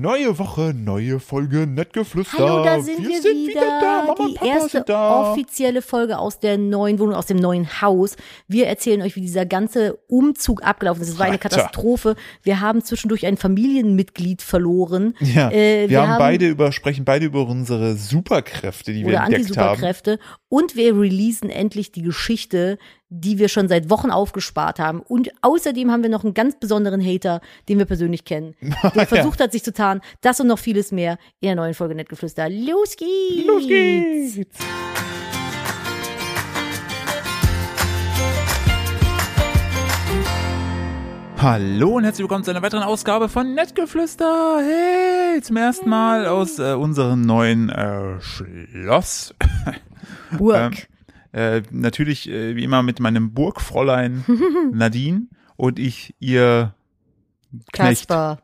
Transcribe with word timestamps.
Neue 0.00 0.38
Woche, 0.38 0.72
neue 0.76 1.18
Folge, 1.18 1.66
Nettgeflüster. 1.66 2.38
Hallo, 2.38 2.62
da 2.62 2.80
sind 2.80 3.00
wir, 3.00 3.20
wieder. 3.20 3.60
da. 3.80 4.04
Mama 4.06 4.28
die 4.28 4.34
Papa 4.34 4.46
erste 4.46 4.70
sind 4.70 4.88
da. 4.88 5.32
offizielle 5.32 5.82
Folge 5.82 6.18
aus 6.18 6.38
der 6.38 6.56
neuen 6.56 7.00
Wohnung, 7.00 7.16
aus 7.16 7.26
dem 7.26 7.38
neuen 7.38 7.82
Haus. 7.82 8.14
Wir 8.46 8.68
erzählen 8.68 9.02
euch, 9.02 9.16
wie 9.16 9.22
dieser 9.22 9.44
ganze 9.44 9.98
Umzug 10.06 10.62
abgelaufen 10.62 11.02
ist. 11.02 11.08
Es 11.08 11.18
war 11.18 11.26
eine 11.26 11.32
Alter. 11.32 11.48
Katastrophe. 11.48 12.14
Wir 12.44 12.60
haben 12.60 12.84
zwischendurch 12.84 13.26
ein 13.26 13.36
Familienmitglied 13.36 14.40
verloren. 14.40 15.14
Ja, 15.18 15.50
Äh, 15.50 15.90
wir, 15.90 16.06
haben, 16.06 16.18
beide 16.20 16.46
über, 16.46 16.70
sprechen 16.70 17.04
beide 17.04 17.26
über 17.26 17.44
unsere 17.48 17.96
Superkräfte, 17.96 18.92
die 18.92 19.00
wir 19.00 19.08
oder 19.08 19.24
entdeckt 19.24 19.56
haben. 19.56 19.70
Anti-Superkräfte. 19.70 20.20
Und 20.48 20.76
wir 20.76 20.94
releasen 20.96 21.50
endlich 21.50 21.90
die 21.90 22.02
Geschichte, 22.02 22.78
die 23.10 23.38
wir 23.38 23.48
schon 23.48 23.68
seit 23.68 23.90
Wochen 23.90 24.10
aufgespart 24.10 24.78
haben. 24.78 25.00
Und 25.00 25.30
außerdem 25.40 25.90
haben 25.90 26.02
wir 26.02 26.10
noch 26.10 26.24
einen 26.24 26.34
ganz 26.34 26.58
besonderen 26.58 27.04
Hater, 27.04 27.40
den 27.68 27.78
wir 27.78 27.86
persönlich 27.86 28.24
kennen, 28.24 28.54
der 28.94 29.06
versucht 29.06 29.40
hat, 29.40 29.52
sich 29.52 29.64
zu 29.64 29.72
tarnen. 29.72 30.02
Das 30.20 30.40
und 30.40 30.46
noch 30.46 30.58
vieles 30.58 30.92
mehr 30.92 31.18
in 31.40 31.48
der 31.48 31.56
neuen 31.56 31.74
Folge 31.74 31.94
Nettgeflüster. 31.94 32.48
Los 32.50 32.96
geht's! 32.96 33.46
Los 33.46 33.66
geht's. 33.66 34.58
Hallo 41.40 41.90
und 41.96 42.02
herzlich 42.02 42.24
willkommen 42.24 42.42
zu 42.42 42.50
einer 42.50 42.62
weiteren 42.62 42.82
Ausgabe 42.82 43.28
von 43.28 43.54
Nettgeflüster. 43.54 44.58
Hey, 44.60 45.40
zum 45.40 45.56
ersten 45.56 45.88
Mal 45.88 46.26
aus 46.26 46.58
äh, 46.58 46.72
unserem 46.72 47.20
neuen 47.20 47.68
äh, 47.68 48.20
Schloss. 48.20 49.34
Burg. 50.36 50.88
Äh, 51.32 51.62
natürlich 51.70 52.28
äh, 52.28 52.56
wie 52.56 52.64
immer 52.64 52.82
mit 52.82 53.00
meinem 53.00 53.32
Burgfräulein 53.34 54.24
Nadine 54.72 55.26
und 55.56 55.78
ich 55.78 56.14
ihr 56.20 56.74
Knecht, 57.72 58.08
Kasper. 58.08 58.38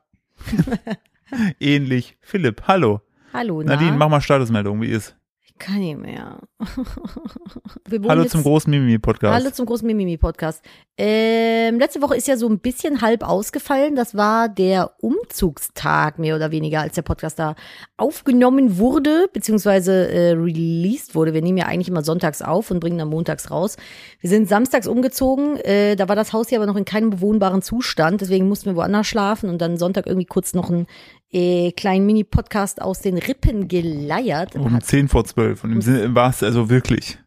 ähnlich 1.61 2.17
Philipp. 2.21 2.63
Hallo. 2.67 3.01
Hallo, 3.33 3.63
na? 3.63 3.75
Nadine, 3.75 3.97
mach 3.97 4.09
mal 4.09 4.21
Statusmeldung, 4.21 4.81
wie 4.83 4.89
ist? 4.89 5.17
Ich 5.57 5.61
kann 5.67 5.79
nicht 5.79 5.99
mehr. 5.99 6.41
Hallo 8.09 8.23
jetzt- 8.23 8.33
zum 8.33 8.43
großen 8.43 8.69
Mimimi-Podcast. 8.71 9.33
Hallo 9.33 9.51
zum 9.51 9.67
großen 9.67 9.87
Mimimi-Podcast. 9.87 10.63
Ähm, 10.99 11.79
letzte 11.79 12.03
Woche 12.03 12.17
ist 12.17 12.27
ja 12.27 12.37
so 12.37 12.49
ein 12.49 12.59
bisschen 12.59 13.03
halb 13.03 13.23
ausgefallen. 13.23 13.95
Das 13.95 14.17
war 14.17 14.49
der 14.49 14.93
Umzugstag, 15.01 16.19
mehr 16.19 16.35
oder 16.35 16.51
weniger, 16.51 16.81
als 16.81 16.97
der 16.97 17.03
Podcast 17.03 17.39
da 17.39 17.55
aufgenommen 17.97 18.79
wurde, 18.79 19.29
beziehungsweise 19.33 20.09
äh, 20.11 20.33
released 20.33 21.15
wurde. 21.15 21.35
Wir 21.35 21.43
nehmen 21.43 21.59
ja 21.59 21.67
eigentlich 21.67 21.89
immer 21.89 22.03
sonntags 22.03 22.43
auf 22.43 22.73
und 22.73 22.81
bringen 22.81 22.99
dann 22.99 23.09
montags 23.09 23.51
raus. 23.53 23.77
Wir 24.21 24.31
sind 24.31 24.49
samstags 24.49 24.89
umgezogen. 24.89 25.57
Äh, 25.59 25.95
da 25.95 26.09
war 26.09 26.17
das 26.17 26.33
Haus 26.33 26.49
hier 26.49 26.59
aber 26.59 26.67
noch 26.67 26.77
in 26.77 26.85
keinem 26.85 27.11
bewohnbaren 27.11 27.63
Zustand. 27.63 28.21
Deswegen 28.21 28.49
mussten 28.49 28.67
wir 28.71 28.77
woanders 28.77 29.07
schlafen 29.07 29.49
und 29.51 29.61
dann 29.61 29.77
Sonntag 29.77 30.07
irgendwie 30.09 30.27
kurz 30.27 30.53
noch 30.53 30.69
einen 30.69 30.87
äh, 31.35 31.73
kleinen 31.73 32.07
Mini-Podcast 32.07 32.81
aus 32.81 33.01
den 33.01 33.19
Rippen 33.19 33.67
geleiert. 33.69 34.55
Um 34.55 34.81
10 34.81 35.09
vor 35.09 35.25
12 35.25 35.65
und 35.65 35.73
im 35.73 35.83
Sinne 35.83 36.15
war 36.15 36.31
es 36.31 36.43
also 36.43 36.71
wirklich. 36.71 37.19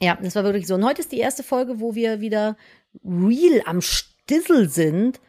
Ja, 0.00 0.18
das 0.22 0.34
war 0.34 0.44
wirklich 0.44 0.66
so. 0.66 0.74
Und 0.74 0.84
heute 0.84 1.00
ist 1.00 1.10
die 1.10 1.18
erste 1.18 1.42
Folge, 1.42 1.80
wo 1.80 1.94
wir 1.94 2.20
wieder 2.20 2.56
real 3.04 3.62
am 3.64 3.80
Stissel 3.80 4.68
sind. 4.68 5.20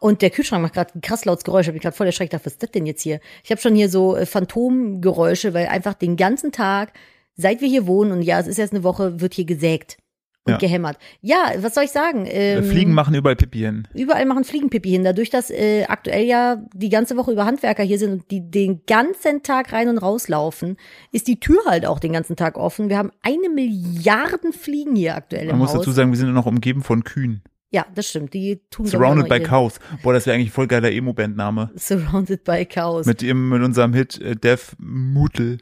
Und 0.00 0.22
der 0.22 0.30
Kühlschrank 0.30 0.62
macht 0.62 0.72
gerade 0.72 0.94
ein 0.94 1.02
krass 1.02 1.26
lautes 1.26 1.44
Geräusch. 1.44 1.66
Ich 1.66 1.74
bin 1.74 1.82
gerade 1.82 1.96
voll 1.96 2.06
erschreckt, 2.06 2.32
dachte, 2.32 2.46
was 2.46 2.54
ist 2.54 2.62
das 2.62 2.70
denn 2.70 2.86
jetzt 2.86 3.02
hier? 3.02 3.20
Ich 3.44 3.50
habe 3.50 3.60
schon 3.60 3.74
hier 3.74 3.90
so 3.90 4.16
äh, 4.16 4.24
Phantomgeräusche, 4.24 5.52
weil 5.52 5.66
einfach 5.66 5.92
den 5.92 6.16
ganzen 6.16 6.50
Tag, 6.50 6.94
seit 7.36 7.60
wir 7.60 7.68
hier 7.68 7.86
wohnen, 7.86 8.10
und 8.10 8.22
ja, 8.22 8.40
es 8.40 8.46
ist 8.46 8.58
erst 8.58 8.72
eine 8.72 8.82
Woche, 8.82 9.20
wird 9.20 9.34
hier 9.34 9.44
gesägt 9.44 9.98
und 10.44 10.52
Ja. 10.52 10.58
gehämmert. 10.58 10.96
Ja, 11.20 11.52
was 11.58 11.74
soll 11.74 11.84
ich 11.84 11.90
sagen? 11.90 12.24
Äh, 12.26 12.56
Ähm, 12.58 12.64
Fliegen 12.64 12.92
machen 12.94 13.14
überall 13.14 13.36
Pipi 13.36 13.58
hin. 13.58 13.86
Überall 13.94 14.24
machen 14.24 14.44
Fliegenpipi 14.44 14.88
hin. 14.90 15.04
Dadurch, 15.04 15.28
dass 15.30 15.50
äh, 15.50 15.84
aktuell 15.86 16.24
ja 16.24 16.62
die 16.74 16.88
ganze 16.88 17.16
Woche 17.18 17.32
über 17.32 17.44
Handwerker 17.44 17.82
hier 17.82 17.98
sind 17.98 18.12
und 18.12 18.30
die 18.30 18.50
den 18.50 18.80
ganzen 18.86 19.42
Tag 19.42 19.72
rein 19.72 19.88
und 19.88 19.98
rauslaufen, 19.98 20.76
ist 21.12 21.28
die 21.28 21.40
Tür 21.40 21.60
halt 21.66 21.84
auch 21.84 21.98
den 22.00 22.12
ganzen 22.14 22.36
Tag 22.36 22.56
offen. 22.56 22.88
Wir 22.88 22.96
haben 22.98 23.10
eine 23.22 23.50
Milliarden 23.50 24.52
Fliegen 24.54 24.96
hier 24.96 25.14
aktuell 25.14 25.44
Man 25.46 25.54
im 25.54 25.58
muss 25.58 25.70
Haus. 25.70 25.78
dazu 25.80 25.90
sagen, 25.92 26.10
wir 26.10 26.18
sind 26.18 26.32
noch 26.32 26.46
umgeben 26.46 26.82
von 26.82 27.04
Kühen. 27.04 27.42
ja, 27.70 27.84
das 27.94 28.08
stimmt. 28.08 28.32
Die 28.32 28.62
tun 28.70 28.86
Surrounded 28.86 29.28
by 29.28 29.40
Cows. 29.40 29.78
Boah, 30.02 30.12
das 30.14 30.24
wäre 30.26 30.34
eigentlich 30.36 30.48
ein 30.48 30.52
voll 30.54 30.66
geiler 30.68 30.90
Emo-Bandname. 30.90 31.70
Surrounded 31.76 32.44
by 32.44 32.64
Cows. 32.64 33.04
Mit, 33.06 33.20
dem, 33.20 33.50
mit 33.50 33.62
unserem 33.62 33.92
Hit 33.92 34.18
äh, 34.20 34.34
Death 34.36 34.74
Mutel. 34.78 35.58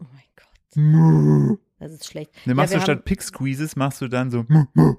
oh 0.00 0.04
mein 0.12 0.22
Gott, 0.36 0.76
Ne, 0.76 1.58
das 1.78 1.92
ist 1.92 2.06
schlecht. 2.06 2.30
machst 2.46 2.72
ja, 2.72 2.78
du 2.78 2.82
wir 2.86 2.94
statt 2.94 3.04
Pick 3.04 3.22
Squeezes, 3.22 3.76
machst 3.76 4.00
du 4.00 4.08
dann 4.08 4.30
so. 4.30 4.44
haben 4.48 4.96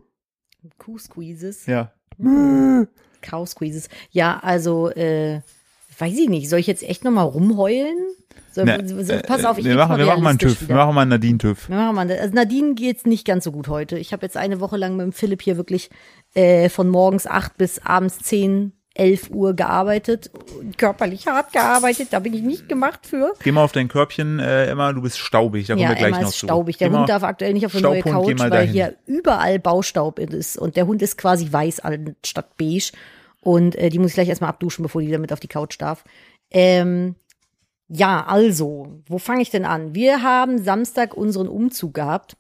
Kuh-Squeezes, 0.78 1.66
Ja. 1.66 1.92
Cow-Squeezes. 3.22 3.90
Ja, 4.12 4.40
also, 4.42 4.90
äh, 4.92 5.42
weiß 5.98 6.18
ich 6.18 6.30
nicht. 6.30 6.50
Soll 6.50 6.60
ich 6.60 6.68
jetzt 6.68 6.84
echt 6.84 7.04
nochmal 7.04 7.26
rumheulen? 7.26 7.98
Soll, 8.52 8.66
Ne, 8.66 8.88
so, 8.88 8.98
äh, 8.98 9.22
pass 9.24 9.44
auf, 9.46 9.58
ich 9.58 9.66
wir 9.66 9.76
machen, 9.76 9.90
mal 9.92 9.98
wir 10.00 10.06
machen 10.06 10.24
mal 10.24 10.30
einen 10.32 10.40
TÜV. 10.40 10.62
wieder. 10.62 10.70
Wir 10.70 10.76
machen 10.76 10.96
mal 10.96 11.02
einen 11.02 11.10
Nadine-TÜV. 11.12 11.70
Wir 11.70 11.76
machen 11.76 11.96
mal, 11.96 12.12
also 12.12 12.34
Nadine 12.34 12.76
geht's 12.76 13.06
nicht 13.06 13.26
ganz 13.26 13.44
so 13.44 13.52
gut 13.52 13.68
heute. 13.68 13.98
Ich 13.98 14.14
habe 14.14 14.26
jetzt 14.26 14.38
eine 14.38 14.60
Woche 14.60 14.78
lang 14.78 14.96
mit 14.96 15.04
dem 15.06 15.12
Philipp 15.14 15.42
hier 15.42 15.58
wirklich 15.58 15.90
äh, 16.34 16.70
von 16.70 16.90
morgens 16.90 17.28
acht 17.28 17.58
bis 17.58 17.80
abends 17.80 18.20
zehn, 18.20 18.74
elf 18.98 19.30
Uhr 19.30 19.54
gearbeitet. 19.54 20.32
Körperlich 20.78 21.28
hart 21.28 21.54
gearbeitet, 21.54 22.10
da 22.12 22.20
bin 22.20 22.34
ich 22.34 22.42
nicht 22.42 22.68
gemacht 22.68 23.06
für. 23.06 23.34
Geh 23.44 23.52
mal 23.52 23.64
auf 23.64 23.72
dein 23.72 23.88
Körbchen, 23.88 24.40
äh, 24.40 24.68
Emma, 24.68 24.92
du 24.94 25.02
bist 25.02 25.20
staubig. 25.20 25.68
Da 25.68 25.74
kommen 25.74 25.84
Ja, 25.84 25.90
wir 25.90 25.96
gleich 25.96 26.08
Emma 26.10 26.22
noch 26.22 26.30
ist 26.30 26.40
zu. 26.40 26.46
staubig. 26.48 26.78
Der 26.78 26.90
Geh 26.90 26.96
Hund 26.96 27.10
darf 27.10 27.24
aktuell 27.24 27.54
nicht 27.54 27.66
auf 27.66 27.74
eine 27.74 27.82
neue 27.84 28.02
Couch, 28.02 28.40
weil 28.40 28.50
dahin. 28.50 28.72
hier 28.72 28.96
überall 29.06 29.60
Baustaub 29.60 30.20
ist. 30.20 30.58
Und 30.58 30.76
der 30.76 30.88
Hund 30.88 31.02
ist 31.02 31.18
quasi 31.18 31.52
weiß 31.52 31.80
anstatt 31.82 32.58
beige. 32.58 32.92
Und 33.42 33.76
äh, 33.76 33.90
die 33.90 34.00
muss 34.00 34.10
ich 34.10 34.16
gleich 34.16 34.30
erstmal 34.30 34.50
abduschen, 34.50 34.84
bevor 34.84 35.02
die 35.02 35.12
damit 35.12 35.32
auf 35.32 35.40
die 35.40 35.48
Couch 35.48 35.80
darf. 35.80 36.04
Ähm, 36.52 37.16
ja, 37.88 38.26
also, 38.28 39.00
wo 39.08 39.18
fange 39.18 39.42
ich 39.42 39.50
denn 39.50 39.64
an? 39.66 39.96
Wir 39.96 40.22
haben 40.24 40.58
Samstag 40.58 41.14
unseren 41.16 41.48
Umzug 41.48 41.94
gehabt. 41.94 42.36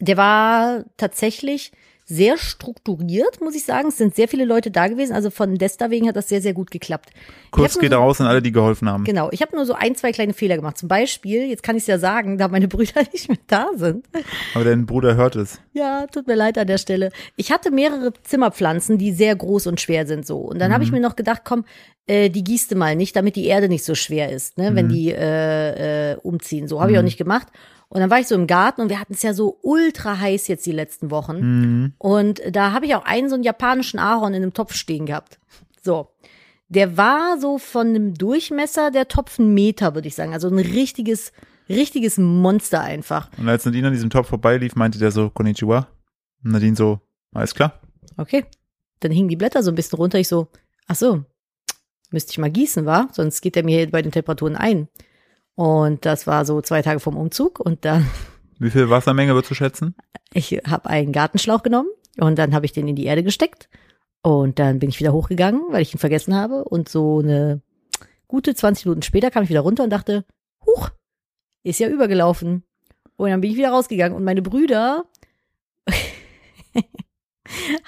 Der 0.00 0.16
war 0.16 0.84
tatsächlich 0.96 1.72
sehr 2.06 2.36
strukturiert, 2.36 3.40
muss 3.40 3.54
ich 3.54 3.64
sagen. 3.64 3.88
Es 3.88 3.96
sind 3.96 4.14
sehr 4.14 4.28
viele 4.28 4.44
Leute 4.44 4.70
da 4.70 4.88
gewesen. 4.88 5.14
Also 5.14 5.30
von 5.30 5.54
Desta 5.56 5.90
wegen 5.90 6.06
hat 6.08 6.16
das 6.16 6.28
sehr, 6.28 6.42
sehr 6.42 6.52
gut 6.52 6.70
geklappt. 6.70 7.10
Kurz 7.50 7.78
geht 7.78 7.92
so- 7.92 7.96
raus 7.98 8.20
an 8.20 8.26
alle, 8.26 8.42
die 8.42 8.52
geholfen 8.52 8.88
haben. 8.88 9.04
Genau, 9.04 9.28
ich 9.32 9.40
habe 9.40 9.56
nur 9.56 9.64
so 9.64 9.72
ein, 9.72 9.94
zwei 9.94 10.12
kleine 10.12 10.34
Fehler 10.34 10.56
gemacht. 10.56 10.76
Zum 10.76 10.88
Beispiel, 10.88 11.44
jetzt 11.48 11.62
kann 11.62 11.76
ich 11.76 11.84
es 11.84 11.86
ja 11.86 11.98
sagen, 11.98 12.36
da 12.36 12.48
meine 12.48 12.68
Brüder 12.68 13.00
nicht 13.12 13.28
mehr 13.28 13.38
da 13.46 13.68
sind. 13.74 14.04
Aber 14.54 14.64
dein 14.64 14.84
Bruder 14.86 15.16
hört 15.16 15.36
es. 15.36 15.60
Ja, 15.72 16.06
tut 16.06 16.26
mir 16.26 16.34
leid 16.34 16.58
an 16.58 16.66
der 16.66 16.78
Stelle. 16.78 17.10
Ich 17.36 17.50
hatte 17.50 17.70
mehrere 17.70 18.12
Zimmerpflanzen, 18.22 18.98
die 18.98 19.12
sehr 19.12 19.34
groß 19.34 19.66
und 19.66 19.80
schwer 19.80 20.06
sind 20.06 20.26
so. 20.26 20.38
Und 20.38 20.58
dann 20.58 20.72
habe 20.74 20.84
ich 20.84 20.92
mir 20.92 21.00
noch 21.00 21.16
gedacht, 21.16 21.42
komm, 21.44 21.64
äh, 22.06 22.28
die 22.28 22.44
gießt 22.44 22.70
du 22.72 22.76
mal 22.76 22.96
nicht, 22.96 23.16
damit 23.16 23.34
die 23.36 23.46
Erde 23.46 23.68
nicht 23.68 23.84
so 23.84 23.94
schwer 23.94 24.30
ist, 24.30 24.58
ne, 24.58 24.74
wenn 24.74 24.88
die 24.90 25.10
äh, 25.10 26.12
äh, 26.12 26.16
umziehen. 26.22 26.68
So 26.68 26.82
habe 26.82 26.92
ich 26.92 26.98
auch 26.98 27.02
nicht 27.02 27.16
gemacht. 27.16 27.48
Und 27.88 28.00
dann 28.00 28.10
war 28.10 28.18
ich 28.18 28.26
so 28.26 28.34
im 28.34 28.46
Garten 28.46 28.80
und 28.80 28.88
wir 28.88 28.98
hatten 28.98 29.14
es 29.14 29.22
ja 29.22 29.34
so 29.34 29.58
ultra 29.62 30.18
heiß 30.18 30.48
jetzt 30.48 30.66
die 30.66 30.72
letzten 30.72 31.10
Wochen. 31.10 31.38
Mhm. 31.38 31.92
Und 31.98 32.42
da 32.50 32.72
habe 32.72 32.86
ich 32.86 32.94
auch 32.94 33.04
einen 33.04 33.28
so 33.28 33.34
einen 33.34 33.44
japanischen 33.44 33.98
Ahorn 33.98 34.34
in 34.34 34.42
einem 34.42 34.54
Topf 34.54 34.74
stehen 34.74 35.06
gehabt. 35.06 35.38
So. 35.82 36.08
Der 36.68 36.96
war 36.96 37.38
so 37.38 37.58
von 37.58 37.88
einem 37.88 38.14
Durchmesser 38.14 38.90
der 38.90 39.06
Topf 39.06 39.38
ein 39.38 39.54
Meter, 39.54 39.94
würde 39.94 40.08
ich 40.08 40.14
sagen. 40.14 40.32
Also 40.32 40.48
ein 40.48 40.58
richtiges, 40.58 41.32
richtiges 41.68 42.18
Monster 42.18 42.80
einfach. 42.80 43.30
Und 43.38 43.48
als 43.48 43.64
Nadine 43.64 43.88
an 43.88 43.92
diesem 43.92 44.10
Top 44.10 44.26
vorbeilief, 44.26 44.74
meinte 44.74 44.98
der 44.98 45.12
so, 45.12 45.30
Konnichiwa. 45.30 45.86
Und 46.42 46.52
Nadine 46.52 46.74
so, 46.74 47.00
alles 47.32 47.54
klar. 47.54 47.80
Okay. 48.16 48.44
Dann 49.00 49.12
hingen 49.12 49.28
die 49.28 49.36
Blätter 49.36 49.62
so 49.62 49.70
ein 49.70 49.74
bisschen 49.74 49.98
runter. 49.98 50.18
Ich 50.18 50.28
so, 50.28 50.48
ach 50.86 50.96
so, 50.96 51.24
müsste 52.10 52.32
ich 52.32 52.38
mal 52.38 52.50
gießen, 52.50 52.86
war? 52.86 53.08
Sonst 53.12 53.42
geht 53.42 53.56
der 53.56 53.64
mir 53.64 53.76
hier 53.78 53.90
bei 53.90 54.02
den 54.02 54.12
Temperaturen 54.12 54.56
ein. 54.56 54.88
Und 55.56 56.04
das 56.04 56.26
war 56.26 56.44
so 56.44 56.60
zwei 56.60 56.82
Tage 56.82 57.00
vom 57.00 57.16
Umzug. 57.16 57.60
Und 57.60 57.84
dann, 57.84 58.08
Wie 58.58 58.70
viel 58.70 58.90
Wassermenge 58.90 59.34
würdest 59.34 59.50
du 59.50 59.54
schätzen? 59.54 59.94
ich 60.32 60.52
habe 60.66 60.90
einen 60.90 61.12
Gartenschlauch 61.12 61.62
genommen 61.62 61.88
und 62.18 62.38
dann 62.38 62.54
habe 62.54 62.66
ich 62.66 62.72
den 62.72 62.88
in 62.88 62.96
die 62.96 63.04
Erde 63.04 63.22
gesteckt. 63.22 63.68
Und 64.22 64.58
dann 64.58 64.78
bin 64.78 64.88
ich 64.88 64.98
wieder 64.98 65.12
hochgegangen, 65.12 65.62
weil 65.70 65.82
ich 65.82 65.94
ihn 65.94 65.98
vergessen 65.98 66.34
habe. 66.34 66.64
Und 66.64 66.88
so 66.88 67.20
eine 67.20 67.60
gute 68.26 68.54
20 68.54 68.86
Minuten 68.86 69.02
später 69.02 69.30
kam 69.30 69.44
ich 69.44 69.50
wieder 69.50 69.60
runter 69.60 69.84
und 69.84 69.90
dachte, 69.90 70.24
huch, 70.64 70.90
ist 71.62 71.78
ja 71.78 71.88
übergelaufen. 71.88 72.64
Und 73.16 73.30
dann 73.30 73.40
bin 73.40 73.50
ich 73.50 73.56
wieder 73.56 73.70
rausgegangen. 73.70 74.16
Und 74.16 74.24
meine 74.24 74.42
Brüder 74.42 75.04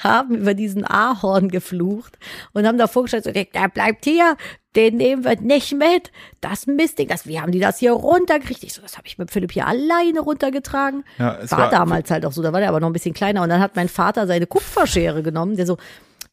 haben 0.06 0.34
über 0.36 0.54
diesen 0.54 0.84
Ahorn 0.84 1.48
geflucht 1.48 2.18
und 2.52 2.66
haben 2.66 2.78
davor 2.78 3.02
gestellt, 3.02 3.24
so, 3.24 3.32
der 3.32 3.68
bleibt 3.68 4.04
hier, 4.04 4.36
den 4.74 4.96
nehmen 4.96 5.24
wir 5.24 5.40
nicht 5.40 5.72
mit. 5.72 6.10
Das 6.40 6.66
Mistding, 6.66 7.08
das, 7.08 7.26
wie 7.26 7.40
haben 7.40 7.52
die 7.52 7.60
das 7.60 7.78
hier 7.78 7.92
runtergekriegt? 7.92 8.62
Ich 8.64 8.74
so, 8.74 8.82
das 8.82 8.96
habe 8.96 9.06
ich 9.06 9.18
mit 9.18 9.30
Philipp 9.30 9.52
hier 9.52 9.66
alleine 9.66 10.20
runtergetragen. 10.20 11.04
Ja, 11.18 11.38
es 11.42 11.50
war, 11.50 11.58
war- 11.58 11.70
damals 11.70 12.10
halt 12.10 12.24
auch 12.26 12.32
so, 12.32 12.42
da 12.42 12.52
war 12.52 12.60
der 12.60 12.68
aber 12.68 12.80
noch 12.80 12.88
ein 12.88 12.92
bisschen 12.92 13.14
kleiner. 13.14 13.42
Und 13.42 13.48
dann 13.48 13.60
hat 13.60 13.74
mein 13.76 13.88
Vater 13.88 14.26
seine 14.26 14.46
Kupferschere 14.46 15.22
genommen, 15.22 15.56
der 15.56 15.66
so, 15.66 15.78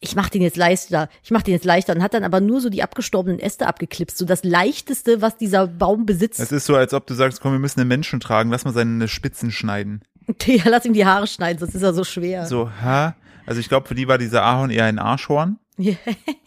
ich 0.02 0.18
mach 0.18 0.28
den 0.28 0.42
jetzt 0.42 0.58
leichter, 0.58 1.08
ich 1.24 1.32
mach 1.32 1.44
den 1.44 1.54
jetzt 1.54 1.64
leichter 1.64 1.96
und 1.96 2.04
hat 2.04 2.14
dann 2.14 2.26
aber 2.26 2.42
nur 2.42 2.60
so 2.60 2.70
die 2.70 2.84
abgestorbenen 2.84 3.40
Äste 3.40 3.66
abgeklipst, 3.68 4.18
so 4.18 4.26
das 4.26 4.44
leichteste, 4.44 5.22
was 5.22 5.38
dieser 5.38 5.66
Baum 5.68 6.06
besitzt. 6.06 6.42
Es 6.42 6.52
ist 6.52 6.66
so, 6.66 6.76
als 6.76 6.94
ob 6.94 7.08
du 7.08 7.14
sagst, 7.14 7.40
komm, 7.40 7.54
wir 7.54 7.60
müssen 7.60 7.80
einen 7.80 7.88
Menschen 7.88 8.20
tragen, 8.20 8.50
lass 8.52 8.66
mal 8.66 8.74
seine 8.74 9.08
Spitzen 9.08 9.52
schneiden. 9.52 10.02
ja, 10.46 10.64
lass 10.66 10.84
ihm 10.84 10.92
die 10.92 11.06
Haare 11.06 11.28
schneiden, 11.28 11.60
sonst 11.60 11.76
ist 11.76 11.84
er 11.84 11.94
so 11.94 12.04
schwer. 12.04 12.46
So, 12.46 12.70
ha? 12.82 13.16
Also 13.46 13.60
ich 13.60 13.70
glaube, 13.70 13.88
für 13.88 13.96
die 13.96 14.08
war 14.08 14.18
dieser 14.18 14.44
Ahorn 14.44 14.70
eher 14.70 14.86
ein 14.86 15.00
Arschhorn. 15.00 15.58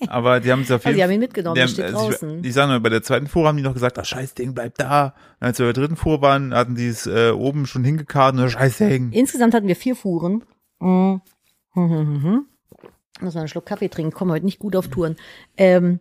Aber 0.06 0.38
die 0.40 0.52
haben 0.52 0.60
es 0.62 0.70
auf 0.70 0.86
Also 0.86 0.88
jeden 0.88 0.96
die 0.98 1.02
haben 1.02 1.10
ihn 1.10 1.20
mitgenommen, 1.20 1.54
der 1.56 1.64
haben- 1.64 1.70
steht 1.72 1.84
also 1.86 2.10
ich, 2.10 2.18
draußen. 2.18 2.42
die 2.42 2.50
sagen, 2.52 2.70
nur, 2.70 2.80
bei 2.80 2.90
der 2.90 3.02
zweiten 3.02 3.26
Fuhre 3.26 3.48
haben 3.48 3.56
die 3.56 3.62
noch 3.64 3.74
gesagt, 3.74 3.98
das 3.98 4.08
scheiß 4.08 4.34
Ding 4.34 4.54
bleibt 4.54 4.80
da. 4.80 5.14
Und 5.40 5.46
als 5.48 5.58
wir 5.58 5.66
bei 5.66 5.72
der 5.72 5.82
dritten 5.82 5.96
Fuhre 5.96 6.22
waren, 6.22 6.54
hatten 6.54 6.76
die 6.76 6.86
es 6.86 7.06
äh, 7.06 7.30
oben 7.30 7.66
schon 7.66 7.82
hingekarrt 7.84 8.34
und 8.36 8.42
das 8.42 8.52
scheiß 8.52 8.78
Ding. 8.78 9.10
Insgesamt 9.12 9.52
hatten 9.54 9.66
wir 9.66 9.76
vier 9.76 9.96
Fuhren. 9.96 10.44
Mhm. 10.80 11.20
Hm, 11.72 11.90
hm, 11.90 11.90
hm, 11.90 12.22
hm. 12.22 12.46
Muss 13.20 13.34
mal 13.34 13.40
einen 13.40 13.48
Schluck 13.48 13.66
Kaffee 13.66 13.88
trinken, 13.88 14.12
kommen 14.12 14.30
heute 14.30 14.44
nicht 14.44 14.58
gut 14.60 14.76
auf 14.76 14.88
Touren. 14.88 15.16
Ähm, 15.56 15.98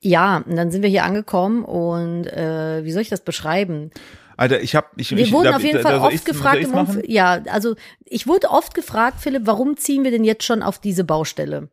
ja, 0.00 0.38
und 0.38 0.56
dann 0.56 0.70
sind 0.70 0.82
wir 0.82 0.88
hier 0.90 1.04
angekommen 1.04 1.64
und 1.64 2.26
äh, 2.26 2.84
wie 2.84 2.92
soll 2.92 3.02
ich 3.02 3.08
das 3.08 3.20
beschreiben? 3.22 3.90
Alter, 4.36 4.60
ich 4.60 4.74
hab, 4.74 4.92
ich, 5.00 5.10
Wir 5.10 5.18
ich, 5.18 5.32
wurden 5.32 5.44
da- 5.44 5.56
auf 5.56 5.62
jeden 5.64 5.80
Fall 5.80 5.98
oft 5.98 6.12
ich's- 6.12 6.24
soll 6.24 6.34
gefragt 6.34 6.58
ich's 6.60 6.70
im? 6.70 6.78
Umfeld. 6.78 7.08
Ja, 7.08 7.42
also 7.50 7.76
ich 8.04 8.26
wurde 8.26 8.50
oft 8.50 8.74
gefragt, 8.74 9.20
Philipp, 9.20 9.42
warum 9.46 9.76
ziehen 9.76 10.02
wir 10.04 10.10
denn 10.10 10.24
jetzt 10.24 10.44
schon 10.44 10.62
auf 10.62 10.78
diese 10.80 11.04
Baustelle? 11.04 11.68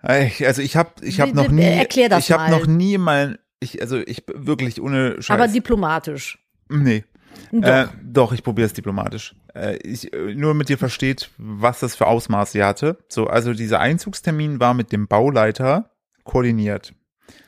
Also 0.00 0.60
ich 0.60 0.76
habe, 0.76 0.90
ich 1.02 1.20
habe 1.20 1.32
noch 1.34 1.48
nie, 1.48 1.62
erklär 1.62 2.08
das 2.10 2.24
ich 2.24 2.32
habe 2.32 2.50
mal. 2.50 2.58
noch 2.60 2.66
nie 2.66 2.98
mein, 2.98 3.38
ich, 3.60 3.80
also 3.80 3.98
ich 3.98 4.22
wirklich 4.34 4.80
ohne 4.82 5.22
Scheiß. 5.22 5.30
Aber 5.30 5.48
diplomatisch. 5.48 6.38
nee. 6.68 7.04
Doch. 7.50 7.68
Äh, 7.68 7.86
doch, 8.02 8.32
ich 8.32 8.44
probiere 8.44 8.66
es 8.66 8.74
diplomatisch. 8.74 9.34
Äh, 9.54 9.76
ich, 9.78 10.12
äh, 10.12 10.34
nur 10.34 10.54
mit 10.54 10.68
dir 10.68 10.78
versteht, 10.78 11.30
was 11.36 11.80
das 11.80 11.96
für 11.96 12.06
Ausmaße 12.06 12.64
hatte. 12.64 12.98
So, 13.08 13.26
also 13.26 13.52
dieser 13.54 13.80
Einzugstermin 13.80 14.60
war 14.60 14.72
mit 14.72 14.92
dem 14.92 15.08
Bauleiter 15.08 15.90
koordiniert. 16.22 16.94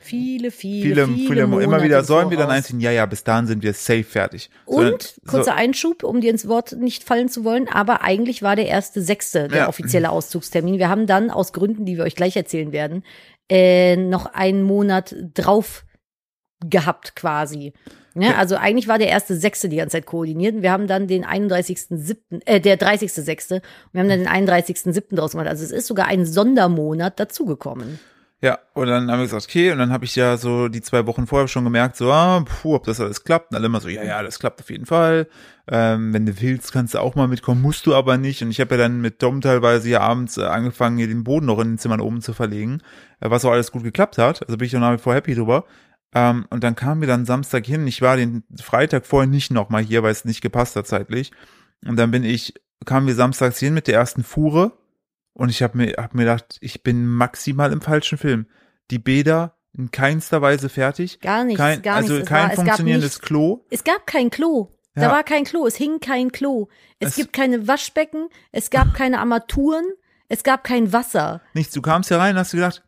Viele, 0.07 0.51
viele, 0.51 0.81
Viele, 0.83 1.05
viele, 1.05 1.27
viele, 1.27 1.47
Monate 1.47 1.63
immer 1.65 1.83
wieder 1.83 2.03
sollen 2.03 2.29
wir 2.29 2.37
dann 2.37 2.49
einziehen, 2.49 2.79
ja, 2.79 2.91
ja, 2.91 3.05
bis 3.05 3.23
dahin 3.23 3.47
sind 3.47 3.63
wir 3.63 3.73
safe 3.73 4.03
fertig. 4.03 4.49
So, 4.65 4.77
Und, 4.77 5.01
so, 5.01 5.21
kurzer 5.27 5.55
Einschub, 5.55 6.03
um 6.03 6.21
dir 6.21 6.31
ins 6.31 6.47
Wort 6.47 6.73
nicht 6.73 7.03
fallen 7.03 7.29
zu 7.29 7.43
wollen, 7.43 7.67
aber 7.69 8.01
eigentlich 8.01 8.41
war 8.41 8.55
der 8.55 8.67
erste 8.67 9.01
Sechste 9.01 9.47
der 9.47 9.57
Ja. 9.59 9.67
offizielle 9.69 10.09
Auszugstermin. 10.09 10.79
Wir 10.79 10.89
haben 10.89 11.07
dann 11.07 11.29
aus 11.29 11.53
Gründen, 11.53 11.85
die 11.85 11.97
wir 11.97 12.03
euch 12.03 12.15
gleich 12.15 12.35
erzählen 12.35 12.71
werden, 12.71 13.03
äh, 13.49 13.95
noch 13.95 14.25
einen 14.27 14.63
Monat 14.63 15.15
drauf 15.33 15.85
gehabt 16.67 17.15
quasi. 17.15 17.73
Ne? 18.15 18.27
Ja. 18.27 18.35
Also 18.37 18.55
eigentlich 18.55 18.87
war 18.87 18.97
der 18.97 19.09
erste 19.09 19.35
Sechste 19.35 19.69
die 19.69 19.75
ganze 19.77 19.97
Zeit 19.97 20.07
koordiniert 20.07 20.55
und 20.55 20.61
wir 20.63 20.71
haben 20.71 20.87
dann 20.87 21.07
den 21.07 21.23
31.7., 21.23 22.41
äh, 22.45 22.59
der 22.59 22.79
30.6. 22.79 23.53
und 23.55 23.61
wir 23.91 24.01
haben 24.01 24.09
dann 24.09 24.19
den 24.19 24.27
31.7. 24.27 25.15
draus 25.15 25.31
gemacht. 25.31 25.47
Also 25.47 25.63
es 25.63 25.71
ist 25.71 25.85
sogar 25.85 26.07
ein 26.07 26.25
Sondermonat 26.25 27.19
dazugekommen. 27.19 27.99
Ja, 28.39 28.59
und 28.73 28.85
dann 28.85 29.09
haben 29.09 29.17
wir 29.17 29.25
gesagt, 29.25 29.45
okay, 29.45 29.71
und 29.71 29.79
dann 29.79 29.91
habe 29.91 30.05
ich 30.05 30.15
ja 30.15 30.37
so 30.37 30.67
die 30.67 30.81
zwei 30.81 31.07
Wochen 31.07 31.25
vorher 31.25 31.47
schon 31.47 31.63
gemerkt, 31.63 31.95
so, 31.95 32.11
ah, 32.11 32.45
puh, 32.45 32.75
ob 32.75 32.83
das 32.83 33.01
alles 33.01 33.23
klappt. 33.23 33.51
Und 33.51 33.57
alle 33.57 33.65
immer 33.65 33.81
so, 33.81 33.89
ja, 33.89 34.03
ja, 34.03 34.21
das 34.21 34.37
klappt 34.37 34.61
auf 34.61 34.69
jeden 34.69 34.85
Fall. 34.85 35.27
Ähm, 35.67 36.13
wenn 36.13 36.27
du 36.27 36.39
willst, 36.39 36.71
kannst 36.71 36.93
du 36.93 36.99
auch 36.99 37.15
mal 37.15 37.27
mitkommen, 37.27 37.63
musst 37.63 37.87
du 37.87 37.95
aber 37.95 38.17
nicht. 38.17 38.43
Und 38.43 38.51
ich 38.51 38.61
habe 38.61 38.75
ja 38.75 38.81
dann 38.83 39.01
mit 39.01 39.23
Dom 39.23 39.41
teilweise 39.41 39.87
hier 39.87 40.01
abends 40.01 40.37
äh, 40.37 40.43
angefangen, 40.43 40.97
hier 40.97 41.07
den 41.07 41.23
Boden 41.23 41.47
noch 41.47 41.59
in 41.59 41.69
den 41.69 41.77
Zimmern 41.79 41.99
oben 41.99 42.21
zu 42.21 42.33
verlegen, 42.33 42.81
äh, 43.21 43.29
was 43.31 43.43
auch 43.43 43.51
alles 43.51 43.71
gut 43.71 43.83
geklappt 43.83 44.19
hat. 44.19 44.43
Also 44.43 44.57
bin 44.57 44.67
ich 44.67 44.75
auch 44.75 44.81
nach 44.81 44.93
wie 44.93 45.01
vor 45.01 45.15
happy 45.15 45.33
drüber. 45.33 45.65
Ähm, 46.13 46.45
und 46.51 46.63
dann 46.63 46.75
kamen 46.75 47.01
wir 47.01 47.07
dann 47.07 47.25
Samstag 47.25 47.65
hin. 47.65 47.87
Ich 47.87 48.03
war 48.03 48.17
den 48.17 48.43
Freitag 48.61 49.07
vorher 49.07 49.27
nicht 49.27 49.51
nochmal 49.51 49.81
hier, 49.81 50.03
weil 50.03 50.11
es 50.11 50.25
nicht 50.25 50.41
gepasst 50.41 50.75
hat 50.75 50.85
zeitlich. 50.85 51.31
Und 51.85 51.97
dann 51.97 52.11
bin 52.11 52.23
ich, 52.23 52.53
kamen 52.85 53.07
wir 53.07 53.15
samstags 53.15 53.57
hin 53.57 53.73
mit 53.73 53.87
der 53.87 53.95
ersten 53.95 54.23
Fuhre. 54.23 54.73
Und 55.37 55.49
ich 55.49 55.61
habe 55.61 55.77
mir, 55.77 55.93
hab 55.97 56.15
mir 56.15 56.23
gedacht, 56.23 56.57
ich 56.61 56.81
bin 56.81 57.05
maximal 57.05 57.71
im 57.71 57.79
falschen 57.81 58.17
Film. 58.17 58.47
Die 58.89 58.97
Bäder 58.97 59.55
in 59.71 59.91
keinster 59.91 60.41
Weise 60.41 60.67
fertig. 60.67 61.19
Gar 61.19 61.43
nichts, 61.43 61.59
kein, 61.59 61.81
gar 61.83 61.97
also 61.97 62.13
nichts. 62.15 62.27
Kein 62.27 62.49
war, 62.49 62.55
funktionierendes 62.55 63.11
nichts. 63.17 63.21
Klo. 63.21 63.63
Es 63.69 63.83
gab 63.83 64.07
kein 64.07 64.31
Klo. 64.31 64.71
Da 64.95 65.03
Ja. 65.03 65.11
war 65.11 65.23
kein 65.23 65.43
Klo. 65.43 65.67
Es 65.67 65.75
hing 65.75 65.99
kein 65.99 66.31
Klo. 66.31 66.69
Es, 66.97 67.09
Es- 67.09 67.15
gibt 67.17 67.33
keine 67.33 67.67
Waschbecken. 67.67 68.29
Es 68.51 68.71
gab 68.71 68.95
keine 68.95 69.19
Armaturen. 69.19 69.85
Es 70.27 70.41
gab 70.43 70.63
kein 70.63 70.91
Wasser. 70.91 71.41
Nichts. 71.53 71.71
Du 71.75 71.83
kamst 71.83 72.09
hier 72.09 72.17
rein 72.17 72.33
und 72.33 72.39
hast 72.39 72.51
gedacht, 72.53 72.83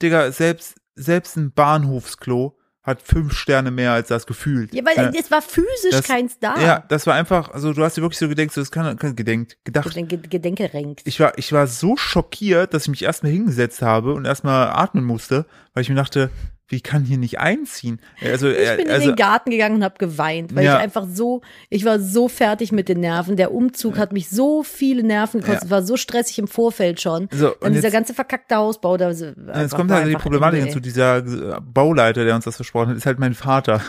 Digga, 0.00 0.30
selbst, 0.30 0.76
selbst 0.94 1.36
ein 1.36 1.52
Bahnhofsklo 1.52 2.56
hat 2.84 3.00
fünf 3.02 3.32
Sterne 3.36 3.70
mehr 3.70 3.92
als 3.92 4.08
das 4.08 4.26
gefühlt. 4.26 4.72
Ja, 4.74 4.84
weil 4.84 5.12
Äh, 5.14 5.18
es 5.18 5.30
war 5.30 5.40
physisch 5.42 5.90
das- 5.90 6.04
keins 6.06 6.38
da. 6.38 6.60
Ja, 6.60 6.84
das 6.88 7.06
war 7.06 7.14
einfach, 7.14 7.50
also 7.50 7.72
du 7.72 7.82
hast 7.82 7.96
dir 7.96 8.02
wirklich 8.02 8.18
so 8.18 8.28
gedenkt, 8.28 8.52
so 8.54 8.60
das 8.60 8.70
kann, 8.70 8.96
kann 8.98 9.16
gedenkt, 9.16 9.56
gedacht. 9.64 9.88
Gedenke, 9.88 10.18
Gedenke 10.18 10.72
renkt. 10.72 11.00
Ich 11.04 11.18
war, 11.18 11.36
ich 11.38 11.50
war 11.52 11.66
so 11.66 11.96
schockiert, 11.96 12.74
dass 12.74 12.82
ich 12.84 12.88
mich 12.90 13.02
erstmal 13.02 13.32
hingesetzt 13.32 13.80
habe 13.82 14.12
und 14.12 14.26
erstmal 14.26 14.68
atmen 14.68 15.02
musste, 15.04 15.46
weil 15.72 15.80
ich 15.82 15.88
mir 15.88 15.94
dachte, 15.96 16.30
wie 16.68 16.80
kann 16.80 17.04
hier 17.04 17.18
nicht 17.18 17.38
einziehen? 17.38 18.00
Also, 18.22 18.48
Ich 18.48 18.76
bin 18.76 18.88
also, 18.88 19.02
in 19.10 19.10
den 19.10 19.16
Garten 19.16 19.50
gegangen 19.50 19.76
und 19.76 19.84
habe 19.84 19.96
geweint, 19.98 20.54
weil 20.54 20.64
Ja. 20.64 20.76
ich 20.76 20.82
einfach 20.82 21.06
so, 21.10 21.42
ich 21.68 21.84
war 21.84 22.00
so 22.00 22.28
fertig 22.28 22.72
mit 22.72 22.88
den 22.88 23.00
Nerven. 23.00 23.36
Der 23.36 23.52
Umzug 23.52 23.98
hat 23.98 24.12
mich 24.12 24.30
so 24.30 24.62
viele 24.62 25.02
Nerven 25.02 25.40
gekostet. 25.40 25.64
Ja. 25.64 25.70
War 25.70 25.82
so 25.82 25.96
stressig 25.96 26.38
im 26.38 26.48
Vorfeld 26.48 27.00
schon. 27.00 27.28
So, 27.32 27.48
und 27.52 27.62
Dann 27.62 27.72
dieser 27.74 27.90
ganze 27.90 28.14
verkackte 28.14 28.56
Hausbau. 28.56 28.96
Da, 28.96 29.10
Jetzt 29.10 29.74
kommt 29.74 29.90
halt 29.90 30.08
die 30.08 30.16
Problematik 30.16 30.62
hinzu, 30.62 30.80
dieser 30.80 31.18
äh, 31.18 31.60
Bauleiter, 31.60 32.24
der 32.24 32.34
uns 32.34 32.44
das 32.44 32.56
versprochen 32.56 32.90
hat, 32.90 32.96
ist 32.96 33.06
halt 33.06 33.18
mein 33.18 33.34
Vater. 33.34 33.80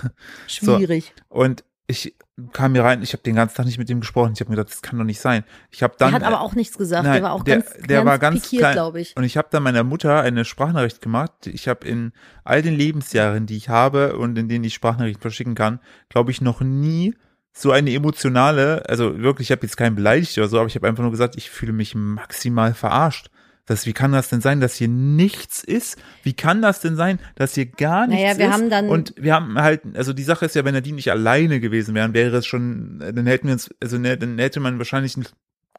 So. 0.48 0.78
Schwierig. 0.78 1.14
Und 1.30 1.64
ich 1.88 2.16
kam 2.52 2.74
hier 2.74 2.84
rein, 2.84 3.02
ich 3.02 3.14
habe 3.14 3.24
den 3.24 3.36
ganzen 3.36 3.56
Tag 3.56 3.66
nicht 3.66 3.78
mit 3.78 3.90
ihm 3.90 4.02
gesprochen. 4.02 4.34
Ich 4.34 4.42
habe 4.42 4.50
mir 4.50 4.58
gedacht, 4.58 4.74
das 4.74 4.82
kann 4.82 4.98
doch 5.00 5.06
nicht 5.06 5.22
sein. 5.22 5.46
Ich 5.72 5.84
habe 5.84 5.96
dann 5.98 6.12
Der 6.12 6.20
hat 6.20 6.28
aber 6.28 6.42
auch 6.42 6.54
nichts 6.54 6.78
gesagt. 6.78 7.06
Nein, 7.06 7.14
der 7.14 7.24
war 7.24 7.34
auch 7.34 7.44
der, 7.44 7.62
ganz, 7.62 7.74
der 7.78 7.98
ganz 7.98 8.06
war 8.06 8.20
ganz 8.20 8.50
pikiert, 8.50 8.74
glaube 8.74 9.00
ich. 9.00 9.16
Und 9.16 9.24
ich 9.24 9.38
habe 9.38 9.48
dann 9.52 9.64
meiner 9.64 9.84
Mutter 9.84 10.22
eine 10.22 10.44
Sprachnachricht 10.44 11.02
gemacht. 11.02 11.48
Ich 11.48 11.68
habe 11.68 11.88
in 11.88 12.12
all 12.44 12.62
den 12.62 12.76
Lebensjahren, 12.76 13.46
die 13.46 13.56
ich 13.56 13.70
habe 13.70 14.18
und 14.18 14.38
in 14.38 14.50
denen 14.50 14.66
ich 14.66 14.74
Sprachnachrichten 14.74 15.22
verschicken 15.22 15.56
kann, 15.56 15.80
glaube 16.10 16.32
ich 16.32 16.42
noch 16.42 16.60
nie 16.60 17.16
so 17.54 17.72
eine 17.72 17.94
emotionale, 17.94 18.84
also 18.90 19.18
wirklich, 19.20 19.48
ich 19.48 19.52
habe 19.54 19.66
jetzt 19.66 19.78
keinen 19.78 19.96
beleidigt 19.96 20.38
oder 20.38 20.50
so, 20.50 20.60
aber 20.60 20.68
ich 20.68 20.76
habe 20.76 20.88
einfach 20.88 21.04
nur 21.04 21.12
gesagt, 21.12 21.38
ich 21.38 21.50
fühle 21.50 21.72
mich 21.72 21.96
maximal 21.96 22.74
verarscht. 22.74 23.30
Das, 23.68 23.88
wie 23.88 23.94
kann 23.94 24.12
das 24.12 24.30
denn 24.30 24.42
sein, 24.42 24.60
dass 24.62 24.76
hier 24.76 24.88
nichts 24.88 25.64
ist? 25.64 25.98
Wie 26.22 26.34
kann 26.34 26.62
das 26.62 26.82
denn 26.82 26.96
sein, 26.96 27.20
dass 27.34 27.56
hier 27.56 27.66
gar 27.66 28.06
nichts 28.06 28.22
Naja, 28.24 28.38
wir 28.38 28.46
ist? 28.48 28.54
haben 28.54 28.70
dann- 28.70 28.90
und 28.90 29.14
wir 29.18 29.34
haben 29.34 29.60
halt, 29.60 29.82
also 29.96 30.14
die 30.14 30.22
Sache 30.24 30.46
ist 30.46 30.56
ja, 30.56 30.64
wenn 30.66 30.76
er 30.76 30.82
die 30.82 30.92
nicht 30.92 31.10
alleine 31.10 31.60
gewesen 31.60 31.96
wären, 31.96 32.14
wäre 32.14 32.38
es 32.38 32.46
schon, 32.46 33.00
dann 33.00 33.26
hätten 33.26 33.48
wir 33.48 33.54
uns, 33.54 33.70
also 33.82 33.98
dann 33.98 34.38
hätte 34.38 34.60
man 34.60 34.78
wahrscheinlich 34.78 35.16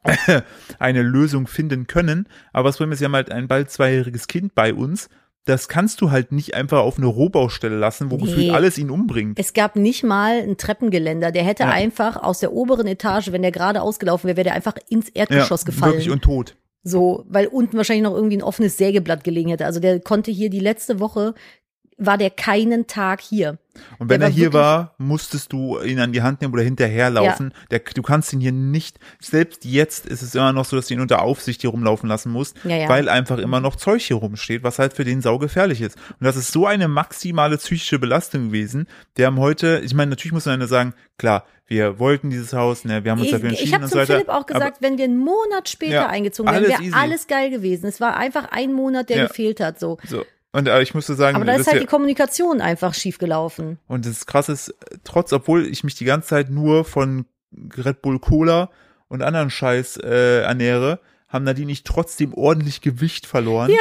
eine 0.79 1.03
Lösung 1.03 1.47
finden 1.47 1.87
können. 1.87 2.29
Aber 2.53 2.69
das 2.69 2.77
Problem 2.77 2.93
ist, 2.93 3.01
wir 3.01 3.07
haben 3.07 3.15
halt 3.15 3.31
ein 3.31 3.49
bald 3.49 3.71
zweijähriges 3.71 4.27
Kind 4.27 4.55
bei 4.55 4.73
uns. 4.75 5.09
Das 5.45 5.69
kannst 5.69 6.01
du 6.01 6.11
halt 6.11 6.33
nicht 6.33 6.55
einfach 6.55 6.81
auf 6.81 6.97
eine 6.99 7.07
Rohbaustelle 7.07 7.77
lassen, 7.77 8.11
wo 8.11 8.17
Nee. 8.17 8.25
gefühlt 8.25 8.51
alles 8.51 8.79
ihn 8.79 8.91
umbringt. 8.91 9.39
Es 9.39 9.53
gab 9.55 9.77
nicht 9.77 10.03
mal 10.03 10.41
ein 10.43 10.57
Treppengeländer. 10.57 11.31
Der 11.31 11.45
hätte 11.45 11.63
Ja. 11.65 11.71
einfach 11.71 12.17
aus 12.17 12.41
der 12.41 12.53
oberen 12.53 12.89
Etage, 12.89 13.31
wenn 13.31 13.43
der 13.43 13.53
gerade 13.53 13.81
ausgelaufen 13.81 14.27
wäre, 14.27 14.37
wäre 14.39 14.45
der 14.45 14.55
einfach 14.55 14.75
ins 14.89 15.09
Erdgeschoss 15.09 15.65
gefallen. 15.65 15.93
Wirklich 15.93 16.11
und 16.11 16.23
tot. 16.23 16.57
So, 16.89 17.25
weil 17.29 17.49
unten 17.49 17.77
wahrscheinlich 17.77 18.05
noch 18.05 18.15
irgendwie 18.15 18.37
ein 18.37 18.45
offenes 18.45 18.77
Sägeblatt 18.77 19.25
gelegen 19.25 19.51
hätte. 19.51 19.67
Also 19.67 19.81
der 19.81 19.99
konnte 19.99 20.31
hier 20.31 20.51
die 20.51 20.61
letzte 20.61 21.01
Woche, 21.01 21.35
war 21.99 22.19
der 22.19 22.31
keinen 22.31 22.87
Tag 22.87 23.21
hier. 23.23 23.59
Und 23.99 24.09
wenn 24.11 24.21
Der 24.21 24.29
er 24.29 24.33
war 24.33 24.37
hier 24.37 24.53
war, 24.53 24.95
musstest 24.99 25.53
du 25.53 25.79
ihn 25.81 25.99
an 25.99 26.13
die 26.13 26.23
Hand 26.23 26.41
nehmen 26.41 26.53
oder 26.53 26.63
hinterherlaufen. 26.63 27.53
Der, 27.71 27.79
du 27.81 28.03
kannst 28.03 28.33
ihn 28.33 28.41
hier 28.41 28.53
nicht, 28.53 28.99
selbst 29.21 29.65
jetzt 29.65 30.07
ist 30.07 30.23
es 30.23 30.35
immer 30.35 30.53
noch 30.53 30.65
so, 30.65 30.77
dass 30.77 30.87
du 30.89 30.95
ihn 30.95 31.01
unter 31.01 31.23
Aufsicht 31.23 31.61
hier 31.63 31.71
rumlaufen 31.71 32.09
lassen 32.09 32.31
musst, 32.33 32.57
Ja, 32.65 32.77
ja. 32.77 32.89
weil 32.89 33.09
einfach 33.09 33.39
immer 33.39 33.61
noch 33.61 33.77
Zeug 33.77 34.03
hier 34.03 34.17
rumsteht, 34.17 34.63
was 34.63 34.79
halt 34.79 34.93
für 34.95 35.05
den 35.05 35.21
sau 35.23 35.39
gefährlich 35.39 35.81
ist. 35.81 35.97
Und 36.19 36.25
das 36.25 36.37
ist 36.37 36.53
so 36.53 36.67
eine 36.67 36.89
maximale 36.89 37.57
psychische 37.59 37.99
Belastung 37.99 38.47
gewesen. 38.49 38.87
Wir 39.15 39.27
haben 39.27 39.39
heute, 39.39 39.81
ich 39.85 39.95
meine, 39.95 40.11
natürlich 40.11 40.33
muss 40.33 40.47
man 40.47 40.61
ja 40.61 40.67
sagen, 40.67 40.95
klar, 41.19 41.45
wir 41.67 41.99
wollten 41.99 42.31
dieses 42.31 42.53
Haus, 42.53 42.85
ne, 42.85 43.05
wir 43.05 43.11
haben 43.11 43.19
uns 43.19 43.27
Ich, 43.29 43.33
dafür 43.33 43.51
ich 43.51 43.59
entschieden 43.59 43.75
habe 43.75 43.85
und 43.85 43.91
zum 43.91 43.97
so 43.99 44.03
weiter. 44.03 44.15
Philipp 44.15 44.29
auch 44.29 44.47
gesagt, 44.47 44.83
wenn 44.83 44.99
wir 44.99 45.05
einen 45.05 45.19
Monat 45.19 45.69
später 45.69 45.93
Ja, 45.95 46.07
eingezogen 46.07 46.51
wären, 46.51 46.63
wäre 46.63 46.95
alles 46.95 47.27
geil 47.27 47.51
gewesen. 47.51 47.87
Es 47.87 48.01
war 48.01 48.17
einfach 48.17 48.49
ein 48.53 48.73
Monat, 48.73 49.09
der 49.09 49.17
Ja. 49.17 49.27
gefehlt 49.27 49.61
hat. 49.61 49.81
So. 49.81 49.99
aber, 49.99 50.07
so. 50.09 50.25
Und 50.57 50.69
äh, 50.69 50.81
ich 50.81 50.95
musste 50.95 51.15
sagen, 51.15 51.37
Aber 51.37 51.45
da 51.45 51.55
ist 51.55 51.71
halt 51.71 51.83
die 51.83 51.87
Kommunikation 51.87 52.63
einfach 52.63 52.95
schief 52.95 53.19
gelaufen. 53.19 53.79
Und 53.89 54.07
das 54.07 54.25
krasse 54.25 54.53
ist, 54.53 54.75
trotz, 55.05 55.35
obwohl 55.35 55.67
ich 55.67 55.85
mich 55.85 55.97
die 55.97 56.07
ganze 56.07 56.29
Zeit 56.29 56.49
nur 56.49 56.87
von 56.87 57.27
Red 57.77 58.01
Bull 58.01 58.19
Cola 58.19 58.71
und 59.09 59.21
anderen 59.21 59.51
Scheiß 59.51 59.99
äh, 59.99 60.41
ernähre, 60.41 60.99
haben 61.29 61.45
Nadine 61.45 61.67
nicht 61.67 61.85
trotzdem 61.87 62.33
ordentlich 62.35 62.81
Gewicht 62.81 63.27
verloren. 63.27 63.71
Ja. 63.71 63.81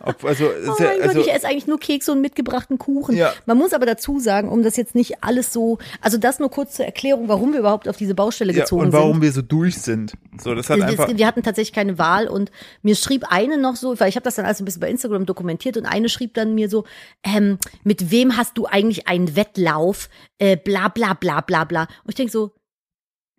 Ob, 0.00 0.24
also, 0.24 0.46
Oh 0.46 0.74
mein 0.78 1.02
also 1.02 1.18
Gott, 1.18 1.26
ich 1.26 1.32
esse 1.34 1.46
eigentlich 1.46 1.66
nur 1.66 1.78
Kekse 1.78 2.12
und 2.12 2.22
mitgebrachten 2.22 2.78
Kuchen. 2.78 3.14
Ja. 3.16 3.34
Man 3.44 3.58
muss 3.58 3.74
aber 3.74 3.84
dazu 3.84 4.20
sagen, 4.20 4.48
um 4.48 4.62
das 4.62 4.76
jetzt 4.76 4.94
nicht 4.94 5.22
alles 5.22 5.52
so, 5.52 5.78
also 6.00 6.16
das 6.16 6.38
nur 6.38 6.50
kurz 6.50 6.76
zur 6.76 6.86
Erklärung, 6.86 7.28
warum 7.28 7.52
wir 7.52 7.60
überhaupt 7.60 7.88
auf 7.88 7.96
diese 7.98 8.14
Baustelle 8.14 8.52
ja, 8.54 8.60
gezogen 8.60 8.86
und 8.86 8.92
warum 8.92 9.14
sind. 9.14 9.22
wir 9.22 9.32
so 9.32 9.42
durch 9.42 9.76
sind. 9.76 10.12
So, 10.42 10.54
das 10.54 10.70
hat 10.70 10.78
Wir- 10.78 10.86
einfach. 10.86 11.08
wir 11.14 11.26
hatten 11.26 11.42
tatsächlich 11.42 11.74
keine 11.74 11.98
Wahl 11.98 12.26
und 12.26 12.50
mir 12.82 12.94
schrieb 12.96 13.26
eine 13.30 13.58
noch 13.58 13.76
so, 13.76 13.98
weil 14.00 14.08
ich 14.08 14.16
habe 14.16 14.24
das 14.24 14.36
dann 14.36 14.46
alles 14.46 14.60
ein 14.60 14.64
bisschen 14.64 14.80
bei 14.80 14.88
Instagram 14.88 15.26
dokumentiert 15.26 15.76
und 15.76 15.84
eine 15.84 16.08
schrieb 16.08 16.32
dann 16.34 16.54
mir 16.54 16.70
so, 16.70 16.84
ähm, 17.22 17.58
mit 17.84 18.10
wem 18.10 18.36
hast 18.36 18.56
du 18.56 18.64
eigentlich 18.66 19.08
einen 19.08 19.36
Wettlauf? 19.36 20.08
Äh, 20.38 20.56
bla 20.56 20.88
bla 20.88 21.12
bla 21.14 21.40
bla 21.42 21.64
bla. 21.64 21.82
Und 21.82 22.08
ich 22.10 22.14
denk 22.14 22.30
so, 22.30 22.52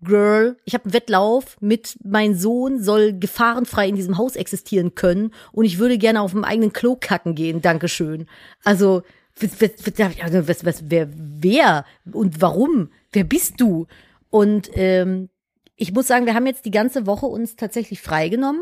Girl, 0.01 0.57
ich 0.65 0.73
habe 0.73 0.85
einen 0.85 0.93
Wettlauf 0.93 1.57
mit 1.59 1.97
mein 2.03 2.35
Sohn 2.35 2.81
soll 2.81 3.13
gefahrenfrei 3.13 3.87
in 3.87 3.95
diesem 3.95 4.17
Haus 4.17 4.35
existieren 4.35 4.95
können 4.95 5.33
und 5.51 5.65
ich 5.65 5.77
würde 5.79 5.97
gerne 5.97 6.21
auf 6.21 6.31
dem 6.31 6.43
eigenen 6.43 6.73
Klo 6.73 6.95
kacken 6.99 7.35
gehen. 7.35 7.61
Dankeschön. 7.61 8.27
Also 8.63 9.03
was, 9.41 10.65
was, 10.65 10.83
wer, 10.87 11.09
wer 11.13 11.85
und 12.11 12.41
warum? 12.41 12.89
Wer 13.11 13.23
bist 13.23 13.59
du? 13.59 13.87
Und 14.29 14.69
ähm, 14.73 15.29
ich 15.75 15.93
muss 15.93 16.07
sagen, 16.07 16.25
wir 16.25 16.33
haben 16.33 16.47
jetzt 16.47 16.65
die 16.65 16.71
ganze 16.71 17.05
Woche 17.05 17.25
uns 17.25 17.55
tatsächlich 17.55 18.01
freigenommen. 18.01 18.61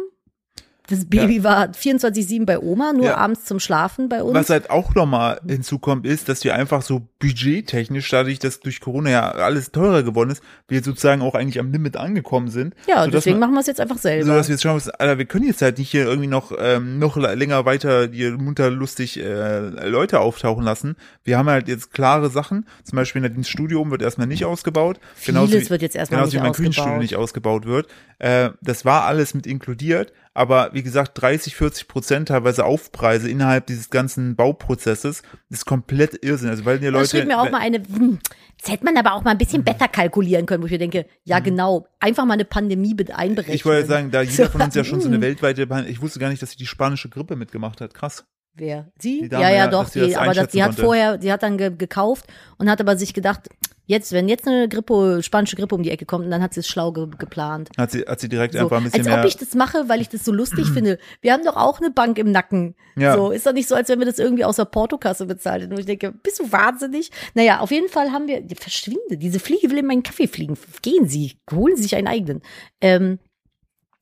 Das 0.90 1.06
Baby 1.06 1.44
war 1.44 1.68
24-7 1.70 2.46
bei 2.46 2.60
Oma, 2.60 2.94
nur 2.94 3.06
Ja. 3.08 3.18
abends 3.18 3.44
zum 3.46 3.60
Schlafen 3.60 4.08
bei 4.10 4.24
uns. 4.24 4.34
Was 4.36 4.50
halt 4.50 4.70
auch 4.70 4.96
nochmal 4.96 5.40
hinzukommt, 5.48 6.06
ist, 6.06 6.30
dass 6.30 6.44
wir 6.44 6.56
einfach 6.56 6.82
so 6.82 7.02
budgettechnisch, 7.20 8.10
dadurch, 8.10 8.40
dass 8.40 8.60
durch 8.60 8.80
Corona 8.80 9.10
ja 9.10 9.32
alles 9.32 9.72
teurer 9.72 10.04
geworden 10.04 10.30
ist, 10.30 10.42
wir 10.68 10.82
sozusagen 10.84 11.22
auch 11.22 11.36
eigentlich 11.36 11.60
am 11.60 11.72
Limit 11.72 11.98
angekommen 11.98 12.50
sind. 12.50 12.74
ja, 12.88 13.04
sodass 13.04 13.12
deswegen 13.24 13.40
man- 13.40 13.50
machen 13.50 13.56
wir 13.56 13.62
es 13.62 13.68
jetzt 13.68 13.82
einfach 13.82 13.98
selber. 13.98 14.26
So 14.26 14.34
dass 14.34 14.48
wir 14.48 14.54
jetzt 14.56 14.62
schauen 14.64 14.76
müssen, 14.76 14.92
Alter, 14.98 15.18
wir 15.18 15.26
können 15.26 15.46
jetzt 15.46 15.62
halt 15.62 15.78
nicht 15.78 15.90
hier 15.92 16.06
irgendwie 16.06 16.28
noch 16.28 16.52
ähm, 16.58 17.00
noch 17.00 17.18
länger 17.18 17.66
weiter 17.66 18.08
die 18.08 18.30
munter 18.32 18.70
lustig 18.70 19.20
äh, 19.20 19.60
Leute 19.88 20.20
auftauchen 20.20 20.64
lassen. 20.64 20.96
Wir 21.24 21.38
haben 21.38 21.50
halt 21.50 21.68
jetzt 21.68 21.92
klare 21.92 22.30
Sachen. 22.30 22.66
Zum 22.84 22.96
Beispiel 22.96 23.22
das 23.28 23.50
Studio 23.50 23.82
oben 23.82 23.92
wird 23.92 24.02
erstmal 24.02 24.28
nicht 24.28 24.46
ausgebaut. 24.46 25.00
Vieles 25.16 25.52
wie, 25.52 25.70
wird 25.70 25.82
jetzt 25.82 25.96
erstmal 25.96 26.20
genauso 26.22 26.36
nicht 26.38 26.42
wie 26.42 26.44
mein 26.46 26.54
Küchenstudio 26.54 26.84
ausgebaut. 26.92 27.02
nicht 27.02 27.16
ausgebaut 27.16 27.66
wird. 27.66 27.88
Äh, 28.20 28.50
das 28.62 28.86
war 28.86 29.04
alles 29.06 29.34
mit 29.34 29.46
inkludiert. 29.48 30.14
Aber 30.38 30.70
wie 30.72 30.84
gesagt, 30.84 31.20
30, 31.20 31.56
40 31.56 31.88
Prozent 31.88 32.28
teilweise 32.28 32.64
Aufpreise 32.64 33.28
innerhalb 33.28 33.66
dieses 33.66 33.90
ganzen 33.90 34.36
Bauprozesses 34.36 35.24
ist 35.50 35.66
komplett 35.66 36.24
Irrsinn. 36.24 36.50
Also 36.50 36.64
weil 36.64 36.78
die 36.78 36.86
Leute 36.86 37.10
schrieb 37.10 37.26
mir 37.26 37.42
auch 37.42 37.50
mal 37.50 37.60
eine, 37.60 37.78
hm, 37.78 38.20
das 38.62 38.72
hätte 38.72 38.86
man 38.86 38.96
aber 38.98 39.14
auch 39.14 39.24
mal 39.24 39.32
ein 39.32 39.40
bisschen 39.40 39.64
besser 39.64 39.88
kalkulieren 39.88 40.46
können, 40.46 40.62
wo 40.62 40.68
ich 40.68 40.72
mir 40.72 40.78
denke, 40.78 41.08
ja 41.24 41.40
genau, 41.40 41.88
einfach 42.00 42.24
mal 42.26 42.36
eine 42.36 42.46
Pandemie 42.46 42.94
mit 42.94 43.10
einberechnen. 43.10 43.52
Mhm. 43.52 43.56
ich 43.56 43.66
wollte 43.66 43.88
sagen, 43.88 44.12
da 44.12 44.22
jeder 44.22 44.48
von 44.48 44.62
uns 44.62 44.76
ja 44.76 44.84
schon 44.84 45.02
so 45.02 45.08
eine 45.08 45.16
hm. 45.16 45.24
weltweite, 45.24 45.68
ich 45.88 46.04
wusste 46.04 46.20
gar 46.20 46.30
nicht, 46.30 46.44
dass 46.44 46.52
sie 46.52 46.58
die 46.58 46.68
spanische 46.68 47.10
Grippe 47.10 47.36
mitgemacht 47.36 47.82
hat. 47.82 47.96
Krass. 47.96 48.24
Wer? 48.54 48.92
Sie? 49.00 49.22
Die 49.22 49.34
ja, 49.34 49.42
ja, 49.42 49.50
ja, 49.50 49.68
doch, 49.68 49.88
sie 49.88 50.02
das 50.02 50.10
die, 50.10 50.18
aber 50.18 50.34
das, 50.36 50.50
die 50.50 50.64
hat 50.64 50.76
vorher, 50.76 51.18
die 51.18 51.32
hat 51.32 51.42
dann 51.42 51.58
ge 51.58 51.72
gekauft 51.76 52.28
und 52.60 52.70
hat 52.70 52.80
aber 52.80 52.96
sich 52.96 53.16
gedacht, 53.16 53.50
jetzt, 53.88 54.12
wenn 54.12 54.30
jetzt 54.30 54.48
eine 54.48 54.70
Grippe, 54.70 55.22
spanische 55.24 55.56
Grippe 55.56 55.74
um 55.74 55.82
die 55.82 55.90
Ecke 55.90 56.06
kommt, 56.06 56.32
dann 56.32 56.42
hat 56.44 56.54
sie 56.54 56.60
es 56.60 56.68
schlau 56.68 56.92
ge 56.92 57.08
geplant. 57.18 57.70
Hat 57.78 57.92
sie, 57.92 58.02
hat 58.02 58.20
sie 58.20 58.30
direkt 58.30 58.54
So, 58.54 58.60
einfach 58.60 58.78
ein 58.78 58.84
bisschen 58.84 59.00
als 59.00 59.08
mehr. 59.08 59.20
ob 59.20 59.26
ich 59.26 59.38
das 59.38 59.56
mache, 59.56 59.90
weil 59.90 60.02
ich 60.02 60.10
das 60.10 60.24
so 60.24 60.32
lustig 60.32 60.68
finde. 60.74 61.00
Wir 61.22 61.34
haben 61.34 61.44
doch 61.44 61.56
auch 61.56 61.80
eine 61.80 61.90
Bank 61.90 62.20
im 62.20 62.32
Nacken. 62.32 62.76
Ja. 62.96 63.16
So, 63.16 63.32
ist 63.32 63.46
doch 63.46 63.54
nicht 63.54 63.68
so, 63.68 63.76
als 63.76 63.90
wenn 63.90 64.00
wir 64.00 64.06
das 64.06 64.20
irgendwie 64.20 64.46
aus 64.46 64.58
der 64.58 64.66
Portokasse 64.66 65.26
bezahlt 65.26 65.64
hätten. 65.64 65.74
Und 65.74 65.80
ich 65.80 65.86
denke, 65.86 66.12
bist 66.12 66.40
du 66.40 66.52
wahnsinnig? 66.52 67.12
Naja, 67.34 67.60
auf 67.60 67.72
jeden 67.72 67.90
Fall 67.90 68.12
haben 68.12 68.28
wir, 68.28 68.44
verschwinde, 68.60 69.18
diese 69.18 69.40
Fliege 69.40 69.70
will 69.72 69.78
in 69.80 69.86
meinen 69.86 70.04
Kaffee 70.04 70.28
fliegen. 70.28 70.58
Gehen 70.82 71.08
Sie, 71.08 71.38
holen 71.52 71.76
Sie 71.76 71.84
sich 71.84 71.96
einen 71.96 72.08
eigenen. 72.08 72.42
Ähm, 72.82 73.20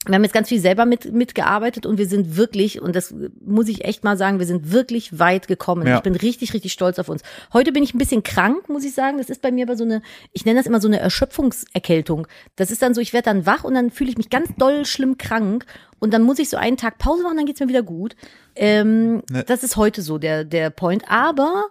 wir 0.07 0.15
haben 0.15 0.23
jetzt 0.23 0.33
ganz 0.33 0.49
viel 0.49 0.59
selber 0.59 0.85
mit, 0.85 1.13
mitgearbeitet 1.13 1.85
und 1.85 1.97
wir 1.97 2.07
sind 2.07 2.37
wirklich, 2.37 2.81
und 2.81 2.95
das 2.95 3.13
muss 3.43 3.67
ich 3.67 3.85
echt 3.85 4.03
mal 4.03 4.17
sagen, 4.17 4.39
wir 4.39 4.45
sind 4.45 4.71
wirklich 4.71 5.19
weit 5.19 5.47
gekommen. 5.47 5.87
Ja. 5.87 5.97
Ich 5.97 6.03
bin 6.03 6.15
richtig, 6.15 6.53
richtig 6.53 6.73
stolz 6.73 6.99
auf 6.99 7.09
uns. 7.09 7.21
Heute 7.53 7.71
bin 7.71 7.83
ich 7.83 7.93
ein 7.93 7.97
bisschen 7.97 8.23
krank, 8.23 8.69
muss 8.69 8.85
ich 8.85 8.93
sagen. 8.93 9.17
Das 9.17 9.29
ist 9.29 9.41
bei 9.41 9.51
mir 9.51 9.65
aber 9.65 9.75
so 9.75 9.83
eine, 9.83 10.01
ich 10.31 10.45
nenne 10.45 10.59
das 10.59 10.67
immer 10.67 10.79
so 10.79 10.87
eine 10.87 10.99
Erschöpfungserkältung. 10.99 12.27
Das 12.55 12.71
ist 12.71 12.81
dann 12.81 12.93
so, 12.93 13.01
ich 13.01 13.13
werde 13.13 13.25
dann 13.25 13.45
wach 13.45 13.63
und 13.63 13.73
dann 13.73 13.91
fühle 13.91 14.09
ich 14.09 14.17
mich 14.17 14.29
ganz 14.29 14.49
doll 14.57 14.85
schlimm 14.85 15.17
krank 15.17 15.65
und 15.99 16.13
dann 16.13 16.23
muss 16.23 16.39
ich 16.39 16.49
so 16.49 16.57
einen 16.57 16.77
Tag 16.77 16.97
Pause 16.97 17.23
machen, 17.23 17.37
dann 17.37 17.45
geht's 17.45 17.59
mir 17.59 17.67
wieder 17.69 17.83
gut. 17.83 18.15
Ähm, 18.55 19.23
Ne. 19.29 19.43
Das 19.45 19.63
ist 19.63 19.75
heute 19.75 20.01
so 20.01 20.17
der, 20.17 20.43
der 20.43 20.69
Point. 20.69 21.03
Aber 21.09 21.65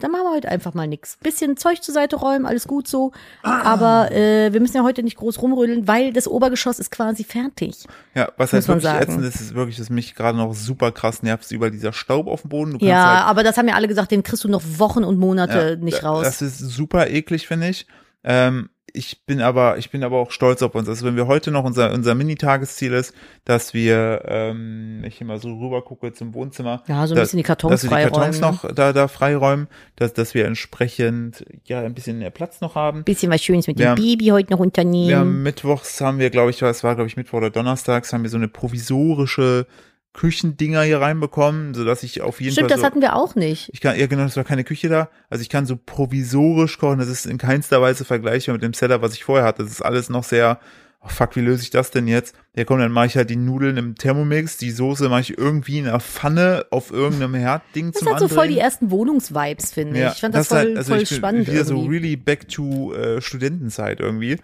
dann 0.00 0.10
machen 0.10 0.24
wir 0.24 0.32
heute 0.32 0.48
einfach 0.48 0.74
mal 0.74 0.86
nix. 0.86 1.16
Bisschen 1.18 1.56
Zeug 1.56 1.82
zur 1.82 1.94
Seite 1.94 2.16
räumen, 2.16 2.46
alles 2.46 2.66
gut 2.66 2.88
so. 2.88 3.12
Aber 3.42 4.10
äh, 4.12 4.52
wir 4.52 4.60
müssen 4.60 4.76
ja 4.76 4.82
heute 4.82 5.02
nicht 5.02 5.16
groß 5.16 5.40
rumrödeln, 5.42 5.86
weil 5.86 6.12
das 6.12 6.26
Obergeschoss 6.26 6.78
ist 6.78 6.90
quasi 6.90 7.24
fertig. 7.24 7.84
ja, 8.14 8.30
was 8.36 8.52
man 8.52 8.66
wirklich 8.66 8.82
sagen. 8.82 9.02
ätzend 9.02 9.24
ist, 9.24 9.40
ist 9.40 9.54
wirklich, 9.54 9.76
dass 9.76 9.90
mich 9.90 10.14
gerade 10.14 10.36
noch 10.36 10.54
super 10.54 10.92
krass 10.92 11.22
nervt, 11.22 11.50
überall 11.50 11.70
dieser 11.70 11.92
Staub 11.92 12.26
auf 12.26 12.42
dem 12.42 12.50
Boden. 12.50 12.78
Ja, 12.80 13.16
halt, 13.16 13.26
aber 13.26 13.42
das 13.42 13.56
haben 13.56 13.68
ja 13.68 13.74
alle 13.74 13.88
gesagt, 13.88 14.10
den 14.10 14.22
kriegst 14.22 14.44
du 14.44 14.48
noch 14.48 14.62
Wochen 14.78 15.04
und 15.04 15.18
Monate 15.18 15.70
ja, 15.70 15.76
nicht 15.76 16.02
raus. 16.04 16.24
Das 16.24 16.42
ist 16.42 16.58
super 16.58 17.08
eklig, 17.08 17.46
finde 17.46 17.68
ich. 17.68 17.86
Ähm, 18.22 18.68
ich 18.92 19.24
bin 19.26 19.40
aber, 19.40 19.78
ich 19.78 19.90
bin 19.90 20.02
aber 20.04 20.18
auch 20.18 20.30
stolz 20.30 20.62
auf 20.62 20.74
uns. 20.74 20.88
Also 20.88 21.06
wenn 21.06 21.16
wir 21.16 21.26
heute 21.26 21.50
noch 21.50 21.64
unser, 21.64 21.92
unser 21.92 22.14
Mini-Tagesziel 22.14 22.92
ist, 22.92 23.14
dass 23.44 23.74
wir, 23.74 24.22
ähm, 24.26 25.02
ich 25.06 25.18
hier 25.18 25.26
mal 25.26 25.38
so 25.40 25.54
rüber 25.58 25.82
gucke 25.82 26.12
zum 26.12 26.34
Wohnzimmer. 26.34 26.82
Ja, 26.88 27.06
so 27.06 27.14
ein 27.14 27.16
da- 27.16 27.22
bisschen 27.22 27.36
die 27.38 27.42
Kartons 27.42 27.72
dass 27.72 27.82
wir 27.84 27.96
die 27.96 28.02
Kartons 28.10 28.38
freiräumen, 28.38 28.62
noch 28.64 28.74
da, 28.74 28.92
da 28.92 29.08
freiräumen, 29.08 29.68
dass, 29.96 30.12
dass 30.12 30.34
wir 30.34 30.44
entsprechend, 30.46 31.44
ja, 31.64 31.80
ein 31.80 31.94
bisschen 31.94 32.18
mehr 32.18 32.30
Platz 32.30 32.60
noch 32.60 32.74
haben. 32.74 33.04
bisschen 33.04 33.30
was 33.30 33.42
Schönes 33.42 33.66
mit 33.66 33.78
Wir 33.78 33.86
dem 33.86 33.90
haben- 33.90 34.02
Baby 34.02 34.26
heute 34.26 34.52
noch 34.52 34.60
unternehmen. 34.60 35.14
Haben 35.16 35.42
mittwochs 35.42 36.00
haben 36.00 36.18
wir, 36.18 36.30
glaube 36.30 36.50
ich, 36.50 36.60
es 36.62 36.84
war, 36.84 36.94
glaube 36.94 37.08
ich, 37.08 37.16
Mittwoch 37.16 37.38
oder 37.38 37.50
Donnerstags, 37.50 38.12
haben 38.12 38.22
wir 38.22 38.30
so 38.30 38.36
eine 38.36 38.48
provisorische 38.48 39.66
Küchendinger 40.12 40.82
hier 40.82 41.00
reinbekommen, 41.00 41.72
sodass 41.74 42.02
ich 42.02 42.20
auf 42.20 42.40
jeden 42.40 42.52
Stimmt, 42.52 42.64
Fall 42.68 42.76
das 42.76 42.80
so, 42.80 42.86
hatten 42.86 43.00
wir 43.00 43.14
auch 43.14 43.36
nicht. 43.36 43.70
ich 43.72 43.80
kann, 43.80 43.98
ja 43.98 44.06
genau, 44.06 44.24
es 44.24 44.36
war 44.36 44.44
keine 44.44 44.64
Küche 44.64 44.88
da. 44.88 45.08
Also 45.28 45.42
ich 45.42 45.48
kann 45.48 45.66
so 45.66 45.76
provisorisch 45.76 46.78
kochen. 46.78 46.98
Das 46.98 47.08
ist 47.08 47.26
in 47.26 47.38
keinster 47.38 47.80
Weise 47.80 48.04
vergleichbar 48.04 48.54
mit 48.54 48.62
dem 48.62 48.74
Seller, 48.74 49.02
was 49.02 49.14
ich 49.14 49.24
vorher 49.24 49.46
hatte. 49.46 49.62
Das 49.62 49.70
ist 49.72 49.82
alles 49.82 50.08
noch 50.08 50.24
sehr, 50.24 50.58
oh 51.00 51.08
fuck, 51.08 51.36
wie 51.36 51.40
löse 51.40 51.62
ich 51.62 51.70
das 51.70 51.92
denn 51.92 52.08
jetzt? 52.08 52.34
Ja 52.56 52.64
komm, 52.64 52.80
dann 52.80 52.90
mache 52.90 53.06
ich 53.06 53.16
halt 53.16 53.30
die 53.30 53.36
Nudeln 53.36 53.76
im 53.76 53.94
Thermomix, 53.94 54.56
die 54.56 54.72
Soße 54.72 55.08
mache 55.08 55.20
ich 55.20 55.38
irgendwie 55.38 55.78
in 55.78 55.86
einer 55.86 56.00
Pfanne 56.00 56.66
auf 56.70 56.90
irgendeinem 56.90 57.34
Herdding 57.36 57.92
Das 57.92 58.00
zum 58.02 58.12
hat 58.12 58.18
so 58.18 58.26
voll 58.26 58.48
die 58.48 58.58
ersten 58.58 58.90
Wohnungsvibes, 58.90 59.72
finde 59.72 60.00
ich. 60.06 60.12
Ich 60.14 60.20
fand 60.20 60.34
das, 60.34 60.48
voll, 60.48 60.58
halt, 60.58 60.76
also 60.76 60.92
voll 60.92 61.02
ich 61.02 61.08
bin 61.08 61.18
spannend. 61.18 61.46
wieder 61.46 61.64
so 61.64 61.76
irgendwie. 61.76 61.96
really 61.96 62.16
back 62.16 62.48
to 62.48 62.92
äh, 62.94 63.20
Studentenzeit 63.22 64.00
irgendwie. 64.00 64.38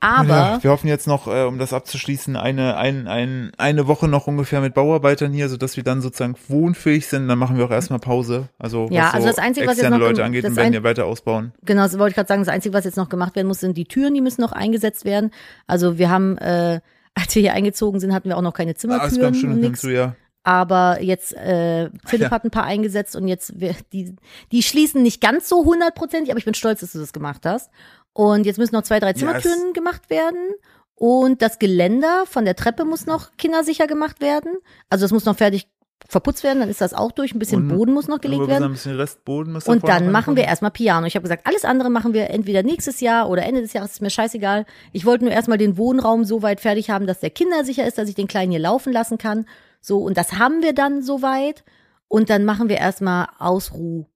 Aber 0.00 0.28
Ja, 0.28 0.58
wir 0.62 0.70
hoffen 0.70 0.86
jetzt 0.88 1.06
noch, 1.06 1.26
äh, 1.26 1.42
um 1.44 1.58
das 1.58 1.72
abzuschließen, 1.72 2.36
eine, 2.36 2.76
ein, 2.76 3.08
ein, 3.08 3.50
eine 3.58 3.86
Woche 3.88 4.06
noch 4.08 4.26
ungefähr 4.26 4.60
mit 4.60 4.74
Bauarbeitern 4.74 5.32
hier, 5.32 5.48
sodass 5.48 5.76
wir 5.76 5.82
dann 5.84 6.00
sozusagen 6.00 6.36
wohnfähig 6.48 7.06
sind. 7.08 7.26
Dann 7.28 7.38
machen 7.38 7.56
wir 7.58 7.64
auch 7.64 7.70
erstmal 7.70 7.98
Pause. 7.98 8.48
Also 8.58 8.84
was 8.84 8.90
Ja, 8.94 9.08
so 9.10 9.14
also 9.16 9.26
das 9.28 9.38
Einzige, 9.38 9.66
was 9.66 9.76
jetzt 9.78 9.90
noch 9.90 9.98
Leute 9.98 10.24
angeht 10.24 10.44
das 10.44 10.50
und 10.50 10.56
werden 10.56 10.72
wir 10.72 10.84
weiter 10.84 11.06
ausbauen. 11.06 11.52
Genau, 11.64 11.82
das 11.82 11.98
wollte 11.98 12.10
ich 12.10 12.14
gerade 12.16 12.28
sagen. 12.28 12.42
Das 12.42 12.48
Einzige, 12.52 12.74
was 12.74 12.84
jetzt 12.84 12.96
noch 12.96 13.08
gemacht 13.08 13.34
werden 13.36 13.48
muss, 13.48 13.60
sind 13.60 13.76
die 13.76 13.86
Türen, 13.86 14.14
die 14.14 14.20
müssen 14.20 14.40
noch 14.40 14.52
eingesetzt 14.52 15.04
werden. 15.04 15.30
Also 15.66 15.98
wir 15.98 16.10
haben, 16.10 16.38
äh, 16.38 16.80
als 17.14 17.34
wir 17.34 17.42
hier 17.42 17.54
eingezogen 17.54 17.98
sind, 17.98 18.14
hatten 18.14 18.28
wir 18.28 18.36
auch 18.36 18.42
noch 18.42 18.54
keine 18.54 18.72
Ah, 18.72 18.76
Zimmertüren 18.76 19.34
schon 19.34 19.50
und 19.50 19.56
noch 19.56 19.68
nix. 19.68 19.80
hinzu, 19.80 19.90
ja. 19.94 20.14
Aber 20.44 21.02
jetzt, 21.02 21.34
äh, 21.34 21.90
Philipp 22.06 22.28
Ja. 22.28 22.30
hat 22.30 22.44
ein 22.44 22.50
paar 22.50 22.64
eingesetzt 22.64 23.16
und 23.16 23.28
jetzt, 23.28 23.60
wir- 23.60 23.74
die, 23.92 24.14
die 24.52 24.62
schließen 24.62 25.02
nicht 25.02 25.20
ganz 25.20 25.46
so 25.48 25.64
hundertprozentig, 25.64 26.30
aber 26.30 26.38
ich 26.38 26.44
bin 26.46 26.54
stolz, 26.54 26.80
dass 26.80 26.92
du 26.92 27.00
das 27.00 27.12
gemacht 27.12 27.44
hast. 27.44 27.70
Und 28.18 28.46
jetzt 28.46 28.58
müssen 28.58 28.74
noch 28.74 28.82
zwei, 28.82 28.98
drei 28.98 29.12
Zimmertüren 29.12 29.72
gemacht 29.74 30.10
werden. 30.10 30.50
Und 30.96 31.40
das 31.40 31.60
Geländer 31.60 32.24
von 32.26 32.44
der 32.44 32.56
Treppe 32.56 32.84
muss 32.84 33.06
noch 33.06 33.36
kindersicher 33.36 33.86
gemacht 33.86 34.20
werden. 34.20 34.56
Also 34.90 35.04
das 35.04 35.12
muss 35.12 35.24
noch 35.24 35.36
fertig 35.36 35.68
verputzt 36.08 36.42
werden, 36.42 36.58
dann 36.58 36.68
ist 36.68 36.80
das 36.80 36.94
auch 36.94 37.12
durch. 37.12 37.32
Ein 37.32 37.38
bisschen 37.38 37.70
Und- 37.70 37.76
Boden 37.76 37.94
muss 37.94 38.08
noch 38.08 38.20
gelegt 38.20 38.48
werden. 38.48 38.64
Ein 38.64 38.72
bisschen 38.72 38.96
Restboden 38.96 39.52
müssen 39.52 39.70
Und 39.70 39.86
dann 39.86 40.10
machen 40.10 40.34
wir 40.34 40.42
erstmal 40.42 40.72
Piano. 40.72 41.06
Ich 41.06 41.14
habe 41.14 41.22
gesagt, 41.22 41.46
alles 41.46 41.64
andere 41.64 41.90
machen 41.90 42.12
wir 42.12 42.30
entweder 42.30 42.64
nächstes 42.64 42.98
Jahr 43.00 43.30
oder 43.30 43.44
Ende 43.44 43.60
des 43.60 43.72
Jahres, 43.72 43.92
ist 43.92 44.02
mir 44.02 44.10
scheißegal. 44.10 44.66
Ich 44.92 45.06
wollte 45.06 45.22
nur 45.24 45.32
erstmal 45.32 45.58
den 45.58 45.76
Wohnraum 45.76 46.24
so 46.24 46.42
weit 46.42 46.60
fertig 46.60 46.90
haben, 46.90 47.06
dass 47.06 47.20
der 47.20 47.30
kindersicher 47.30 47.86
ist, 47.86 47.98
dass 47.98 48.08
ich 48.08 48.16
den 48.16 48.26
Kleinen 48.26 48.50
hier 48.50 48.60
laufen 48.60 48.92
lassen 48.92 49.18
kann. 49.18 49.46
So, 49.80 49.98
und 49.98 50.16
das 50.16 50.32
haben 50.40 50.60
wir 50.64 50.72
dann 50.72 51.02
soweit. 51.02 51.62
Und 52.08 52.30
dann 52.30 52.44
machen 52.44 52.68
wir 52.68 52.78
erstmal 52.78 53.28
Ausruh. 53.38 54.06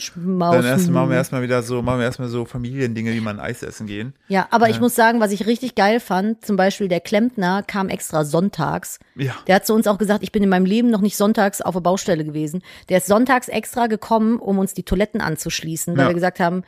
Schmaus. 0.00 0.54
Dann 0.56 0.64
erst 0.64 0.90
machen 0.90 1.10
wir 1.10 1.16
erstmal 1.16 1.42
wieder 1.42 1.62
so, 1.62 1.82
machen 1.82 1.98
wir 1.98 2.04
erstmal 2.06 2.28
so 2.28 2.44
Familiendinge, 2.44 3.12
wie 3.12 3.20
man 3.20 3.38
Eis 3.38 3.62
essen 3.62 3.86
gehen. 3.86 4.14
Ja, 4.28 4.48
aber 4.50 4.68
ich 4.68 4.76
Ja. 4.76 4.80
muss 4.80 4.94
sagen, 4.94 5.20
was 5.20 5.30
ich 5.32 5.46
richtig 5.46 5.74
geil 5.74 6.00
fand, 6.00 6.44
zum 6.44 6.56
Beispiel 6.56 6.88
der 6.88 7.00
Klempner 7.00 7.62
kam 7.62 7.88
extra 7.88 8.24
sonntags. 8.24 8.98
Ja. 9.16 9.34
Der 9.46 9.56
hat 9.56 9.66
zu 9.66 9.74
uns 9.74 9.86
auch 9.86 9.98
gesagt, 9.98 10.22
ich 10.22 10.32
bin 10.32 10.42
in 10.42 10.48
meinem 10.48 10.64
Leben 10.66 10.90
noch 10.90 11.00
nicht 11.00 11.16
sonntags 11.16 11.60
auf 11.60 11.74
der 11.74 11.80
Baustelle 11.80 12.24
gewesen. 12.24 12.62
Der 12.88 12.98
ist 12.98 13.06
sonntags 13.06 13.48
extra 13.48 13.86
gekommen, 13.86 14.38
um 14.38 14.58
uns 14.58 14.74
die 14.74 14.82
Toiletten 14.82 15.20
anzuschließen, 15.20 15.96
weil 15.96 16.04
Ja. 16.04 16.10
wir 16.10 16.14
gesagt 16.14 16.40
haben, 16.40 16.62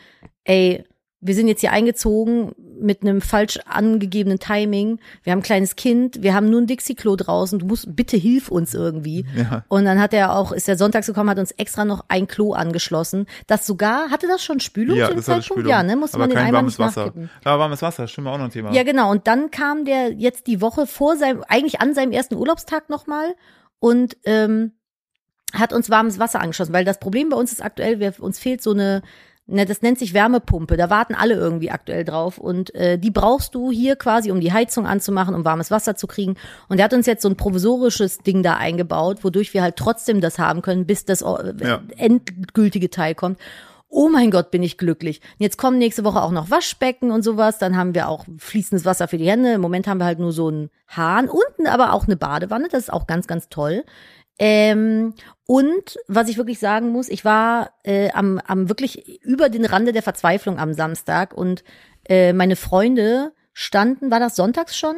ey, 0.44 0.84
wir 1.24 1.36
sind 1.36 1.46
jetzt 1.46 1.60
hier 1.60 1.70
eingezogen 1.70 2.52
mit 2.80 3.02
einem 3.02 3.20
falsch 3.20 3.60
angegebenen 3.64 4.40
Timing. 4.40 4.98
Wir 5.22 5.30
haben 5.30 5.38
ein 5.38 5.44
kleines 5.44 5.76
Kind, 5.76 6.20
wir 6.20 6.34
haben 6.34 6.50
nur 6.50 6.60
ein 6.60 6.66
Dixie-Klo 6.66 7.14
draußen. 7.14 7.60
Du 7.60 7.66
musst, 7.66 7.94
bitte 7.94 8.16
hilf 8.16 8.48
uns 8.48 8.74
irgendwie. 8.74 9.24
Ja. 9.36 9.64
Und 9.68 9.84
dann 9.84 10.00
hat 10.00 10.12
er 10.12 10.34
auch, 10.34 10.50
ist 10.50 10.68
er 10.68 10.76
sonntags 10.76 11.06
gekommen, 11.06 11.30
hat 11.30 11.38
uns 11.38 11.52
extra 11.52 11.84
noch 11.84 12.04
ein 12.08 12.26
Klo 12.26 12.54
angeschlossen. 12.54 13.26
Das 13.46 13.68
sogar, 13.68 14.10
hatte 14.10 14.26
das 14.26 14.42
schon 14.44 14.58
Spülung 14.58 14.96
Ja, 14.98 15.06
zu 15.06 15.14
dem 15.14 15.22
Zeitpunkt? 15.22 15.44
Spülung. 15.44 15.70
Ja, 15.70 15.84
ne? 15.84 15.94
Musste 15.94 16.16
Aber 16.16 16.24
man 16.24 16.30
den 16.30 16.38
kein 16.38 16.46
Eimer 16.48 16.56
warmes 16.58 16.78
Wasser. 16.80 17.06
nachkippen. 17.06 17.30
Ja, 17.44 17.58
warmes 17.58 17.82
Wasser, 17.82 18.08
stimmt 18.08 18.26
auch 18.26 18.38
noch 18.38 18.46
ein 18.46 18.50
Thema. 18.50 18.72
Ja, 18.72 18.82
genau. 18.82 19.12
Und 19.12 19.28
dann 19.28 19.52
kam 19.52 19.84
der 19.84 20.12
jetzt 20.14 20.48
die 20.48 20.60
Woche 20.60 20.88
vor 20.88 21.16
seinem, 21.16 21.44
eigentlich 21.46 21.80
an 21.80 21.94
seinem 21.94 22.10
ersten 22.10 22.34
Urlaubstag 22.34 22.90
nochmal 22.90 23.36
und 23.78 24.16
ähm, 24.24 24.72
hat 25.52 25.72
uns 25.72 25.88
warmes 25.88 26.18
Wasser 26.18 26.40
angeschlossen. 26.40 26.72
Weil 26.72 26.84
das 26.84 26.98
Problem 26.98 27.28
bei 27.28 27.36
uns 27.36 27.52
ist 27.52 27.62
aktuell, 27.64 28.00
wir, 28.00 28.14
uns 28.18 28.40
fehlt 28.40 28.60
so 28.60 28.72
eine, 28.72 29.02
ne, 29.46 29.66
das 29.66 29.82
nennt 29.82 29.98
sich 29.98 30.14
Wärmepumpe. 30.14 30.76
Da 30.76 30.90
warten 30.90 31.14
alle 31.14 31.34
irgendwie 31.34 31.70
aktuell 31.70 32.04
drauf. 32.04 32.38
Und 32.38 32.74
äh, 32.74 32.98
die 32.98 33.10
brauchst 33.10 33.54
du 33.54 33.70
hier 33.70 33.96
quasi, 33.96 34.30
um 34.30 34.40
die 34.40 34.52
Heizung 34.52 34.86
anzumachen, 34.86 35.34
um 35.34 35.44
warmes 35.44 35.70
Wasser 35.70 35.96
zu 35.96 36.06
kriegen. 36.06 36.36
Und 36.68 36.78
er 36.78 36.84
hat 36.84 36.94
uns 36.94 37.06
jetzt 37.06 37.22
so 37.22 37.28
ein 37.28 37.36
provisorisches 37.36 38.18
Ding 38.18 38.42
da 38.42 38.56
eingebaut, 38.56 39.24
wodurch 39.24 39.54
wir 39.54 39.62
halt 39.62 39.76
trotzdem 39.76 40.20
das 40.20 40.38
haben 40.38 40.62
können, 40.62 40.86
bis 40.86 41.04
das 41.04 41.22
äh, 41.22 41.54
Ja. 41.60 41.82
endgültige 41.96 42.90
Teil 42.90 43.14
kommt. 43.14 43.38
Oh 43.94 44.08
mein 44.08 44.30
Gott, 44.30 44.50
bin 44.50 44.62
ich 44.62 44.78
glücklich. 44.78 45.20
Jetzt 45.36 45.58
kommen 45.58 45.76
nächste 45.76 46.02
Woche 46.02 46.22
auch 46.22 46.30
noch 46.30 46.50
Waschbecken 46.50 47.10
und 47.10 47.20
sowas. 47.22 47.58
Dann 47.58 47.76
haben 47.76 47.94
wir 47.94 48.08
auch 48.08 48.24
fließendes 48.38 48.86
Wasser 48.86 49.06
für 49.06 49.18
die 49.18 49.28
Hände. 49.30 49.52
Im 49.52 49.60
Moment 49.60 49.86
haben 49.86 49.98
wir 49.98 50.06
halt 50.06 50.18
nur 50.18 50.32
so 50.32 50.48
einen 50.48 50.70
Hahn. 50.88 51.28
Unten 51.28 51.66
aber 51.66 51.92
auch 51.92 52.06
eine 52.06 52.16
Badewanne. 52.16 52.68
Das 52.70 52.84
ist 52.84 52.92
auch 52.92 53.06
ganz, 53.06 53.26
ganz 53.26 53.50
toll. 53.50 53.84
Ähm, 54.38 55.14
und 55.46 55.98
was 56.08 56.28
ich 56.28 56.36
wirklich 56.38 56.58
sagen 56.58 56.88
muss, 56.90 57.08
ich 57.08 57.24
war 57.24 57.72
äh, 57.84 58.10
am, 58.12 58.38
am 58.38 58.68
wirklich 58.68 59.22
über 59.22 59.48
den 59.48 59.64
Rande 59.64 59.92
der 59.92 60.02
Verzweiflung 60.02 60.58
am 60.58 60.72
Samstag 60.72 61.34
und 61.34 61.62
äh, 62.08 62.32
meine 62.32 62.56
Freunde 62.56 63.32
standen, 63.52 64.10
war 64.10 64.20
das 64.20 64.34
sonntags 64.36 64.76
schon? 64.76 64.96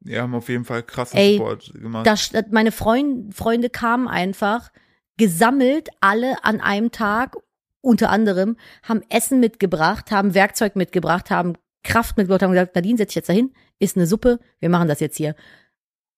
Die 0.00 0.18
haben 0.18 0.34
auf 0.34 0.48
jeden 0.48 0.64
Fall 0.64 0.82
krassen 0.82 1.18
Ey, 1.18 1.36
Sport 1.36 1.72
gemacht. 1.72 2.06
Da, 2.06 2.14
st- 2.14 2.46
meine 2.50 2.72
Freund, 2.72 3.34
Freunde 3.34 3.70
kamen 3.70 4.08
einfach, 4.08 4.70
gesammelt, 5.16 5.88
alle 6.00 6.44
an 6.44 6.60
einem 6.60 6.90
Tag, 6.90 7.36
unter 7.80 8.10
anderem, 8.10 8.56
haben 8.82 9.02
Essen 9.08 9.40
mitgebracht, 9.40 10.10
haben 10.10 10.34
Werkzeug 10.34 10.76
mitgebracht, 10.76 11.30
haben 11.30 11.54
Kraft 11.84 12.16
mitgebracht, 12.16 12.42
haben 12.42 12.52
gesagt, 12.52 12.74
Nadine, 12.74 12.98
setz 12.98 13.10
dich 13.10 13.16
jetzt 13.16 13.28
dahin, 13.28 13.54
isst 13.78 13.96
eine 13.96 14.06
Suppe, 14.06 14.40
wir 14.58 14.68
machen 14.70 14.88
das 14.88 15.00
jetzt 15.00 15.16
hier. 15.16 15.36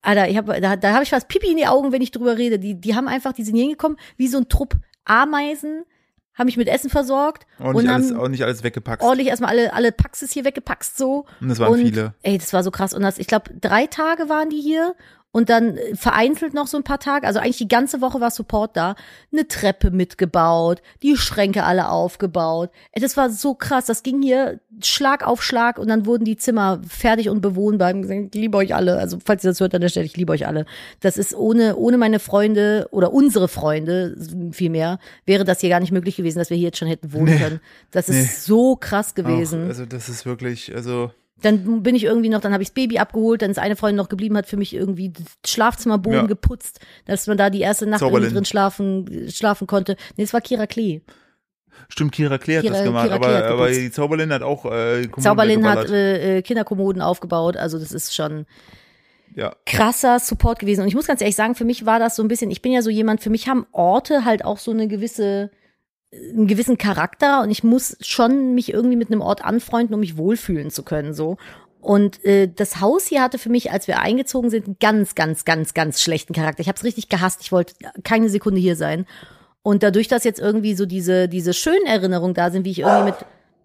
Alter, 0.07 0.29
ich 0.29 0.37
hab, 0.37 0.47
da, 0.47 0.77
da 0.77 0.93
habe 0.93 1.03
ich 1.03 1.11
fast 1.11 1.27
Pipi 1.27 1.51
in 1.51 1.57
die 1.57 1.67
Augen, 1.67 1.91
wenn 1.91 2.01
ich 2.01 2.13
drüber 2.13 2.39
rede. 2.39 2.61
Die, 2.61 2.81
die 2.81 2.95
haben 2.95 3.09
einfach, 3.09 3.33
die 3.33 3.43
sind 3.43 3.57
hier 3.57 3.65
hingekommen, 3.65 3.99
wie 4.17 4.29
so 4.29 4.39
ein 4.39 4.49
Trupp 4.49 4.77
Ameisen, 5.05 5.85
haben 6.35 6.47
mich 6.47 6.57
mit 6.57 6.69
Essen 6.69 6.91
versorgt 6.91 7.47
nicht 7.59 7.75
und 7.75 7.89
alles, 7.89 8.13
nicht 8.13 8.45
alles 8.45 8.63
weggepackt. 8.63 9.03
ordentlich 9.03 9.29
erstmal 9.29 9.51
alle, 9.51 9.73
alle 9.73 9.91
Paxes 9.91 10.31
hier 10.31 10.45
weggepackst 10.45 10.97
so. 10.97 11.27
Und 11.41 11.49
das 11.49 11.59
waren 11.59 11.73
und, 11.73 11.81
viele. 11.81 12.15
Ey, 12.23 12.39
das 12.39 12.53
war 12.53 12.63
so 12.63 12.71
krass. 12.71 12.95
Und 12.95 13.03
das, 13.03 13.19
ich 13.19 13.27
glaube, 13.27 13.51
drei 13.61 13.87
Tage 13.87 14.29
waren 14.29 14.49
die 14.49 14.61
hier 14.61 14.95
und 15.37 15.51
dann 15.51 15.77
äh, 15.77 15.95
vereinzelt 15.95 16.55
noch 16.55 16.67
so 16.67 16.79
ein 16.79 16.83
paar 16.83 16.99
Tage. 16.99 17.27
Also 17.27 17.41
eigentlich 17.41 17.59
die 17.59 17.69
ganze 17.69 18.01
Woche 18.01 18.23
war 18.23 18.31
Support 18.31 18.75
da. 18.75 18.95
Eine 19.31 19.47
Treppe 19.47 19.91
mitgebaut, 19.91 20.81
die 21.03 21.15
Schränke 21.19 21.65
alle 21.65 21.91
aufgebaut. 21.91 22.71
Das 22.95 23.19
war 23.19 23.29
so 23.29 23.53
krass. 23.55 23.85
Das 23.85 24.03
ging 24.03 24.23
hier 24.23 24.61
Schlag 24.83 25.27
auf 25.27 25.43
Schlag 25.43 25.79
und 25.79 25.89
dann 25.89 26.07
wurden 26.07 26.25
die 26.25 26.39
Zimmer 26.39 26.81
fertig 26.89 27.29
und 27.29 27.43
bewohnbar. 27.43 27.95
Ich 27.95 28.35
liebe 28.35 28.57
euch 28.57 28.75
alle. 28.75 28.97
Also 28.97 29.19
falls 29.23 29.45
ihr 29.45 29.51
das 29.51 29.61
hört 29.61 29.75
an 29.75 29.83
der 29.83 29.91
Stelle, 29.91 30.07
ich 30.07 30.17
liebe 30.17 30.33
euch 30.33 30.47
alle. 30.47 30.65
Das 31.01 31.19
ist 31.19 31.35
ohne, 31.35 31.77
ohne 31.77 31.99
meine 31.99 32.19
Freunde 32.19 32.89
oder 32.91 33.13
unsere 33.13 33.49
Freunde 33.49 34.17
vielmehr, 34.53 34.99
wäre 35.27 35.45
das 35.45 35.61
hier 35.61 35.69
gar 35.69 35.81
nicht 35.81 35.93
möglich 35.93 36.17
gewesen, 36.17 36.39
dass 36.39 36.49
wir 36.49 36.57
hier 36.57 36.69
jetzt 36.69 36.79
schon 36.79 36.89
hätten 36.89 37.13
wohnen 37.13 37.35
Nee. 37.35 37.39
können. 37.39 37.61
Das 37.91 38.09
ist 38.09 38.17
Nee. 38.17 38.31
so 38.41 38.77
krass 38.77 39.15
gewesen. 39.15 39.65
Auch, 39.65 39.69
also 39.69 39.85
das 39.85 40.09
ist 40.09 40.25
wirklich, 40.25 40.75
also 40.75 41.11
Dann 41.43 41.83
bin 41.83 41.95
ich 41.95 42.05
irgendwie 42.05 42.31
noch, 42.31 42.41
dann 42.41 42.53
habe 42.55 42.63
ich 42.63 42.71
das 42.71 42.75
Baby 42.75 42.99
abgeholt, 42.99 43.43
dann 43.43 43.51
ist 43.51 43.59
eine 43.59 43.77
Freundin 43.77 43.97
noch 43.97 44.09
geblieben, 44.09 44.37
hat 44.39 44.47
für 44.47 44.57
mich 44.57 44.73
irgendwie 44.75 45.11
das 45.11 45.25
Schlafzimmerboden 45.47 46.21
Ja. 46.21 46.27
geputzt, 46.27 46.81
dass 47.05 47.27
man 47.27 47.37
da 47.37 47.51
die 47.51 47.61
erste 47.61 47.85
Nacht 47.87 48.01
irgendwie 48.01 48.15
Zauberlin. 48.17 48.35
drin 48.35 48.45
schlafen, 48.47 49.29
schlafen 49.31 49.67
konnte. 49.67 49.97
Nee, 50.17 50.25
es 50.25 50.33
war 50.33 50.41
Kira 50.41 50.67
Klee. 50.67 51.03
stimmt, 51.91 52.13
Kira 52.13 52.39
Klee 52.39 52.57
hat 52.57 52.65
Kira- 52.65 52.73
das 52.73 52.85
gemacht, 52.85 53.05
Kira 53.09 53.17
aber, 53.17 53.35
hat 53.37 53.45
aber 53.45 53.71
die 53.71 53.91
Zauberlin 53.91 54.33
hat 54.33 54.41
auch 54.43 54.65
äh, 54.65 55.07
Zauberlin 55.19 55.69
hat 55.69 55.91
äh, 55.91 56.39
äh, 56.39 56.43
Kinderkommoden 56.43 57.03
aufgebaut, 57.03 57.59
also 57.59 57.79
das 57.79 57.93
ist 57.93 58.15
schon 58.15 58.47
ja. 59.35 59.55
krasser 59.67 60.19
Support 60.19 60.59
gewesen. 60.61 60.81
Und 60.81 60.89
ich 60.89 60.95
muss 60.95 61.07
ganz 61.07 61.21
ehrlich 61.21 61.37
sagen, 61.37 61.55
für 61.55 61.67
mich 61.67 61.85
war 61.85 61.99
das 61.99 62.17
so 62.17 62.23
ein 62.23 62.29
bisschen, 62.29 62.51
ich 62.51 62.63
bin 62.63 62.73
ja 62.73 62.81
so 62.81 62.89
jemand, 62.89 63.21
für 63.21 63.29
mich 63.29 63.47
haben 63.47 63.67
Orte 63.73 64.25
halt 64.25 64.43
auch 64.43 64.57
so 64.59 64.71
eine 64.71 64.89
gewisse, 64.89 65.51
einen 66.13 66.47
gewissen 66.47 66.79
Charakter 66.79 67.43
und 67.43 67.51
ich 67.51 67.65
muss 67.65 67.97
schon 68.01 68.55
mich 68.55 68.73
irgendwie 68.73 68.97
mit 68.97 69.11
einem 69.11 69.21
Ort 69.21 69.45
anfreunden, 69.45 69.95
um 69.95 70.01
mich 70.01 70.17
wohlfühlen 70.17 70.71
zu 70.71 70.83
können, 70.83 71.15
so. 71.15 71.37
Und 71.81 72.25
äh, 72.25 72.49
das 72.53 72.81
Haus 72.81 73.07
hier 73.07 73.23
hatte 73.23 73.39
für 73.39 73.49
mich, 73.49 73.71
als 73.71 73.87
wir 73.87 74.01
eingezogen 74.01 74.51
sind, 74.51 74.67
einen 74.67 74.77
ganz, 74.81 75.15
ganz, 75.15 75.45
ganz, 75.45 75.73
ganz 75.73 76.01
schlechten 76.01 76.33
Charakter. 76.33 76.61
Ich 76.61 76.67
habe 76.67 76.77
es 76.77 76.83
richtig 76.83 77.09
gehasst. 77.09 77.43
Ich 77.43 77.53
wollte 77.53 77.75
keine 78.03 78.29
Sekunde 78.29 78.61
hier 78.61 78.75
sein. 78.75 79.07
Und 79.63 79.85
dadurch, 79.85 80.09
dass 80.09 80.25
jetzt 80.25 80.41
irgendwie 80.41 80.75
so 80.75 80.85
diese, 80.85 81.29
diese 81.29 81.55
schönen 81.55 81.87
Erinnerungen 81.87 82.35
da 82.35 82.51
sind, 82.51 82.65
wie 82.65 82.73
ich 82.73 82.81
irgendwie 82.81 83.13
mit, 83.13 83.15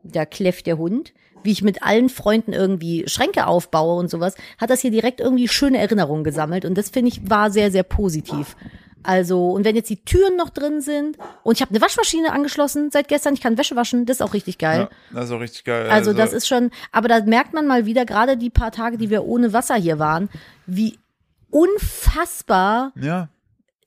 da 0.04 0.26
kläfft 0.26 0.68
der 0.68 0.78
Hund, 0.78 1.14
wie 1.42 1.52
ich 1.52 1.64
mit 1.64 1.82
allen 1.82 2.10
Freunden 2.10 2.54
irgendwie 2.54 3.06
Schränke 3.08 3.48
aufbaue 3.48 4.00
und 4.00 4.12
sowas, 4.12 4.36
hat 4.60 4.70
das 4.70 4.82
hier 4.82 4.92
direkt 4.92 5.20
irgendwie 5.20 5.48
schöne 5.48 5.80
Erinnerungen 5.80 6.24
gesammelt. 6.24 6.66
Und 6.66 6.78
das 6.78 6.90
finde 6.92 7.10
ich 7.10 7.28
war 7.28 7.50
sehr, 7.50 7.72
sehr 7.72 7.84
positiv. 7.84 8.56
Also, 9.04 9.52
und 9.52 9.66
wenn 9.66 9.76
jetzt 9.76 9.90
die 9.90 10.04
Türen 10.04 10.36
noch 10.38 10.50
drin 10.50 10.82
sind 10.82 11.18
und 11.44 11.56
ich 11.56 11.62
habe 11.62 11.72
eine 11.72 11.82
Waschmaschine 11.82 12.32
angeschlossen 12.32 12.92
seit 12.92 13.08
gestern, 13.08 13.34
ich 13.34 13.42
kann 13.42 13.58
Wäsche 13.58 13.76
waschen, 13.76 14.06
das 14.06 14.18
ist 14.18 14.22
auch 14.22 14.34
richtig 14.34 14.58
geil. 14.58 14.90
ja, 14.92 14.98
das 15.14 15.26
ist 15.26 15.32
auch 15.32 15.40
richtig 15.40 15.64
geil. 15.64 15.90
Also 15.90 16.14
das 16.14 16.34
ist 16.34 16.48
schon, 16.48 16.72
aber 16.92 17.08
da 17.08 17.24
merkt 17.24 17.54
man 17.54 17.68
mal 17.68 17.86
wieder, 17.86 18.06
gerade 18.06 18.38
die 18.38 18.50
paar 18.50 18.72
Tage, 18.72 18.98
die 18.98 19.10
wir 19.10 19.26
ohne 19.26 19.54
Wasser 19.54 19.76
hier 19.76 20.00
waren, 20.00 20.30
wie 20.66 20.98
unfassbar 21.50 22.92
ja, 22.96 23.30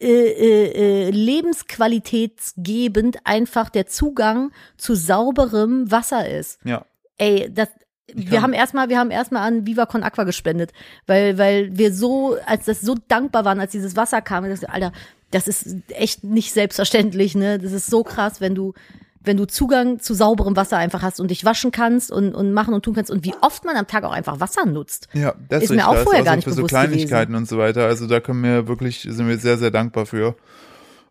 äh, 0.00 0.06
äh, 0.06 1.06
äh, 1.06 1.10
lebensqualitätsgebend 1.10 3.18
einfach 3.24 3.70
der 3.70 3.86
Zugang 3.86 4.52
zu 4.76 4.94
sauberem 4.94 5.90
Wasser 5.90 6.28
ist. 6.28 6.60
ja. 6.64 6.84
Ey, 7.16 7.48
das 7.48 7.68
wir 8.12 8.42
haben 8.42 8.52
erstmal, 8.52 8.88
wir 8.88 8.98
haben 8.98 9.10
erstmal 9.10 9.46
an 9.46 9.66
Viva 9.66 9.86
Con 9.86 10.02
Aqua 10.02 10.24
gespendet, 10.24 10.72
weil, 11.06 11.38
weil 11.38 11.76
wir 11.76 11.92
so, 11.92 12.36
als 12.46 12.66
das 12.66 12.80
so 12.80 12.96
dankbar 13.08 13.44
waren, 13.44 13.60
als 13.60 13.72
dieses 13.72 13.96
Wasser 13.96 14.20
kam, 14.20 14.48
dachte, 14.48 14.68
Alter, 14.68 14.92
das 15.30 15.48
ist 15.48 15.76
echt 15.88 16.22
nicht 16.22 16.52
selbstverständlich, 16.52 17.34
ne? 17.34 17.58
Das 17.58 17.72
ist 17.72 17.86
so 17.86 18.04
krass, 18.04 18.40
wenn 18.40 18.54
du, 18.54 18.74
wenn 19.20 19.36
du 19.36 19.46
Zugang 19.46 20.00
zu 20.00 20.14
sauberem 20.14 20.54
Wasser 20.54 20.76
einfach 20.76 21.02
hast 21.02 21.18
und 21.18 21.30
dich 21.30 21.44
waschen 21.44 21.72
kannst 21.72 22.12
und, 22.12 22.34
und 22.34 22.52
machen 22.52 22.74
und 22.74 22.84
tun 22.84 22.94
kannst 22.94 23.10
und 23.10 23.24
wie 23.24 23.34
oft 23.40 23.64
man 23.64 23.76
am 23.76 23.86
Tag 23.86 24.04
auch 24.04 24.12
einfach 24.12 24.38
Wasser 24.38 24.66
nutzt. 24.66 25.08
Ja, 25.14 25.34
das 25.48 25.64
Ist 25.64 25.70
ist, 25.70 25.76
mir 25.76 25.88
auch 25.88 25.92
richtig. 25.92 26.04
vorher 26.04 26.20
also 26.20 26.30
gar 26.30 26.36
nicht 26.36 26.44
für 26.44 26.50
so 26.50 26.56
bewusst 26.56 26.70
Kleinigkeiten 26.70 27.34
und 27.34 27.48
so 27.48 27.58
weiter. 27.58 27.86
Also 27.86 28.06
da 28.06 28.20
können 28.20 28.42
wir 28.42 28.68
wirklich, 28.68 29.00
sind 29.08 29.26
wir 29.26 29.38
sehr, 29.38 29.56
sehr 29.56 29.70
dankbar 29.70 30.06
für. 30.06 30.36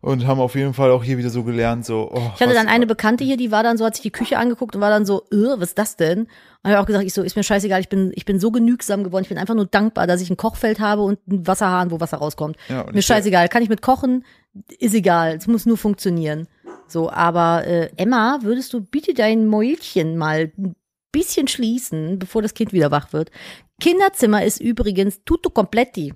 Und 0.03 0.27
haben 0.27 0.41
auf 0.41 0.55
jeden 0.55 0.73
Fall 0.73 0.91
auch 0.91 1.01
hier 1.01 1.17
wieder 1.17 1.29
so 1.29 1.45
gelernt, 1.45 1.85
so, 1.85 2.11
oh, 2.13 2.31
Ich 2.35 2.41
hatte 2.41 2.53
dann 2.53 2.67
eine 2.67 2.85
Bekannte 2.85 3.23
hier, 3.23 3.37
die 3.37 3.51
war 3.51 3.63
dann 3.63 3.77
so, 3.77 3.85
hat 3.85 3.95
sich 3.95 4.03
die 4.03 4.11
Küche 4.11 4.37
angeguckt 4.37 4.75
und 4.75 4.81
war 4.81 4.89
dann 4.89 5.05
so, 5.05 5.23
äh, 5.31 5.55
was 5.55 5.69
ist 5.69 5.77
das 5.77 5.95
denn? 5.95 6.27
Und 6.61 6.71
habe 6.71 6.81
auch 6.81 6.85
gesagt, 6.85 7.05
ich 7.05 7.13
so, 7.13 7.23
ist 7.23 7.37
mir 7.37 7.43
scheißegal, 7.43 7.79
ich 7.79 7.87
bin, 7.87 8.11
ich 8.13 8.25
bin 8.25 8.37
so 8.37 8.51
genügsam 8.51 9.05
geworden, 9.05 9.23
ich 9.23 9.29
bin 9.29 9.37
einfach 9.37 9.55
nur 9.55 9.65
dankbar, 9.65 10.05
dass 10.05 10.19
ich 10.19 10.29
ein 10.29 10.35
Kochfeld 10.35 10.81
habe 10.81 11.03
und 11.03 11.19
einen 11.29 11.47
Wasserhahn, 11.47 11.89
wo 11.89 12.01
Wasser 12.01 12.17
rauskommt. 12.17 12.57
Ja, 12.67 12.85
mir 12.91 13.01
scheißegal, 13.01 13.47
kann 13.47 13.63
ich 13.63 13.69
mit 13.69 13.81
kochen, 13.81 14.25
ist 14.77 14.93
egal, 14.93 15.37
es 15.37 15.47
muss 15.47 15.65
nur 15.65 15.77
funktionieren. 15.77 16.49
So, 16.85 17.09
aber 17.09 17.65
äh, 17.65 17.89
Emma, 17.95 18.39
würdest 18.41 18.73
du 18.73 18.81
bitte 18.81 19.13
dein 19.13 19.47
Mäulchen 19.47 20.17
mal 20.17 20.51
ein 20.57 20.75
bisschen 21.13 21.47
schließen, 21.47 22.19
bevor 22.19 22.41
das 22.41 22.53
Kind 22.53 22.73
wieder 22.73 22.91
wach 22.91 23.13
wird? 23.13 23.31
Kinderzimmer 23.79 24.43
ist 24.43 24.59
übrigens 24.59 25.23
tutto 25.23 25.49
completti. 25.49 26.13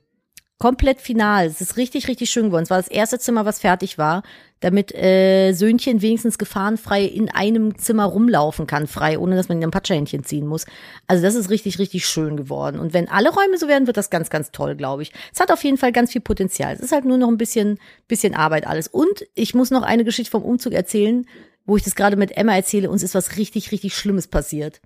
Komplett 0.59 1.01
final. 1.01 1.45
Es 1.45 1.61
ist 1.61 1.77
richtig, 1.77 2.07
richtig 2.07 2.31
schön 2.31 2.45
geworden. 2.45 2.63
Es 2.63 2.71
war 2.71 2.79
das 2.79 2.87
erste 2.87 3.19
Zimmer, 3.19 3.45
was 3.45 3.59
fertig 3.59 3.99
war, 3.99 4.23
damit 4.59 4.91
äh, 4.91 5.53
Söhnchen 5.53 6.01
wenigstens 6.01 6.39
gefahrenfrei 6.39 7.03
in 7.03 7.29
einem 7.29 7.77
Zimmer 7.77 8.05
rumlaufen 8.05 8.65
kann, 8.65 8.87
frei, 8.87 9.19
ohne 9.19 9.35
dass 9.35 9.49
man 9.49 9.61
ein 9.61 9.69
Patschehändchen 9.69 10.23
ziehen 10.23 10.47
muss. 10.47 10.65
Also 11.05 11.21
das 11.21 11.35
ist 11.35 11.51
richtig, 11.51 11.77
richtig 11.77 12.07
schön 12.07 12.37
geworden. 12.37 12.79
Und 12.79 12.93
wenn 12.93 13.07
alle 13.07 13.29
Räume 13.29 13.59
so 13.59 13.67
werden, 13.67 13.85
wird 13.85 13.97
das 13.97 14.09
ganz, 14.09 14.31
ganz 14.31 14.49
toll, 14.49 14.75
glaube 14.75 15.03
ich. 15.03 15.13
Es 15.31 15.39
hat 15.39 15.51
auf 15.51 15.63
jeden 15.63 15.77
Fall 15.77 15.91
ganz 15.91 16.11
viel 16.11 16.21
Potenzial. 16.21 16.73
Es 16.73 16.79
ist 16.79 16.91
halt 16.91 17.05
nur 17.05 17.19
noch 17.19 17.27
ein 17.27 17.37
bisschen, 17.37 17.77
bisschen 18.07 18.33
Arbeit 18.33 18.65
alles. 18.65 18.87
Und 18.87 19.27
ich 19.35 19.53
muss 19.53 19.69
noch 19.69 19.83
eine 19.83 20.05
Geschichte 20.05 20.31
vom 20.31 20.43
Umzug 20.43 20.73
erzählen, 20.73 21.27
wo 21.67 21.77
ich 21.77 21.83
das 21.83 21.93
gerade 21.93 22.15
mit 22.15 22.35
Emma 22.35 22.55
erzähle. 22.55 22.89
Uns 22.89 23.03
ist 23.03 23.13
was 23.13 23.37
richtig, 23.37 23.71
richtig 23.71 23.95
Schlimmes 23.95 24.27
passiert. 24.27 24.81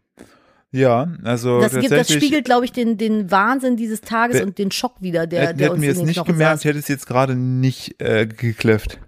Ja, 0.71 1.13
also 1.23 1.59
Das, 1.59 1.73
gibt, 1.73 1.91
das 1.91 2.11
spiegelt, 2.11 2.45
glaube 2.45 2.63
ich, 2.63 2.71
den, 2.71 2.97
den 2.97 3.29
Wahnsinn 3.29 3.75
dieses 3.75 4.01
Tages 4.01 4.37
Wer- 4.37 4.45
und 4.45 4.57
den 4.57 4.71
Schock 4.71 4.95
wieder, 5.01 5.27
der, 5.27 5.53
der 5.53 5.71
uns 5.73 5.81
wir 5.81 5.91
es 5.91 5.97
den 5.97 6.07
nicht 6.07 6.25
gemerkt, 6.25 6.63
hätte 6.63 6.79
es 6.79 6.87
jetzt 6.87 7.07
gerade 7.07 7.35
nicht 7.35 8.01
äh, 8.01 8.25
gekläfft. 8.25 8.99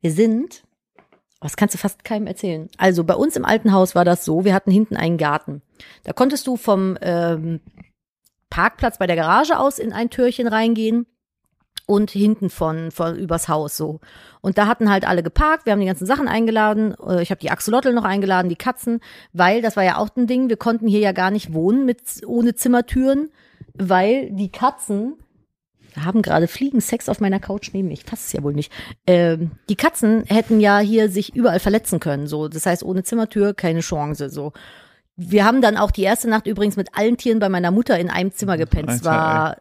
Wir 0.00 0.10
sind, 0.10 0.64
was 1.40 1.56
kannst 1.56 1.74
du 1.74 1.78
fast 1.78 2.02
keinem 2.04 2.26
erzählen. 2.26 2.70
Also 2.78 3.04
bei 3.04 3.14
uns 3.14 3.36
im 3.36 3.44
alten 3.44 3.72
Haus 3.72 3.94
war 3.94 4.06
das 4.06 4.24
so, 4.24 4.46
wir 4.46 4.54
hatten 4.54 4.70
hinten 4.70 4.96
einen 4.96 5.18
Garten. 5.18 5.60
Da 6.04 6.14
konntest 6.14 6.46
du 6.46 6.56
vom 6.56 6.96
ähm, 7.02 7.60
Parkplatz 8.48 8.96
bei 8.96 9.06
der 9.06 9.16
Garage 9.16 9.58
aus 9.58 9.78
in 9.78 9.92
ein 9.92 10.08
Türchen 10.08 10.48
reingehen 10.48 11.06
und 11.86 12.10
hinten 12.10 12.50
von, 12.50 12.90
von 12.90 13.16
übers 13.16 13.48
Haus 13.48 13.76
so. 13.76 14.00
Und 14.40 14.58
da 14.58 14.66
hatten 14.66 14.90
halt 14.90 15.06
alle 15.06 15.22
geparkt, 15.22 15.66
wir 15.66 15.72
haben 15.72 15.80
die 15.80 15.86
ganzen 15.86 16.06
Sachen 16.06 16.28
eingeladen, 16.28 16.94
äh, 17.06 17.22
ich 17.22 17.30
habe 17.30 17.40
die 17.40 17.50
Axolotl 17.50 17.92
noch 17.92 18.04
eingeladen, 18.04 18.48
die 18.48 18.56
Katzen, 18.56 19.00
weil 19.32 19.62
das 19.62 19.76
war 19.76 19.84
ja 19.84 19.98
auch 19.98 20.08
ein 20.16 20.26
Ding, 20.26 20.48
wir 20.48 20.56
konnten 20.56 20.88
hier 20.88 21.00
ja 21.00 21.12
gar 21.12 21.30
nicht 21.30 21.52
wohnen 21.52 21.84
mit 21.84 22.00
ohne 22.26 22.54
Zimmertüren, 22.54 23.30
weil 23.74 24.30
die 24.30 24.50
Katzen 24.50 25.14
haben 25.98 26.22
gerade 26.22 26.48
Fliegen 26.48 26.80
Sex 26.80 27.08
auf 27.08 27.20
meiner 27.20 27.40
Couch 27.40 27.70
neben 27.72 27.88
mich. 27.88 28.06
Passt 28.06 28.26
es 28.26 28.32
ja 28.32 28.42
wohl 28.42 28.54
nicht. 28.54 28.72
Ähm, 29.06 29.52
die 29.68 29.76
Katzen 29.76 30.24
hätten 30.26 30.60
ja 30.60 30.78
hier 30.78 31.10
sich 31.10 31.34
überall 31.34 31.60
verletzen 31.60 32.00
können. 32.00 32.26
So, 32.26 32.48
das 32.48 32.66
heißt 32.66 32.82
ohne 32.82 33.02
Zimmertür 33.02 33.54
keine 33.54 33.80
Chance. 33.80 34.30
So, 34.30 34.52
wir 35.16 35.44
haben 35.44 35.60
dann 35.60 35.76
auch 35.76 35.90
die 35.90 36.02
erste 36.02 36.28
Nacht 36.28 36.46
übrigens 36.46 36.76
mit 36.76 36.96
allen 36.96 37.16
Tieren 37.16 37.40
bei 37.40 37.48
meiner 37.48 37.70
Mutter 37.70 37.98
in 37.98 38.10
einem 38.10 38.32
Zimmer 38.32 38.56
gepennt. 38.56 38.90
Es 38.90 39.04
war 39.04 39.56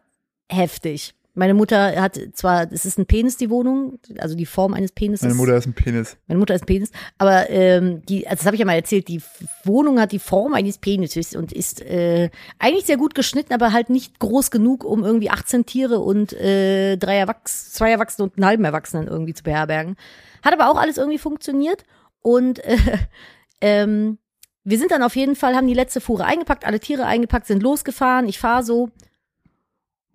heftig. 0.49 1.13
Meine 1.39 1.53
Mutter 1.53 2.01
hat 2.01 2.19
zwar, 2.33 2.69
es 2.69 2.83
ist 2.83 2.99
ein 2.99 3.05
Penis 3.05 3.37
die 3.37 3.49
Wohnung, 3.49 3.97
also 4.17 4.35
die 4.35 4.45
Form 4.45 4.73
eines 4.73 4.91
Penises. 4.91 5.23
Meine 5.23 5.35
Mutter 5.35 5.55
ist 5.55 5.67
ein 5.67 5.73
Penis. 5.73 6.17
Meine 6.27 6.37
Mutter 6.37 6.53
ist 6.53 6.63
ein 6.63 6.65
Penis, 6.65 6.91
aber 7.17 7.49
ähm, 7.49 8.01
die, 8.07 8.27
also 8.27 8.39
das 8.39 8.45
habe 8.45 8.57
ich 8.57 8.59
ja 8.59 8.65
mal 8.65 8.73
erzählt, 8.73 9.07
die 9.07 9.21
Wohnung 9.63 10.01
hat 10.01 10.11
die 10.11 10.19
Form 10.19 10.53
eines 10.53 10.79
Penises 10.79 11.37
und 11.37 11.53
ist 11.53 11.81
äh, 11.81 12.29
eigentlich 12.59 12.85
sehr 12.85 12.97
gut 12.97 13.15
geschnitten, 13.15 13.53
aber 13.53 13.71
halt 13.71 13.89
nicht 13.89 14.19
groß 14.19 14.51
genug, 14.51 14.83
um 14.83 15.05
irgendwie 15.05 15.29
18 15.29 15.65
Tiere 15.65 15.99
und 15.99 16.33
äh, 16.33 16.97
drei 16.97 17.15
Erwachs 17.15 17.71
zwei 17.71 17.89
Erwachsene 17.89 18.25
und 18.25 18.35
einen 18.35 18.45
halben 18.45 18.65
Erwachsenen 18.65 19.07
irgendwie 19.07 19.33
zu 19.33 19.43
beherbergen. 19.43 19.95
Hat 20.43 20.51
aber 20.51 20.69
auch 20.69 20.77
alles 20.77 20.97
irgendwie 20.97 21.19
funktioniert 21.19 21.85
und 22.21 22.59
äh, 22.65 22.77
ähm, 23.61 24.17
wir 24.65 24.77
sind 24.77 24.91
dann 24.91 25.03
auf 25.03 25.15
jeden 25.15 25.37
Fall, 25.37 25.55
haben 25.55 25.67
die 25.67 25.73
letzte 25.73 26.01
Fuhre 26.01 26.25
eingepackt, 26.25 26.65
alle 26.65 26.81
Tiere 26.81 27.05
eingepackt, 27.05 27.47
sind 27.47 27.63
losgefahren. 27.63 28.27
Ich 28.27 28.39
fahre 28.39 28.63
so. 28.63 28.89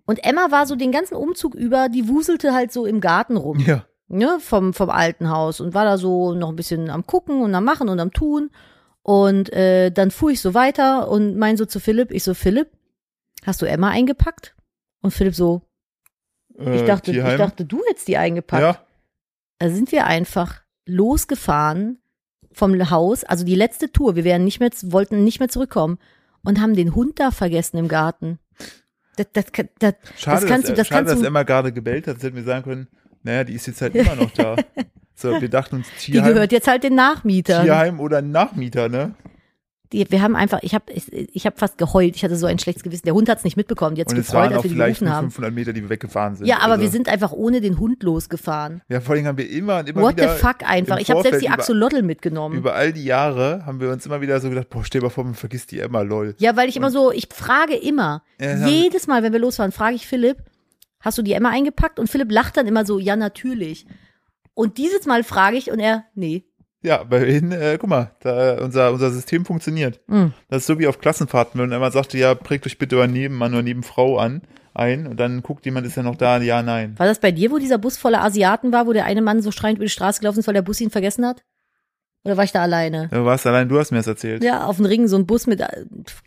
Und 0.05 0.23
Emma 0.23 0.51
war 0.51 0.65
so 0.67 0.75
den 0.75 0.91
ganzen 0.91 1.15
Umzug 1.15 1.55
über, 1.55 1.89
die 1.89 2.07
wuselte 2.07 2.53
halt 2.53 2.71
so 2.71 2.85
im 2.85 3.01
Garten 3.01 3.37
rum 3.37 3.59
Ja. 3.59 3.85
ne, 4.07 4.37
vom, 4.39 4.73
vom 4.73 4.89
alten 4.89 5.29
Haus 5.29 5.59
und 5.59 5.73
war 5.73 5.83
da 5.85 5.97
so 5.97 6.33
noch 6.33 6.49
ein 6.49 6.55
bisschen 6.55 6.89
am 6.89 7.05
gucken 7.07 7.41
und 7.41 7.55
am 7.55 7.63
machen 7.63 7.89
und 7.89 7.99
am 7.99 8.11
tun. 8.11 8.51
Und 9.01 9.51
äh, 9.53 9.91
dann 9.91 10.11
fuhr 10.11 10.31
ich 10.31 10.41
so 10.41 10.53
weiter 10.53 11.09
und 11.09 11.37
mein 11.37 11.57
so 11.57 11.65
zu 11.65 11.79
Philipp, 11.79 12.11
ich 12.11 12.23
so, 12.23 12.33
Philipp, 12.33 12.69
Hast 13.45 13.61
du 13.61 13.67
Emma 13.67 13.89
eingepackt? 13.89 14.55
Und 15.01 15.11
Philipp 15.11 15.35
so, 15.35 15.61
Äh, 16.57 16.77
ich 16.77 16.83
dachte, 16.83 17.11
ich 17.11 17.17
dachte, 17.17 17.63
du 17.65 17.81
hättest 17.87 18.07
die 18.07 18.17
eingepackt. 18.17 18.61
Ja, 18.61 18.79
Da 19.59 19.69
sind 19.69 19.91
wir 19.91 20.05
einfach 20.07 20.61
losgefahren 20.85 21.99
vom 22.51 22.89
Haus, 22.89 23.23
also 23.23 23.45
die 23.45 23.55
letzte 23.55 23.91
Tour. 23.91 24.15
Wir 24.15 24.23
wären 24.23 24.43
nicht 24.43 24.59
mehr, 24.59 24.71
wollten 24.83 25.23
nicht 25.23 25.39
mehr 25.39 25.49
zurückkommen 25.49 25.99
und 26.43 26.59
haben 26.59 26.75
den 26.75 26.95
Hund 26.95 27.19
da 27.19 27.31
vergessen 27.31 27.77
im 27.77 27.87
Garten. 27.87 28.39
Das, 29.15 29.27
das, 29.33 29.45
das, 29.51 29.67
das, 29.79 29.93
schade, 30.17 30.45
kannst 30.45 30.67
dass, 30.67 30.71
du, 30.71 30.75
das 30.75 30.87
schade 30.87 31.05
kannst 31.05 31.21
dass 31.21 31.27
Emma 31.27 31.43
gerade 31.43 31.71
gebellt 31.71 32.07
hat. 32.07 32.17
Das 32.17 32.23
hätten 32.23 32.35
wir 32.35 32.43
sagen 32.43 32.63
können, 32.63 32.87
naja, 33.23 33.43
die 33.43 33.53
ist 33.53 33.67
jetzt 33.67 33.81
halt 33.81 33.95
immer 33.95 34.15
noch 34.15 34.31
da. 34.31 34.55
So, 35.17 35.39
wir 35.39 35.47
dachten 35.47 35.77
uns 35.77 35.87
die 36.05 36.11
Tierheim, 36.11 36.33
gehört 36.33 36.51
jetzt 36.51 36.67
halt 36.67 36.83
den 36.83 36.95
Nachmietern. 36.95 37.63
Tierheim 37.63 38.01
oder 38.01 38.21
Nachmieter, 38.21 38.89
ne? 38.89 39.15
Die, 39.93 40.09
wir 40.09 40.21
haben 40.21 40.35
einfach, 40.35 40.59
ich 40.61 40.73
habe 40.73 40.91
ich, 40.91 41.11
ich 41.11 41.45
hab 41.45 41.59
fast 41.59 41.77
geheult. 41.77 42.15
Ich 42.15 42.23
hatte 42.23 42.35
so 42.35 42.47
ein 42.47 42.59
schlechtes 42.59 42.83
Gewissen. 42.83 43.05
Der 43.05 43.13
Hund 43.13 43.29
hat 43.29 43.39
es 43.39 43.43
nicht 43.43 43.57
mitbekommen. 43.57 43.97
Und 43.97 44.05
waren 44.05 44.15
gefreut, 44.15 44.51
auch 44.51 44.55
als 44.55 44.63
wir 44.63 44.69
die 44.69 44.75
vielleicht 44.75 44.99
gerufen 44.99 45.15
haben. 45.15 45.31
500 45.31 45.53
Meter, 45.53 45.73
die 45.73 45.81
wir 45.81 45.89
weggefahren 45.89 46.35
sind. 46.35 46.47
Ja, 46.47 46.59
aber 46.59 46.73
also, 46.73 46.83
wir 46.83 46.89
sind 46.89 47.07
einfach 47.07 47.31
ohne 47.31 47.61
den 47.61 47.79
Hund 47.79 48.03
losgefahren. 48.03 48.81
Ja, 48.89 49.01
vor 49.01 49.15
allem 49.15 49.25
haben 49.25 49.37
wir 49.37 49.49
immer 49.49 49.79
und 49.79 49.89
immer 49.89 50.01
What 50.01 50.15
the 50.17 50.23
wieder 50.23 50.35
fuck 50.35 50.63
einfach. 50.63 50.99
Ich 50.99 51.11
habe 51.11 51.21
selbst 51.21 51.41
die 51.41 51.49
Axolotl 51.49 52.01
mitgenommen. 52.01 52.57
Über 52.57 52.75
all 52.75 52.93
die 52.93 53.05
Jahre 53.05 53.65
haben 53.65 53.79
wir 53.79 53.91
uns 53.91 54.05
immer 54.05 54.21
wieder 54.21 54.39
so 54.39 54.49
gedacht, 54.49 54.69
boah, 54.69 54.83
stell 54.83 55.01
dir 55.01 55.07
mal 55.07 55.11
vor, 55.11 55.23
man 55.23 55.35
vergisst 55.35 55.71
die 55.71 55.79
Emma, 55.79 56.01
lol. 56.01 56.35
Ja, 56.39 56.55
weil 56.55 56.69
ich 56.69 56.77
immer 56.77 56.91
so, 56.91 57.11
ich 57.11 57.27
frage 57.31 57.75
immer, 57.75 58.23
ja. 58.39 58.67
jedes 58.67 59.07
Mal, 59.07 59.23
wenn 59.23 59.33
wir 59.33 59.39
losfahren, 59.39 59.71
frage 59.71 59.95
ich 59.95 60.07
Philipp, 60.07 60.37
hast 60.99 61.17
du 61.17 61.21
die 61.21 61.33
Emma 61.33 61.49
eingepackt? 61.49 61.99
Und 61.99 62.09
Philipp 62.09 62.31
lacht 62.31 62.57
dann 62.57 62.67
immer 62.67 62.85
so, 62.85 62.99
ja, 62.99 63.15
natürlich. 63.15 63.85
Und 64.53 64.77
dieses 64.77 65.05
Mal 65.05 65.23
frage 65.23 65.57
ich 65.57 65.71
und 65.71 65.79
er, 65.79 66.05
nee. 66.15 66.45
Ja, 66.85 67.03
bei 67.03 67.25
ihnen, 67.25 67.51
äh, 67.51 67.77
guck 67.79 67.89
mal, 67.89 68.11
da, 68.19 68.63
unser, 68.63 68.93
unser 68.93 69.09
System 69.09 69.43
funktioniert. 69.43 69.99
Hm. 70.07 70.33
Das 70.49 70.59
ist 70.59 70.67
so 70.67 70.77
wie 70.77 70.85
auf 70.85 70.99
Klassenfahrten, 70.99 71.59
wenn 71.59 71.71
Emma 71.71 71.89
sagte, 71.89 72.19
ja, 72.19 72.35
prägt 72.35 72.67
euch 72.67 72.77
bitte 72.77 72.97
euren 72.97 73.11
Nebenmann 73.11 73.53
oder 73.53 73.63
Nebenfrau 73.63 74.19
an, 74.19 74.43
ein 74.75 75.07
und 75.07 75.19
dann 75.19 75.41
guckt 75.41 75.65
jemand, 75.65 75.87
ist 75.87 75.97
er 75.97 76.03
noch 76.03 76.15
da, 76.15 76.37
ja, 76.37 76.61
nein. 76.61 76.93
War 76.99 77.07
das 77.07 77.19
bei 77.19 77.31
dir, 77.31 77.49
wo 77.49 77.57
dieser 77.57 77.79
Bus 77.79 77.97
voller 77.97 78.23
Asiaten 78.23 78.71
war, 78.71 78.85
wo 78.85 78.93
der 78.93 79.05
eine 79.05 79.23
Mann 79.23 79.41
so 79.41 79.51
schreiend 79.51 79.79
über 79.79 79.85
die 79.85 79.91
Straße 79.91 80.19
gelaufen 80.19 80.39
ist, 80.39 80.47
weil 80.47 80.53
der 80.53 80.61
Bus 80.61 80.79
ihn 80.79 80.91
vergessen 80.91 81.25
hat? 81.25 81.43
Oder 82.25 82.37
war 82.37 82.43
ich 82.43 82.51
da 82.51 82.61
alleine? 82.63 83.07
Du 83.11 83.23
warst 83.23 83.45
allein, 83.45 83.69
du 83.69 83.77
hast 83.79 83.91
mir 83.91 83.97
das 83.97 84.07
erzählt. 84.07 84.43
Ja, 84.43 84.65
auf 84.65 84.77
dem 84.77 84.85
Ring 84.85 85.07
so 85.07 85.15
ein 85.15 85.25
Bus 85.27 85.45
mit, 85.47 85.61
äh, 85.61 85.67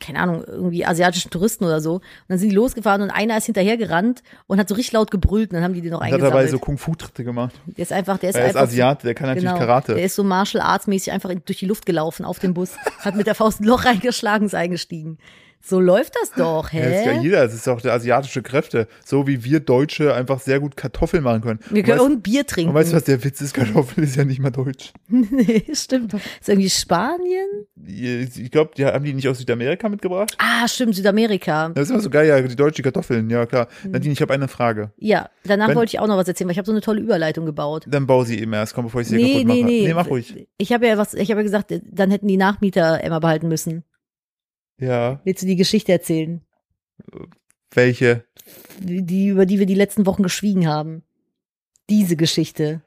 keine 0.01 0.21
Ahnung, 0.21 0.45
irgendwie 0.47 0.87
asiatischen 0.87 1.31
Touristen 1.31 1.65
oder 1.65 1.81
so. 1.81 1.95
Und 1.95 2.03
dann 2.29 2.39
sind 2.39 2.51
die 2.51 2.55
losgefahren 2.55 3.03
und 3.03 3.11
einer 3.11 3.37
ist 3.37 3.47
hinterher 3.47 3.77
gerannt 3.77 4.23
und 4.47 4.59
hat 4.61 4.69
so 4.69 4.77
richtig 4.77 4.93
laut 4.93 5.11
gebrüllt 5.11 5.51
und 5.51 5.55
dann 5.57 5.65
haben 5.65 5.75
die 5.75 5.81
den 5.83 5.91
noch 5.91 5.99
Und 6.01 6.07
hat 6.07 6.13
eingesammelt. 6.15 6.35
dabei 6.45 6.47
so 6.51 6.59
Kung-Fu-Tritte 6.61 7.25
gemacht. 7.25 7.55
der 7.67 7.83
ist 7.83 7.93
einfach, 7.93 8.17
der 8.19 8.31
ist 8.31 8.37
Er 8.37 8.43
ist 8.43 8.49
einfach 8.57 8.61
so- 8.61 8.67
Asiat, 8.73 9.03
der 9.05 9.15
kann 9.15 9.27
natürlich 9.27 9.49
Genau. 9.49 9.59
Karate. 9.59 9.95
Der 9.97 10.05
ist 10.05 10.15
so 10.15 10.23
Martial 10.25 10.63
Arts 10.63 10.87
mäßig 10.87 11.13
einfach 11.13 11.31
in, 11.31 11.43
durch 11.45 11.59
die 11.59 11.67
Luft 11.67 11.85
gelaufen 11.85 12.25
auf 12.25 12.39
dem 12.39 12.55
Bus, 12.55 12.77
hat 13.01 13.17
mit 13.17 13.27
der 13.27 13.35
Faust 13.35 13.61
ein 13.61 13.65
Loch 13.65 13.85
reingeschlagen, 13.85 14.47
ist 14.47 14.55
eingestiegen. 14.55 15.19
So 15.61 15.81
läuft 15.81 16.15
das 16.21 16.33
doch, 16.33 16.73
Ja, 16.73 16.83
das 16.89 17.01
ist 17.01 17.07
ja 17.07 17.13
hä? 17.13 17.21
jeder, 17.23 17.45
das 17.45 17.53
ist 17.55 17.69
auch 17.69 17.81
der 17.81 17.93
asiatische 17.93 18.43
Kräfte. 18.43 18.87
So 19.05 19.27
wie 19.27 19.45
wir 19.45 19.61
Deutsche 19.61 20.15
einfach 20.15 20.41
sehr 20.41 20.61
gut 20.61 20.77
Kartoffeln 20.77 21.23
machen 21.23 21.43
können. 21.43 21.61
Wir 21.71 21.83
können 21.83 22.01
und 22.01 22.13
und 22.13 22.23
Bier 22.23 22.47
trinken. 22.47 22.71
und 22.71 22.75
weißt 22.75 22.93
du, 22.93 22.97
was 22.97 23.05
der 23.05 23.23
Witz 23.23 23.41
ist? 23.41 23.53
Kartoffeln 23.55 24.07
ist 24.07 24.17
ja 24.17 24.25
nicht 24.25 24.41
mal 24.41 24.51
deutsch. 24.51 24.93
nee, 25.09 25.65
stimmt. 25.75 26.15
Ist 26.15 26.49
irgendwie 26.49 26.71
Spanien? 26.71 27.47
Ich 27.87 28.51
glaube, 28.51 28.71
die 28.77 28.85
haben 28.87 29.05
die 29.05 29.13
nicht 29.13 29.29
aus 29.29 29.39
Südamerika 29.39 29.89
mitgebracht. 29.89 30.35
Ah, 30.39 30.67
stimmt, 30.69 30.95
Südamerika. 30.95 31.69
Das 31.71 31.85
ist 31.85 31.91
immer 31.91 32.01
so 32.01 32.11
geil, 32.11 32.27
ja, 32.29 32.41
die 32.41 32.57
deutschen 32.57 32.83
Kartoffeln, 32.83 33.29
ja 33.29 33.45
klar. 33.47 33.69
Nadine, 33.85 34.13
ich 34.13 34.23
habe 34.23 34.33
eine 34.33 34.49
Frage. 34.49 34.93
Ja, 34.97 35.29
danach 35.45 35.69
Wenn- 35.69 35.77
wollte 35.77 35.91
ich 35.91 35.99
auch 36.01 36.07
noch 36.07 36.17
was 36.17 36.29
erzählen, 36.29 36.49
weil 36.49 36.53
ich 36.53 36.59
habe 36.59 36.67
so 36.67 36.73
eine 36.73 36.81
tolle 36.81 37.01
Überleitung 37.01 37.45
gebaut. 37.47 37.85
Dann 37.89 38.07
bau 38.07 38.25
sie 38.25 38.39
eben 38.41 38.53
erst, 38.53 38.75
komm, 38.75 38.87
bevor 38.87 39.01
ich 39.03 39.09
sie 39.09 39.17
Nee, 39.17 39.33
kaputt 39.43 39.47
nee, 39.47 39.63
mache. 39.63 39.71
nee. 39.73 39.87
Nee, 39.89 39.95
mach 39.95 40.09
ruhig. 40.09 40.47
Ich 40.57 40.73
habe 40.73 40.87
ja 40.87 40.97
was, 40.99 41.15
ich 41.15 41.31
habe 41.31 41.41
ja 41.41 41.45
gesagt, 41.45 41.75
dann 41.91 42.11
hätten 42.11 42.29
die 42.29 42.37
Nachmieter 42.37 43.03
Emma 43.03 43.19
behalten 43.19 43.49
müssen. 43.49 43.85
Ja, 44.81 45.21
Willst 45.25 45.43
du 45.43 45.47
die 45.47 45.57
Geschichte 45.57 45.93
erzählen? 45.93 46.41
welche? 47.73 48.25
Die, 48.81 49.29
über 49.29 49.47
die 49.47 49.59
wir 49.59 49.67
die 49.67 49.75
letzten 49.75 50.07
Wochen 50.07 50.23
geschwiegen 50.23 50.67
haben. 50.67 51.03
Diese 51.91 52.17
Geschichte. 52.17 52.81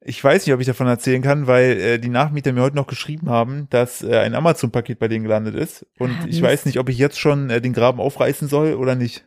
Ich 0.00 0.22
weiß 0.22 0.46
nicht, 0.46 0.54
ob 0.54 0.60
ich 0.60 0.66
davon 0.66 0.86
erzählen 0.86 1.22
kann, 1.22 1.46
weil 1.46 1.70
äh, 1.80 1.98
die 1.98 2.08
Nachmieter 2.10 2.52
mir 2.52 2.60
heute 2.62 2.76
noch 2.76 2.86
geschrieben 2.86 3.30
haben, 3.30 3.66
dass 3.70 4.02
äh, 4.02 4.18
ein 4.18 4.34
Amazon-Paket 4.34 4.98
bei 4.98 5.08
denen 5.08 5.24
gelandet 5.24 5.54
ist. 5.54 5.86
Und 5.98 6.10
Ah, 6.10 6.26
ich 6.28 6.40
weiß 6.42 6.66
nicht, 6.66 6.78
ob 6.78 6.88
ich 6.88 6.98
jetzt 6.98 7.18
schon 7.18 7.48
äh, 7.50 7.60
den 7.60 7.72
Graben 7.72 8.00
aufreißen 8.00 8.48
soll 8.48 8.74
oder 8.74 8.94
nicht. 8.94 9.24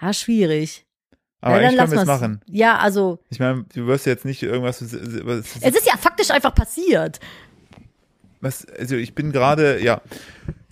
Ha, 0.00 0.12
schwierig. 0.12 0.86
Aber 1.40 1.60
ja, 1.60 1.70
wir 1.70 1.76
lassen 1.76 1.98
es 1.98 2.04
machen. 2.06 2.40
Ja, 2.46 2.78
also, 2.78 3.18
Ich 3.30 3.40
meine, 3.40 3.64
du 3.74 3.86
wirst 3.86 4.06
ja 4.06 4.12
jetzt 4.12 4.24
nicht 4.24 4.42
irgendwas. 4.42 4.80
Was, 4.82 5.56
es 5.60 5.74
ist 5.76 5.86
ja 5.86 5.96
faktisch 5.96 6.30
einfach 6.30 6.54
passiert. 6.54 7.18
was 8.40 8.66
also 8.66 8.96
ich 8.96 9.14
bin 9.14 9.32
gerade, 9.32 9.82
ja. 9.82 10.00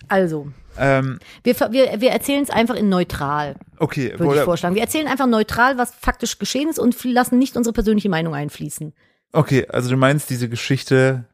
Also, 0.07 0.47
Ähm, 0.77 1.19
wir, 1.43 1.55
wir, 1.71 2.01
wir 2.01 2.11
erzählen 2.11 2.43
es 2.43 2.49
einfach 2.49 2.75
in 2.75 2.89
neutral, 2.89 3.55
okay, 3.79 4.13
würde 4.17 4.37
ich 4.37 4.41
vorschlagen. 4.41 4.75
Wir 4.75 4.83
erzählen 4.83 5.07
einfach 5.07 5.25
neutral, 5.27 5.77
was 5.77 5.93
faktisch 5.95 6.37
geschehen 6.37 6.69
ist 6.69 6.77
und 6.79 7.03
lassen 7.03 7.39
nicht 7.39 7.57
unsere 7.57 7.73
persönliche 7.73 8.09
Meinung 8.09 8.35
einfließen. 8.35 8.93
okay, 9.33 9.67
also 9.67 9.89
du 9.89 9.97
meinst 9.97 10.29
diese 10.29 10.49
Geschichte, 10.49 11.25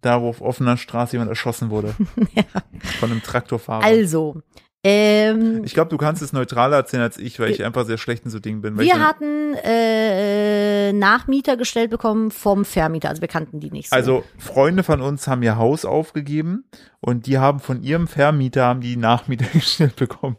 da 0.00 0.22
wo 0.22 0.28
auf 0.28 0.40
offener 0.40 0.76
Straße 0.76 1.12
jemand 1.12 1.30
erschossen 1.30 1.70
wurde. 1.70 1.94
Von 3.00 3.10
einem 3.10 3.22
Traktorfahrer. 3.22 3.84
Also, 3.84 4.42
ähm, 4.84 5.64
ich 5.64 5.74
glaube, 5.74 5.90
du 5.90 5.96
kannst 5.96 6.22
es 6.22 6.32
neutraler 6.32 6.76
erzählen 6.76 7.02
als 7.02 7.18
ich, 7.18 7.40
weil 7.40 7.50
ich 7.50 7.64
einfach 7.64 7.84
sehr 7.84 7.98
schlecht 7.98 8.24
in 8.24 8.30
so 8.30 8.38
Dingen 8.38 8.60
bin. 8.60 8.78
Wir 8.78 9.00
hatten 9.00 9.54
äh, 9.64 10.92
Nachmieter 10.92 11.56
gestellt 11.56 11.90
bekommen 11.90 12.30
vom 12.30 12.64
Vermieter, 12.64 13.08
also 13.08 13.20
wir 13.20 13.28
kannten 13.28 13.58
die 13.58 13.70
nicht 13.70 13.90
so. 13.90 13.96
Also 13.96 14.24
Freunde 14.38 14.84
von 14.84 15.00
uns 15.00 15.26
haben 15.26 15.42
ihr 15.42 15.56
Haus 15.56 15.84
aufgegeben 15.84 16.64
und 17.00 17.26
die 17.26 17.38
haben 17.38 17.58
von 17.58 17.82
ihrem 17.82 18.06
Vermieter 18.06 18.66
haben 18.66 18.80
die 18.80 18.96
Nachmieter 18.96 19.46
gestellt 19.52 19.96
bekommen. 19.96 20.36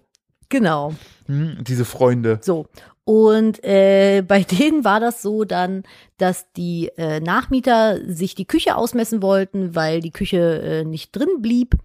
Genau. 0.47 0.93
Hm, 1.25 1.57
diese 1.61 1.85
Freunde. 1.85 2.39
So. 2.41 2.67
Und 3.03 3.63
äh, 3.63 4.21
bei 4.21 4.43
denen 4.59 4.85
war 4.85 4.99
das 4.99 5.21
so 5.21 5.43
dann, 5.43 5.83
dass 6.17 6.51
die 6.53 6.91
äh, 6.97 7.19
Nachmieter 7.19 7.99
sich 8.07 8.35
die 8.35 8.45
Küche 8.45 8.75
ausmessen 8.75 9.21
wollten, 9.21 9.75
weil 9.75 9.99
die 9.99 10.11
Küche 10.11 10.61
äh, 10.61 10.83
nicht 10.85 11.15
drin 11.15 11.41
blieb. 11.41 11.75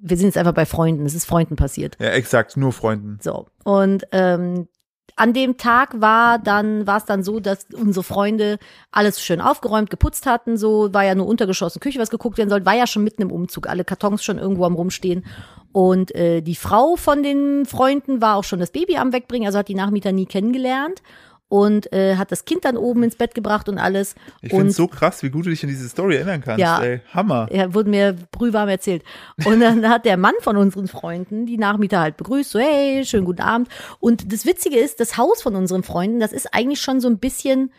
Wir 0.00 0.16
sind 0.16 0.26
jetzt 0.26 0.38
einfach 0.38 0.54
bei 0.54 0.66
Freunden, 0.66 1.06
es 1.06 1.14
ist 1.14 1.24
Freunden 1.24 1.56
passiert. 1.56 1.96
Ja, 2.00 2.10
exakt, 2.10 2.56
nur 2.56 2.72
Freunden. 2.72 3.18
So. 3.20 3.46
Und 3.64 4.04
ähm, 4.12 4.68
an 5.16 5.32
dem 5.32 5.56
Tag 5.56 6.00
war 6.00 6.38
dann, 6.38 6.86
war 6.86 6.98
es 6.98 7.04
dann 7.04 7.22
so, 7.22 7.40
dass 7.40 7.66
unsere 7.74 8.04
Freunde 8.04 8.58
alles 8.92 9.20
schön 9.20 9.40
aufgeräumt, 9.40 9.90
geputzt 9.90 10.26
hatten. 10.26 10.56
So 10.56 10.94
war 10.94 11.04
ja 11.04 11.14
nur 11.14 11.26
untergeschossen 11.26 11.80
Küche, 11.80 11.98
was 11.98 12.10
geguckt 12.10 12.38
werden 12.38 12.50
soll, 12.50 12.64
war 12.64 12.74
ja 12.74 12.86
schon 12.86 13.04
mitten 13.04 13.22
im 13.22 13.32
Umzug, 13.32 13.68
alle 13.68 13.84
Kartons 13.84 14.22
schon 14.22 14.38
irgendwo 14.38 14.64
am 14.64 14.74
rumstehen. 14.74 15.24
Und 15.72 16.14
äh, 16.14 16.40
die 16.40 16.54
Frau 16.54 16.96
von 16.96 17.22
den 17.22 17.66
Freunden 17.66 18.22
war 18.22 18.36
auch 18.36 18.44
schon 18.44 18.60
das 18.60 18.70
Baby 18.70 18.96
am 18.96 19.12
Wegbringen, 19.12 19.46
also 19.46 19.58
hat 19.58 19.68
die 19.68 19.74
Nachmieter 19.74 20.12
nie 20.12 20.26
kennengelernt 20.26 21.02
und 21.48 21.92
äh, 21.92 22.16
hat 22.16 22.30
das 22.30 22.44
Kind 22.44 22.64
dann 22.64 22.76
oben 22.76 23.02
ins 23.02 23.16
Bett 23.16 23.34
gebracht 23.34 23.68
und 23.68 23.78
alles. 23.78 24.14
Ich 24.42 24.52
und 24.52 24.58
finde 24.58 24.72
so 24.72 24.86
krass, 24.86 25.22
wie 25.22 25.30
gut 25.30 25.46
du 25.46 25.50
dich 25.50 25.62
an 25.62 25.70
diese 25.70 25.88
Story 25.88 26.16
erinnern 26.16 26.42
kannst. 26.42 26.60
Ja. 26.60 26.82
Ey, 26.82 27.00
Hammer. 27.12 27.48
ja, 27.50 27.72
wurde 27.72 27.88
mir 27.90 28.14
brühwarm 28.32 28.68
erzählt. 28.68 29.02
Und 29.44 29.60
dann 29.60 29.88
hat 29.88 30.04
der 30.04 30.16
Mann 30.16 30.34
von 30.40 30.56
unseren 30.56 30.88
Freunden 30.88 31.46
die 31.46 31.56
Nachmieter 31.56 32.00
halt 32.00 32.16
begrüßt, 32.16 32.50
so 32.50 32.58
hey, 32.58 33.04
schönen 33.04 33.24
guten 33.24 33.42
Abend. 33.42 33.68
Und 33.98 34.32
das 34.32 34.44
Witzige 34.44 34.78
ist, 34.78 35.00
das 35.00 35.16
Haus 35.16 35.42
von 35.42 35.56
unseren 35.56 35.82
Freunden, 35.82 36.20
das 36.20 36.32
ist 36.32 36.52
eigentlich 36.52 36.80
schon 36.80 37.00
so 37.00 37.08
ein 37.08 37.18
bisschen 37.18 37.72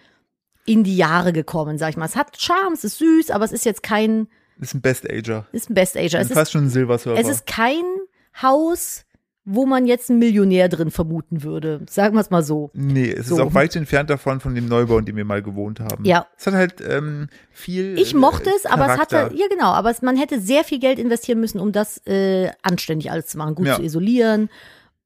in 0.65 0.83
die 0.83 0.97
Jahre 0.97 1.33
gekommen, 1.33 1.77
sag 1.77 1.89
ich 1.89 1.97
mal. 1.97 2.05
Es 2.05 2.15
hat 2.15 2.39
Charme, 2.39 2.73
es 2.73 2.83
ist 2.83 2.97
süß, 2.97 3.31
aber 3.31 3.45
es 3.45 3.51
ist 3.51 3.65
jetzt 3.65 3.83
kein, 3.83 4.27
ist 4.59 4.73
ein 4.73 4.81
Best-Ager. 4.81 5.47
ist 5.51 5.69
ein 5.69 5.73
Best-Ager. 5.73 6.19
Es 6.19 6.29
ist, 6.29 6.33
Fast 6.33 6.51
schon 6.51 6.65
ein 6.65 6.69
Silversurfer. 6.69 7.19
es 7.19 7.27
ist 7.27 7.45
kein 7.45 7.83
Haus, 8.41 9.05
wo 9.51 9.65
man 9.65 9.87
jetzt 9.87 10.11
einen 10.11 10.19
Millionär 10.19 10.69
drin 10.69 10.91
vermuten 10.91 11.41
würde. 11.41 11.81
Sagen 11.89 12.15
wir 12.15 12.21
es 12.21 12.29
mal 12.29 12.43
so. 12.43 12.69
nee, 12.73 13.09
es 13.11 13.27
so. 13.27 13.35
ist 13.35 13.41
auch 13.41 13.55
weit 13.55 13.75
entfernt 13.75 14.09
davon, 14.11 14.39
von 14.39 14.53
dem 14.53 14.67
Neubau, 14.67 14.99
in 14.99 15.05
dem 15.05 15.15
wir 15.15 15.25
mal 15.25 15.41
gewohnt 15.41 15.79
haben. 15.79 16.05
Ja. 16.05 16.27
Es 16.37 16.45
hat 16.45 16.53
halt 16.53 16.75
ähm, 16.87 17.29
viel 17.51 17.97
Ich 17.97 18.13
mochte 18.13 18.51
es, 18.55 18.67
aber 18.67 18.83
es 18.83 18.91
Charakter. 18.93 19.23
hatte, 19.25 19.35
ja 19.35 19.47
genau, 19.49 19.71
aber 19.71 19.89
es, 19.89 20.03
man 20.03 20.17
hätte 20.17 20.39
sehr 20.39 20.63
viel 20.63 20.77
Geld 20.79 20.99
investieren 20.99 21.39
müssen, 21.39 21.59
um 21.59 21.71
das 21.71 21.97
äh, 22.05 22.51
anständig 22.61 23.09
alles 23.11 23.25
zu 23.25 23.39
machen, 23.39 23.55
gut 23.55 23.65
Ja. 23.65 23.75
zu 23.77 23.81
isolieren 23.81 24.49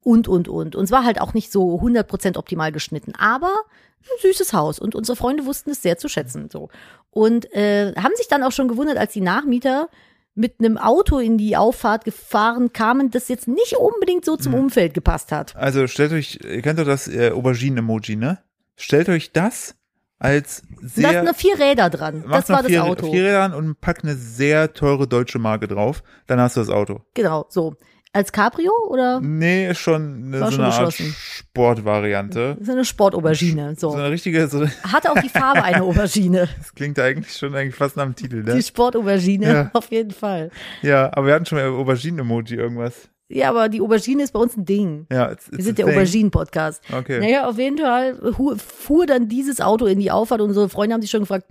und, 0.02 0.28
und, 0.28 0.48
und. 0.48 0.76
Und 0.76 0.84
es 0.84 0.90
war 0.90 1.04
halt 1.04 1.20
auch 1.22 1.32
nicht 1.32 1.50
so 1.50 1.80
100% 1.80 2.36
optimal 2.36 2.70
geschnitten, 2.70 3.14
aber 3.16 3.54
ein 4.02 4.20
süßes 4.20 4.52
Haus 4.52 4.78
und 4.78 4.94
unsere 4.94 5.16
Freunde 5.16 5.46
wussten 5.46 5.70
es 5.70 5.80
sehr 5.80 5.96
zu 5.96 6.08
schätzen. 6.08 6.50
So. 6.52 6.68
Und 7.10 7.50
äh, 7.54 7.94
haben 7.96 8.12
sich 8.16 8.28
dann 8.28 8.42
auch 8.42 8.52
schon 8.52 8.68
gewundert, 8.68 8.98
als 8.98 9.14
die 9.14 9.22
Nachmieter 9.22 9.88
mit 10.34 10.56
einem 10.58 10.76
Auto 10.78 11.18
in 11.18 11.38
die 11.38 11.56
Auffahrt 11.56 12.04
gefahren 12.04 12.72
kamen, 12.72 13.10
das 13.10 13.28
jetzt 13.28 13.46
nicht 13.48 13.76
unbedingt 13.76 14.24
so 14.24 14.36
zum 14.36 14.52
Mhm. 14.52 14.58
Umfeld 14.58 14.94
gepasst 14.94 15.30
hat. 15.32 15.54
Also 15.56 15.86
stellt 15.86 16.12
euch, 16.12 16.40
ihr 16.42 16.62
kennt 16.62 16.78
doch 16.78 16.84
das 16.84 17.06
äh, 17.08 17.30
Auberginen-Emoji, 17.30 18.16
ne? 18.16 18.38
Stellt 18.76 19.08
euch 19.08 19.32
das 19.32 19.76
als 20.18 20.62
sehr 20.80 21.10
sind 21.10 21.24
nur 21.24 21.34
vier 21.34 21.58
Räder 21.58 21.90
dran. 21.90 22.24
Das 22.28 22.48
war 22.48 22.56
noch 22.56 22.62
das 22.62 22.70
vier, 22.70 22.84
Auto. 22.84 23.10
vier 23.10 23.24
Rädern 23.24 23.52
und 23.54 23.80
packt 23.80 24.04
eine 24.04 24.14
sehr 24.14 24.72
teure 24.72 25.06
deutsche 25.06 25.38
Marke 25.38 25.68
drauf. 25.68 26.02
Dann 26.26 26.40
hast 26.40 26.56
du 26.56 26.60
das 26.60 26.70
Auto. 26.70 27.02
Genau, 27.14 27.46
so. 27.48 27.74
Als 28.14 28.30
Cabrio 28.32 28.70
oder 28.88 29.20
Nee, 29.20 29.68
ist 29.70 29.78
schon 29.80 30.24
eine, 30.26 30.40
War 30.40 30.50
so 30.50 30.56
schon 30.56 30.64
eine 30.64 30.72
Art. 30.74 30.94
Sportvariante. 30.94 32.56
so 32.60 32.72
eine 32.72 32.84
Sportaubergine? 32.84 33.74
So 33.76 33.90
So. 33.90 33.96
eine 33.96 34.10
richtige, 34.10 34.46
so, 34.48 34.66
Hatte 34.84 35.10
auch 35.10 35.20
die 35.20 35.28
Farbe 35.28 35.62
eine 35.62 35.82
Aubergine. 35.82 36.48
das 36.58 36.74
klingt 36.74 36.98
eigentlich 36.98 37.32
schon 37.36 37.54
eigentlich 37.54 37.74
fast 37.74 37.96
nach 37.96 38.04
dem 38.04 38.14
Titel, 38.14 38.42
Die 38.42 38.50
ne? 38.52 38.62
Sportaubergine, 38.62 39.46
Ja. 39.52 39.70
auf 39.74 39.90
jeden 39.90 40.10
Fall. 40.12 40.50
Ja, 40.82 41.10
aber 41.12 41.26
wir 41.26 41.34
hatten 41.34 41.46
schon 41.46 41.58
mal 41.58 41.68
Auberginen-Emoji 41.68 42.56
irgendwas. 42.56 43.08
Ja, 43.28 43.50
aber 43.50 43.68
die 43.68 43.80
Aubergine 43.80 44.22
ist 44.22 44.32
bei 44.32 44.38
uns 44.38 44.56
ein 44.56 44.64
Ding. 44.64 45.06
Ja, 45.10 45.32
it's, 45.32 45.48
it's 45.48 45.56
Wir 45.58 45.64
sind 45.64 45.78
der 45.78 45.86
thing. 45.86 45.94
Auberginen-Podcast. 45.94 46.82
Okay. 46.92 47.20
Naja, 47.20 47.48
auf 47.48 47.58
jeden 47.58 47.78
Fall 47.78 48.18
fuhr 48.58 49.06
dann 49.06 49.28
dieses 49.28 49.60
Auto 49.60 49.86
in 49.86 49.98
die 49.98 50.10
Auffahrt 50.10 50.40
und 50.40 50.48
unsere 50.48 50.68
Freunde 50.68 50.94
haben 50.94 51.00
sich 51.02 51.10
schon 51.10 51.20
gefragt, 51.20 51.46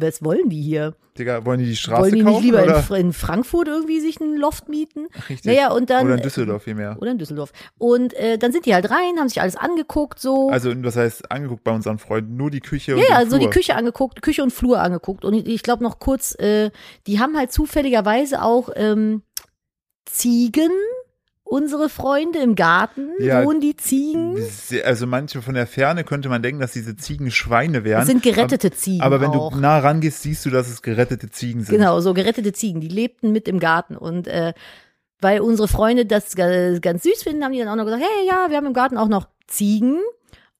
was 0.00 0.22
wollen 0.22 0.48
die 0.48 0.60
hier? 0.60 0.94
Digga, 1.18 1.44
wollen 1.44 1.60
die 1.60 1.66
die 1.66 1.76
Straße 1.76 2.02
wollen 2.02 2.14
die 2.14 2.22
kaufen? 2.22 2.34
nicht 2.34 2.44
lieber 2.44 2.62
in, 2.62 2.70
oder? 2.70 2.96
In 2.98 3.12
Frankfurt 3.12 3.68
irgendwie 3.68 4.00
sich 4.00 4.20
einen 4.20 4.36
Loft 4.36 4.68
mieten? 4.68 5.06
Richtig. 5.28 5.44
Naja, 5.44 5.72
und 5.72 5.90
dann. 5.90 6.06
Oder 6.06 6.16
in 6.16 6.22
Düsseldorf 6.22 6.62
vielmehr. 6.62 6.96
Oder 7.00 7.12
in 7.12 7.18
Düsseldorf. 7.18 7.52
Und 7.78 8.14
äh, 8.14 8.38
dann 8.38 8.52
sind 8.52 8.66
die 8.66 8.74
halt 8.74 8.90
rein, 8.90 9.18
haben 9.18 9.28
sich 9.28 9.40
alles 9.40 9.56
angeguckt, 9.56 10.18
so. 10.18 10.50
Also, 10.50 10.74
das 10.74 10.96
heißt, 10.96 11.30
angeguckt 11.30 11.64
bei 11.64 11.72
unseren 11.72 11.98
Freunden, 11.98 12.36
nur 12.36 12.50
die 12.50 12.60
Küche 12.60 12.94
und 12.94 13.02
ja, 13.02 13.08
ja, 13.08 13.20
den 13.20 13.30
so 13.30 13.36
die 13.38 13.44
Flur. 13.44 13.52
Küche 13.52 13.74
angeguckt, 13.76 14.22
Küche 14.22 14.42
und 14.42 14.52
Flur 14.52 14.80
angeguckt. 14.80 15.24
Und 15.24 15.34
ich 15.34 15.62
glaube 15.62 15.82
noch 15.82 15.98
kurz, 15.98 16.34
äh, 16.38 16.70
die 17.06 17.18
haben 17.18 17.36
halt 17.36 17.52
zufälligerweise 17.52 18.42
auch 18.42 18.70
ähm, 18.74 19.22
Ziegen, 20.04 20.70
unsere 21.48 21.88
Freunde 21.88 22.40
im 22.40 22.54
Garten, 22.56 23.10
Ja. 23.18 23.44
wohnen 23.44 23.60
die 23.60 23.76
Ziegen. 23.76 24.36
Also 24.84 25.06
manche 25.06 25.40
von 25.42 25.54
der 25.54 25.66
Ferne 25.66 26.04
könnte 26.04 26.28
man 26.28 26.42
denken, 26.42 26.60
dass 26.60 26.72
diese 26.72 26.96
Ziegen 26.96 27.30
Schweine 27.30 27.84
wären. 27.84 28.00
Das 28.00 28.08
sind 28.08 28.22
gerettete 28.22 28.70
Ziegen. 28.72 29.00
Aber 29.02 29.20
wenn 29.20 29.30
auch. 29.30 29.52
du 29.52 29.58
nah 29.60 29.78
rangehst, 29.78 30.22
siehst 30.22 30.44
du, 30.44 30.50
dass 30.50 30.68
es 30.68 30.82
gerettete 30.82 31.30
Ziegen 31.30 31.62
sind. 31.62 31.76
Genau, 31.78 32.00
so 32.00 32.12
gerettete 32.14 32.52
Ziegen, 32.52 32.80
die 32.80 32.88
lebten 32.88 33.32
mit 33.32 33.46
im 33.48 33.60
Garten 33.60 33.96
und 33.96 34.26
äh, 34.26 34.52
weil 35.20 35.40
unsere 35.40 35.68
Freunde 35.68 36.04
das 36.04 36.34
ga- 36.36 36.78
ganz 36.78 37.04
süß 37.04 37.22
finden, 37.22 37.42
haben 37.44 37.52
die 37.52 37.58
dann 37.60 37.68
auch 37.68 37.76
noch 37.76 37.84
gesagt, 37.84 38.02
hey, 38.02 38.26
ja, 38.26 38.50
wir 38.50 38.56
haben 38.56 38.66
im 38.66 38.74
Garten 38.74 38.98
auch 38.98 39.08
noch 39.08 39.28
Ziegen. 39.46 39.98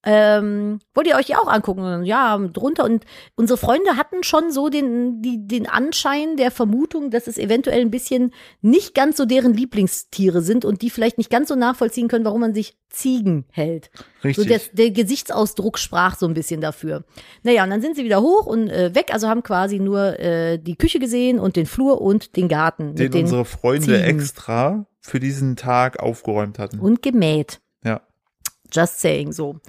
Ähm, 0.08 0.78
wollt 0.94 1.08
ihr 1.08 1.16
euch 1.16 1.26
die 1.26 1.34
auch 1.34 1.48
angucken? 1.48 2.04
Ja, 2.04 2.38
drunter. 2.38 2.84
Und 2.84 3.04
unsere 3.34 3.58
Freunde 3.58 3.96
hatten 3.96 4.22
schon 4.22 4.52
so 4.52 4.68
den, 4.68 5.20
die, 5.20 5.48
den 5.48 5.68
Anschein 5.68 6.36
der 6.36 6.52
Vermutung, 6.52 7.10
dass 7.10 7.26
es 7.26 7.38
eventuell 7.38 7.80
ein 7.80 7.90
bisschen 7.90 8.32
nicht 8.62 8.94
ganz 8.94 9.16
so 9.16 9.24
deren 9.24 9.52
Lieblingstiere 9.52 10.42
sind 10.42 10.64
und 10.64 10.82
die 10.82 10.90
vielleicht 10.90 11.18
nicht 11.18 11.28
ganz 11.28 11.48
so 11.48 11.56
nachvollziehen 11.56 12.06
können, 12.06 12.24
warum 12.24 12.40
man 12.40 12.54
sich 12.54 12.76
Ziegen 12.88 13.46
hält. 13.50 13.90
So 14.22 14.28
Richtig. 14.28 14.46
der, 14.46 14.60
der 14.72 14.90
Gesichtsausdruck 14.92 15.76
sprach 15.76 16.16
so 16.16 16.26
ein 16.26 16.34
bisschen 16.34 16.60
dafür. 16.60 17.04
Naja, 17.42 17.64
und 17.64 17.70
dann 17.70 17.82
sind 17.82 17.96
sie 17.96 18.04
wieder 18.04 18.22
hoch 18.22 18.46
und 18.46 18.70
äh, 18.70 18.94
weg, 18.94 19.08
also 19.12 19.28
haben 19.28 19.42
quasi 19.42 19.80
nur 19.80 20.20
äh, 20.20 20.58
die 20.58 20.76
Küche 20.76 21.00
gesehen 21.00 21.40
und 21.40 21.56
den 21.56 21.66
Flur 21.66 22.00
und 22.00 22.36
den 22.36 22.46
Garten. 22.46 22.94
den, 22.94 23.06
mit 23.06 23.14
den, 23.14 23.24
unsere 23.24 23.44
Freunde 23.44 23.86
Ziegen. 23.86 24.04
extra 24.04 24.86
für 25.00 25.18
diesen 25.18 25.56
Tag 25.56 25.98
aufgeräumt 25.98 26.60
hatten. 26.60 26.78
und 26.78 27.02
gemäht. 27.02 27.60
Ja. 27.84 28.02
Just 28.72 29.00
saying 29.00 29.32
so. 29.32 29.60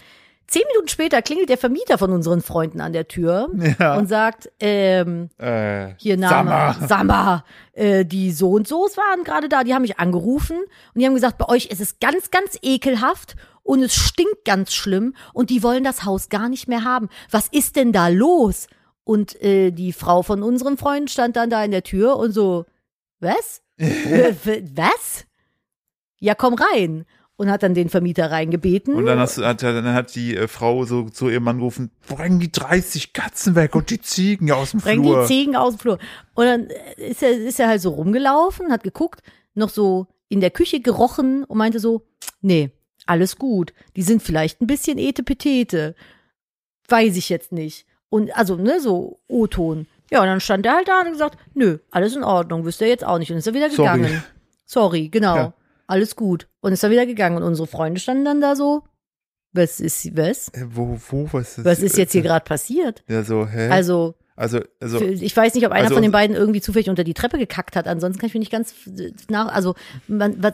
Zehn 0.48 0.64
Minuten 0.72 0.88
später 0.88 1.22
klingelt 1.22 1.50
der 1.50 1.58
Vermieter 1.58 1.98
von 1.98 2.12
unseren 2.12 2.42
Freunden 2.42 2.80
an 2.80 2.94
der 2.94 3.08
Tür 3.10 3.50
Ja. 3.80 3.98
und 3.98 4.08
sagt, 4.08 4.50
ähm, 4.62 5.30
Äh, 5.38 5.94
hier 5.98 6.16
Name, 6.18 6.50
Sammer. 6.76 6.88
Sammer, 6.88 7.44
äh, 7.74 8.06
die 8.06 8.32
so 8.32 8.52
und 8.52 8.68
so's 8.68 8.96
waren 8.96 9.24
gerade 9.26 9.50
da, 9.50 9.64
die 9.66 9.74
haben 9.74 9.82
mich 9.82 10.00
angerufen 10.00 10.58
und 10.58 11.00
die 11.02 11.06
haben 11.06 11.14
gesagt, 11.16 11.38
bei 11.38 11.50
euch 11.50 11.66
ist 11.66 11.82
es 11.82 12.00
ganz, 12.00 12.32
ganz 12.32 12.58
ekelhaft 12.62 13.36
und 13.64 13.84
es 13.84 13.94
stinkt 13.94 14.46
ganz 14.46 14.74
schlimm 14.74 15.14
und 15.34 15.50
die 15.50 15.64
wollen 15.64 15.84
das 15.84 16.06
Haus 16.06 16.30
gar 16.30 16.48
nicht 16.48 16.70
mehr 16.70 16.86
haben. 16.86 17.10
Was 17.30 17.50
ist 17.50 17.76
denn 17.76 17.92
da 17.92 18.08
los? 18.08 18.68
Und 19.04 19.42
äh, 19.42 19.72
die 19.72 19.92
Frau 19.94 20.22
von 20.24 20.44
unseren 20.44 20.78
Freunden 20.78 21.08
stand 21.10 21.36
dann 21.36 21.50
da 21.50 21.64
in 21.64 21.72
der 21.72 21.84
Tür 21.84 22.16
und 22.18 22.32
so, 22.32 22.66
was? 23.20 23.62
Was? 23.78 25.26
Ja, 26.20 26.34
komm 26.36 26.56
rein. 26.56 27.06
Und 27.38 27.52
hat 27.52 27.62
dann 27.62 27.76
den 27.76 27.90
Vermieter 27.90 28.32
reingebeten. 28.32 28.96
Und 28.96 29.06
dann, 29.06 29.20
hast, 29.20 29.38
hat, 29.38 29.62
dann 29.62 29.94
hat 29.94 30.16
die 30.16 30.36
äh, 30.36 30.48
Frau 30.48 30.86
so 30.86 31.08
zu 31.10 31.30
ihrem 31.30 31.44
Mann 31.44 31.60
gerufen, 31.60 31.92
bring 32.08 32.40
die 32.40 32.52
30 32.52 33.14
Katzen 33.14 33.54
weg 33.54 33.76
und 33.76 33.92
die 33.92 34.02
Ziegen 34.02 34.52
aus 34.52 34.72
dem 34.72 34.80
Bring 34.80 35.04
Flur. 35.04 35.22
die 35.22 35.28
Ziegen 35.28 35.56
aus 35.56 35.76
dem 35.76 35.80
Flur. 35.80 36.00
Und 36.34 36.46
dann 36.46 36.68
ist 36.98 37.22
er, 37.22 37.30
ist 37.30 37.60
er 37.60 37.68
halt 37.68 37.82
so 37.82 37.92
rumgelaufen, 37.92 38.72
hat 38.72 38.84
geguckt, 38.84 39.22
noch 39.54 39.70
so 39.70 40.08
in 40.30 40.42
der 40.42 40.50
Küche 40.50 40.80
gerochen 40.80 41.44
und 41.44 41.58
meinte 41.60 41.80
so, 41.80 42.08
nee, 42.42 42.72
alles 43.06 43.38
gut. 43.38 43.74
Die 43.96 44.02
sind 44.04 44.24
vielleicht 44.24 44.62
ein 44.62 44.68
bisschen 44.68 44.98
etepetete. 44.98 45.96
Weiß 46.90 47.16
ich 47.18 47.30
jetzt 47.30 47.52
nicht. 47.52 47.86
Und 48.10 48.36
also, 48.36 48.56
ne, 48.56 48.80
so 48.80 49.20
O-Ton. 49.28 49.88
Ja, 50.12 50.22
und 50.22 50.28
dann 50.28 50.40
stand 50.40 50.66
er 50.66 50.74
halt 50.76 50.88
da 50.88 51.00
und 51.00 51.06
hat 51.06 51.12
gesagt, 51.12 51.38
nö, 51.54 51.80
alles 51.92 52.16
in 52.16 52.24
Ordnung, 52.24 52.66
wüsste 52.66 52.86
er 52.86 52.92
jetzt 52.92 53.06
auch 53.06 53.20
nicht. 53.20 53.32
Und 53.32 53.38
ist 53.38 53.48
er 53.48 53.54
wieder 53.54 53.70
Sorry. 53.70 54.00
gegangen. 54.00 54.24
Sorry, 54.66 55.10
genau. 55.10 55.36
Ja. 55.36 55.54
Alles 55.88 56.16
gut. 56.16 56.48
Und 56.60 56.74
ist 56.74 56.84
er 56.84 56.90
wieder 56.90 57.06
gegangen. 57.06 57.38
Und 57.38 57.44
unsere 57.44 57.68
Freunde 57.68 58.00
standen 58.00 58.26
dann 58.26 58.42
da 58.42 58.56
so, 58.56 58.84
was 59.54 59.80
ist, 59.80 60.16
was? 60.16 60.50
Äh, 60.50 60.66
wo, 60.70 61.00
wo, 61.10 61.28
was 61.32 61.58
ist, 61.58 61.66
Was 61.66 61.80
ist 61.80 61.98
jetzt 61.98 62.12
hier 62.12 62.22
gerade 62.22 62.44
passiert? 62.44 63.04
Ja, 63.08 63.24
so, 63.24 63.48
hä? 63.48 63.70
Also, 63.70 64.16
also, 64.38 64.60
also, 64.80 65.02
ich 65.02 65.36
weiß 65.36 65.56
nicht, 65.56 65.66
ob 65.66 65.72
einer 65.72 65.84
also- 65.86 65.96
von 65.96 66.04
den 66.04 66.12
beiden 66.12 66.36
irgendwie 66.36 66.62
zufällig 66.62 66.90
unter 66.90 67.04
die 67.04 67.14
Treppe 67.16 67.38
gekackt 67.40 67.76
hat. 67.76 67.88
Ansonsten 67.88 68.20
kann 68.20 68.28
ich 68.28 68.34
mir 68.36 68.40
nicht 68.40 68.52
ganz 68.52 68.74
nach, 69.30 69.48
also, 69.54 69.74
man, 70.08 70.36
was, 70.42 70.54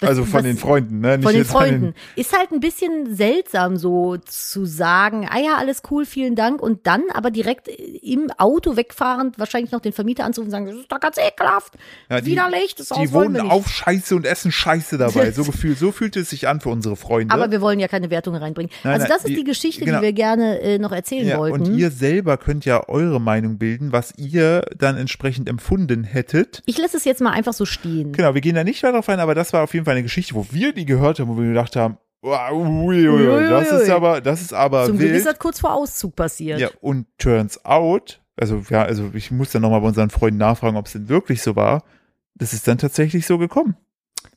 was, 0.00 0.08
also 0.08 0.24
von 0.24 0.34
was, 0.34 0.42
den 0.44 0.56
Freunden, 0.56 1.00
ne? 1.00 1.18
Nicht 1.18 1.24
von 1.24 1.34
den 1.34 1.44
Freunden. 1.44 1.94
Ist 2.14 2.36
halt 2.36 2.52
ein 2.52 2.60
bisschen 2.60 3.14
seltsam 3.14 3.76
so 3.76 4.16
zu 4.18 4.64
sagen, 4.66 5.28
ah 5.28 5.38
ja, 5.40 5.56
alles 5.58 5.82
cool, 5.90 6.06
vielen 6.06 6.36
Dank 6.36 6.62
und 6.62 6.86
dann 6.86 7.02
aber 7.12 7.30
direkt 7.32 7.66
im 7.68 8.30
Auto 8.38 8.76
wegfahrend 8.76 9.38
wahrscheinlich 9.38 9.72
noch 9.72 9.80
den 9.80 9.92
Vermieter 9.92 10.24
anzurufen 10.24 10.48
und 10.48 10.52
sagen, 10.52 10.66
das 10.66 10.76
ist 10.76 10.92
doch 10.92 11.00
ganz 11.00 11.16
ekelhaft, 11.18 11.74
Ja, 12.08 12.20
die- 12.20 12.30
widerlich, 12.30 12.76
das 12.76 12.88
Die 12.90 13.12
wohnen 13.12 13.40
auf 13.50 13.68
Scheiße 13.68 14.14
und 14.14 14.26
essen 14.26 14.52
Scheiße 14.52 14.96
dabei. 14.96 15.32
So 15.32 15.42
gefühlt, 15.44 15.76
so 15.78 15.90
fühlt 15.90 16.14
es 16.16 16.30
sich 16.30 16.46
an 16.46 16.60
für 16.60 16.68
unsere 16.68 16.94
Freunde. 16.94 17.34
aber 17.34 17.50
wir 17.50 17.60
wollen 17.60 17.80
ja 17.80 17.88
keine 17.88 18.10
Wertung 18.10 18.36
reinbringen. 18.36 18.70
Nein, 18.84 18.92
also 18.94 19.02
nein, 19.04 19.10
das 19.12 19.24
ist 19.24 19.30
die- 19.30 19.34
die 19.34 19.44
Geschichte, 19.44 19.84
genau. 19.84 19.98
die 19.98 20.04
wir 20.04 20.12
gerne 20.12 20.60
äh, 20.60 20.78
noch 20.78 20.92
erzählen 20.92 21.26
ja, 21.26 21.38
wollten. 21.38 21.62
und 21.62 21.76
ihr 21.76 21.90
selber 21.90 22.36
könnt 22.36 22.64
ja 22.64 22.88
eure 22.88 23.20
Meinung 23.24 23.58
bilden, 23.58 23.90
was 23.92 24.12
ihr 24.16 24.62
dann 24.76 24.96
entsprechend 24.96 25.48
empfunden 25.48 26.04
hättet. 26.04 26.62
ich 26.66 26.78
lasse 26.78 26.96
es 26.96 27.04
jetzt 27.04 27.20
mal 27.20 27.30
einfach 27.32 27.52
so 27.54 27.64
stehen. 27.64 28.12
Genau, 28.12 28.34
wir 28.34 28.40
gehen 28.40 28.54
da 28.54 28.62
nicht 28.64 28.82
weiter 28.82 28.92
drauf 28.94 29.08
ein, 29.08 29.18
aber 29.20 29.34
das 29.34 29.52
war 29.52 29.64
auf 29.64 29.74
jeden 29.74 29.84
Fall 29.86 29.94
eine 29.94 30.02
Geschichte, 30.04 30.34
wo 30.34 30.46
wir 30.50 30.72
die 30.72 30.84
gehört 30.86 31.18
haben, 31.18 31.28
wo 31.28 31.36
wir 31.38 31.48
gedacht 31.48 31.74
haben, 31.76 31.96
wow, 32.22 32.52
ui, 32.52 33.08
ui, 33.08 33.28
ui, 33.28 33.48
das 33.48 33.70
ist 33.72 33.90
aber, 33.90 34.20
das 34.20 34.40
ist 34.40 34.52
aber 34.54 34.86
Zum 34.86 34.96
Glück 34.98 35.08
wild. 35.10 35.18
ist 35.18 35.26
das 35.26 35.38
kurz 35.38 35.60
vor 35.60 35.74
Auszug 35.74 36.14
passiert. 36.16 36.60
Ja, 36.60 36.68
und 36.80 37.06
turns 37.18 37.64
out, 37.64 38.20
also 38.36 38.62
ja, 38.70 38.82
also 38.82 39.10
ich 39.14 39.30
muss 39.30 39.50
dann 39.50 39.62
nochmal 39.62 39.80
bei 39.80 39.88
unseren 39.88 40.10
Freunden 40.10 40.38
nachfragen, 40.38 40.76
ob 40.76 40.86
es 40.86 40.92
denn 40.92 41.08
wirklich 41.08 41.42
so 41.42 41.56
war. 41.56 41.82
Das 42.34 42.52
ist 42.52 42.66
dann 42.66 42.78
tatsächlich 42.78 43.26
so 43.26 43.38
gekommen. 43.38 43.76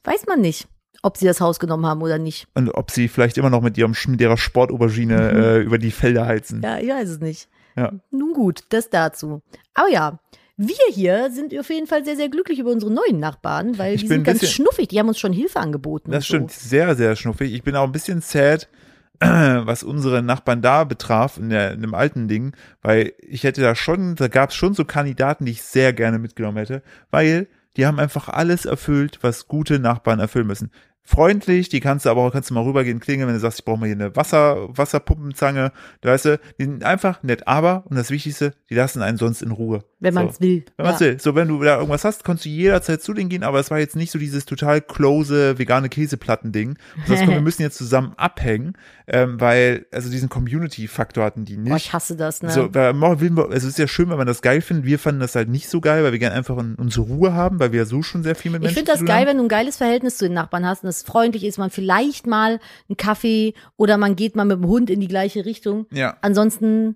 Weiß 0.04 0.26
man 0.28 0.42
nicht, 0.42 0.68
ob 1.02 1.18
sie 1.18 1.26
das 1.26 1.40
Haus 1.42 1.60
genommen 1.60 1.86
haben 1.86 2.02
oder 2.02 2.18
nicht. 2.20 2.48
Und 2.54 2.70
ob 2.72 2.92
sie 2.92 3.08
vielleicht 3.08 3.38
immer 3.38 3.50
noch 3.50 3.62
mit 3.62 3.78
ihrem 3.78 3.96
mit 4.08 4.20
ihrer 4.22 4.38
Sportaubergine 4.38 5.16
Mhm. 5.34 5.40
äh, 5.40 5.58
über 5.60 5.78
die 5.78 5.92
Felder 5.92 6.26
heizen. 6.26 6.62
Ja, 6.62 6.78
ich 6.80 6.90
weiß 6.90 7.08
es 7.10 7.20
nicht. 7.20 7.48
Ja. 7.78 7.94
Nun 8.12 8.34
gut, 8.34 8.64
das 8.70 8.90
dazu. 8.90 9.42
Aber 9.74 9.90
ja, 9.90 10.20
wir 10.58 10.76
hier 10.92 11.30
sind 11.32 11.58
auf 11.58 11.70
jeden 11.70 11.86
Fall 11.88 12.04
sehr, 12.04 12.16
sehr 12.16 12.30
glücklich 12.30 12.58
über 12.60 12.72
unsere 12.72 12.92
neuen 12.92 13.20
Nachbarn, 13.20 13.78
weil 13.78 13.94
Ich 13.94 14.02
die 14.02 14.08
sind 14.08 14.24
ganz 14.24 14.40
bisschen- 14.40 14.56
schnuffig. 14.66 14.88
Die 14.88 15.00
haben 15.00 15.08
uns 15.08 15.20
schon 15.20 15.32
Hilfe 15.34 15.60
angeboten. 15.60 16.12
Das 16.12 16.26
stimmt, 16.26 16.52
So. 16.52 16.68
sehr, 16.70 16.96
sehr 16.96 17.16
schnuffig. 17.16 17.54
Ich 17.54 17.62
bin 17.64 17.76
auch 17.76 17.84
ein 17.86 17.92
bisschen 17.92 18.22
sad, 18.22 18.68
was 19.20 19.84
unsere 19.84 20.22
Nachbarn 20.24 20.62
da 20.62 20.84
betraf, 20.84 21.38
in, 21.38 21.50
der, 21.50 21.74
in 21.74 21.82
dem 21.82 21.94
alten 21.94 22.28
Ding, 22.28 22.56
weil 22.82 23.14
ich 23.20 23.44
hätte 23.44 23.62
da 23.62 23.76
schon, 23.76 24.16
da 24.16 24.28
gab 24.28 24.50
es 24.50 24.56
schon 24.56 24.74
so 24.74 24.86
Kandidaten, 24.86 25.46
die 25.46 25.52
ich 25.52 25.62
sehr 25.64 25.94
gerne 25.94 26.20
mitgenommen 26.20 26.58
hätte, 26.58 26.82
weil 27.12 27.48
die 27.78 27.86
haben 27.86 28.00
einfach 28.00 28.28
alles 28.30 28.66
erfüllt, 28.66 29.20
was 29.22 29.48
gute 29.48 29.78
Nachbarn 29.80 30.20
erfüllen 30.20 30.48
müssen. 30.48 30.72
Freundlich, 31.10 31.70
die 31.70 31.80
kannst 31.80 32.06
du 32.06 32.10
aber 32.10 32.22
auch, 32.22 32.34
kannst 32.34 32.50
du 32.50 32.54
mal 32.54 32.64
rübergehen, 32.66 33.00
klingeln, 33.00 33.30
wenn 33.30 33.34
du 33.36 33.40
sagst, 33.40 33.60
ich 33.60 33.66
brauche 33.66 33.80
mal 33.80 33.86
hier 33.86 33.96
eine 33.96 34.14
Wasser, 34.18 34.68
Wasserpumpenzange, 34.78 35.72
da 36.02 36.10
weißt 36.10 36.26
du, 36.26 36.40
die 36.60 36.66
sind 36.66 36.84
einfach 36.84 37.24
nett, 37.24 37.48
aber, 37.48 37.86
und 37.90 37.96
das 37.96 38.12
Wichtigste, 38.12 38.54
die 38.70 38.76
lassen 38.76 39.02
einen 39.02 39.18
sonst 39.18 39.42
in 39.42 39.52
Ruhe. 39.52 39.86
Wenn 40.02 40.14
so. 40.14 40.20
man 40.20 40.30
es 40.30 40.42
will. 40.42 40.66
Wenn 40.76 40.86
ja. 40.86 41.00
will. 41.00 41.18
So, 41.20 41.34
wenn 41.34 41.48
du 41.48 41.64
da 41.64 41.78
irgendwas 41.78 42.04
hast, 42.04 42.26
kannst 42.26 42.44
du 42.44 42.50
jederzeit 42.50 43.02
zu 43.02 43.14
denen 43.14 43.30
gehen, 43.30 43.44
aber 43.44 43.60
es 43.62 43.72
war 43.72 43.80
jetzt 43.80 43.96
nicht 43.96 44.12
so 44.12 44.20
dieses 44.20 44.46
total 44.46 44.82
close 44.82 45.58
vegane 45.58 45.88
Käseplatten-Ding. 45.88 46.78
Das 47.08 47.20
heißt, 47.22 47.30
wir 47.32 47.40
müssen 47.48 47.62
jetzt 47.62 47.78
zusammen 47.78 48.12
abhängen, 48.18 48.74
ähm, 49.08 49.40
weil, 49.40 49.86
also 49.94 50.10
diesen 50.12 50.28
Community-Faktor 50.28 51.24
hatten 51.24 51.46
die 51.46 51.56
Boah, 51.56 51.76
nicht. 51.76 51.86
ich 51.86 51.94
hasse 51.94 52.18
das, 52.18 52.42
ne? 52.42 52.52
So, 52.52 52.74
wir- 52.74 52.88
also 52.90 53.54
es 53.54 53.64
ist 53.64 53.80
ja 53.80 53.88
schön, 53.88 54.10
wenn 54.10 54.18
man 54.18 54.28
das 54.28 54.42
geil 54.42 54.60
findet. 54.60 54.86
Wir 54.86 55.00
fanden 55.00 55.22
das 55.22 55.36
halt 55.36 55.48
nicht 55.48 55.70
so 55.70 55.80
geil, 55.80 56.04
weil 56.04 56.12
wir 56.12 56.20
gerne 56.20 56.36
einfach 56.36 56.58
in, 56.58 56.76
unsere 56.76 57.06
Ruhe 57.06 57.34
haben, 57.34 57.60
weil 57.62 57.72
wir 57.72 57.80
ja 57.80 57.86
so 57.86 58.04
schon 58.04 58.24
sehr 58.24 58.36
viel 58.36 58.52
mit 58.52 58.60
ich 58.62 58.66
Menschen 58.66 58.76
finde 58.86 58.92
das 58.92 59.06
geil, 59.06 59.22
haben. 59.22 59.28
wenn 59.28 59.38
du 59.38 59.44
ein 59.44 59.50
geiles 59.50 59.78
Verhältnis 59.78 60.18
zu 60.18 60.26
den 60.26 60.34
Nachbarn 60.34 60.66
hast 60.66 60.84
und 60.84 60.90
es 60.98 61.04
freundlich 61.04 61.44
ist, 61.44 61.58
man 61.58 61.70
vielleicht 61.70 62.28
mal 62.28 62.60
einen 62.90 62.98
Kaffee 62.98 63.54
oder 63.78 63.98
man 63.98 64.16
geht 64.16 64.36
mal 64.36 64.46
mit 64.46 64.58
dem 64.58 64.68
Hund 64.68 64.90
in 64.90 65.00
die 65.00 65.08
gleiche 65.08 65.46
Richtung. 65.46 65.86
Ja, 65.92 66.18
Ansonsten, 66.22 66.96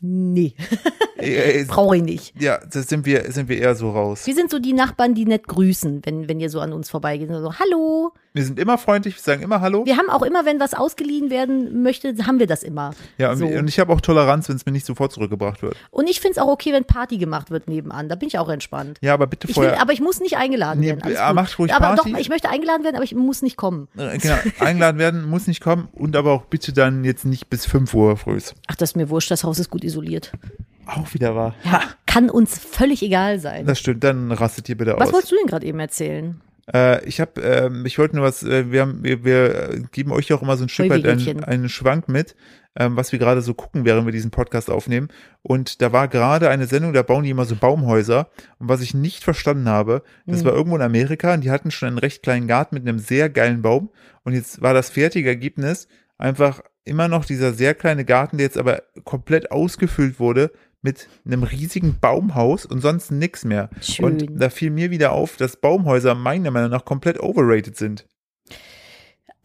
nee, 0.00 0.54
äh, 1.18 1.60
äh, 1.60 1.64
brauche 1.64 1.96
ich 1.96 2.02
nicht. 2.02 2.40
ja, 2.40 2.58
das 2.58 2.88
sind 2.88 3.06
wir, 3.06 3.30
sind 3.32 3.48
wir 3.48 3.58
eher 3.58 3.74
so 3.74 3.90
raus. 3.90 4.26
Wir 4.26 4.34
sind 4.34 4.50
so 4.50 4.58
die 4.58 4.72
Nachbarn, 4.72 5.14
die 5.14 5.24
nett 5.24 5.46
grüßen, 5.46 6.02
wenn, 6.04 6.28
wenn 6.28 6.40
ihr 6.40 6.50
so 6.50 6.60
an 6.60 6.72
uns 6.72 6.90
vorbeigehen. 6.90 7.32
So, 7.32 7.54
hallo. 7.54 8.12
Wir 8.34 8.44
sind 8.44 8.58
immer 8.58 8.78
freundlich, 8.78 9.16
wir 9.16 9.22
sagen 9.22 9.42
immer 9.42 9.60
Hallo. 9.60 9.84
Wir 9.86 9.96
haben 9.96 10.10
auch 10.10 10.22
immer, 10.22 10.44
wenn 10.44 10.60
was 10.60 10.74
ausgeliehen 10.74 11.30
werden 11.30 11.82
möchte, 11.82 12.14
haben 12.26 12.38
wir 12.38 12.46
das 12.46 12.62
immer. 12.62 12.90
Ja, 13.16 13.32
und, 13.32 13.38
so. 13.38 13.46
und 13.46 13.68
ich 13.68 13.78
habe 13.80 13.92
auch 13.92 14.00
Toleranz, 14.00 14.48
wenn 14.48 14.56
es 14.56 14.66
mir 14.66 14.72
nicht 14.72 14.86
sofort 14.86 15.12
zurückgebracht 15.12 15.62
wird. 15.62 15.76
Und 15.90 16.08
ich 16.08 16.20
finde 16.20 16.32
es 16.32 16.38
auch 16.38 16.48
okay, 16.48 16.72
wenn 16.72 16.84
Party 16.84 17.18
gemacht 17.18 17.50
wird 17.50 17.68
nebenan. 17.68 18.08
Da 18.08 18.14
bin 18.14 18.28
ich 18.28 18.38
auch 18.38 18.48
entspannt. 18.48 18.98
Ja, 19.00 19.14
aber 19.14 19.26
bitte 19.26 19.48
Ich 19.48 19.56
will, 19.56 19.64
vorher. 19.64 19.80
aber 19.80 19.92
ich 19.92 20.00
muss 20.00 20.20
nicht 20.20 20.36
eingeladen 20.36 20.80
Nee, 20.80 20.88
werden. 20.88 21.02
Alles 21.02 21.34
macht 21.34 21.58
ruhig 21.58 21.72
aber 21.74 21.94
Party. 21.96 22.12
doch, 22.12 22.18
ich 22.18 22.28
möchte 22.28 22.48
eingeladen 22.50 22.84
werden, 22.84 22.96
aber 22.96 23.04
ich 23.04 23.14
muss 23.14 23.42
nicht 23.42 23.56
kommen. 23.56 23.88
Äh, 23.96 24.18
Genau, 24.18 24.36
eingeladen 24.60 24.98
werden 24.98 25.28
muss 25.28 25.46
nicht 25.46 25.60
kommen 25.62 25.88
und 25.92 26.14
aber 26.14 26.32
auch 26.32 26.44
bitte 26.44 26.72
dann 26.72 27.04
jetzt 27.04 27.24
nicht 27.24 27.48
bis 27.50 27.66
5 27.66 27.92
Uhr 27.94 28.16
früh. 28.16 28.38
Ach, 28.66 28.76
das 28.76 28.90
ist 28.90 28.96
mir 28.96 29.08
wurscht, 29.10 29.30
das 29.30 29.42
Haus 29.44 29.58
ist 29.58 29.70
gut 29.70 29.84
isoliert. 29.84 30.32
Auch 30.86 31.12
wieder 31.14 31.34
wahr. 31.34 31.54
Ja, 31.64 31.82
kann 32.06 32.30
uns 32.30 32.58
völlig 32.58 33.02
egal 33.02 33.38
sein. 33.40 33.66
Das 33.66 33.78
stimmt, 33.78 34.04
dann 34.04 34.32
rastet 34.32 34.68
ihr 34.68 34.76
bitte 34.76 34.94
Was 34.98 35.08
aus. 35.08 35.12
wolltest 35.14 35.32
du 35.32 35.36
denn 35.36 35.46
gerade 35.46 35.66
eben 35.66 35.78
erzählen? 35.80 36.40
Äh, 36.72 37.04
ich 37.06 37.20
habe, 37.20 37.40
ähm, 37.40 37.86
ich 37.86 37.98
wollte 37.98 38.16
nur 38.16 38.24
was, 38.24 38.42
äh, 38.42 38.70
wir 38.70 38.82
haben, 38.82 39.02
wir, 39.02 39.24
wir 39.24 39.82
geben 39.90 40.12
euch 40.12 40.32
auch 40.32 40.42
immer 40.42 40.56
so 40.56 40.64
ein 40.64 40.68
Stück 40.68 40.90
weit 40.90 41.06
einen, 41.06 41.44
einen 41.44 41.68
Schwank 41.68 42.08
mit, 42.08 42.36
ähm, 42.76 42.96
was 42.96 43.12
wir 43.12 43.18
gerade 43.18 43.40
so 43.40 43.54
gucken, 43.54 43.84
während 43.84 44.06
wir 44.06 44.12
diesen 44.12 44.30
Podcast 44.30 44.70
aufnehmen. 44.70 45.08
Und 45.42 45.80
da 45.80 45.92
war 45.92 46.08
gerade 46.08 46.50
eine 46.50 46.66
Sendung, 46.66 46.92
da 46.92 47.02
bauen 47.02 47.24
die 47.24 47.30
immer 47.30 47.46
so 47.46 47.56
Baumhäuser. 47.56 48.28
Und 48.58 48.68
was 48.68 48.82
ich 48.82 48.94
nicht 48.94 49.24
verstanden 49.24 49.68
habe, 49.68 50.02
das 50.26 50.40
Hm. 50.40 50.46
war 50.46 50.52
irgendwo 50.54 50.76
in 50.76 50.82
Amerika 50.82 51.34
und 51.34 51.42
die 51.42 51.50
hatten 51.50 51.70
schon 51.70 51.88
einen 51.88 51.98
recht 51.98 52.22
kleinen 52.22 52.46
Garten 52.46 52.74
mit 52.74 52.86
einem 52.86 52.98
sehr 52.98 53.30
geilen 53.30 53.62
Baum. 53.62 53.90
Und 54.24 54.34
jetzt 54.34 54.60
war 54.60 54.74
das 54.74 54.90
fertige 54.90 55.28
Ergebnis 55.28 55.88
einfach 56.18 56.60
immer 56.84 57.08
noch 57.08 57.24
dieser 57.24 57.52
sehr 57.52 57.74
kleine 57.74 58.04
Garten, 58.04 58.38
der 58.38 58.46
jetzt 58.46 58.58
aber 58.58 58.82
komplett 59.04 59.50
ausgefüllt 59.50 60.18
wurde 60.18 60.50
mit 60.82 61.08
einem 61.24 61.42
riesigen 61.42 61.98
Baumhaus 62.00 62.64
und 62.64 62.80
sonst 62.80 63.10
nix 63.10 63.44
mehr. 63.44 63.70
Schön. 63.80 64.04
Und 64.04 64.26
da 64.40 64.50
fiel 64.50 64.70
mir 64.70 64.90
wieder 64.90 65.12
auf, 65.12 65.36
dass 65.36 65.56
Baumhäuser 65.56 66.14
meiner 66.14 66.50
Meinung 66.50 66.70
nach 66.70 66.84
komplett 66.84 67.20
overrated 67.20 67.76
sind. 67.76 68.06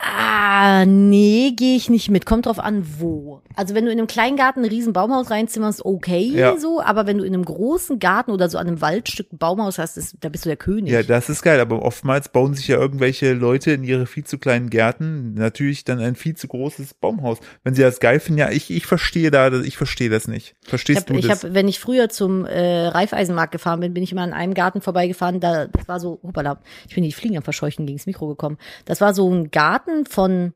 Ah, 0.06 0.86
nee, 0.86 1.54
gehe 1.56 1.78
ich 1.78 1.90
nicht 1.90 2.10
mit. 2.12 2.26
Kommt 2.26 2.46
drauf 2.46 2.60
an, 2.60 2.86
wo. 3.00 3.42
Also 3.56 3.74
wenn 3.74 3.86
du 3.86 3.92
in 3.92 3.98
einem 3.98 4.08
kleinen 4.08 4.36
Garten 4.36 4.60
ein 4.62 4.70
riesen 4.70 4.92
Baumhaus 4.92 5.30
reinzimmerst, 5.32 5.86
okay, 5.86 6.24
Ja. 6.24 6.58
so. 6.58 6.82
Aber 6.82 7.08
wenn 7.08 7.18
du 7.20 7.24
in 7.24 7.34
einem 7.34 7.46
großen 7.46 8.00
Garten 8.00 8.32
oder 8.32 8.50
so 8.50 8.58
an 8.58 8.68
einem 8.68 8.82
Waldstück 8.82 9.32
ein 9.32 9.38
Baumhaus 9.38 9.78
hast, 9.78 9.98
ist, 9.98 10.18
da 10.20 10.28
bist 10.30 10.44
du 10.44 10.50
der 10.50 10.58
König. 10.58 10.92
Ja, 10.92 11.04
das 11.04 11.30
ist 11.30 11.42
geil, 11.42 11.60
aber 11.62 11.84
oftmals 11.84 12.28
bauen 12.30 12.54
sich 12.54 12.68
ja 12.68 12.78
irgendwelche 12.78 13.34
Leute 13.34 13.72
in 13.72 13.84
ihre 13.86 14.06
viel 14.06 14.26
zu 14.26 14.38
kleinen 14.38 14.70
Gärten 14.70 15.36
natürlich 15.36 15.86
dann 15.86 16.00
ein 16.00 16.16
viel 16.16 16.36
zu 16.36 16.48
großes 16.50 16.96
Baumhaus. 16.96 17.38
Wenn 17.64 17.74
sie 17.74 17.82
das 17.82 18.00
geil 18.02 18.20
finden, 18.20 18.40
ja, 18.40 18.50
ich, 18.50 18.72
ich 18.72 18.86
verstehe 18.86 19.32
da, 19.32 19.52
ich 19.62 19.78
verstehe 19.78 20.10
das 20.10 20.28
nicht. 20.28 20.56
Ich 20.64 20.70
Verstehst 20.70 21.02
habe, 21.02 21.14
du 21.14 21.20
ich 21.20 21.28
das? 21.28 21.44
hab, 21.46 21.54
wenn 21.54 21.68
ich 21.70 21.80
früher 21.80 22.10
zum 22.10 22.46
äh, 22.46 22.88
Reifeisenmarkt 22.88 23.54
gefahren 23.54 23.80
bin, 23.80 23.94
bin 23.94 24.04
ich 24.04 24.12
immer 24.12 24.24
an 24.24 24.34
einem 24.34 24.54
Garten 24.54 24.82
vorbeigefahren. 24.82 25.40
Da, 25.40 25.68
das 25.68 25.88
war 25.88 26.00
so, 26.02 26.20
hoppala, 26.24 26.60
ich 26.90 26.96
bin 26.96 27.04
die 27.04 27.12
Fliegen 27.14 27.38
am 27.38 27.44
Verscheuchen 27.44 27.86
gegens 27.86 28.06
Mikro 28.06 28.28
gekommen. 28.28 28.58
Das 28.86 29.00
war 29.00 29.14
so 29.14 29.32
ein 29.32 29.52
Garten 29.52 29.93
von, 30.06 30.54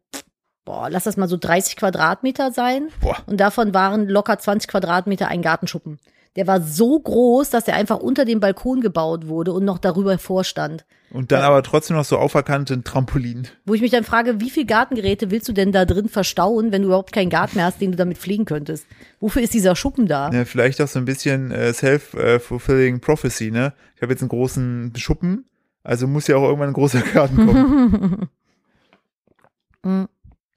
boah, 0.65 0.89
lass 0.89 1.05
das 1.05 1.17
mal 1.17 1.27
so 1.27 1.37
30 1.37 1.75
Quadratmeter 1.75 2.51
sein. 2.51 2.89
Boah. 3.01 3.17
Und 3.25 3.39
davon 3.39 3.73
waren 3.73 4.07
locker 4.07 4.37
20 4.37 4.69
Quadratmeter 4.69 5.27
ein 5.27 5.41
Gartenschuppen. 5.41 5.99
Der 6.37 6.45
war 6.45 6.61
so 6.61 6.99
groß, 6.99 7.49
dass 7.49 7.65
der 7.65 7.75
einfach 7.75 7.97
unter 7.97 8.23
dem 8.23 8.39
Balkon 8.39 8.79
gebaut 8.79 9.27
wurde 9.27 9.53
und 9.53 9.65
noch 9.65 9.79
darüber 9.79 10.19
vorstand. 10.19 10.85
Und 11.09 11.31
dann 11.31 11.41
aber 11.41 11.63
trotzdem 11.63 11.95
noch 11.95 12.05
so 12.05 12.17
auferkannte 12.17 12.83
Trampolin. 12.83 13.47
Wo 13.65 13.73
ich 13.73 13.81
mich 13.81 13.91
dann 13.91 14.03
frage, 14.03 14.39
wie 14.39 14.51
viel 14.51 14.65
Gartengeräte 14.65 15.31
willst 15.31 15.47
du 15.47 15.53
denn 15.53 15.71
da 15.71 15.85
drin 15.85 16.09
verstauen, 16.09 16.71
wenn 16.71 16.83
du 16.83 16.89
überhaupt 16.89 17.11
keinen 17.11 17.31
Garten 17.31 17.57
mehr 17.57 17.65
hast, 17.65 17.81
den 17.81 17.91
du 17.91 17.97
damit 17.97 18.19
pflegen 18.19 18.45
könntest? 18.45 18.85
Wofür 19.19 19.41
ist 19.41 19.53
dieser 19.53 19.75
Schuppen 19.75 20.05
da? 20.05 20.29
Ja, 20.31 20.45
vielleicht 20.45 20.79
auch 20.79 20.87
so 20.87 20.99
ein 20.99 21.05
bisschen 21.05 21.49
äh, 21.51 21.73
self-fulfilling 21.73 22.99
prophecy, 22.99 23.49
ne? 23.49 23.73
Ich 23.95 24.01
habe 24.03 24.11
jetzt 24.11 24.21
einen 24.21 24.29
großen 24.29 24.93
Schuppen, 24.95 25.45
also 25.83 26.05
muss 26.05 26.27
ja 26.27 26.35
auch 26.35 26.43
irgendwann 26.43 26.69
ein 26.69 26.73
großer 26.73 27.01
Garten 27.01 27.47
kommen. 27.47 28.29
Mhm. 29.87 30.07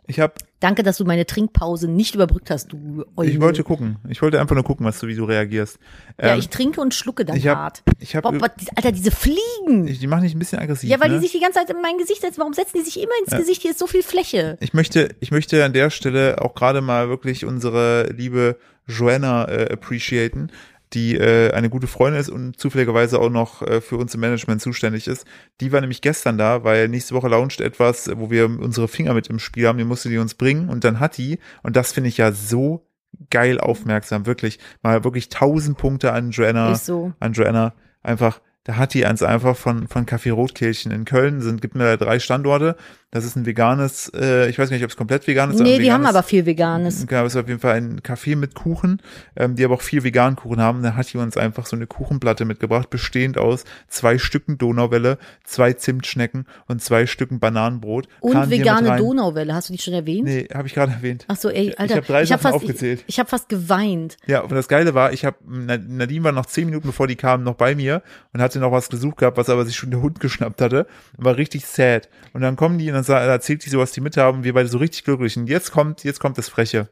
ich 0.07 0.21
habe, 0.21 0.35
Danke, 0.61 0.83
dass 0.83 0.99
du 0.99 1.07
meine 1.07 1.25
Trinkpause 1.25 1.89
nicht 1.89 2.15
überbrückt 2.15 2.51
hast, 2.51 2.71
du 2.73 3.05
Eule. 3.17 3.31
ich 3.31 3.41
wollte 3.41 3.63
gucken. 3.65 3.97
Ich 4.11 4.21
wollte 4.21 4.39
einfach 4.39 4.55
nur 4.55 4.63
gucken, 4.65 4.85
was 4.85 4.99
du, 5.01 5.07
wie 5.07 5.15
du 5.15 5.25
reagierst. 5.25 5.79
Ja, 6.21 6.35
Ähm, 6.35 6.39
ich 6.39 6.51
trinke 6.51 6.83
und 6.83 6.93
schlucke 6.93 7.25
dann 7.25 7.35
ich 7.37 7.47
hab- 7.49 7.57
hart. 7.57 7.83
ich 7.99 8.15
hab, 8.15 8.25
Boah, 8.25 8.33
boah, 8.33 8.51
Alter, 8.77 8.93
diese 8.93 9.11
Fliegen. 9.11 9.87
ich, 9.87 10.01
die 10.01 10.07
machen 10.07 10.25
dich 10.25 10.35
ein 10.35 10.39
bisschen 10.39 10.59
aggressiv. 10.59 10.91
ja, 10.91 11.01
weil 11.01 11.09
ne? 11.09 11.15
die 11.15 11.23
sich 11.23 11.33
die 11.33 11.41
ganze 11.41 11.61
Zeit 11.61 11.71
in 11.71 11.81
mein 11.81 11.97
Gesicht 11.97 12.21
setzen. 12.21 12.41
Warum 12.41 12.53
setzen 12.53 12.77
die 12.77 12.85
sich 12.85 12.99
immer 13.01 13.13
ins 13.23 13.33
Ja. 13.33 13.39
Gesicht? 13.39 13.63
Hier 13.63 13.71
ist 13.71 13.79
so 13.79 13.87
viel 13.87 14.03
Fläche. 14.03 14.59
Ich 14.61 14.75
möchte, 14.75 15.15
ich 15.21 15.31
möchte 15.31 15.65
an 15.65 15.73
der 15.73 15.89
Stelle 15.89 16.43
auch 16.43 16.55
gerade 16.55 16.83
mal 16.83 17.09
wirklich 17.09 17.47
unsere 17.47 18.13
liebe 18.13 18.59
Joanna 18.87 19.49
äh, 19.49 19.73
appreciaten, 19.73 20.51
die 20.93 21.17
äh, 21.17 21.53
eine 21.53 21.71
gute 21.71 21.87
Freundin 21.87 22.21
ist 22.21 22.29
und 22.29 22.59
zufälligerweise 22.59 23.21
auch 23.21 23.31
noch 23.31 23.63
äh, 23.63 23.81
für 23.81 23.97
uns 23.97 24.15
im 24.15 24.21
Management 24.21 24.61
zuständig 24.61 25.07
ist. 25.07 25.25
Die 25.61 25.73
war 25.73 25.81
nämlich 25.81 26.01
gestern 26.01 26.37
da, 26.37 26.65
weil 26.65 26.89
nächste 26.89 27.15
Woche 27.15 27.29
launcht 27.29 27.61
etwas, 27.61 28.11
wo 28.17 28.31
wir 28.31 28.47
unsere 28.47 28.89
Finger 28.89 29.15
mit 29.15 29.29
im 29.29 29.39
Spiel 29.39 29.69
haben, 29.69 29.79
die 29.79 29.85
musste 29.85 30.09
die 30.09 30.19
uns 30.19 30.35
bringen 30.35 30.69
und 30.69 30.85
dann 30.85 31.01
hat 31.01 31.17
die, 31.17 31.39
und 31.63 31.77
das 31.77 31.93
finde 31.93 32.09
ich 32.09 32.17
ja 32.17 32.33
so 32.33 32.87
geil 33.31 33.61
aufmerksam, 33.61 34.27
wirklich, 34.27 34.59
mal 34.83 35.05
wirklich 35.05 35.29
tausend 35.29 35.79
Punkte 35.79 36.13
an 36.13 36.31
Joanna, 36.31 36.75
so. 36.75 37.13
an 37.21 37.33
Joanna, 37.33 37.75
einfach, 38.03 38.41
da 38.65 38.77
hat 38.77 38.95
die 38.95 39.07
eins 39.07 39.23
einfach 39.23 39.57
von, 39.57 39.89
von 39.89 40.07
Café 40.07 40.33
Rotkehlchen 40.33 40.93
in 40.93 41.05
Köln, 41.05 41.41
sind, 41.41 41.63
gibt 41.63 41.75
mir 41.75 41.85
da 41.85 41.97
drei 41.97 42.19
Standorte, 42.19 42.77
das 43.11 43.25
ist 43.25 43.37
ein 43.37 43.45
veganes, 43.47 44.11
äh, 44.15 44.49
ich 44.49 44.59
weiß 44.59 44.71
nicht, 44.71 44.85
ob 44.85 44.91
es 44.91 44.97
komplett 44.97 45.27
vegan 45.27 45.51
ist. 45.51 45.61
Nee, 45.61 45.79
die 45.79 45.93
haben 45.93 46.03
veganes- 46.03 46.09
aber 46.09 46.23
viel 46.23 46.47
Veganes. 46.47 47.07
Genau, 47.07 47.25
es 47.25 47.35
ist 47.35 47.41
auf 47.41 47.49
jeden 47.49 47.61
Fall 47.61 47.77
ein 47.77 48.01
Café 48.01 48.37
mit 48.37 48.55
Kuchen, 48.55 49.03
ähm, 49.37 49.57
die 49.57 49.65
aber 49.65 49.75
auch 49.75 49.83
viel 49.83 50.05
veganen 50.05 50.37
Kuchen 50.37 50.61
haben. 50.61 50.83
Da 50.83 50.95
hat 50.95 51.13
die 51.13 51.19
uns 51.19 51.37
einfach 51.37 51.67
so 51.67 51.77
eine 51.77 51.87
Kuchenplatte 51.87 52.45
mitgebracht, 52.45 52.91
bestehend 52.91 53.39
aus 53.39 53.65
zwei 53.89 54.19
Stücken 54.19 54.59
Donauwelle, 54.59 55.19
zwei 55.45 55.73
Zimtschnecken 55.73 56.47
und 56.67 56.83
zwei 56.83 57.07
Stücken 57.07 57.41
Bananenbrot. 57.41 58.07
Und 58.21 58.51
vegane. 58.51 58.97
Donauwelle. 58.97 59.55
Hast 59.55 59.69
du 59.69 59.73
die 59.73 59.81
schon 59.81 59.95
erwähnt? 59.95 60.25
Nee, 60.25 60.49
habe 60.53 60.69
ich 60.69 60.75
gerade 60.75 60.93
erwähnt. 60.93 61.25
Ach 61.29 61.37
so, 61.37 61.49
ey, 61.49 61.75
Alter. 61.77 61.85
Ich 61.85 61.97
habe 61.97 62.07
drei 62.07 62.21
hab 62.23 62.29
Sachen 62.29 62.41
fast, 62.41 62.55
aufgezählt. 62.55 63.01
Ich, 63.01 63.15
ich 63.15 63.19
habe 63.19 63.29
fast 63.29 63.49
geweint. 63.49 64.17
Ja, 64.27 64.41
und 64.41 64.53
das 64.53 64.69
Geile 64.69 64.95
war, 64.95 65.13
ich 65.13 65.25
habe 65.25 65.37
Nadine 65.47 66.25
war 66.25 66.33
noch 66.33 66.47
zehn 66.47 66.67
Minuten 66.67 66.87
bevor 66.87 67.07
die 67.07 67.17
kamen 67.17 67.45
noch 67.45 67.55
bei 67.55 67.75
mir 67.75 68.03
und 68.33 68.41
hatte 68.41 68.59
noch 68.59 68.73
was 68.73 68.89
gesucht 68.89 69.19
gehabt, 69.19 69.37
was 69.37 69.49
aber 69.49 69.65
sich 69.65 69.77
schon 69.77 69.91
der 69.91 70.01
Hund 70.01 70.21
geschnappt 70.21 70.61
hatte 70.61 70.87
war 71.17 71.37
richtig 71.37 71.67
sad. 71.67 72.09
Und 72.33 72.41
dann 72.43 72.57
kommen 72.57 72.79
die 72.79 72.91
und 73.09 73.15
erzählt 73.15 73.65
die 73.65 73.71
so, 73.71 73.79
was 73.79 73.93
die 73.93 74.01
mit 74.01 74.17
haben, 74.17 74.45
wir 74.45 74.55
beide 74.55 74.69
so 74.69 74.79
richtig 74.79 75.05
glücklich. 75.05 75.37
Und 75.37 75.49
jetzt 75.49 75.71
kommt, 75.73 76.05
jetzt 76.05 76.21
kommt 76.21 76.39
das 76.39 76.49
Freche. 76.49 76.89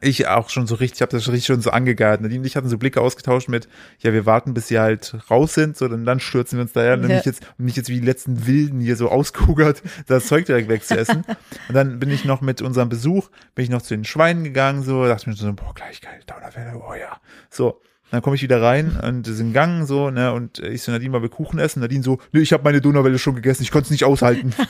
Ich 0.00 0.26
auch 0.26 0.50
schon 0.50 0.66
so 0.66 0.74
richtig, 0.74 0.98
ich 0.98 1.02
habe 1.02 1.12
das 1.12 1.28
richtig 1.28 1.46
schon 1.46 1.60
so 1.60 1.70
angegart. 1.70 2.20
Nadine 2.20 2.40
und 2.40 2.46
ich 2.46 2.56
hatten 2.56 2.68
so 2.68 2.78
Blicke 2.78 3.00
ausgetauscht 3.00 3.48
mit, 3.48 3.68
ja, 4.00 4.12
wir 4.12 4.26
warten, 4.26 4.52
bis 4.52 4.66
sie 4.66 4.80
halt 4.80 5.16
raus 5.30 5.54
sind, 5.54 5.76
so 5.76 5.86
dann, 5.86 6.04
dann 6.04 6.18
stürzen 6.18 6.58
wir 6.58 6.62
uns 6.62 6.72
daher, 6.72 6.94
und 6.94 7.02
Ja. 7.02 7.08
nicht 7.14 7.26
jetzt, 7.26 7.46
und 7.58 7.66
nicht 7.66 7.76
jetzt 7.76 7.88
wie 7.90 8.00
die 8.00 8.06
letzten 8.06 8.44
Wilden 8.46 8.80
hier 8.80 8.96
so 8.96 9.08
auskugert, 9.08 9.82
das 10.08 10.26
Zeug 10.26 10.46
direkt 10.46 10.68
wegzuessen. 10.68 11.24
und 11.68 11.74
dann 11.74 12.00
bin 12.00 12.10
ich 12.10 12.24
noch 12.24 12.40
mit 12.40 12.60
unserem 12.60 12.88
Besuch, 12.88 13.30
bin 13.54 13.62
ich 13.62 13.70
noch 13.70 13.82
zu 13.82 13.94
den 13.94 14.04
Schweinen 14.04 14.42
gegangen, 14.42 14.82
so, 14.82 15.06
dachte 15.06 15.30
mir 15.30 15.36
so, 15.36 15.52
boah, 15.52 15.72
gleich 15.74 16.00
geil, 16.00 16.20
Dauerwelle, 16.26 16.76
oh 16.76 16.94
ja. 16.94 17.20
So, 17.48 17.80
dann 18.10 18.22
komme 18.22 18.36
ich 18.36 18.42
wieder 18.42 18.62
rein 18.62 18.96
und 19.02 19.26
sind 19.26 19.52
Gang 19.52 19.86
so, 19.86 20.10
ne, 20.10 20.32
und 20.32 20.58
ich 20.60 20.82
so, 20.82 20.92
Nadine, 20.92 21.10
mal 21.10 21.22
wir 21.22 21.28
Kuchen 21.30 21.58
essen. 21.58 21.80
Nadine 21.80 22.02
so, 22.04 22.18
nee, 22.32 22.40
ich 22.40 22.52
habe 22.52 22.62
meine 22.62 22.80
Donauwelle 22.80 23.18
schon 23.18 23.34
gegessen, 23.34 23.62
ich 23.64 23.70
konnte 23.70 23.86
es 23.86 23.90
nicht 23.90 24.04
aushalten. 24.04 24.52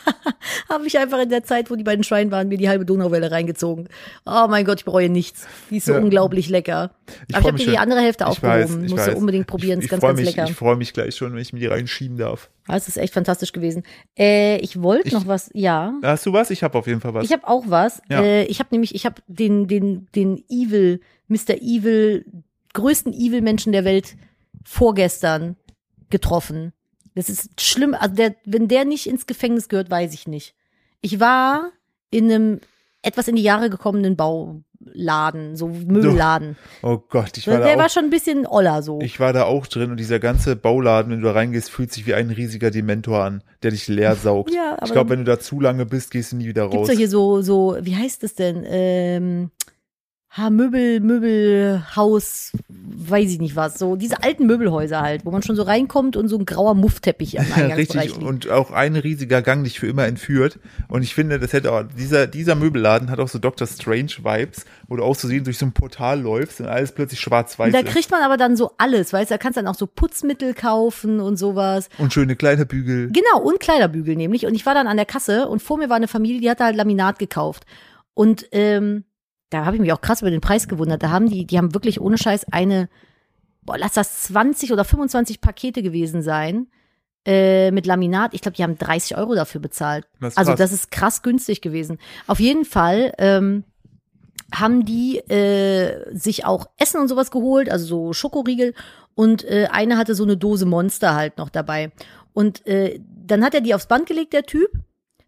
Habe 0.68 0.87
ich 0.87 0.99
einfach 0.99 1.20
in 1.20 1.29
der 1.29 1.42
Zeit, 1.44 1.70
wo 1.70 1.77
die 1.77 1.85
beiden 1.85 2.05
Schweine 2.05 2.31
waren, 2.31 2.49
mir 2.49 2.57
die 2.59 2.68
halbe 2.68 2.85
Donauwelle 2.85 3.31
reingezogen. 3.31 3.88
Oh 4.25 4.47
mein 4.49 4.64
Gott, 4.64 4.79
ich 4.81 4.85
bereue 4.85 5.09
nichts. 5.09 5.47
Die 5.70 5.77
ist 5.79 5.87
so 5.87 5.92
Ja. 5.92 5.99
unglaublich 6.01 6.49
lecker. 6.49 6.92
Ich 7.29 7.35
Aber 7.35 7.42
ich 7.42 7.53
habe 7.53 7.59
dir 7.59 7.70
die 7.73 7.79
andere 7.79 8.01
Hälfte 8.01 8.25
Ich 8.31 8.42
weiß, 8.42 8.64
aufgehoben. 8.64 8.85
ich 8.87 8.90
Musst 8.92 9.07
weiß. 9.07 9.14
du 9.14 9.20
unbedingt 9.20 9.47
probieren. 9.47 9.79
Ich, 9.79 9.87
ist 9.87 9.90
ganz, 9.90 10.03
ganz 10.03 10.18
mich, 10.20 10.35
lecker. 10.37 10.49
ich 10.49 10.55
freue 10.57 10.77
mich 10.77 10.92
gleich 10.92 11.16
schon, 11.16 11.33
wenn 11.33 11.40
ich 11.40 11.53
mir 11.53 11.61
die 11.61 11.66
reinschieben 11.66 12.16
darf. 12.16 12.51
Das 12.66 12.88
ist 12.88 12.97
echt 12.97 13.12
fantastisch 13.14 13.53
gewesen. 13.53 13.83
Äh, 14.18 14.57
ich 14.59 14.81
wollte 14.83 15.12
noch 15.14 15.27
was, 15.27 15.51
ja. 15.55 15.94
Hast 16.03 16.25
du 16.27 16.33
was? 16.33 16.51
Ich 16.51 16.62
habe 16.62 16.79
auf 16.79 16.87
jeden 16.87 17.01
Fall 17.01 17.14
was. 17.14 17.25
Ich 17.25 17.33
habe 17.33 17.47
auch 17.47 17.64
was. 17.66 18.01
Ja. 18.09 18.23
Äh, 18.23 18.44
ich 18.44 18.59
habe 18.59 18.68
nämlich, 18.73 18.94
ich 18.94 19.05
habe 19.07 19.16
den, 19.27 19.66
den, 19.68 20.07
den 20.14 20.42
Evil, 20.49 21.01
Mr. 21.29 21.57
Evil, 21.61 22.25
größten 22.75 23.13
Evil-Menschen 23.13 23.73
der 23.73 23.85
Welt 23.85 24.17
vorgestern 24.65 25.57
getroffen. 26.11 26.73
Das 27.15 27.29
ist 27.29 27.61
schlimm. 27.61 27.95
Also 27.95 28.15
der, 28.17 28.35
wenn 28.45 28.69
der 28.69 28.85
nicht 28.85 29.07
ins 29.09 29.27
Gefängnis 29.27 29.69
gehört, 29.69 29.91
weiß 29.91 30.13
ich 30.15 30.27
nicht. 30.29 30.55
Ich 31.01 31.21
war 31.21 31.71
in 32.11 32.25
einem 32.31 32.61
etwas 33.03 33.29
in 33.29 33.37
die 33.37 33.43
Jahre 33.43 33.69
gekommenen 33.69 34.17
Bauladen, 34.17 35.57
so 35.57 35.69
Möbelladen. 35.69 36.57
oh 36.83 36.99
Gott, 37.09 37.37
ich 37.37 37.47
war 37.47 37.59
Der 37.59 37.73
da 37.75 37.79
war 37.79 37.87
auch. 37.87 37.91
schon 37.91 38.05
ein 38.05 38.11
bisschen 38.11 38.47
oller 38.47 38.83
so. 38.83 38.99
Ich 39.03 39.21
war 39.21 39.33
da 39.35 39.45
auch 39.45 39.67
drin 39.67 39.91
und 39.91 39.99
dieser 39.99 40.19
ganze 40.19 40.57
Bauladen, 40.57 41.13
wenn 41.13 41.21
du 41.21 41.27
da 41.27 41.33
reingehst, 41.33 41.71
fühlt 41.71 41.93
sich 41.93 42.07
wie 42.07 42.15
ein 42.15 42.31
riesiger 42.31 42.71
Dementor 42.71 43.23
an, 43.23 43.43
der 43.63 43.73
dich 43.73 43.89
leer 43.89 44.17
saugt. 44.23 44.55
Ja, 44.55 44.73
aber 44.79 44.87
ich 44.87 44.93
glaube, 44.93 45.11
wenn 45.11 45.19
du 45.19 45.25
da 45.27 45.39
zu 45.39 45.61
lange 45.61 45.85
bist, 45.87 46.11
gehst 46.11 46.33
du 46.33 46.37
nie 46.37 46.47
wieder 46.47 46.63
Gibt's 46.69 46.77
raus. 46.77 46.89
doch 46.89 46.97
hier 46.97 47.09
so, 47.11 47.43
so, 47.43 47.77
wie 47.81 47.95
heißt 47.97 48.25
es 48.25 48.35
denn? 48.35 48.65
Ähm, 48.67 49.51
ha, 50.37 50.51
Möbel, 50.51 50.99
Möbelhaus, 51.01 52.53
weiß 52.68 53.31
ich 53.31 53.38
nicht 53.38 53.55
was. 53.57 53.79
So 53.79 53.94
diese 53.97 54.23
alten 54.23 54.47
Möbelhäuser 54.47 55.01
halt, 55.01 55.25
wo 55.25 55.31
man 55.31 55.42
schon 55.42 55.55
so 55.55 55.62
reinkommt 55.62 56.16
und 56.16 56.29
so 56.29 56.37
ein 56.37 56.44
grauer 56.44 56.75
Muffteppich 56.75 57.38
am 57.38 57.47
Ja, 57.49 57.55
Eingangsbereich 57.57 58.05
richtig. 58.07 58.16
liegt. 58.16 58.29
Und 58.29 58.51
auch 58.51 58.70
ein 58.73 58.97
riesiger 58.97 59.42
Gang 59.42 59.62
dich 59.64 59.79
für 59.79 59.87
immer 59.87 60.07
entführt. 60.07 60.59
Und 60.89 61.03
ich 61.03 61.14
finde, 61.14 61.39
das 61.39 61.53
hätte 61.53 61.72
auch, 61.72 61.85
dieser, 61.97 62.26
dieser 62.26 62.57
Möbelladen 62.57 63.11
hat 63.11 63.20
auch 63.20 63.28
so 63.28 63.39
Dr. 63.39 63.66
Strange 63.66 64.11
Vibes, 64.22 64.64
wo 64.89 64.97
du 64.97 65.05
auszusehen 65.05 65.45
durch 65.45 65.59
so 65.59 65.66
ein 65.66 65.72
Portal 65.72 66.20
läufst 66.20 66.61
und 66.61 66.66
alles 66.66 66.93
plötzlich 66.93 67.20
schwarz-weiß 67.20 67.66
Und 67.66 67.72
da 67.74 67.80
ist. 67.80 67.93
kriegt 67.93 68.11
man 68.11 68.22
aber 68.22 68.37
dann 68.37 68.57
so 68.57 68.72
alles, 68.78 69.12
weißt 69.12 69.30
du, 69.30 69.35
da 69.35 69.39
kannst 69.39 69.57
du 69.57 69.62
dann 69.62 69.70
auch 69.70 69.78
so 69.78 69.87
Putzmittel 69.87 70.55
kaufen 70.55 71.20
und 71.20 71.37
sowas. 71.37 71.89
Und 71.99 72.12
schöne 72.12 72.35
Kleiderbügel. 72.35 73.11
Genau, 73.12 73.41
und 73.43 73.61
Kleiderbügel 73.61 74.16
nämlich. 74.16 74.47
Und 74.47 74.55
ich 74.55 74.66
war 74.66 74.74
dann 74.74 74.89
an 74.89 74.97
der 74.97 75.07
Kasse 75.07 75.49
und 75.49 75.62
vor 75.62 75.78
mir 75.78 75.89
war 75.89 75.97
eine 75.97 76.09
Familie, 76.09 76.41
die 76.41 76.51
hatte 76.51 76.64
halt 76.64 76.76
Laminat 76.76 77.18
gekauft. 77.20 77.64
Und 78.14 78.47
ähm, 78.53 79.05
da 79.55 79.64
habe 79.64 79.76
ich 79.76 79.80
mich 79.80 79.92
auch 79.92 80.00
krass 80.00 80.20
über 80.20 80.30
den 80.30 80.40
Preis 80.40 80.68
gewundert. 80.68 81.02
Da 81.02 81.11
haben 81.11 81.28
die, 81.28 81.46
die 81.46 81.59
haben 81.59 81.74
wirklich 81.74 82.00
ohne 82.00 82.18
Scheiß 82.18 82.46
eine, 82.52 82.88
boah, 83.62 83.78
lass 83.78 83.92
das 83.92 84.24
20 84.24 84.72
oder 84.72 84.84
25 84.84 85.40
Pakete 85.40 85.82
gewesen 85.82 86.22
sein. 86.22 86.66
Äh, 87.26 87.70
mit 87.70 87.86
Laminat. 87.86 88.34
Ich 88.34 88.42
glaube, 88.42 88.55
die 88.55 88.62
haben 88.62 88.76
30 88.76 89.16
Euro 89.16 89.34
dafür 89.34 89.59
bezahlt. 89.59 90.07
Das 90.20 90.36
also 90.36 90.55
das 90.55 90.72
ist 90.72 90.90
krass 90.90 91.22
günstig 91.22 91.62
gewesen. 91.62 91.98
Auf 92.26 92.38
jeden 92.38 92.66
Fall 92.66 93.14
ähm, 93.16 93.64
haben 94.52 94.84
die 94.84 95.20
äh, 95.30 96.14
sich 96.14 96.44
auch 96.44 96.66
Essen 96.76 97.00
und 97.00 97.09
sowas 97.09 97.30
geholt, 97.30 97.70
also 97.70 97.86
so 97.86 98.12
Schokoriegel. 98.12 98.74
Und 99.14 99.42
äh, 99.44 99.68
eine 99.70 99.96
hatte 99.96 100.14
so 100.14 100.24
eine 100.24 100.36
Dose 100.36 100.66
Monster 100.66 101.14
halt 101.14 101.38
noch 101.38 101.48
dabei. 101.48 101.92
Und 102.34 102.66
äh, 102.66 103.00
dann 103.24 103.42
hat 103.42 103.55
er 103.55 103.62
die 103.62 103.74
aufs 103.74 103.86
Band 103.86 104.07
gelegt, 104.07 104.34
der 104.34 104.42
Typ. 104.42 104.70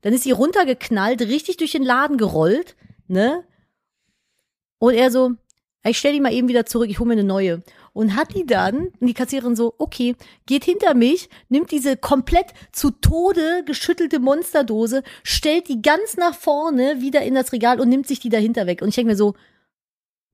Dann 0.02 0.12
ist 0.12 0.24
sie 0.24 0.32
runtergeknallt, 0.32 1.22
richtig 1.22 1.56
durch 1.56 1.72
den 1.72 1.82
Laden 1.82 2.18
gerollt, 2.18 2.76
ne? 3.08 3.42
Und 4.78 4.94
er 4.94 5.10
so, 5.10 5.32
ich 5.84 5.98
stell 5.98 6.12
die 6.12 6.20
mal 6.20 6.32
eben 6.32 6.48
wieder 6.48 6.66
zurück, 6.66 6.88
ich 6.90 6.98
hole 6.98 7.08
mir 7.08 7.12
eine 7.14 7.24
neue. 7.24 7.62
Und 7.92 8.14
hat 8.16 8.34
die 8.34 8.44
dann, 8.44 8.88
und 9.00 9.06
die 9.06 9.14
Kassiererin 9.14 9.56
so, 9.56 9.74
okay, 9.78 10.16
geht 10.46 10.64
hinter 10.64 10.94
mich, 10.94 11.30
nimmt 11.48 11.70
diese 11.70 11.96
komplett 11.96 12.46
zu 12.72 12.90
Tode 12.90 13.62
geschüttelte 13.64 14.18
Monsterdose, 14.18 15.02
stellt 15.22 15.68
die 15.68 15.80
ganz 15.80 16.16
nach 16.16 16.34
vorne 16.34 17.00
wieder 17.00 17.22
in 17.22 17.34
das 17.34 17.52
Regal 17.52 17.80
und 17.80 17.88
nimmt 17.88 18.06
sich 18.06 18.20
die 18.20 18.28
dahinter 18.28 18.66
weg. 18.66 18.82
Und 18.82 18.88
ich 18.88 18.96
denke 18.96 19.12
mir 19.12 19.16
so, 19.16 19.34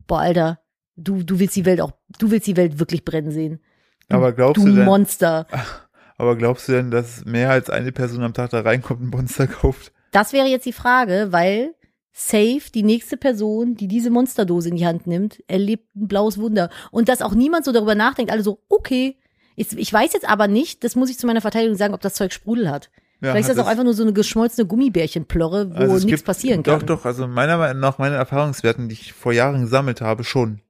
boah, 0.07 0.21
Alter, 0.21 0.61
du, 0.97 1.23
du 1.23 1.39
willst 1.39 1.55
die 1.57 1.65
Welt 1.65 1.81
auch, 1.81 1.93
du 2.19 2.31
willst 2.31 2.47
die 2.47 2.57
Welt 2.57 2.79
wirklich 2.79 3.05
brennen 3.05 3.31
sehen. 3.31 3.61
Du, 4.09 4.17
Aber 4.17 4.33
glaubst 4.33 4.63
du 4.63 4.69
du 4.69 4.75
denn- 4.77 4.85
Monster. 4.85 5.47
Aber 6.19 6.37
glaubst 6.37 6.69
du 6.69 6.73
denn, 6.73 6.91
dass 6.91 7.25
mehr 7.25 7.51
als 7.51 7.69
eine 7.71 7.91
Person 7.91 8.23
am 8.23 8.35
Tag 8.35 8.51
da 8.51 8.61
reinkommt 8.61 9.01
und 9.01 9.07
ein 9.07 9.11
Monster 9.11 9.47
kauft? 9.47 9.93
Das 10.13 10.33
wäre 10.33 10.47
jetzt 10.47 10.67
die 10.67 10.73
Frage, 10.73 11.29
weil 11.31 11.75
safe 12.13 12.71
die 12.75 12.83
nächste 12.83 13.17
Person, 13.17 13.75
die 13.75 13.89
diese 13.89 14.11
Monsterdose 14.11 14.69
in 14.69 14.77
die 14.77 14.87
Hand 14.87 15.07
nimmt, 15.07 15.43
erlebt 15.49 15.95
ein 15.97 16.09
blaues 16.09 16.39
Wunder. 16.39 16.71
Und 16.91 17.09
dass 17.09 17.23
auch 17.23 17.35
niemand 17.35 17.65
so 17.65 17.73
darüber 17.73 17.95
nachdenkt, 17.95 18.31
alle 18.31 18.43
so, 18.43 18.61
okay. 18.69 19.17
Ich, 19.57 19.77
ich 19.77 19.93
weiß 19.93 20.13
jetzt 20.13 20.29
aber 20.29 20.49
nicht, 20.49 20.85
das 20.85 20.97
muss 20.97 21.11
ich 21.11 21.19
zu 21.19 21.27
meiner 21.27 21.41
Verteidigung 21.41 21.77
sagen, 21.77 21.95
ob 21.95 22.01
das 22.01 22.15
Zeug 22.15 22.33
Sprudel 22.33 22.71
hat. 22.71 22.91
Ja, 23.21 23.31
Vielleicht 23.31 23.49
ist 23.49 23.57
das 23.57 23.65
auch 23.65 23.71
einfach 23.71 23.85
nur 23.85 23.95
so 23.95 24.03
eine 24.03 24.13
geschmolzene 24.13 24.67
Gummibärchenplorre, 24.67 25.71
wo 25.71 25.93
Also 25.93 26.07
nichts 26.07 26.23
passieren 26.23 26.63
kann. 26.63 26.81
Doch, 26.81 26.87
doch, 26.87 27.05
also 27.05 27.29
meiner 27.29 27.57
Meinung 27.57 27.81
nach, 27.81 27.99
meine 27.99 28.17
Erfahrungswerten, 28.17 28.89
die 28.89 28.95
ich 28.95 29.13
vor 29.13 29.33
Jahren 29.33 29.63
gesammelt 29.63 30.01
habe, 30.01 30.25
schon. 30.25 30.61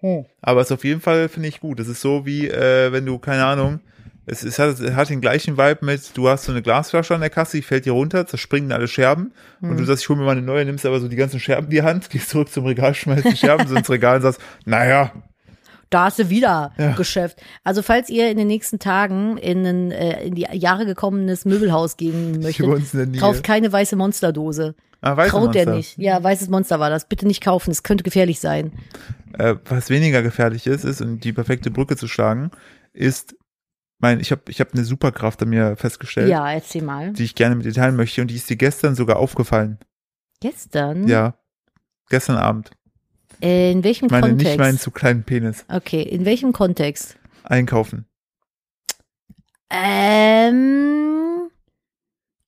Hm. 0.00 0.26
Aber 0.42 0.60
es 0.60 0.66
ist 0.66 0.72
auf 0.72 0.84
jeden 0.84 1.00
Fall, 1.00 1.28
finde 1.28 1.48
ich, 1.48 1.60
gut. 1.60 1.80
Es 1.80 1.88
ist 1.88 2.02
so 2.02 2.26
wie, 2.26 2.48
äh, 2.48 2.92
wenn 2.92 3.06
du, 3.06 3.18
keine 3.18 3.46
Ahnung, 3.46 3.80
es, 4.26 4.58
hat, 4.58 4.78
es 4.80 4.94
hat 4.94 5.08
den 5.10 5.20
gleichen 5.20 5.56
Vibe 5.58 5.84
mit, 5.84 6.16
du 6.16 6.28
hast 6.28 6.44
so 6.44 6.52
eine 6.52 6.62
Glasflasche 6.62 7.14
an 7.14 7.20
der 7.20 7.30
Kasse, 7.30 7.56
die 7.58 7.62
fällt 7.62 7.84
dir 7.86 7.92
runter, 7.92 8.26
zerspringen 8.26 8.72
alle 8.72 8.88
Scherben 8.88 9.32
und 9.60 9.70
Hm. 9.70 9.76
du 9.78 9.84
sagst, 9.84 10.02
ich 10.04 10.08
hole 10.08 10.18
mir 10.20 10.24
mal 10.26 10.32
eine 10.32 10.42
neue, 10.42 10.64
nimmst 10.64 10.86
aber 10.86 11.00
so 11.00 11.08
die 11.08 11.16
ganzen 11.16 11.40
Scherben 11.40 11.64
in 11.66 11.70
die 11.70 11.82
Hand, 11.82 12.08
gehst 12.10 12.30
zurück 12.30 12.50
zum 12.50 12.66
Regal, 12.66 12.94
schmeißt 12.94 13.24
die 13.24 13.36
Scherben 13.36 13.66
so 13.66 13.74
ins 13.76 13.90
Regal 13.90 14.16
und 14.16 14.22
sagst, 14.22 14.40
naja, 14.64 15.10
Da 15.90 16.04
hast 16.04 16.18
du 16.18 16.30
wieder 16.30 16.72
Ja. 16.78 16.92
Geschäft. 16.92 17.42
Also 17.64 17.82
falls 17.82 18.08
ihr 18.08 18.30
in 18.30 18.36
den 18.38 18.46
nächsten 18.46 18.78
Tagen 18.78 19.36
in 19.38 19.66
ein 19.66 19.90
äh, 19.90 20.24
in 20.24 20.34
die 20.34 20.46
Jahre 20.52 20.86
gekommenes 20.86 21.44
Möbelhaus 21.44 21.96
gehen 21.96 22.40
möchtet, 22.40 22.94
der 22.94 23.20
kauft 23.20 23.42
keine 23.44 23.70
weiße 23.72 23.96
Monsterdose. 23.96 24.74
Ah, 25.02 25.16
weiße 25.16 25.30
Traut 25.32 25.54
der 25.54 25.64
Monster. 25.66 25.76
nicht. 25.76 25.98
Ja, 25.98 26.22
weißes 26.22 26.48
Monster 26.48 26.78
war 26.78 26.88
das. 26.88 27.08
Bitte 27.08 27.26
nicht 27.26 27.42
kaufen, 27.42 27.72
es 27.72 27.82
könnte 27.82 28.04
gefährlich 28.04 28.38
sein. 28.40 28.72
Äh, 29.36 29.56
was 29.68 29.90
weniger 29.90 30.22
gefährlich 30.22 30.66
ist, 30.68 30.84
ist, 30.84 31.00
um 31.02 31.18
die 31.18 31.32
perfekte 31.32 31.70
Brücke 31.72 31.96
zu 31.96 32.06
schlagen, 32.06 32.52
ist, 32.94 33.34
mein, 34.02 34.20
ich 34.20 34.30
habe 34.30 34.42
ich 34.48 34.60
hab 34.60 34.72
eine 34.74 34.84
Superkraft 34.84 35.40
an 35.42 35.48
mir 35.48 35.76
festgestellt. 35.76 36.28
Ja, 36.28 36.50
erzähl 36.52 36.82
mal. 36.82 37.12
die 37.12 37.24
ich 37.24 37.34
gerne 37.34 37.54
mit 37.54 37.64
dir 37.64 37.72
teilen 37.72 37.96
möchte 37.96 38.20
und 38.20 38.28
die 38.28 38.36
ist 38.36 38.50
dir 38.50 38.56
gestern 38.56 38.94
sogar 38.94 39.16
aufgefallen. 39.16 39.78
Gestern? 40.40 41.08
Ja. 41.08 41.34
Gestern 42.10 42.36
Abend. 42.36 42.70
In 43.40 43.82
welchem 43.82 44.06
Ich 44.06 44.10
meine 44.12 44.28
Kontext? 44.28 44.46
nicht 44.46 44.58
meinen 44.58 44.78
zu 44.78 44.90
kleinen 44.90 45.24
Penis. 45.24 45.64
okay, 45.68 46.02
in 46.02 46.24
welchem 46.24 46.52
Kontext? 46.52 47.16
Einkaufen. 47.44 48.06
Ähm. 49.70 51.48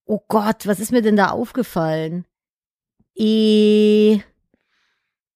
Oh 0.06 0.20
Gott, 0.28 0.66
was 0.66 0.80
ist 0.80 0.92
mir 0.92 1.02
denn 1.02 1.16
da 1.16 1.28
aufgefallen? 1.30 2.26
Eh. 3.16 4.20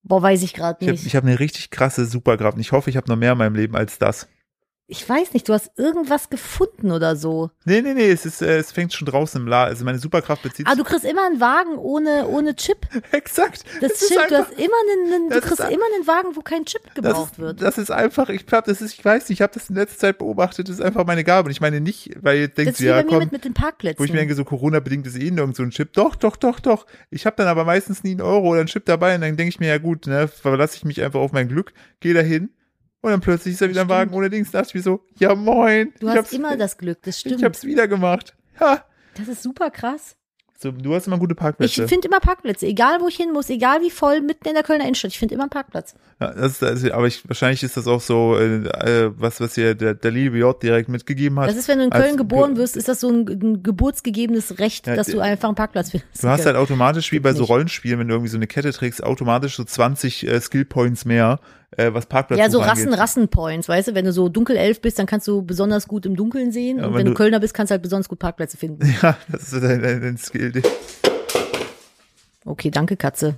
Boah, 0.03 0.23
weiß 0.23 0.43
ich 0.43 0.53
gerade 0.55 0.79
Ich 0.81 0.89
habe 0.89 0.93
nicht. 0.97 1.07
ich 1.07 1.17
hab 1.17 1.25
eine 1.25 1.39
richtig 1.39 1.71
krasse 1.71 2.07
Superkraft. 2.07 2.57
und 2.57 2.61
Ich 2.61 2.73
hoffe, 2.73 2.91
ich 2.91 2.97
habe 2.97 3.09
noch 3.09 3.17
mehr 3.17 3.33
in 3.33 3.39
meinem 3.39 3.55
Leben 3.55 3.77
als 3.77 3.99
das. 3.99 4.29
Ich 4.91 5.07
weiß 5.07 5.35
nicht, 5.35 5.47
du 5.47 5.53
hast 5.53 5.71
irgendwas 5.79 6.31
gefunden 6.31 6.93
oder 6.93 7.15
so. 7.15 7.51
Nee, 7.67 7.83
nee, 7.83 7.93
nee, 7.93 8.11
es, 8.11 8.25
ist, 8.25 8.41
äh, 8.41 8.57
es 8.57 8.73
fängt 8.73 8.95
schon 8.95 9.05
draußen 9.07 9.39
im 9.39 9.47
La. 9.47 9.65
Also 9.65 9.85
meine 9.85 9.99
Superkraft 9.99 10.43
bezieht 10.43 10.67
Ah, 10.67 10.71
sich. 10.71 10.79
du 10.79 10.85
kriegst 10.89 11.05
immer 11.05 11.27
einen 11.27 11.41
Wagen 11.41 11.77
ohne, 11.77 12.27
ohne 12.27 12.57
Chip. 12.57 12.79
Exakt. 13.13 13.65
Das, 13.83 13.93
ist 13.93 14.07
stimmt, 14.07 14.31
du 14.31 14.37
einfach- 14.37 14.51
hast 14.51 14.59
immer 14.59 14.75
einen, 15.05 15.13
einen 15.13 15.29
du 15.29 15.35
das 15.41 15.45
kriegst 15.45 15.61
immer 15.61 15.85
einen 15.95 16.07
Wagen, 16.07 16.37
wo 16.37 16.41
kein 16.41 16.65
Chip 16.65 16.81
das 16.87 16.95
gebraucht 16.95 17.33
ist, 17.33 17.39
wird. 17.39 17.61
das 17.61 17.77
ist 17.77 17.91
einfach, 17.91 18.31
ich 18.31 18.47
glaube, 18.47 18.65
das 18.67 18.81
ist, 18.81 18.95
ich 18.95 19.05
weiß 19.05 19.29
nicht, 19.29 19.39
ich 19.39 19.43
habe 19.43 19.53
das 19.53 19.69
in 19.69 19.77
letzter 19.77 19.99
Zeit 19.99 20.17
beobachtet, 20.19 20.71
das 20.71 20.77
ist 20.77 20.83
einfach 20.83 21.05
meine 21.07 21.23
Gabe. 21.23 21.49
Und 21.49 21.53
ich 21.53 21.61
meine 21.61 21.83
nicht, 21.83 22.11
weil 22.23 22.39
ihr 22.39 22.49
Das 22.49 22.55
denkt, 22.57 22.81
wie 22.81 22.87
ja, 22.87 23.03
komm, 23.03 23.19
mit, 23.19 23.33
mit 23.33 23.45
den 23.45 23.53
Parkplätzen. 23.53 23.99
wo 24.01 24.05
ich 24.05 24.11
mir 24.13 24.21
denke, 24.21 24.35
so 24.37 24.45
Corona-bedingt 24.47 25.07
ist 25.07 25.19
eh 25.19 25.31
nirgend 25.31 25.55
so 25.55 25.65
ein 25.65 25.71
Chip. 25.71 25.93
Doch, 25.93 26.17
doch, 26.17 26.37
doch, 26.37 26.61
doch. 26.61 26.87
Ich 27.11 27.27
habe 27.27 27.37
dann 27.37 27.49
aber 27.49 27.65
meistens 27.67 28.05
nie 28.05 28.13
einen 28.13 28.23
Euro 28.23 28.49
oder 28.49 28.61
einen 28.61 28.69
Chip 28.69 28.87
dabei 28.87 29.15
und 29.17 29.21
dann 29.21 29.37
denke 29.37 29.51
ich 29.51 29.61
mir, 29.61 29.69
ja 29.69 29.77
gut, 29.77 30.07
ne, 30.07 30.29
verlasse 30.29 30.77
ich 30.77 30.87
mich 30.87 31.03
einfach 31.03 31.21
auf 31.21 31.33
mein 31.33 31.49
Glück, 31.49 31.75
gehe 32.01 32.15
dahin 32.15 32.49
und 33.01 33.11
dann 33.11 33.21
plötzlich 33.21 33.53
ist 33.55 33.63
da 33.63 33.67
wieder 33.69 33.81
Stimmt. 33.81 33.91
Wagen 33.91 34.15
ohne 34.15 34.31
Dings. 34.31 34.51
Da 34.51 34.59
dachte 34.59 34.71
ich 34.71 34.75
mir 34.75 34.83
so, 34.83 35.01
ja 35.19 35.35
moin. 35.35 35.93
du 36.01 36.09
ich 36.09 36.15
hast 36.17 36.33
immer 36.33 36.57
das 36.57 36.77
Glück, 36.79 36.99
das 37.03 37.17
Ich 37.17 37.21
stimmt. 37.21 37.43
hab's 37.45 37.65
wieder 37.65 37.87
gemacht. 37.89 38.35
Ha. 38.61 38.85
Das 39.17 39.29
ist 39.29 39.43
super 39.43 39.71
krass. 39.71 40.15
So, 40.61 40.73
du 40.73 40.93
hast 40.93 41.07
immer 41.07 41.19
gute 41.19 41.35
Ich 41.35 41.39
Parkplätze. 41.39 41.87
finde 41.87 42.09
immer 42.09 42.19
Parkplätze, 42.19 42.67
egal 42.67 43.01
wo 43.01 43.07
ich 43.07 43.15
hin 43.15 43.33
muss, 43.33 43.49
egal 43.49 43.81
wie 43.81 43.91
voll, 43.93 44.21
mitten 44.23 44.49
in 44.49 44.55
der 44.55 44.65
Kölner 44.65 44.83
Innenstadt, 44.83 45.13
ich 45.13 45.19
finde 45.21 45.35
immer 45.35 45.45
einen 45.45 45.51
Parkplatz. 45.51 45.95
Ja, 46.21 46.33
das, 46.35 46.59
das, 46.59 46.85
aber 46.91 47.07
ich, 47.07 47.29
wahrscheinlich 47.29 47.63
ist 47.63 47.77
das 47.77 47.87
auch 47.87 48.01
so, 48.01 48.37
äh, 48.37 48.65
äh, 48.67 49.13
was, 49.17 49.41
was 49.41 49.55
hier 49.55 49.77
der, 49.77 49.95
der 49.95 50.11
liebe 50.11 50.37
J 50.37 50.61
direkt 50.61 50.89
mitgegeben 50.89 51.39
hat. 51.39 51.49
Das 51.49 51.57
ist, 51.57 51.69
wenn 51.69 51.79
du 51.79 51.85
in 51.85 51.93
als 51.93 52.03
Köln 52.05 52.17
geboren 52.17 52.55
Ge- 52.55 52.63
wirst, 52.65 52.77
ist 52.77 52.89
das 52.89 52.99
so 52.99 53.09
ein, 53.09 53.29
ein 53.29 53.63
geburtsgegebenes 53.63 54.59
Recht, 54.59 54.89
Ja, 54.89 54.97
dass 54.97 55.07
du 55.07 55.21
einfach 55.21 55.49
einen 55.49 55.55
Parkplatz 55.55 55.93
findest. 55.93 56.25
Du 56.25 56.29
hast 56.29 56.45
halt 56.45 56.57
automatisch, 56.57 57.13
wie 57.13 57.21
bei 57.21 57.33
so. 57.35 57.45
Rollenspielen, 57.45 58.01
wenn 58.01 58.09
du 58.09 58.15
irgendwie 58.15 58.31
so 58.31 58.37
eine 58.37 58.49
Kette 58.49 58.73
trägst, 58.73 59.05
automatisch 59.05 59.55
so 59.55 59.63
20 59.63 60.27
äh, 60.27 60.41
Skill 60.41 60.65
Points 60.65 61.05
mehr, 61.05 61.39
äh, 61.77 61.93
was 61.93 62.07
Parkplatz 62.07 62.39
ja, 62.41 62.49
so 62.51 62.61
angeht. 62.61 62.73
Rassen, 62.87 62.95
Rassenpoints, 62.95 63.69
weißt 63.69 63.89
du, 63.89 63.95
wenn 63.95 64.05
du 64.05 64.13
so 64.13 64.29
Dunkelelf 64.29 64.81
bist, 64.81 64.99
dann 64.99 65.07
kannst 65.07 65.27
du 65.29 65.43
besonders 65.43 65.87
gut 65.89 66.07
im 66.07 66.17
Dunkeln 66.17 66.51
sehen 66.53 66.79
Ja, 66.79 66.87
und 66.87 66.93
wenn 66.93 66.99
wenn 67.01 67.07
du 67.07 67.13
du- 67.13 67.17
Kölner 67.17 67.41
bist, 67.41 67.55
kannst 67.55 67.71
du 67.71 67.73
halt 67.75 67.83
besonders 67.83 68.09
gut 68.09 68.19
Parkplätze 68.19 68.57
finden. 68.57 68.87
Ja, 69.03 69.17
das 69.31 69.43
ist 69.43 69.51
so 69.51 69.61
dein, 69.61 69.83
dein, 69.83 70.01
dein 70.01 70.17
Skill. 70.17 70.63
Okay, 72.45 72.71
danke 72.71 72.97
Katze. 72.97 73.37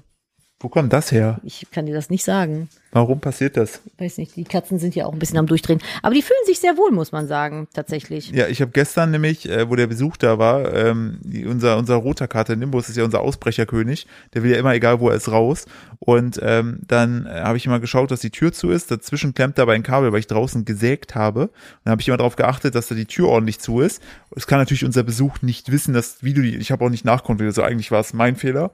Wo 0.63 0.69
kommt 0.69 0.93
das 0.93 1.11
her? 1.11 1.41
Ich 1.43 1.67
kann 1.71 1.87
dir 1.87 1.95
das 1.95 2.11
nicht 2.11 2.23
sagen. 2.23 2.69
Warum 2.93 3.21
passiert 3.21 3.57
das? 3.57 3.81
Weiß 3.97 4.19
nicht, 4.19 4.37
die 4.37 4.45
Katzen 4.45 4.79
sind 4.79 4.95
ja 4.95 5.07
auch 5.07 5.13
ein 5.15 5.19
bisschen 5.19 5.39
am 5.39 5.47
Durchdrehen. 5.47 5.81
Aber 6.03 6.15
die 6.15 6.21
fühlen 6.21 6.45
sich 6.45 6.61
sehr 6.61 6.77
wohl, 6.77 6.91
muss 6.91 7.13
man 7.13 7.27
sagen, 7.27 7.67
tatsächlich. 7.73 8.31
Ja, 8.33 8.47
ich 8.47 8.61
habe 8.61 8.71
gestern 8.71 9.11
nämlich, 9.11 9.49
äh, 9.49 9.71
wo 9.71 9.77
der 9.77 9.87
Besuch 9.87 10.19
da 10.19 10.39
war, 10.39 10.75
ähm, 10.75 11.19
unser 11.47 11.79
unser 11.79 11.95
roter 11.95 12.29
Kater 12.29 12.57
Nimbus 12.57 12.91
ist 12.91 12.97
ja 12.97 13.05
unser 13.05 13.21
Ausbrecherkönig. 13.21 14.07
Der 14.35 14.43
will 14.43 14.51
ja 14.51 14.59
immer, 14.59 14.75
egal 14.75 15.01
wo 15.01 15.09
er 15.09 15.15
ist, 15.15 15.31
raus. 15.31 15.65
Und 15.99 16.39
ähm, 16.43 16.81
dann 16.87 17.25
äh, 17.25 17.41
habe 17.41 17.57
ich 17.57 17.65
immer 17.65 17.81
geschaut, 17.81 18.11
dass 18.11 18.21
die 18.21 18.31
Tür 18.31 18.53
zu 18.53 18.69
ist. 18.69 18.91
Dazwischen 18.91 19.33
klemmt 19.33 19.57
dabei 19.57 19.77
ein 19.77 19.83
Kabel, 19.83 20.13
weil 20.13 20.21
ich 20.21 20.27
draußen 20.27 20.67
gesägt 20.67 21.15
habe. 21.15 21.45
Und 21.45 21.51
dann 21.85 21.93
habe 21.93 22.03
ich 22.03 22.09
immer 22.09 22.19
darauf 22.19 22.37
geachtet, 22.37 22.75
dass 22.75 22.89
da 22.89 22.95
die 22.95 23.07
Tür 23.07 23.29
ordentlich 23.29 23.61
zu 23.61 23.81
ist. 23.81 24.03
Es 24.37 24.47
kann 24.47 24.59
natürlich 24.59 24.85
unser 24.85 25.05
Besuch 25.05 25.41
nicht 25.41 25.73
wissen, 25.73 25.95
dass 25.95 26.23
wie 26.23 26.35
du 26.35 26.43
die. 26.43 26.57
Ich 26.57 26.71
habe 26.71 26.85
auch 26.85 26.91
nicht 26.91 27.07
nachkontrolliert. 27.07 27.57
Also 27.57 27.63
eigentlich 27.63 27.91
war 27.91 28.01
es 28.01 28.13
mein 28.13 28.37
Fehler. 28.37 28.73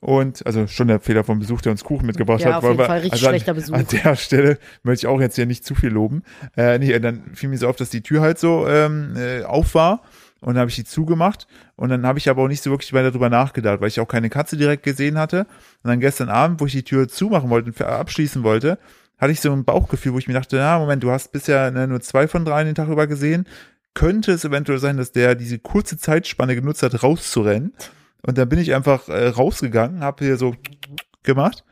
Und 0.00 0.46
also 0.46 0.66
schon 0.68 0.86
der 0.88 1.00
Fehler 1.00 1.24
vom 1.24 1.40
Besuch, 1.40 1.60
der 1.60 1.72
uns 1.72 1.82
Kuchen 1.82 2.06
mitgebracht 2.06 2.40
Ja, 2.40 2.48
hat. 2.50 2.54
auf 2.56 2.62
weil 2.62 2.70
jeden 2.70 2.78
wir- 2.80 2.86
Fall 2.86 2.96
richtig 3.00 3.12
also 3.14 3.26
an, 3.26 3.30
schlechter 3.32 3.54
Besuch. 3.54 3.74
An 3.74 3.86
der 3.90 4.16
Stelle 4.16 4.58
möchte 4.84 5.06
ich 5.06 5.10
auch 5.10 5.20
jetzt 5.20 5.34
hier 5.34 5.46
nicht 5.46 5.64
zu 5.64 5.74
viel 5.74 5.90
loben. 5.90 6.22
Äh, 6.56 6.78
nee, 6.78 6.96
dann 7.00 7.22
fiel 7.34 7.48
mir 7.48 7.58
so 7.58 7.68
auf, 7.68 7.76
dass 7.76 7.90
die 7.90 8.02
Tür 8.02 8.20
halt 8.20 8.38
so 8.38 8.66
ähm, 8.68 9.14
äh, 9.16 9.42
auf 9.42 9.74
war. 9.74 10.02
Und 10.40 10.54
dann 10.54 10.58
habe 10.60 10.70
ich 10.70 10.76
die 10.76 10.84
zugemacht. 10.84 11.48
Und 11.74 11.88
dann 11.88 12.06
habe 12.06 12.20
ich 12.20 12.28
aber 12.30 12.42
auch 12.44 12.48
nicht 12.48 12.62
so 12.62 12.70
wirklich 12.70 12.92
weiter 12.92 13.10
darüber 13.10 13.28
nachgedacht, 13.28 13.80
weil 13.80 13.88
ich 13.88 13.98
auch 13.98 14.06
keine 14.06 14.30
Katze 14.30 14.56
direkt 14.56 14.84
gesehen 14.84 15.18
hatte. 15.18 15.46
Und 15.82 15.90
dann 15.90 15.98
gestern 15.98 16.28
Abend, 16.28 16.60
wo 16.60 16.66
ich 16.66 16.72
die 16.72 16.84
Tür 16.84 17.08
zumachen 17.08 17.50
wollte 17.50 17.70
und 17.70 17.82
abschließen 17.82 18.44
wollte, 18.44 18.78
hatte 19.18 19.32
ich 19.32 19.40
so 19.40 19.50
ein 19.52 19.64
Bauchgefühl, 19.64 20.12
wo 20.12 20.18
ich 20.18 20.28
mir 20.28 20.34
dachte, 20.34 20.54
na, 20.58 20.78
Moment, 20.78 21.02
du 21.02 21.10
hast 21.10 21.32
bisher 21.32 21.72
ne, 21.72 21.88
nur 21.88 22.00
zwei 22.02 22.28
von 22.28 22.44
drei 22.44 22.62
den 22.62 22.76
Tag 22.76 22.86
über 22.88 23.08
gesehen. 23.08 23.46
Könnte 23.94 24.30
es 24.30 24.44
eventuell 24.44 24.78
sein, 24.78 24.96
dass 24.96 25.10
der 25.10 25.34
diese 25.34 25.58
kurze 25.58 25.98
Zeitspanne 25.98 26.54
genutzt 26.54 26.84
hat, 26.84 27.02
rauszurennen? 27.02 27.72
Und 28.22 28.38
dann 28.38 28.48
bin 28.48 28.58
ich 28.58 28.74
einfach 28.74 29.08
äh, 29.08 29.28
rausgegangen, 29.28 30.02
habe 30.02 30.24
hier 30.24 30.36
so 30.36 30.54
gemacht 31.22 31.64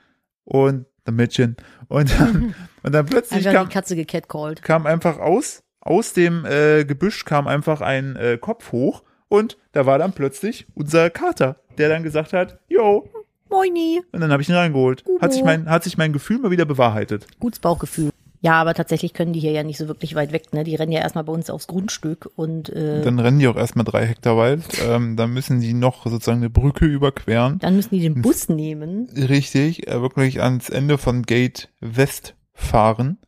und 0.45 0.87
ein 1.05 1.17
Mädchen. 1.17 1.57
Und 1.89 2.19
dann, 2.19 2.55
und 2.83 2.95
dann 2.95 3.07
plötzlich 3.07 3.45
kam, 3.45 3.69
kam 4.63 4.87
einfach 4.87 5.19
aus, 5.19 5.63
aus 5.81 6.13
dem 6.13 6.45
äh, 6.45 6.85
Gebüsch 6.85 7.25
kam 7.25 7.47
einfach 7.47 7.81
ein 7.81 8.17
äh, 8.17 8.39
Kopf 8.41 8.73
hoch 8.73 9.03
und 9.29 9.59
da 9.73 9.87
war 9.87 9.99
dann 9.99 10.13
plötzlich 10.13 10.67
unser 10.75 11.11
Kater, 11.11 11.61
der 11.79 11.89
dann 11.89 12.03
gesagt 12.03 12.33
hat, 12.33 12.59
yo, 12.69 13.09
Moini. 13.49 14.03
und 14.13 14.21
dann 14.21 14.33
habe 14.33 14.43
ich 14.43 14.49
ihn 14.49 14.55
reingeholt. 14.55 15.05
Hat 15.21 15.33
sich 15.33 15.45
mein, 15.45 15.69
hat 15.69 15.85
sich 15.85 15.97
mein 15.97 16.13
Gefühl 16.13 16.39
mal 16.39 16.51
wieder 16.51 16.65
bewahrheitet. 16.65 17.27
Gutes 17.39 17.61
Bauchgefühl. 17.61 18.11
Ja, 18.41 18.61
aber 18.61 18.75
tatsächlich 18.75 19.13
können 19.13 19.33
die 19.33 19.41
hier 19.41 19.53
ja 19.53 19.63
nicht 19.63 19.79
so 19.79 19.89
wirklich 19.89 20.15
weit 20.15 20.33
weg, 20.33 20.53
ne? 20.53 20.65
Die 20.65 20.75
rennen 20.75 20.93
ja 20.93 21.01
erstmal 21.01 21.25
bei 21.25 21.33
uns 21.33 21.51
aufs 21.51 21.67
Grundstück 21.67 22.31
und 22.37 22.69
äh, 22.71 23.03
dann, 23.03 23.17
Dann 23.17 23.19
rennen 23.21 23.39
die 23.39 23.49
auch 23.49 23.57
erstmal 23.57 23.85
drei 23.85 24.07
Hektar 24.07 24.37
weit. 24.37 24.63
Ähm, 24.87 25.17
dann 25.17 25.33
müssen 25.33 25.61
die 25.61 25.75
noch 25.75 26.07
sozusagen 26.07 26.39
eine 26.39 26.51
Brücke 26.51 26.85
überqueren. 26.87 27.59
müssen 27.75 27.95
die 27.95 28.01
den 28.01 28.23
Bus 28.23 28.49
nehmen. 28.49 29.09
Richtig, 29.17 29.89
äh, 29.89 30.01
wirklich 30.01 30.43
ans 30.43 30.69
Ende 30.69 30.99
von 30.99 31.23
Gate 31.23 31.71
West 31.81 32.35
fahren. 32.53 33.19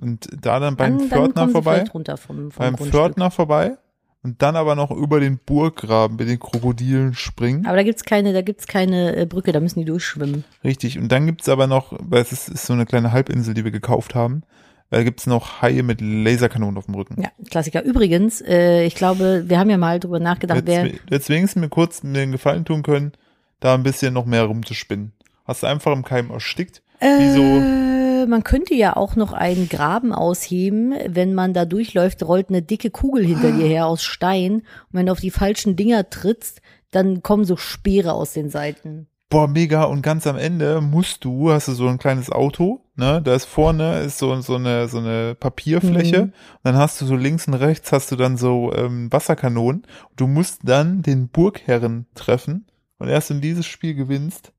Und 0.00 0.28
da 0.40 0.60
dann 0.60 0.76
beim 0.76 0.98
Dann, 0.98 0.98
dann 0.98 1.08
Pförtner 1.08 1.46
sie 1.46 1.52
vorbei. 1.52 1.84
vom, 2.16 2.50
vom 2.50 2.50
beim 2.58 2.76
Grundstück. 2.76 3.00
Pförtner 3.00 3.30
vorbei 3.30 3.78
und 4.26 4.42
dann 4.42 4.56
aber 4.56 4.74
noch 4.74 4.90
über 4.90 5.20
den 5.20 5.38
Burggraben 5.38 6.16
mit 6.16 6.28
den 6.28 6.40
Krokodilen 6.40 7.14
springen. 7.14 7.64
Aber 7.64 7.76
da 7.76 7.84
gibt's 7.84 8.02
keine, 8.04 8.32
da 8.32 8.42
gibt's 8.42 8.66
keine 8.66 9.14
äh, 9.14 9.24
Brücke, 9.24 9.52
da 9.52 9.60
müssen 9.60 9.78
die 9.78 9.84
durchschwimmen. 9.84 10.42
Richtig. 10.64 10.98
Und 10.98 11.12
dann 11.12 11.26
gibt's 11.26 11.48
aber 11.48 11.68
noch, 11.68 11.92
weil 12.00 12.22
es 12.22 12.32
ist, 12.32 12.48
ist 12.48 12.66
so 12.66 12.72
eine 12.72 12.86
kleine 12.86 13.12
Halbinsel, 13.12 13.54
die 13.54 13.62
wir 13.62 13.70
gekauft 13.70 14.16
haben. 14.16 14.42
äh, 14.90 15.04
gibt's 15.04 15.26
noch 15.28 15.62
Haie 15.62 15.84
mit 15.84 16.00
Laserkanonen 16.00 16.76
auf 16.76 16.86
dem 16.86 16.96
Rücken. 16.96 17.22
Ja, 17.22 17.30
Klassiker. 17.50 17.84
Übrigens, 17.84 18.40
äh, 18.40 18.82
ich 18.84 18.96
glaube, 18.96 19.44
wir 19.46 19.58
haben 19.60 19.70
ja 19.70 19.78
mal 19.78 20.00
drüber 20.00 20.18
nachgedacht, 20.18 20.66
Jetzt, 20.66 20.66
wer. 20.66 20.90
jetzt 21.08 21.28
wenigstens 21.28 21.60
mir 21.60 21.68
kurz 21.68 22.02
mir 22.02 22.18
den 22.18 22.32
Gefallen 22.32 22.64
tun 22.64 22.82
können, 22.82 23.12
da 23.60 23.74
ein 23.74 23.84
bisschen 23.84 24.12
noch 24.12 24.26
mehr 24.26 24.42
rumzuspinnen. 24.42 25.12
Hast 25.44 25.62
du 25.62 25.68
einfach 25.68 25.92
im 25.92 26.04
Keim 26.04 26.30
erstickt. 26.30 26.82
Wieso? 27.00 27.42
Äh, 27.42 28.26
man 28.26 28.44
könnte 28.44 28.74
ja 28.74 28.96
auch 28.96 29.16
noch 29.16 29.32
einen 29.32 29.68
Graben 29.68 30.12
ausheben, 30.12 30.94
wenn 31.06 31.34
man 31.34 31.54
da 31.54 31.64
durchläuft, 31.64 32.22
rollt 32.22 32.48
eine 32.48 32.62
dicke 32.62 32.90
Kugel 32.90 33.24
hinter 33.24 33.52
dir 33.52 33.66
her 33.66 33.86
aus 33.86 34.02
Stein. 34.02 34.54
Und 34.54 34.64
wenn 34.92 35.06
du 35.06 35.12
auf 35.12 35.20
die 35.20 35.30
falschen 35.30 35.76
Dinger 35.76 36.08
trittst, 36.10 36.60
dann 36.90 37.22
kommen 37.22 37.44
so 37.44 37.56
Speere 37.56 38.12
aus 38.12 38.32
den 38.32 38.50
Seiten. 38.50 39.08
Boah, 39.28 39.48
mega. 39.48 39.84
Und 39.84 40.02
ganz 40.02 40.26
am 40.26 40.36
Ende 40.36 40.80
musst 40.80 41.24
du, 41.24 41.50
hast 41.50 41.66
du 41.66 41.72
so 41.72 41.88
ein 41.88 41.98
kleines 41.98 42.30
Auto, 42.30 42.82
ne? 42.94 43.20
Da 43.22 43.34
ist 43.34 43.44
vorne 43.44 44.00
ist 44.00 44.18
so, 44.18 44.40
so 44.40 44.54
eine, 44.54 44.86
so 44.88 44.98
eine 44.98 45.34
Papierfläche. 45.34 46.18
Mhm. 46.18 46.24
Und 46.24 46.60
dann 46.62 46.76
hast 46.76 47.00
du 47.00 47.06
so 47.06 47.16
links 47.16 47.48
und 47.48 47.54
rechts 47.54 47.90
hast 47.90 48.12
du 48.12 48.16
dann 48.16 48.36
so 48.36 48.72
ähm, 48.72 49.12
Wasserkanonen. 49.12 49.82
Und 50.10 50.20
du 50.20 50.28
musst 50.28 50.60
dann 50.62 51.02
den 51.02 51.28
Burgherren 51.28 52.06
treffen. 52.14 52.66
Und 52.98 53.08
erst 53.08 53.30
wenn 53.30 53.40
dieses 53.40 53.66
Spiel 53.66 53.94
gewinnst, 53.94 54.52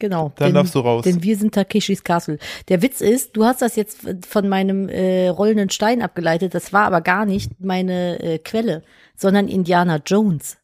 Genau. 0.00 0.32
dann 0.36 0.46
denn, 0.48 0.54
darfst 0.54 0.74
du 0.74 0.80
raus. 0.80 1.04
Denn 1.04 1.22
wir 1.22 1.36
sind 1.36 1.54
Takeshis 1.54 2.02
Castle. 2.02 2.38
Der 2.68 2.82
Witz 2.82 3.00
ist, 3.00 3.36
du 3.36 3.44
hast 3.44 3.62
das 3.62 3.76
jetzt 3.76 4.00
von 4.26 4.48
meinem 4.48 4.88
äh, 4.88 5.28
rollenden 5.28 5.70
Stein 5.70 6.02
abgeleitet. 6.02 6.54
Das 6.54 6.72
war 6.72 6.86
aber 6.86 7.00
gar 7.02 7.24
nicht 7.26 7.60
meine 7.60 8.18
äh, 8.20 8.38
Quelle, 8.38 8.82
sondern 9.14 9.46
Indiana 9.46 10.00
Jones. 10.04 10.56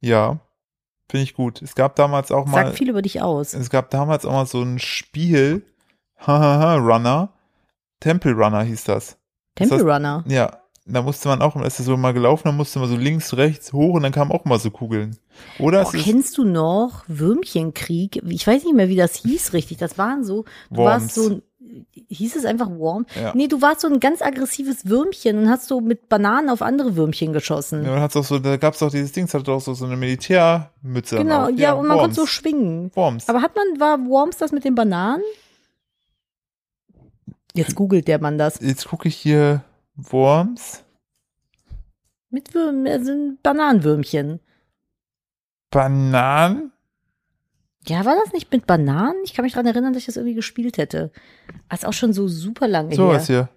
Ja, 0.00 0.40
finde 1.10 1.24
ich 1.24 1.34
gut. 1.34 1.62
Es 1.62 1.74
gab 1.74 1.96
damals 1.96 2.30
auch 2.30 2.46
mal, 2.46 2.66
Sagt 2.66 2.76
viel 2.78 2.90
über 2.90 3.00
dich 3.02 3.22
aus. 3.22 3.54
es 3.54 3.70
gab 3.70 3.90
damals 3.90 4.26
auch 4.26 4.32
mal 4.32 4.46
so 4.46 4.60
ein 4.62 4.78
Spiel, 4.78 5.62
hahaha, 6.18 6.76
Runner, 6.76 7.32
Temple 8.00 8.32
Runner 8.32 8.62
hieß 8.62 8.84
das. 8.84 9.16
Temple 9.54 9.78
das- 9.78 9.86
Runner. 9.86 10.24
Ja, 10.28 10.60
da 10.86 11.02
musste 11.02 11.28
man 11.28 11.42
auch, 11.42 11.56
ist 11.56 11.80
das 11.80 11.86
so 11.86 11.96
mal 11.96 12.12
gelaufen, 12.12 12.42
dann 12.44 12.56
musste 12.56 12.78
man 12.78 12.88
so 12.88 12.96
links, 12.96 13.36
rechts, 13.36 13.72
hoch 13.72 13.94
und 13.94 14.04
dann 14.04 14.12
kamen 14.12 14.30
auch 14.30 14.44
mal 14.44 14.58
so 14.60 14.70
Kugeln. 14.70 15.16
Oder 15.58 15.82
Boah, 15.82 15.94
es 15.94 16.04
kennst 16.04 16.38
du 16.38 16.44
noch 16.44 17.02
Würmchenkrieg? 17.08 18.22
Ich 18.28 18.46
weiß 18.46 18.64
nicht 18.64 18.74
mehr, 18.74 18.88
wie 18.88 18.96
das 18.96 19.16
hieß 19.16 19.52
richtig. 19.52 19.78
Das 19.78 19.98
waren 19.98 20.22
so, 20.24 20.44
du 20.70 20.76
Worms. 20.76 21.02
warst 21.02 21.14
so 21.14 21.28
ein, 21.28 21.42
hieß 22.08 22.36
es 22.36 22.44
einfach 22.44 22.70
Worm? 22.70 23.04
Ja. 23.20 23.32
Nee, 23.34 23.48
du 23.48 23.60
warst 23.60 23.80
so 23.80 23.88
ein 23.88 23.98
ganz 23.98 24.22
aggressives 24.22 24.86
Würmchen 24.86 25.38
und 25.38 25.50
hast 25.50 25.66
so 25.66 25.80
mit 25.80 26.08
Bananen 26.08 26.48
auf 26.50 26.62
andere 26.62 26.94
Würmchen 26.94 27.32
geschossen. 27.32 27.84
Ja, 27.84 27.90
man 27.90 28.00
hat's 28.00 28.16
auch 28.16 28.24
so, 28.24 28.38
da 28.38 28.56
gab's 28.56 28.80
auch 28.80 28.90
dieses 28.90 29.10
Ding, 29.10 29.26
das 29.26 29.34
hatte 29.34 29.50
auch 29.50 29.60
so, 29.60 29.74
so 29.74 29.86
eine 29.86 29.96
Militärmütze. 29.96 31.16
genau, 31.16 31.46
auf. 31.46 31.58
ja, 31.58 31.72
und 31.72 31.88
man 31.88 31.98
konnte 31.98 32.14
so 32.14 32.26
schwingen. 32.26 32.92
Worms. 32.94 33.28
Aber 33.28 33.42
hat 33.42 33.56
man, 33.56 33.80
war 33.80 33.98
Worms 34.08 34.36
das 34.36 34.52
mit 34.52 34.64
den 34.64 34.76
Bananen? 34.76 35.22
Jetzt 37.54 37.74
googelt 37.74 38.06
der 38.06 38.20
Mann 38.20 38.38
das. 38.38 38.60
Jetzt 38.60 38.86
gucke 38.86 39.08
ich 39.08 39.16
hier 39.16 39.64
Worms, 39.96 40.84
Mit 42.30 42.54
Würm, 42.54 42.86
also 42.86 43.12
ein 43.12 43.38
Bananenwürmchen. 43.42 44.40
Bananen. 45.70 46.72
Ja, 47.86 48.04
war 48.04 48.16
das 48.16 48.32
nicht 48.32 48.50
mit 48.52 48.66
Bananen? 48.66 49.16
Ich 49.24 49.32
kann 49.34 49.44
mich 49.44 49.52
daran 49.52 49.66
erinnern, 49.66 49.92
dass 49.92 50.00
ich 50.02 50.06
das 50.06 50.16
irgendwie 50.16 50.34
gespielt 50.34 50.76
hätte. 50.76 51.12
Das 51.68 51.80
ist 51.80 51.86
auch 51.86 51.92
schon 51.92 52.12
so 52.12 52.26
super 52.28 52.66
lange 52.66 52.94
So 52.94 53.06
her. 53.08 53.14
was 53.14 53.26
hier. 53.28 53.48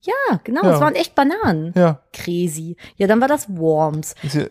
Ja, 0.00 0.40
genau, 0.44 0.62
Ja. 0.62 0.74
es 0.74 0.80
waren 0.80 0.94
echt 0.94 1.14
Bananen. 1.14 1.72
Ja. 1.76 2.02
Crazy. 2.12 2.76
Ja, 2.96 3.06
dann 3.06 3.20
war 3.20 3.28
das 3.28 3.48
Worms. 3.56 4.14
Ist 4.22 4.32
hier, 4.32 4.44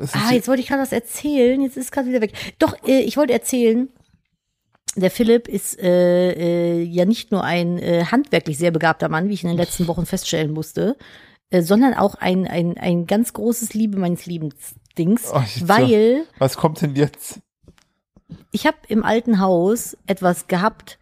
ist 0.00 0.16
Ah, 0.16 0.32
jetzt 0.32 0.48
wollte 0.48 0.60
ich 0.62 0.68
gerade 0.68 0.82
was 0.82 0.92
erzählen, 0.92 1.60
jetzt 1.62 1.76
ist 1.76 1.84
es 1.86 1.90
gerade 1.92 2.08
wieder 2.08 2.20
weg. 2.20 2.32
Doch, 2.58 2.74
äh, 2.86 3.00
ich 3.00 3.16
wollte 3.16 3.32
erzählen, 3.32 3.88
der 4.96 5.10
Philipp 5.10 5.48
ist 5.48 5.78
äh, 5.80 6.32
äh, 6.32 6.82
ja 6.82 7.04
nicht 7.04 7.30
nur 7.32 7.44
ein 7.44 7.78
äh, 7.78 8.04
handwerklich 8.10 8.58
sehr 8.58 8.70
begabter 8.70 9.08
Mann, 9.08 9.28
wie 9.28 9.34
ich 9.34 9.42
in 9.44 9.48
den 9.50 9.58
letzten 9.58 9.86
Wochen 9.86 10.06
feststellen 10.06 10.52
musste, 10.52 10.96
äh, 11.50 11.62
sondern 11.62 11.94
auch 11.94 12.14
ein, 12.16 12.46
ein, 12.46 12.76
ein 12.78 13.06
ganz 13.06 13.32
großes 13.32 13.74
Liebe 13.74 13.98
meines 13.98 14.26
Liebensdings, 14.26 15.30
Oh, 15.32 15.42
weil 15.62 16.24
was 16.38 16.56
kommt 16.56 16.80
denn 16.82 16.94
jetzt? 16.96 17.40
ich 18.52 18.66
habe 18.66 18.78
im 18.88 19.04
alten 19.04 19.40
Haus 19.40 19.96
etwas 20.06 20.46
gehabt, 20.48 20.98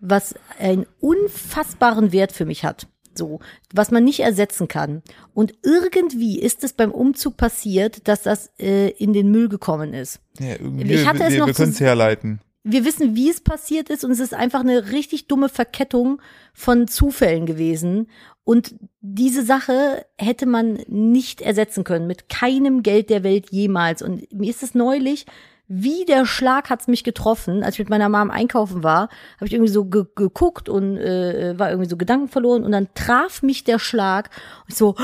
was 0.00 0.34
einen 0.58 0.86
unfassbaren 1.00 2.12
Wert 2.12 2.32
für 2.32 2.44
mich 2.44 2.64
hat. 2.64 2.86
So, 3.14 3.40
was 3.74 3.90
man 3.90 4.04
nicht 4.04 4.20
ersetzen 4.20 4.68
kann. 4.68 5.02
Und 5.34 5.52
irgendwie 5.62 6.40
ist 6.40 6.64
es 6.64 6.72
beim 6.72 6.90
Umzug 6.90 7.36
passiert, 7.36 8.08
dass 8.08 8.22
das 8.22 8.50
äh, 8.58 8.88
in 8.88 9.12
den 9.12 9.30
Müll 9.30 9.48
gekommen 9.50 9.92
ist. 9.92 10.18
Ja, 10.40 10.52
irgendwie, 10.52 10.94
Ich 10.94 11.06
hatte 11.06 11.24
es 11.24 11.32
wir, 11.32 11.40
noch 11.40 11.46
wir 11.46 11.54
können 11.54 11.72
es 11.72 11.80
herleiten. 11.80 12.40
Wir 12.64 12.84
wissen, 12.84 13.16
wie 13.16 13.28
es 13.28 13.40
passiert 13.40 13.90
ist 13.90 14.04
und 14.04 14.12
es 14.12 14.20
ist 14.20 14.34
einfach 14.34 14.60
eine 14.60 14.92
richtig 14.92 15.26
dumme 15.26 15.48
Verkettung 15.48 16.22
von 16.54 16.86
Zufällen 16.86 17.44
gewesen. 17.44 18.08
Und 18.44 18.74
diese 19.00 19.44
Sache 19.44 20.06
hätte 20.16 20.46
man 20.46 20.80
nicht 20.86 21.40
ersetzen 21.40 21.84
können, 21.84 22.06
mit 22.06 22.28
keinem 22.28 22.82
Geld 22.82 23.10
der 23.10 23.24
Welt 23.24 23.50
jemals. 23.50 24.02
Und 24.02 24.32
mir 24.32 24.50
ist 24.50 24.62
es 24.62 24.74
neulich, 24.74 25.26
wie 25.74 26.04
der 26.04 26.26
Schlag 26.26 26.70
hat's 26.70 26.86
mich 26.86 27.02
getroffen, 27.02 27.62
als 27.62 27.76
ich 27.76 27.78
mit 27.78 27.88
meiner 27.88 28.08
Mom 28.08 28.30
einkaufen 28.30 28.82
war, 28.82 29.08
habe 29.36 29.46
ich 29.46 29.54
irgendwie 29.54 29.72
so 29.72 29.86
ge 29.86 30.04
geguckt 30.14 30.68
und 30.68 30.98
äh, 30.98 31.58
war 31.58 31.70
irgendwie 31.70 31.88
so 31.88 31.96
Gedanken 31.96 32.28
verloren 32.28 32.64
und 32.64 32.72
dann 32.72 32.88
traf 32.94 33.42
mich 33.42 33.64
der 33.64 33.78
Schlag 33.78 34.28
und 34.68 34.76
so, 34.76 34.96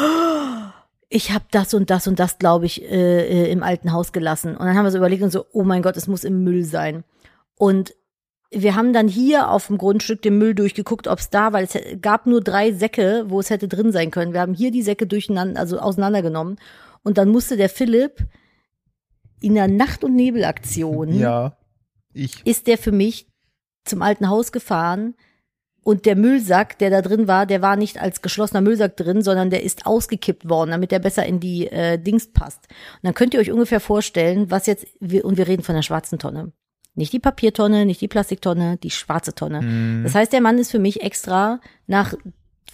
ich 1.09 1.33
habe 1.33 1.45
das 1.51 1.73
und 1.75 1.91
das 1.91 2.07
und 2.07 2.19
das, 2.19 2.39
glaube 2.39 2.67
ich, 2.67 2.83
äh, 2.83 3.47
äh, 3.47 3.51
im 3.51 3.63
alten 3.63 3.93
Haus 3.93 4.13
gelassen. 4.13 4.57
Und 4.57 4.67
dann 4.67 4.77
haben 4.77 4.85
wir 4.85 4.91
so 4.91 4.99
überlegt 4.99 5.23
und 5.23 5.31
so, 5.31 5.47
oh 5.53 5.63
mein 5.63 5.81
Gott, 5.81 5.97
es 5.97 6.07
muss 6.07 6.25
im 6.25 6.45
Müll 6.45 6.65
sein. 6.65 7.05
Und 7.59 7.95
wir 8.51 8.75
haben 8.75 8.93
dann 8.93 9.09
hier 9.09 9.51
auf 9.51 9.67
dem 9.67 9.77
Grundstück 9.77 10.23
den 10.23 10.39
Müll 10.39 10.55
durchgeguckt, 10.55 11.07
ob 11.07 11.19
es 11.19 11.29
da, 11.29 11.53
weil 11.53 11.65
es 11.65 11.77
gab 12.01 12.27
nur 12.27 12.41
drei 12.41 12.73
Säcke, 12.73 13.25
wo 13.29 13.41
es 13.41 13.51
hätte 13.51 13.69
drin 13.69 13.93
sein 13.93 14.11
können. 14.11 14.33
Wir 14.33 14.41
haben 14.41 14.55
hier 14.55 14.71
die 14.71 14.83
Säcke 14.83 15.07
durcheinander, 15.07 15.61
also 15.61 15.79
auseinandergenommen. 15.79 16.57
Und 17.03 17.19
dann 17.19 17.29
musste 17.29 17.57
der 17.57 17.69
Philipp 17.69 18.27
in 19.41 19.55
der 19.55 19.69
Nacht- 19.69 20.03
und 20.03 20.17
Nebelaktion 20.17 21.13
Ja. 21.13 21.57
Ich. 22.15 22.45
ist 22.47 22.67
der 22.67 22.79
für 22.79 22.93
mich 22.93 23.31
zum 23.85 24.03
alten 24.03 24.29
Haus 24.29 24.51
gefahren 24.51 25.15
und 25.85 26.07
der 26.07 26.17
Müllsack, 26.17 26.79
der 26.79 26.91
da 26.91 27.03
drin 27.03 27.29
war, 27.29 27.47
der 27.47 27.63
war 27.63 27.77
nicht 27.77 28.01
als 28.01 28.21
geschlossener 28.21 28.61
Müllsack 28.61 28.97
drin, 28.97 29.23
sondern 29.23 29.51
der 29.51 29.63
ist 29.63 29.87
ausgekippt 29.87 30.49
worden, 30.49 30.71
damit 30.71 30.91
der 30.91 30.99
besser 30.99 31.25
in 31.25 31.41
die 31.41 31.67
äh, 31.69 31.99
Dings 31.99 32.33
passt. 32.33 32.61
Und 32.69 33.05
dann 33.05 33.15
könnt 33.15 33.35
ihr 33.35 33.41
euch 33.41 33.53
ungefähr 33.53 33.81
vorstellen, 33.81 34.51
was 34.51 34.67
jetzt, 34.67 34.87
wir, 35.01 35.25
und 35.25 35.37
wir 35.37 35.49
reden 35.49 35.63
von 35.63 35.75
der 35.75 35.83
schwarzen 35.83 36.19
Tonne. 36.19 36.53
Nicht 36.99 37.13
die 37.13 37.19
Papiertonne, 37.21 37.87
nicht 37.87 38.01
die 38.01 38.09
Plastiktonne, 38.09 38.77
die 38.77 38.91
schwarze 38.91 39.35
Tonne. 39.35 39.63
Mhm. 39.63 40.03
Das 40.03 40.15
heißt, 40.15 40.33
der 40.33 40.41
Mann 40.41 40.59
ist 40.59 40.71
für 40.71 40.79
mich 40.79 41.01
extra 41.03 41.61
nach 41.87 42.13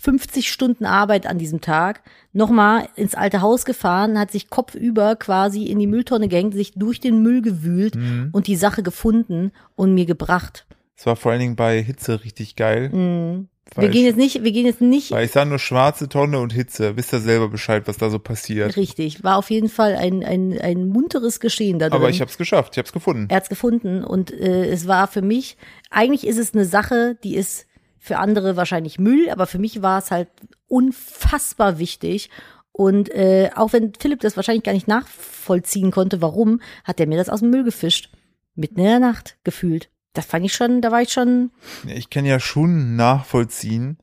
50 0.01 0.51
Stunden 0.51 0.85
Arbeit 0.85 1.27
an 1.27 1.39
diesem 1.39 1.61
Tag 1.61 2.03
nochmal 2.33 2.89
ins 2.97 3.15
alte 3.15 3.41
Haus 3.41 3.65
gefahren, 3.65 4.19
hat 4.19 4.31
sich 4.33 4.51
kopfüber 4.51 5.17
quasi 5.17 5.65
in 5.65 5.79
die 5.79 5.87
Mülltonne 5.87 6.29
gehängt, 6.29 6.55
sich 6.55 6.73
durch 6.75 7.01
den 7.01 7.23
Müll 7.23 7.43
gewühlt 7.43 7.95
Mhm. 7.95 8.31
und 8.33 8.47
die 8.47 8.57
Sache 8.57 8.83
gefunden 8.83 9.53
und 9.77 9.95
mir 9.95 10.05
gebracht. 10.07 10.67
Es 10.97 11.07
war 11.07 11.17
vor 11.17 11.33
allen 11.33 11.41
Dingen 11.41 11.57
bei 11.57 11.83
Hitze 11.83 12.25
richtig 12.25 12.57
geil. 12.57 12.91
Mhm. 12.91 13.49
Weil 13.75 13.87
Wir 13.87 13.91
gehen 13.91 14.05
jetzt 14.05 14.17
nicht, 14.17 14.45
wir 14.45 14.53
gehen 14.53 14.67
jetzt 14.67 14.81
nicht 14.81 15.11
Weil 15.11 15.25
ich 15.25 15.33
sah 15.33 15.45
nur 15.45 15.59
schwarze 15.59 16.09
Tonne 16.09 16.39
und 16.39 16.53
Hitze. 16.53 16.97
Wisst 16.97 17.13
ihr 17.13 17.21
selber 17.21 17.49
Bescheid, 17.49 17.85
was 17.87 17.97
da 17.97 18.11
so 18.11 18.19
passiert. 18.19 18.77
richtig. 18.77 19.25
War 19.25 19.37
auf 19.37 19.51
jeden 19.51 19.69
Fall 19.69 19.97
ein, 19.97 20.23
ein, 20.25 20.59
ein 20.61 20.89
munteres 20.89 21.41
Geschehen 21.41 21.79
da 21.79 21.89
drin. 21.89 22.01
Aber 22.01 22.11
ich 22.11 22.21
hab's 22.21 22.39
geschafft, 22.39 22.75
ich 22.75 22.79
hab's 22.79 22.93
gefunden. 22.93 23.27
er 23.31 23.37
hat's 23.37 23.49
gefunden 23.49 24.05
und 24.05 24.31
äh, 24.33 24.67
es 24.67 24.87
war 24.87 25.09
für 25.09 25.23
mich, 25.23 25.57
eigentlich 25.91 26.27
ist 26.27 26.39
es 26.39 26.55
eine 26.55 26.65
Sache, 26.65 27.17
die 27.25 27.35
ist 27.35 27.67
für 27.99 28.19
andere 28.19 28.57
wahrscheinlich 28.57 28.99
Müll, 28.99 29.31
aber 29.31 29.47
für 29.47 29.59
mich 29.59 29.81
war 29.81 29.99
es 29.99 30.11
halt 30.11 30.29
unfassbar 30.69 31.79
wichtig. 31.79 32.29
Und 32.71 33.09
äh, 33.11 33.51
auch 33.55 33.73
wenn 33.73 33.93
Philipp 33.99 34.21
das 34.21 34.37
wahrscheinlich 34.37 34.65
gar 34.65 34.73
nicht 34.73 34.89
nachvollziehen 34.89 35.91
konnte, 35.91 36.21
warum, 36.21 36.61
hat 36.85 37.01
er 37.01 37.07
mir 37.07 37.17
das 37.17 37.29
aus 37.29 37.41
dem 37.41 37.51
Müll 37.51 37.65
gefischt. 37.65 38.11
Mitten 38.57 38.79
in 38.79 38.85
der 38.85 39.01
Nacht 39.01 39.37
gefühlt. 39.43 39.89
Das 40.15 40.27
fand 40.27 40.45
ich 40.47 40.55
schon, 40.55 40.81
da 40.81 40.91
war 40.91 41.03
ich 41.03 41.13
schon, 41.13 41.51
Ich 41.87 42.09
kann 42.09 42.25
ja 42.25 42.41
schon 42.41 42.97
nachvollziehen, 42.97 43.99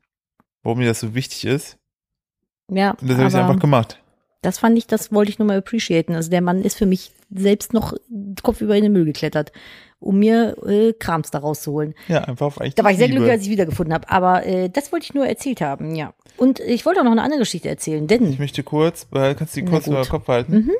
warum 0.63 0.79
mir 0.79 0.87
das 0.87 0.99
so 0.99 1.15
wichtig 1.15 1.45
ist. 1.45 1.77
ja. 2.69 2.91
Und 3.01 3.09
das 3.09 3.17
habe 3.17 3.27
ich 3.29 3.35
einfach 3.35 3.59
gemacht. 3.59 3.97
Das 4.43 4.57
fand 4.59 4.75
ich, 4.77 4.87
das 4.87 5.11
wollte 5.11 5.29
ich 5.31 5.37
nur 5.39 5.47
mal 5.47 5.57
appreciaten. 5.59 6.15
Also 6.15 6.29
der 6.31 6.41
Mann 6.41 6.61
ist 6.63 6.75
für 6.77 6.87
mich 6.87 7.11
selbst 7.29 7.73
noch 7.73 7.93
kopfüber 8.41 8.75
in 8.75 8.81
den 8.83 8.91
Müll 8.91 9.05
geklettert, 9.05 9.51
um 9.99 10.17
mir 10.17 10.57
äh, 10.67 10.93
Krams 10.93 11.29
da 11.29 11.37
rauszuholen. 11.39 11.93
Ja, 12.07 12.23
einfach 12.23 12.47
auf 12.47 12.59
eigentlich 12.59 12.73
Da 12.73 12.83
war 12.83 12.89
ich 12.91 12.97
sehr 12.97 13.05
Liebe. 13.07 13.19
glücklich, 13.19 13.33
als 13.33 13.41
ich 13.43 13.47
ihn 13.49 13.51
wiedergefunden 13.53 13.93
habe. 13.93 14.09
Aber 14.09 14.43
äh, 14.45 14.67
das 14.69 14.91
wollte 14.91 15.03
ich 15.05 15.13
nur 15.13 15.27
erzählt 15.27 15.61
haben, 15.61 15.93
ja. 15.93 16.13
Und 16.37 16.59
ich 16.59 16.85
wollte 16.87 17.01
auch 17.01 17.03
noch 17.05 17.11
eine 17.11 17.21
andere 17.21 17.39
Geschichte 17.41 17.69
erzählen, 17.69 18.07
denn 18.07 18.31
Ich 18.31 18.39
möchte 18.39 18.63
kurz, 18.63 19.07
äh, 19.13 19.35
kannst 19.35 19.55
du 19.55 19.61
die 19.61 19.67
kurz 19.67 19.85
über 19.85 20.01
den 20.01 20.09
Kopf 20.09 20.27
halten? 20.27 20.53
Mhm. 20.53 20.71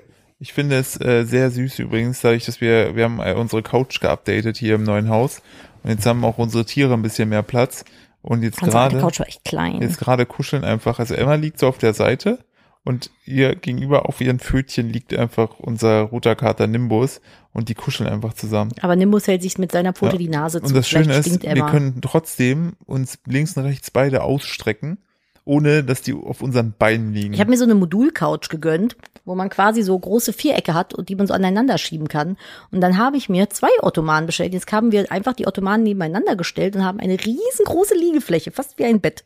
Ich 0.42 0.54
finde 0.54 0.76
es 0.78 1.00
äh, 1.00 1.24
sehr 1.24 1.52
süß 1.52 1.78
übrigens, 1.78 2.22
dadurch, 2.22 2.46
dass 2.46 2.62
wir, 2.62 2.96
wir 2.96 3.04
haben 3.04 3.20
äh, 3.20 3.34
unsere 3.34 3.62
Couch 3.62 4.02
geupdatet 4.02 4.58
hier 4.58 4.74
im 4.74 4.84
neuen 4.84 5.08
Haus. 5.08 5.44
Und 5.84 5.92
jetzt 5.92 6.06
haben 6.08 6.26
auch 6.26 6.40
unsere 6.40 6.66
Tiere 6.66 6.94
ein 6.96 7.04
bisschen 7.04 7.30
mehr 7.30 7.44
Platz. 7.44 7.86
Und 8.24 8.42
jetzt 8.42 8.60
gerade, 8.60 9.00
Couch 9.00 9.20
war 9.20 9.28
echt 9.28 9.46
klein. 9.46 9.82
jetzt 9.84 10.00
gerade 10.00 10.26
kuscheln 10.26 10.64
einfach, 10.64 10.98
also 10.98 11.14
Emma 11.14 11.36
liegt 11.36 11.60
so 11.60 11.68
auf 11.68 11.78
der 11.78 11.94
Seite 11.94 12.40
Und 12.84 13.12
ihr 13.26 13.56
gegenüber 13.56 14.10
auf 14.10 14.20
ihren 14.20 14.40
Pfötchen 14.40 14.90
liegt 14.90 15.14
einfach 15.16 15.60
unser 15.60 16.02
roter 16.02 16.36
Kater 16.36 16.66
Nimbus 16.66 17.22
und 17.54 17.70
die 17.70 17.76
kuscheln 17.76 18.10
einfach 18.10 18.34
zusammen. 18.34 18.72
Aber 18.82 18.96
Nimbus 18.96 19.28
hält 19.28 19.44
sich 19.44 19.60
mit 19.60 19.72
seiner 19.72 19.94
Pfote 19.94 20.14
Ja. 20.14 20.18
die 20.18 20.30
Nase 20.30 20.62
zu. 20.62 20.68
Und 20.68 20.76
das 20.76 20.90
Schöne 20.90 21.16
ist, 21.18 21.44
wir 21.44 21.66
können 21.68 22.02
trotzdem 22.02 22.74
uns 22.88 23.20
links 23.28 23.56
und 23.58 23.64
rechts 23.66 23.92
beide 23.92 24.24
ausstrecken, 24.24 24.98
ohne 25.52 25.84
dass 25.84 26.02
die 26.02 26.14
auf 26.14 26.42
unseren 26.42 26.72
Beinen 26.80 27.14
liegen. 27.14 27.34
Ich 27.34 27.42
habe 27.42 27.50
mir 27.50 27.58
so 27.58 27.66
eine 27.66 27.76
Modulcouch 27.76 28.48
gegönnt, 28.48 28.96
wo 29.26 29.36
man 29.36 29.50
quasi 29.50 29.82
so 29.82 30.00
große 30.00 30.32
Vierecke 30.32 30.74
hat 30.74 30.94
und 30.94 31.10
die 31.10 31.16
man 31.16 31.28
so 31.28 31.34
aneinander 31.34 31.78
schieben 31.78 32.08
kann. 32.08 32.38
Und 32.72 32.80
dann 32.80 32.98
habe 32.98 33.18
ich 33.18 33.28
mir 33.28 33.50
zwei 33.50 33.68
Ottomanen 33.82 34.28
bestellt. 34.28 34.54
Jetzt 34.54 34.72
haben 34.72 34.94
wir 34.94 35.12
einfach 35.12 35.34
die 35.34 35.48
Ottomanen 35.48 35.84
nebeneinander 35.84 36.38
gestellt 36.38 36.78
und 36.78 36.86
haben 36.86 37.02
eine 37.02 37.18
riesengroße 37.20 37.96
Liegefläche, 37.96 38.52
fast 38.52 38.80
wie 38.80 38.86
ein 38.86 39.02
Bett. 39.02 39.26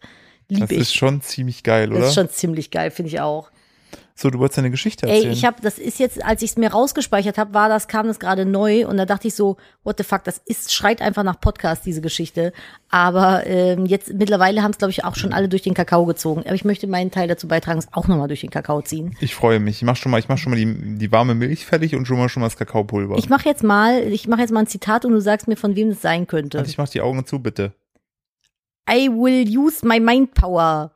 das 0.49 0.61
Liebe 0.61 0.73
ist 0.73 0.89
ich. 0.89 0.95
schon 0.95 1.21
ziemlich 1.21 1.61
geil, 1.61 1.91
oder? 1.91 1.99
Das 1.99 2.09
ist 2.09 2.15
schon 2.15 2.30
ziemlich 2.30 2.71
geil, 2.71 2.89
finde 2.89 3.09
ich 3.09 3.19
auch. 3.19 3.51
So, 4.18 4.30
du 4.30 4.39
wolltest 4.39 4.57
deine 4.57 4.72
Geschichte 4.72 5.07
Ey, 5.07 5.16
erzählen. 5.16 5.34
ich 5.34 5.43
habe, 5.43 5.57
das 5.61 5.78
ist 5.78 5.99
jetzt, 5.99 6.24
als 6.24 6.41
ich 6.41 6.51
es 6.51 6.57
mir 6.57 6.72
rausgespeichert 6.72 7.38
habe, 7.38 7.53
war 7.53 7.68
das, 7.68 7.89
kam 7.89 8.07
das 8.07 8.18
gerade 8.18 8.45
neu 8.45 8.88
und 8.88 8.95
da 8.95 9.05
dachte 9.05 9.28
ich 9.28 9.36
so, 9.36 9.57
what 9.84 9.97
the 9.97 10.05
fuck, 10.05 10.24
das 10.24 10.41
ist, 10.45 10.74
schreit 10.74 11.01
einfach 11.01 11.24
nach 11.24 11.38
Podcast, 11.41 11.86
diese 11.86 11.99
Geschichte. 11.99 12.53
Aber 12.89 13.45
ähm, 13.45 13.86
jetzt 13.86 14.13
mittlerweile 14.13 14.63
haben 14.63 14.72
es, 14.72 14.78
glaube 14.78 14.91
ich, 14.91 15.03
auch 15.03 15.16
schon 15.18 15.34
alle 15.34 15.49
durch 15.49 15.63
den 15.63 15.74
Kakao 15.74 16.05
gezogen. 16.05 16.43
Aber 16.45 16.55
ich 16.55 16.63
möchte 16.63 16.88
meinen 16.88 17.11
Teil 17.11 17.28
dazu 17.28 17.49
beitragen, 17.49 17.78
es 17.78 17.91
auch 17.91 18.07
nochmal 18.07 18.30
durch 18.30 18.39
den 18.39 18.51
Kakao 18.51 18.82
ziehen. 18.82 19.18
ich 19.20 19.36
freue 19.36 19.59
mich. 19.59 19.78
Ich 19.78 19.84
mach 19.84 19.97
schon 19.97 20.13
mal, 20.13 20.20
ich 20.20 20.30
mach 20.30 20.38
schon 20.38 20.51
mal 20.51 20.57
die, 20.57 20.97
die 20.97 21.11
warme 21.11 21.36
Milch 21.36 21.66
fertig 21.66 21.93
und 21.93 22.05
schon 22.05 22.18
mal 22.18 22.30
schon 22.30 22.39
mal 22.39 22.47
das 22.47 22.55
Kakaopulver. 22.55 23.18
Ich 23.18 23.28
mache 23.28 23.49
jetzt 23.49 23.63
mal, 23.63 24.01
ich 24.01 24.30
mache 24.30 24.39
jetzt 24.39 24.51
mal 24.51 24.61
ein 24.61 24.68
Zitat 24.68 25.03
und 25.03 25.11
du 25.11 25.20
sagst 25.20 25.49
mir, 25.49 25.57
von 25.57 25.76
wem 25.76 25.89
das 25.89 26.01
sein 26.01 26.26
könnte. 26.26 26.59
Warte, 26.59 26.70
ich 26.70 26.78
mach 26.78 26.88
die 26.88 27.01
Augen 27.01 27.26
zu, 27.26 27.39
bitte. 27.39 27.74
I 28.89 29.09
will 29.09 29.45
use 29.45 29.86
my 29.86 29.99
mind 29.99 30.34
power. 30.36 30.91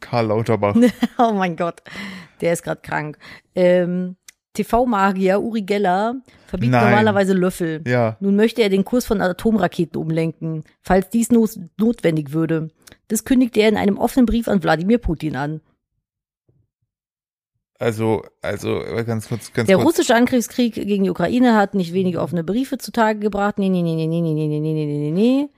Karl 0.00 0.26
Lauterbach. 0.26 0.76
Oh 1.18 1.32
mein 1.32 1.56
Gott, 1.56 1.82
der 2.40 2.52
ist 2.52 2.62
gerade 2.62 2.80
krank. 2.82 3.18
Ähm, 3.54 4.16
TV-Magier 4.54 5.40
Uri 5.42 5.62
Geller 5.62 6.14
verbietet 6.46 6.72
Nein. 6.72 6.84
normalerweise 6.90 7.32
Löffel. 7.32 7.82
Ja. 7.86 8.16
Nun 8.20 8.36
möchte 8.36 8.62
er 8.62 8.68
den 8.68 8.84
Kurs 8.84 9.04
von 9.04 9.20
Atomraketen 9.20 10.00
umlenken, 10.00 10.62
falls 10.80 11.08
dies 11.10 11.30
nos- 11.32 11.58
notwendig 11.78 12.32
würde. 12.32 12.68
Das 13.08 13.24
kündigte 13.24 13.60
er 13.60 13.68
in 13.68 13.76
einem 13.76 13.98
offenen 13.98 14.26
Brief 14.26 14.46
an 14.48 14.62
Wladimir 14.62 14.98
Putin 14.98 15.34
an. 15.36 15.60
Also, 17.80 18.22
also, 18.40 18.80
äh, 18.82 19.04
ganz 19.04 19.28
kurz, 19.28 19.52
ganz 19.52 19.66
Der 19.66 19.76
kurz. 19.76 19.88
russische 19.88 20.14
Angriffskrieg 20.14 20.74
gegen 20.74 21.04
die 21.04 21.10
Ukraine 21.10 21.56
hat 21.56 21.74
nicht 21.74 21.92
wenige 21.92 22.20
offene 22.20 22.44
Briefe 22.44 22.78
zutage 22.78 23.18
gebracht. 23.18 23.58
Nee, 23.58 23.68
nee, 23.68 23.82
nee, 23.82 23.96
nee, 23.96 24.06
nee, 24.06 24.20
nee, 24.20 24.32
nee, 24.34 24.46
nee, 24.46 24.60
nee, 24.60 24.86
nee, 24.86 24.86
nee, 24.86 25.10
nee. 25.10 25.48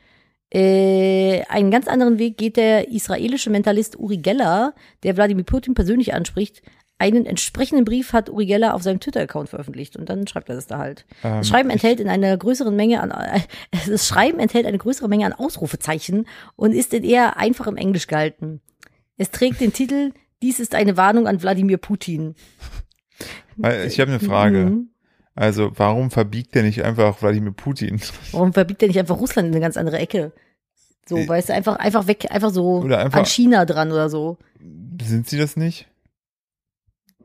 Äh, 0.51 1.43
einen 1.49 1.71
ganz 1.71 1.89
anderen 1.89 2.19
Weg 2.19 2.39
geht 2.39 2.57
der 2.57 2.89
israelische 2.89 3.51
Mentalist 3.51 3.99
Uri 3.99 4.19
Geller, 4.19 4.75
der 5.03 5.17
Wladimir 5.17 5.45
Putin 5.45 5.75
persönlich 5.75 6.15
anspricht. 6.15 6.63
Einen 6.99 7.27
entsprechenden 7.27 7.85
Brief 7.85 8.13
hat 8.15 8.31
Uri 8.31 8.47
Geller 8.47 8.75
auf 8.75 8.83
seinem 8.83 9.01
Twitter-Account 9.01 9.51
veröffentlicht 9.51 9.97
und 9.97 10.09
dann 10.09 10.27
schreibt 10.27 10.49
er 10.49 10.55
das 10.55 10.67
da 10.67 10.79
halt. 10.79 11.05
Ähm, 11.23 11.39
Das 11.39 11.49
Schreiben 11.49 11.69
enthält 11.69 12.01
in 12.01 12.09
einer 12.09 12.35
größeren 12.37 12.75
Menge 12.75 13.01
an, 13.03 13.11
äh, 13.11 13.41
das 13.89 14.07
Schreiben 14.07 14.39
enthält 14.39 14.67
eine 14.67 14.79
größere 14.79 15.09
Menge 15.09 15.27
an 15.27 15.33
Ausrufezeichen 15.33 16.27
und 16.55 16.73
ist 16.73 16.95
in 16.95 17.05
eher 17.05 17.37
einfachem 17.37 17.77
Englisch 17.77 18.07
gehalten. 18.07 18.61
Es 19.19 19.31
trägt 19.31 19.61
den 19.61 19.73
Titel, 19.73 20.13
dies 20.43 20.61
ist 20.61 20.75
eine 20.75 20.97
Warnung 20.97 21.27
an 21.27 21.43
Wladimir 21.43 21.79
Putin. 21.79 22.35
Ich 23.87 23.99
habe 24.01 24.11
eine 24.11 24.21
Frage. 24.21 24.59
Mhm. 24.67 24.91
Also, 25.37 25.71
warum 25.77 26.11
verbiegt 26.11 26.55
der 26.55 26.63
nicht 26.63 26.83
einfach 26.83 27.21
Wladimir 27.23 27.53
Putin? 27.53 28.01
Warum 28.33 28.53
verbietet 28.55 28.83
er 28.85 28.89
nicht 28.89 28.99
einfach 28.99 29.19
Russland 29.21 29.49
in 29.49 29.55
eine 29.55 29.61
ganz 29.61 29.77
andere 29.77 29.99
Ecke? 29.99 30.33
So, 31.09 31.17
Äh, 31.19 31.29
weißt 31.29 31.51
du, 31.51 31.55
einfach, 31.55 31.77
einfach 31.77 32.07
weg, 32.09 32.27
einfach 32.31 32.51
so 32.51 32.81
einfach- 32.83 33.21
an 33.21 33.27
China 33.27 33.65
dran 33.67 33.93
oder 33.93 34.09
so. 34.09 34.39
Sind 35.03 35.29
sie 35.29 35.39
das 35.39 35.57
nicht? 35.57 35.87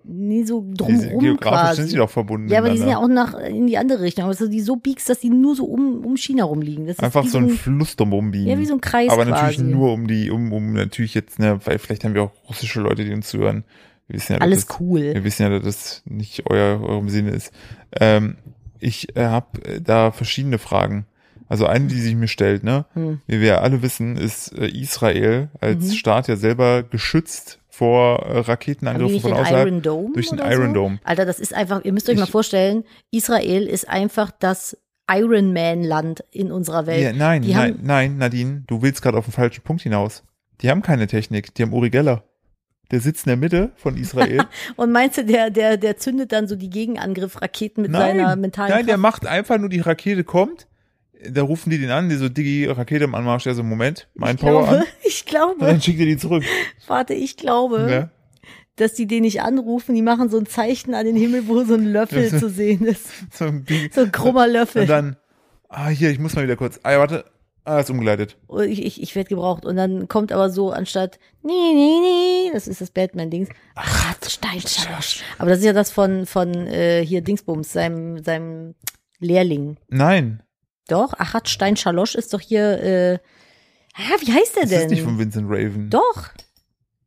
Nie 0.04 0.44
so 0.46 0.66
drumrum 0.74 1.20
Geografisch 1.20 1.76
sind 1.76 1.84
quasi. 1.84 1.90
sie 1.92 1.98
doch 1.98 2.10
verbunden. 2.10 2.50
ja, 2.50 2.58
aber 2.60 2.72
die 2.72 2.78
sind 2.80 2.90
ja 2.90 2.98
auch 2.98 3.08
nach, 3.08 3.36
in 3.36 3.68
die 3.68 3.78
andere 3.78 4.02
Richtung. 4.02 4.26
Aber 4.26 4.34
so, 4.34 4.48
die 4.48 4.60
so 4.62 4.76
biegst, 4.76 5.08
dass 5.10 5.20
die 5.20 5.30
nur 5.30 5.56
so 5.56 5.66
um, 5.66 6.04
um 6.04 6.18
China 6.18 6.44
rumliegen. 6.46 6.88
Das 6.88 6.98
Einfach 7.00 7.26
so 7.26 7.38
ein 7.38 7.50
Fluss 7.50 7.96
drumherum 7.96 8.32
biegen. 8.32 8.48
Ja, 8.50 8.58
wie 8.58 8.66
so 8.66 8.74
ein 8.74 8.82
Kreis 8.82 9.12
aber 9.12 9.26
natürlich 9.26 9.58
quasi. 9.58 9.64
nur 9.70 9.94
um 9.94 10.08
die, 10.08 10.32
um, 10.32 10.52
um 10.54 10.74
natürlich 10.74 11.14
jetzt, 11.14 11.38
ne, 11.38 11.60
weil 11.66 11.78
vielleicht 11.78 12.04
haben 12.04 12.16
wir 12.16 12.24
auch 12.24 12.32
russische 12.50 12.82
Leute, 12.82 13.06
die 13.06 13.14
uns 13.14 13.30
zuhören. 13.30 13.64
Wir 14.12 14.20
wissen 14.20 14.34
ja, 14.34 14.40
Alles 14.40 14.66
das, 14.66 14.80
cool. 14.80 15.02
Wir 15.14 15.24
wissen 15.24 15.44
ja, 15.44 15.50
dass 15.50 15.64
das 15.64 16.02
nicht 16.06 16.44
euer, 16.50 16.82
eurem 16.82 17.08
Sinne 17.10 17.32
ist. 17.32 17.54
Ähm, 18.00 18.36
ich 18.80 19.16
äh, 19.16 19.24
habe 19.26 19.80
da 19.82 20.12
verschiedene 20.12 20.58
Fragen. 20.58 21.06
Also 21.48 21.66
eine, 21.66 21.88
die 21.88 22.00
sich 22.00 22.16
mir 22.16 22.28
stellt, 22.28 22.64
ne? 22.64 22.86
Hm. 22.94 23.22
Wie 23.28 23.40
wir 23.42 23.62
alle 23.62 23.82
wissen, 23.82 24.18
ist 24.18 24.58
äh, 24.58 24.68
Israel 24.68 25.50
als 25.62 25.86
Mhm. 25.88 25.92
Staat 25.94 26.28
ja 26.28 26.36
selber 26.36 26.84
geschützt 26.84 27.60
vor 27.70 28.26
äh, 28.26 28.40
Raketenangriffen 28.40 29.22
von 29.22 29.32
den 29.32 29.40
außerhalb. 29.42 29.68
Iron 29.68 29.82
Dome? 29.82 30.14
durch 30.14 30.30
den 30.30 30.40
Iron 30.40 30.68
so? 30.70 30.74
Dome. 30.74 31.00
Alter, 31.04 31.26
das 31.26 31.40
ist 31.40 31.54
einfach, 31.54 31.84
ihr 31.86 31.94
müsst 31.94 32.10
euch 32.10 32.18
mal 32.18 32.24
Ich- 32.26 32.32
vorstellen, 32.32 32.84
Israel 33.12 33.64
ist 33.68 33.88
einfach 33.88 34.32
das 34.32 34.78
Iron 35.10 35.52
Man 35.54 35.84
Land 35.84 36.24
in 36.32 36.52
unserer 36.52 36.86
Welt. 36.86 37.02
Ja, 37.04 37.14
nein, 37.14 37.42
die 37.44 37.54
nein, 37.54 37.74
haben- 37.76 37.80
nein, 37.86 38.18
Nadine, 38.18 38.64
du 38.68 38.82
willst 38.82 39.02
gerade 39.02 39.18
auf 39.18 39.26
den 39.26 39.34
falschen 39.34 39.62
Punkt 39.64 39.82
hinaus. 39.84 40.24
Die 40.62 40.70
haben 40.70 40.82
keine 40.82 41.08
Technik, 41.08 41.54
die 41.56 41.64
haben 41.64 41.74
Uri 41.74 41.90
Geller. 41.90 42.24
Der 42.92 43.00
sitzt 43.00 43.26
in 43.26 43.30
der 43.30 43.38
Mitte 43.38 43.72
von 43.76 43.96
Israel. 43.98 44.44
Und 44.76 44.92
meinst 44.92 45.18
du, 45.18 45.26
der, 45.26 45.50
der, 45.50 45.78
der 45.78 45.98
zündet 45.98 46.32
dann 46.32 46.48
so 46.48 46.56
die 46.56 46.70
Gegenangriff-Raketen 46.70 47.82
mit 47.84 47.92
nein, 47.92 48.18
seiner 48.18 48.36
mentalen 48.36 48.70
nein, 48.72 48.86
der 48.86 48.96
Kraft? 48.96 49.02
macht 49.24 49.26
einfach 49.28 49.58
nur 49.58 49.70
die 49.70 49.80
Rakete 49.80 50.24
kommt. 50.24 50.68
Da 51.30 51.44
rufen 51.44 51.70
die 51.70 51.78
den 51.78 51.92
an, 51.92 52.10
die 52.10 52.16
so, 52.16 52.30
Diggi, 52.30 52.66
Rakete 52.66 53.04
im 53.06 53.14
Anmarsch, 53.16 53.44
der 53.44 53.54
so, 53.54 53.64
Moment, 53.64 54.08
mein 54.16 54.36
ich 54.36 54.42
Power 54.42 54.64
glaube, 54.64 54.78
an. 54.80 54.84
ich 55.04 55.22
Und 55.22 55.30
glaube, 55.30 55.66
dann 55.66 55.82
schickt 55.82 56.00
er 56.00 56.06
die 56.08 56.18
zurück. 56.18 56.44
warte, 56.88 57.14
ich 57.14 57.38
glaube, 57.38 57.80
Ne? 57.86 58.10
dass 58.78 58.94
die 58.94 59.06
den 59.06 59.22
nicht 59.22 59.42
anrufen, 59.42 59.94
die 59.94 60.02
machen 60.02 60.30
so 60.30 60.40
ein 60.40 60.48
Zeichen 60.48 60.96
an 60.96 61.06
den 61.06 61.16
Himmel, 61.16 61.48
wo 61.48 61.64
so 61.64 61.76
ein 61.76 61.86
Löffel 61.86 62.28
zu 62.40 62.50
sehen 62.50 62.86
ist. 62.86 63.08
So 63.32 63.46
ein. 63.46 63.66
So 63.92 64.02
ein 64.02 64.12
krummer 64.12 64.48
Löffel. 64.48 64.84
Und 64.84 64.88
dann, 64.90 65.18
ah, 65.70 65.90
hier, 65.90 66.10
ich 66.10 66.18
muss 66.20 66.36
mal 66.36 66.44
wieder 66.44 66.56
kurz. 66.56 66.80
Ah, 66.84 66.94
ja, 66.94 67.00
warte. 67.00 67.26
Ah, 67.64 67.80
ist 67.80 67.90
umgeleitet. 67.92 68.38
Und 68.48 68.64
ich, 68.70 68.84
ich, 68.84 69.02
ich 69.04 69.16
werde 69.16 69.30
gebraucht. 69.30 69.66
Und 69.66 69.76
dann 69.76 70.08
kommt 70.08 70.32
aber 70.32 70.50
so 70.50 70.72
anstatt, 70.72 71.20
nee, 71.44 71.52
nee, 71.74 72.00
nee, 72.02 72.50
das 72.54 72.68
ist 72.68 72.82
das 72.82 72.90
Batman-Dings. 72.90 73.50
Ach, 73.76 74.16
Steinschalosch. 74.28 75.22
Aber 75.38 75.50
das 75.50 75.60
ist 75.60 75.66
ja 75.66 75.74
das 75.74 75.92
von, 75.92 76.26
von 76.26 76.54
äh, 76.68 77.06
hier 77.06 77.22
Dingsbums, 77.22 77.72
seinem, 77.72 78.24
seinem 78.24 78.74
Lehrling. 79.20 79.78
Nein, 79.90 80.42
Doch, 80.88 81.14
Achat 81.14 81.48
Stein 81.50 81.78
Schalosch 81.78 82.16
ist 82.16 82.34
doch 82.34 82.40
hier, 82.42 82.82
äh, 82.82 83.20
ah, 83.96 84.16
wie 84.22 84.34
heißt 84.34 84.56
der 84.56 84.64
das 84.64 84.70
denn? 84.72 84.82
ist 84.86 84.90
nicht 84.92 85.04
von 85.04 85.20
Vincent 85.20 85.46
Raven. 85.48 85.90
doch, 85.92 86.30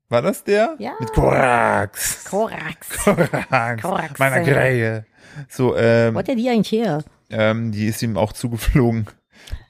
War 0.08 0.22
das 0.22 0.44
der? 0.44 0.76
Ja. 0.78 0.92
Mit 1.00 1.12
Korax. 1.12 2.24
Korax. 2.30 2.88
Korax. 3.04 3.82
Korax. 3.82 4.18
Meiner 4.20 4.42
Krähe. 4.42 5.04
So, 5.48 5.76
ähm, 5.76 6.14
Wo 6.14 6.20
hat 6.20 6.28
der 6.28 6.36
die 6.36 6.48
eigentlich 6.48 6.70
her? 6.70 7.02
ähm, 7.30 7.72
die 7.72 7.86
ist 7.86 8.00
ihm 8.02 8.16
auch 8.16 8.32
zugeflogen. 8.32 9.06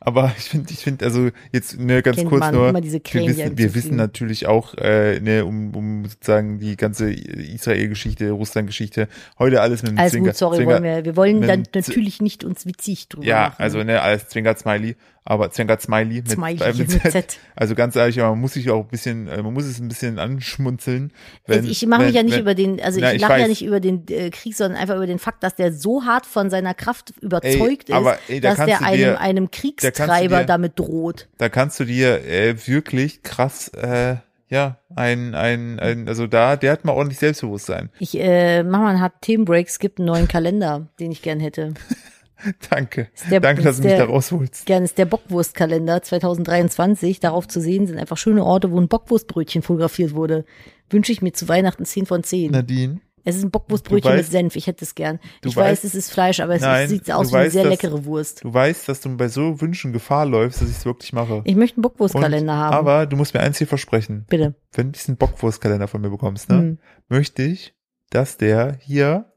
Aber 0.06 0.32
ich 0.38 0.44
finde, 0.44 0.70
ich 0.72 0.80
finde, 0.80 1.04
also 1.04 1.30
jetzt 1.50 1.78
ne, 1.78 2.02
ganz 2.02 2.18
Kennt 2.18 2.28
kurz 2.28 2.40
man 2.40 2.54
nur, 2.54 2.74
wir 2.74 2.82
wissen, 3.26 3.58
wir 3.58 3.74
wissen 3.74 3.96
natürlich 3.96 4.46
auch, 4.46 4.74
äh, 4.74 5.18
ne, 5.20 5.44
um, 5.44 5.74
um 5.74 6.04
sozusagen 6.04 6.58
die 6.60 6.76
ganze 6.76 7.10
Israel-Geschichte, 7.10 8.30
Russland-Geschichte, 8.30 9.08
heute 9.38 9.60
alles 9.60 9.82
mit 9.82 9.92
dem 9.92 9.98
Alles 9.98 10.12
Zwinker, 10.12 10.30
gut, 10.30 10.36
sorry, 10.36 10.56
Zwinker, 10.58 10.72
wollen 10.74 10.84
wir, 10.84 11.04
wir 11.04 11.16
wollen 11.16 11.40
dann 11.42 11.62
natürlich 11.74 12.20
nicht 12.20 12.44
uns 12.44 12.66
witzig 12.66 13.08
drüber 13.08 13.26
Ja, 13.26 13.40
machen. 13.50 13.62
also 13.62 13.82
ne, 13.82 14.00
alles 14.02 14.28
Zwinker-Smiley, 14.28 14.96
aber 15.24 15.50
Zwinker-Smiley 15.50 16.16
mit, 16.16 16.30
Smiley 16.32 16.58
äh, 16.60 16.72
mit 16.74 16.90
Z. 16.90 17.10
Z. 17.12 17.38
Also 17.56 17.74
ganz 17.74 17.96
ehrlich, 17.96 18.18
man 18.18 18.38
muss 18.38 18.52
sich 18.54 18.68
auch 18.70 18.80
ein 18.82 18.88
bisschen, 18.88 19.26
äh, 19.28 19.42
man 19.42 19.54
muss 19.54 19.64
es 19.64 19.78
ein 19.80 19.88
bisschen 19.88 20.18
anschmunzeln. 20.18 21.12
Wenn, 21.46 21.64
ich 21.64 21.86
mache 21.86 22.04
mich 22.04 22.14
ja 22.14 22.22
nicht 22.22 22.34
wenn, 22.34 22.40
über 22.42 22.54
den, 22.54 22.80
also 22.82 23.00
Na, 23.00 23.10
ich 23.10 23.16
ich 23.16 23.22
lache 23.22 23.40
ja 23.40 23.48
nicht 23.48 23.64
über 23.64 23.80
den 23.80 24.06
äh, 24.08 24.28
Krieg, 24.30 24.54
sondern 24.54 24.78
einfach 24.78 24.96
über 24.96 25.06
den 25.06 25.18
Fakt, 25.18 25.42
dass 25.42 25.54
der 25.54 25.72
so 25.72 26.04
hart 26.04 26.26
von 26.26 26.50
seiner 26.50 26.74
Kraft 26.74 27.14
überzeugt 27.22 27.88
ist, 27.88 27.94
aber, 27.94 28.18
ey, 28.28 28.40
da 28.40 28.54
dass 28.54 28.66
der 28.66 28.82
einem, 28.82 28.98
dir- 28.98 29.20
einem 29.20 29.50
kannst 29.50 29.82
du 29.94 30.02
Kriegstreiber 30.04 30.40
dir- 30.40 30.46
damit 30.46 30.78
droht. 30.78 31.28
Da 31.38 31.48
kannst 31.48 31.80
du 31.80 31.84
dir 31.84 32.24
äh, 32.24 32.54
wirklich 32.66 33.22
krass, 33.22 33.68
äh, 33.68 34.16
ja, 34.48 34.78
ein, 34.94 35.34
ein, 35.34 35.80
ein, 35.80 36.06
also 36.08 36.26
da, 36.26 36.56
der 36.56 36.72
hat 36.72 36.84
mal 36.84 36.92
ordentlich 36.92 37.18
Selbstbewusstsein. 37.18 37.90
Ich 37.98 38.18
äh, 38.18 38.62
mach 38.62 38.80
mal 38.80 38.90
einen 38.90 39.00
harten 39.00 39.20
Themenbreak, 39.20 39.66
es 39.68 39.78
gibt 39.78 39.98
einen 39.98 40.06
neuen 40.06 40.28
Kalender, 40.28 40.88
den 41.00 41.10
ich 41.12 41.22
gern 41.22 41.40
hätte. 41.40 41.74
Danke. 42.70 43.08
Der- 43.30 43.40
Danke, 43.40 43.62
dass 43.62 43.78
du 43.80 43.84
mich 43.88 43.96
da 43.96 44.04
rausholst. 44.04 44.66
Gern 44.66 44.84
ist 44.84 44.98
der 44.98 45.06
Bockwurstkalender 45.06 46.02
2023. 46.02 47.18
Darauf 47.20 47.48
zu 47.48 47.60
sehen 47.60 47.86
sind 47.86 47.98
einfach 47.98 48.18
schöne 48.18 48.44
Orte, 48.44 48.70
wo 48.70 48.78
ein 48.78 48.88
Bockwurstbrötchen 48.88 49.62
fotografiert 49.62 50.14
wurde. 50.14 50.44
Wünsche 50.90 51.10
ich 51.12 51.22
mir 51.22 51.32
zu 51.32 51.48
Weihnachten 51.48 51.86
10 51.86 52.04
von 52.06 52.22
10. 52.22 52.50
Nadine, 52.52 53.00
Es 53.24 53.36
ist 53.36 53.42
ein 53.44 53.50
Bockwurstbrötchen 53.50 54.10
Du 54.10 54.16
mit 54.16 54.26
weißt- 54.26 54.30
Senf. 54.30 54.56
Ich 54.56 54.66
hätte 54.66 54.84
es 54.84 54.94
gern. 54.94 55.18
Ich 55.44 55.56
weiß, 55.56 55.80
weißt- 55.80 55.86
es 55.86 55.94
ist 55.94 56.10
Fleisch, 56.12 56.40
aber 56.40 56.54
es 56.56 56.60
Nein, 56.62 56.88
sieht 56.88 57.10
aus 57.10 57.32
wie 57.32 57.36
eine 57.36 57.44
weißt, 57.46 57.52
sehr 57.54 57.64
dass- 57.64 57.70
leckere 57.82 58.04
Wurst. 58.04 58.44
du 58.44 58.52
weißt, 58.52 58.88
dass 58.88 59.00
du 59.00 59.16
bei 59.16 59.28
so 59.28 59.60
Wünschen 59.60 59.92
Gefahr 59.92 60.26
läufst, 60.26 60.60
dass 60.60 60.68
ich 60.68 60.76
es 60.76 60.84
wirklich 60.84 61.12
mache. 61.12 61.40
Ich 61.44 61.56
möchte 61.56 61.78
einen 61.78 61.82
Bockwurstkalender 61.82 62.54
haben. 62.54 62.74
aber 62.74 63.06
du 63.06 63.16
musst 63.16 63.32
mir 63.34 63.40
eins 63.40 63.58
hier 63.58 63.66
versprechen. 63.66 64.26
Bitte. 64.28 64.54
Wenn 64.72 64.88
du 64.88 64.92
diesen 64.92 65.16
Bockwurstkalender 65.16 65.88
von 65.88 66.00
mir 66.02 66.10
bekommst, 66.10 66.50
ne, 66.50 66.58
Hm. 66.58 66.78
möchte 67.08 67.42
ich, 67.42 67.74
dass 68.10 68.36
der 68.36 68.76
hier, 68.80 69.32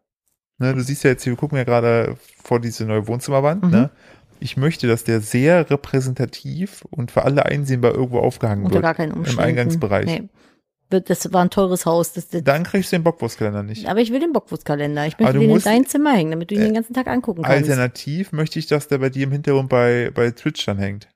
ne, 0.58 0.74
du 0.74 0.82
siehst 0.82 1.04
ja 1.04 1.12
jetzt 1.12 1.24
hier, 1.24 1.32
wir 1.34 1.38
gucken 1.38 1.58
ja 1.58 1.64
gerade 1.64 2.16
vor 2.44 2.60
diese 2.60 2.86
neue 2.86 3.08
Wohnzimmerwand, 3.08 3.64
Mhm. 3.64 3.70
ne, 3.72 3.90
ich 4.40 4.58
möchte, 4.58 4.88
dass 4.88 5.04
der 5.04 5.22
sehr 5.22 5.70
repräsentativ 5.70 6.84
und 6.92 7.12
für 7.12 7.24
alle 7.24 7.46
einsehbar 7.46 7.94
irgendwo 7.94 8.20
aufgehangen 8.20 8.66
Unter 8.66 8.76
wird. 8.76 8.84
gar 8.84 8.94
keinen 8.96 9.14
Umständen. 9.14 9.40
Im 9.42 9.46
Eingangsbereich. 9.48 10.06
Nee. 10.06 10.30
Das 10.90 11.34
war 11.34 11.42
ein 11.42 11.50
teures 11.50 11.86
Haus. 11.86 12.14
Das, 12.14 12.30
das, 12.30 12.44
Dann 12.44 12.64
kriegst 12.64 12.92
du 12.92 12.96
den 12.96 13.04
Bockwurstkalender 13.04 13.64
nicht. 13.64 13.88
aber 13.88 14.00
ich 14.00 14.12
will 14.12 14.20
den 14.20 14.32
Bockwurstkalender. 14.34 15.06
Ich 15.08 15.20
möchte 15.20 15.38
den 15.38 15.50
in 15.50 15.60
dein 15.62 15.86
Zimmer 15.86 16.14
hängen, 16.14 16.32
damit 16.32 16.52
du 16.52 16.56
ihn 16.56 16.62
äh, 16.62 16.66
den 16.66 16.74
ganzen 16.76 16.94
Tag 16.94 17.08
angucken 17.08 17.44
kannst. 17.44 17.70
Alternativ 17.70 18.32
möchte 18.32 18.60
ich, 18.60 18.68
dass 18.68 18.88
der 18.88 19.00
bei 19.00 19.10
dir 19.10 19.24
im 19.24 19.32
Hintergrund 19.32 19.70
bei, 19.70 20.12
bei 20.14 20.32
Twitch 20.32 20.66
dann 20.66 20.78
hängt. 20.78 21.10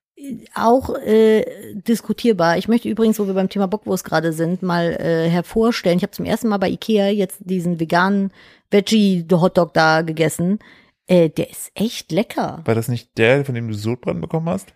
auch 0.53 0.95
äh, 0.97 1.45
diskutierbar. 1.87 2.57
Ich 2.57 2.67
möchte 2.67 2.89
übrigens, 2.89 3.19
wo 3.19 3.27
wir 3.27 3.33
beim 3.33 3.49
Thema 3.49 3.67
Bockwurst 3.67 4.03
gerade 4.03 4.33
sind, 4.33 4.61
mal 4.61 4.93
äh, 4.93 5.29
hervorstellen. 5.29 5.97
Ich 5.97 6.03
habe 6.03 6.11
zum 6.11 6.25
ersten 6.25 6.49
Mal 6.49 6.57
bei 6.57 6.69
Ikea 6.69 7.09
jetzt 7.09 7.39
diesen 7.39 7.79
veganen 7.79 8.31
Veggie-Hotdog 8.71 9.73
da 9.73 10.01
gegessen. 10.01 10.59
Äh, 11.07 11.29
der 11.29 11.49
ist 11.49 11.71
echt 11.75 12.11
lecker. 12.11 12.61
War 12.65 12.75
das 12.75 12.87
nicht 12.87 13.17
der, 13.17 13.45
von 13.45 13.55
dem 13.55 13.67
du 13.67 13.73
Sodbrennen 13.73 14.21
bekommen 14.21 14.49
hast? 14.49 14.73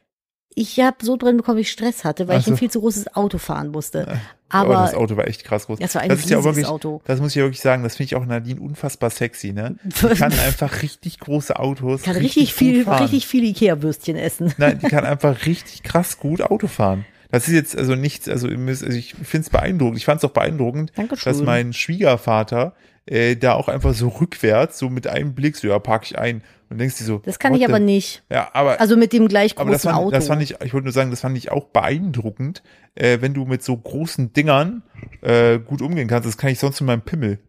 Ich 0.58 0.80
habe 0.80 0.98
so 1.02 1.18
drin 1.18 1.38
bekommen, 1.38 1.58
wie 1.58 1.62
ich 1.62 1.72
Stress 1.72 2.06
hatte, 2.06 2.28
weil 2.30 2.38
Ach 2.38 2.42
ich 2.42 2.48
ein 2.48 2.58
viel 2.58 2.72
zu 2.72 2.80
großes 2.80 3.16
Auto 3.16 3.38
fahren 3.38 3.70
musste. 3.70 4.08
Aber 4.48 4.76
Aber 4.76 4.86
das 4.86 4.94
Auto 4.94 5.18
war 5.18 5.28
echt 5.28 5.44
krass 5.44 5.66
groß. 5.66 5.80
das 5.80 5.96
war 5.96 6.02
ein 6.02 6.10
das 6.10 6.20
ist 6.20 6.30
ja 6.30 6.42
wirklich, 6.44 6.66
Auto. 6.66 7.02
das 7.06 7.20
muss 7.20 7.32
ich 7.32 7.36
ja 7.36 7.44
wirklich 7.44 7.60
sagen, 7.60 7.84
das 7.84 7.98
finde 7.98 8.06
ich 8.08 8.16
auch 8.16 8.26
Nadine 8.26 8.62
unfassbar 8.62 9.10
sexy, 9.10 9.52
ne? 9.52 9.76
Die 9.84 9.92
kann 10.16 10.32
einfach 10.32 10.82
richtig 10.82 11.20
große 11.20 11.60
Autos. 11.60 12.04
kann 12.04 12.16
richtig, 12.16 12.52
gut 12.52 12.58
viel, 12.58 12.84
fahren. 12.86 13.02
richtig 13.02 13.28
viele 13.28 13.48
Ikea-Würstchen 13.48 14.16
essen. 14.16 14.54
Nein, 14.58 14.80
die 14.82 14.88
kann 14.88 15.04
einfach 15.06 15.46
richtig 15.46 15.84
krass 15.84 16.20
gut 16.20 16.42
Auto 16.42 16.68
fahren. 16.68 17.06
Das 17.32 17.48
ist 17.50 17.54
jetzt 17.54 17.78
also 17.78 17.96
nichts, 17.96 18.30
also, 18.30 18.48
also 18.48 18.88
ich 18.88 19.14
finde 19.16 19.46
es 19.46 19.50
beeindruckend. 19.50 19.98
Ich 19.98 20.06
fand 20.06 20.20
es 20.20 20.30
auch 20.30 20.34
beeindruckend, 20.34 20.94
Dankeschön. 20.96 21.34
dass 21.34 21.42
mein 21.42 21.74
Schwiegervater 21.74 22.76
äh, 23.08 23.36
da 23.36 23.54
auch 23.54 23.68
einfach 23.68 23.94
so 23.94 24.08
rückwärts, 24.08 24.80
so 24.80 24.90
mit 24.90 25.08
einem 25.08 25.34
Blick, 25.34 25.58
so 25.58 25.68
ja, 25.68 25.80
park 25.80 26.04
ich 26.06 26.18
ein. 26.18 26.44
Und 26.76 26.80
denkst 26.80 26.98
dir 26.98 27.06
so. 27.06 27.20
Das 27.20 27.40
kann 27.40 27.54
ich 27.54 27.64
aber 27.64 27.78
the- 27.78 27.84
nicht. 27.84 28.24
Ja, 28.30 28.50
aber 28.52 28.82
Also 28.82 28.98
mit 28.98 29.14
dem 29.14 29.30
gleich 29.30 29.58
aber 29.58 29.72
das 29.72 29.84
großen 29.84 29.92
fand, 29.96 30.06
Auto. 30.06 30.12
das 30.12 30.28
fand 30.28 30.42
ich, 30.42 30.56
ich 30.62 30.74
wollte 30.74 30.84
nur 30.84 30.92
sagen, 30.92 31.10
das 31.10 31.22
fand 31.22 31.38
ich 31.38 31.50
auch 31.50 31.64
beeindruckend, 31.68 32.64
äh, 32.96 33.20
wenn 33.22 33.34
du 33.34 33.46
mit 33.46 33.64
so 33.64 33.78
großen 33.78 34.34
Dingern 34.34 34.84
äh, 35.22 35.58
gut 35.60 35.82
umgehen 35.82 36.10
kannst. 36.10 36.28
Das 36.28 36.38
kann 36.38 36.50
ich 36.50 36.60
sonst 36.60 36.82
mit 36.82 36.88
meinem 36.88 37.02
Pimmel. 37.02 37.40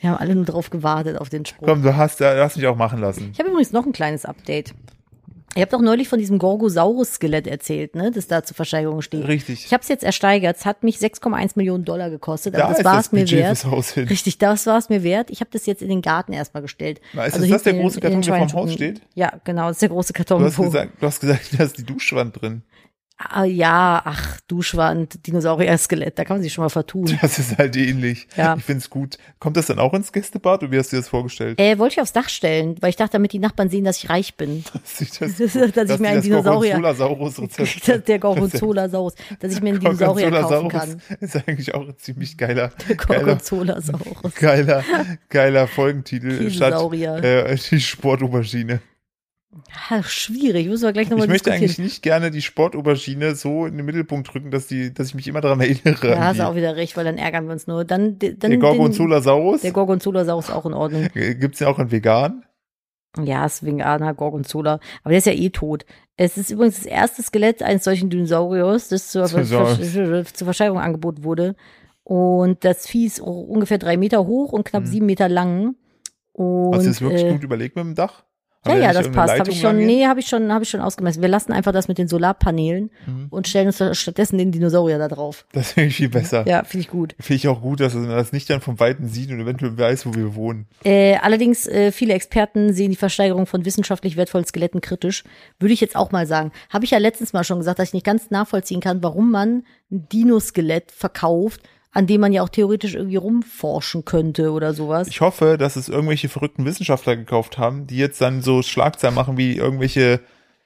Wir 0.00 0.10
haben 0.10 0.18
alle 0.18 0.34
nur 0.34 0.44
drauf 0.44 0.70
gewartet, 0.70 1.18
auf 1.18 1.30
den 1.30 1.44
Spruch. 1.46 1.66
Komm, 1.66 1.82
du 1.82 1.96
hast, 1.96 2.20
äh, 2.20 2.34
du 2.36 2.42
hast 2.44 2.56
mich 2.56 2.66
auch 2.66 2.76
machen 2.76 3.00
lassen. 3.00 3.30
Ich 3.32 3.38
habe 3.38 3.48
übrigens 3.50 3.72
noch 3.72 3.86
ein 3.86 3.92
kleines 3.92 4.24
Update. 4.24 4.74
Ihr 5.56 5.62
habt 5.62 5.72
doch 5.72 5.80
neulich 5.80 6.08
von 6.08 6.18
diesem 6.18 6.38
Gorgosaurus-Skelett 6.38 7.46
erzählt, 7.46 7.94
ne, 7.94 8.10
das 8.10 8.26
da 8.26 8.42
zur 8.42 8.56
Versteigerung 8.56 9.02
steht. 9.02 9.26
Richtig. 9.28 9.64
Ich 9.66 9.72
habe 9.72 9.82
es 9.82 9.88
jetzt 9.88 10.02
ersteigert. 10.02 10.56
Es 10.56 10.66
hat 10.66 10.82
mich 10.82 10.96
6,1 10.96 11.52
Millionen 11.54 11.84
Dollar 11.84 12.10
gekostet. 12.10 12.54
Da 12.54 12.64
Aber 12.64 12.70
das 12.70 12.78
ist 12.80 12.84
war 12.84 12.96
das 12.96 13.06
es 13.06 13.12
mir 13.12 13.20
Budget 13.20 13.38
wert. 13.64 14.10
Richtig, 14.10 14.38
das 14.38 14.66
war 14.66 14.78
es 14.78 14.88
mir 14.88 15.02
wert. 15.04 15.30
Ich 15.30 15.40
habe 15.40 15.50
das 15.52 15.66
jetzt 15.66 15.82
in 15.82 15.88
den 15.88 16.02
Garten 16.02 16.32
erstmal 16.32 16.62
gestellt. 16.62 17.00
Ist 17.12 17.18
Also 17.18 17.46
das 17.46 17.62
der 17.62 17.72
hinten 17.72 17.86
große 17.86 18.00
Karton, 18.00 18.22
der 18.22 18.36
vorm. 18.48 18.52
Haus 18.52 18.72
steht? 18.72 19.00
Ja, 19.14 19.32
genau, 19.44 19.68
das 19.68 19.76
ist 19.76 19.82
der 19.82 19.88
große 19.90 20.12
Karton. 20.12 20.40
Du 20.40 20.46
hast 20.46 20.56
gesagt, 20.56 20.90
du 21.00 21.06
hast 21.06 21.20
gesagt, 21.20 21.40
da 21.58 21.64
ist 21.64 21.78
die 21.78 21.84
Duschwand 21.84 22.40
drin. 22.40 22.62
Ah, 23.16 23.44
ja, 23.44 24.02
ach, 24.04 24.40
Duschwand, 24.48 25.26
Dinosaurier-Skelett, 25.26 26.18
da 26.18 26.24
kann 26.24 26.36
man 26.36 26.42
sich 26.42 26.52
schon 26.52 26.64
mal 26.64 26.68
vertun. 26.68 27.06
Das 27.20 27.38
ist 27.38 27.56
halt 27.58 27.76
ähnlich. 27.76 28.26
Ja. 28.36 28.56
Ich 28.56 28.64
find's 28.64 28.90
gut. 28.90 29.18
Kommt 29.38 29.56
das 29.56 29.66
dann 29.66 29.78
auch 29.78 29.94
ins 29.94 30.12
Gästebad 30.12 30.62
oder 30.62 30.72
wie 30.72 30.78
hast 30.78 30.92
du 30.92 30.96
dir 30.96 31.00
das 31.02 31.08
vorgestellt? 31.08 31.58
Äh, 31.58 31.78
wollte 31.78 31.94
ich 31.94 32.00
aufs 32.00 32.12
Dach 32.12 32.28
stellen, 32.28 32.76
weil 32.80 32.90
ich 32.90 32.96
dachte, 32.96 33.12
damit 33.12 33.32
die 33.32 33.38
Nachbarn 33.38 33.68
sehen, 33.70 33.84
dass 33.84 33.98
ich 34.02 34.10
reich 34.10 34.36
bin. 34.36 34.64
Dass 34.72 35.00
ich, 35.00 35.10
das, 35.18 35.36
Dass 35.74 35.90
ich 35.90 35.98
mir 35.98 36.08
einen 36.08 36.22
Dinosaurier- 36.22 36.74
Gorgonzolasaurus-Rezept. 36.74 38.08
der 38.08 38.18
Gorgonzolasaurus, 38.18 39.14
dass 39.40 39.52
ich 39.52 39.62
mir 39.62 39.70
einen 39.70 39.80
Dinosaurier 39.80 40.30
kaufen 40.30 40.68
kann. 40.68 41.00
ist 41.20 41.36
eigentlich 41.36 41.74
auch 41.74 41.86
ein 41.88 41.96
ziemlich 41.98 42.36
geiler, 42.36 42.70
Der 42.88 42.96
geiler, 42.96 43.20
Gorgonzolasaurus. 43.24 44.34
geiler, 44.34 44.84
geiler 45.28 45.66
Folgentitel 45.66 46.50
statt 46.50 46.74
äh, 46.92 47.56
die 47.56 47.80
Sportaubergine. 47.80 48.80
Ja, 49.90 50.02
schwierig, 50.02 50.66
müssen 50.68 50.82
wir 50.84 50.92
gleich 50.92 51.04
Ich 51.04 51.10
nochmal 51.10 51.26
möchte 51.28 51.50
diskutieren. 51.50 51.70
eigentlich 51.70 51.78
nicht 51.78 52.02
gerne 52.02 52.30
die 52.30 52.42
Sportaubergine 52.42 53.34
so 53.34 53.66
in 53.66 53.76
den 53.76 53.86
Mittelpunkt 53.86 54.32
drücken, 54.32 54.50
dass 54.50 54.66
die, 54.66 54.92
dass 54.92 55.08
ich 55.08 55.14
mich 55.14 55.28
immer 55.28 55.40
daran 55.40 55.60
erinnere. 55.62 56.10
Ja, 56.10 56.24
hast 56.24 56.38
du 56.40 56.46
auch 56.46 56.54
wieder 56.56 56.76
recht, 56.76 56.96
weil 56.96 57.04
dann 57.04 57.18
ärgern 57.18 57.46
wir 57.46 57.52
uns 57.52 57.66
nur. 57.66 57.84
Dann, 57.84 58.18
dann 58.18 58.38
der 58.38 58.58
Gorgonzolasaurus. 58.58 59.62
Der 59.62 59.72
Gorgonzolasaurus 59.72 60.48
ist 60.48 60.54
auch 60.54 60.66
in 60.66 60.74
Ordnung. 60.74 61.08
Äh, 61.14 61.34
Gibt's 61.34 61.60
ja 61.60 61.68
auch 61.68 61.78
in 61.78 61.90
vegan. 61.90 62.44
Ja, 63.22 63.46
ist 63.46 63.64
Veganer, 63.64 64.12
Gorgonzola. 64.12 64.80
Aber 65.02 65.10
der 65.10 65.18
ist 65.18 65.26
ja 65.26 65.32
eh 65.32 65.50
tot. 65.50 65.86
Es 66.16 66.36
ist 66.36 66.50
übrigens 66.50 66.78
das 66.78 66.86
erste 66.86 67.22
Skelett 67.22 67.62
eines 67.62 67.84
solchen 67.84 68.10
Dinosauriers, 68.10 68.88
das 68.88 69.08
zur, 69.10 69.26
zur 69.26 70.44
Versteigerung 70.44 70.80
angeboten 70.80 71.22
wurde. 71.22 71.54
Und 72.02 72.64
das 72.64 72.86
Vieh 72.88 73.06
ist 73.06 73.20
ungefähr 73.20 73.78
drei 73.78 73.96
Meter 73.96 74.26
hoch 74.26 74.52
und 74.52 74.64
knapp 74.64 74.86
sieben 74.86 75.06
Meter 75.06 75.28
lang. 75.28 75.76
Und, 76.32 76.70
Mhm. 76.70 76.74
Hast 76.74 76.84
du 76.86 76.88
das 76.90 77.00
wirklich 77.00 77.22
äh, 77.24 77.32
gut 77.32 77.44
überlegt 77.44 77.76
mit 77.76 77.84
dem 77.84 77.94
Dach? 77.94 78.24
Ja, 78.66 78.72
Haben 78.72 78.82
ja, 78.82 78.92
das 78.92 79.10
passt. 79.10 79.38
Habe 79.38 79.50
ich 79.50 79.56
schon, 79.60 79.76
lang 79.76 79.78
gehen? 79.78 79.86
nee, 79.86 80.06
habe 80.06 80.20
ich 80.20 80.26
schon, 80.26 80.50
habe 80.52 80.64
ich 80.64 80.70
schon 80.70 80.80
ausgemessen. 80.80 81.20
Wir 81.20 81.28
lassen 81.28 81.52
einfach 81.52 81.72
das 81.72 81.86
mit 81.88 81.98
den 81.98 82.08
Solarpanelen 82.08 82.90
Mhm. 83.06 83.26
und 83.30 83.46
stellen 83.46 83.66
uns 83.66 83.82
stattdessen 83.98 84.38
den 84.38 84.52
Dinosaurier 84.52 84.98
da 84.98 85.08
drauf. 85.08 85.44
Das 85.52 85.72
finde 85.72 85.88
ich 85.88 85.96
viel 85.96 86.08
besser. 86.08 86.46
Ja, 86.48 86.64
finde 86.64 86.82
ich 86.84 86.88
gut. 86.90 87.14
Finde 87.20 87.36
ich 87.36 87.48
auch 87.48 87.60
gut, 87.60 87.80
dass 87.80 87.94
man 87.94 88.08
das 88.08 88.32
nicht 88.32 88.48
dann 88.48 88.60
vom 88.62 88.80
Weiten 88.80 89.08
sieht 89.08 89.30
und 89.30 89.40
eventuell 89.40 89.76
weiß, 89.76 90.06
wo 90.06 90.14
wir 90.14 90.34
wohnen. 90.34 90.66
Äh, 90.84 91.16
allerdings, 91.16 91.66
äh, 91.66 91.92
viele 91.92 92.14
Experten 92.14 92.72
sehen 92.72 92.90
die 92.90 92.96
Versteigerung 92.96 93.46
von 93.46 93.64
wissenschaftlich 93.64 94.16
wertvollen 94.16 94.46
Skeletten 94.46 94.80
kritisch. 94.80 95.24
Würde 95.58 95.74
ich 95.74 95.80
jetzt 95.80 95.96
auch 95.96 96.10
mal 96.12 96.26
sagen. 96.26 96.50
Habe 96.70 96.84
ich 96.84 96.90
ja 96.92 96.98
letztens 96.98 97.32
mal 97.32 97.44
schon 97.44 97.58
gesagt, 97.58 97.78
dass 97.78 97.88
ich 97.88 97.94
nicht 97.94 98.06
ganz 98.06 98.30
nachvollziehen 98.30 98.80
kann, 98.80 99.02
warum 99.02 99.30
man 99.30 99.64
ein 99.90 100.08
Dino-Skelett 100.10 100.90
verkauft, 100.90 101.60
an 101.94 102.06
dem 102.06 102.20
man 102.20 102.32
ja 102.32 102.42
auch 102.42 102.48
theoretisch 102.50 102.94
irgendwie 102.94 103.16
rumforschen 103.16 104.04
könnte 104.04 104.50
oder 104.52 104.74
sowas. 104.74 105.08
Ich 105.08 105.20
hoffe, 105.22 105.56
dass 105.58 105.76
es 105.76 105.88
irgendwelche 105.88 106.28
verrückten 106.28 106.64
Wissenschaftler 106.66 107.16
gekauft 107.16 107.56
haben, 107.56 107.86
die 107.86 107.96
jetzt 107.96 108.20
dann 108.20 108.42
so 108.42 108.62
Schlagzeilen 108.62 109.14
machen 109.14 109.36
wie 109.38 109.56
irgendwelche, 109.56 110.20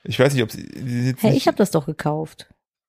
ich 0.04 0.18
weiß 0.18 0.34
nicht, 0.34 0.42
ob 0.42 0.50
sie, 0.50 1.14
Hey, 1.20 1.36
ich 1.36 1.46
habe 1.46 1.56
das 1.58 1.70
doch 1.70 1.86
gekauft. 1.86 2.48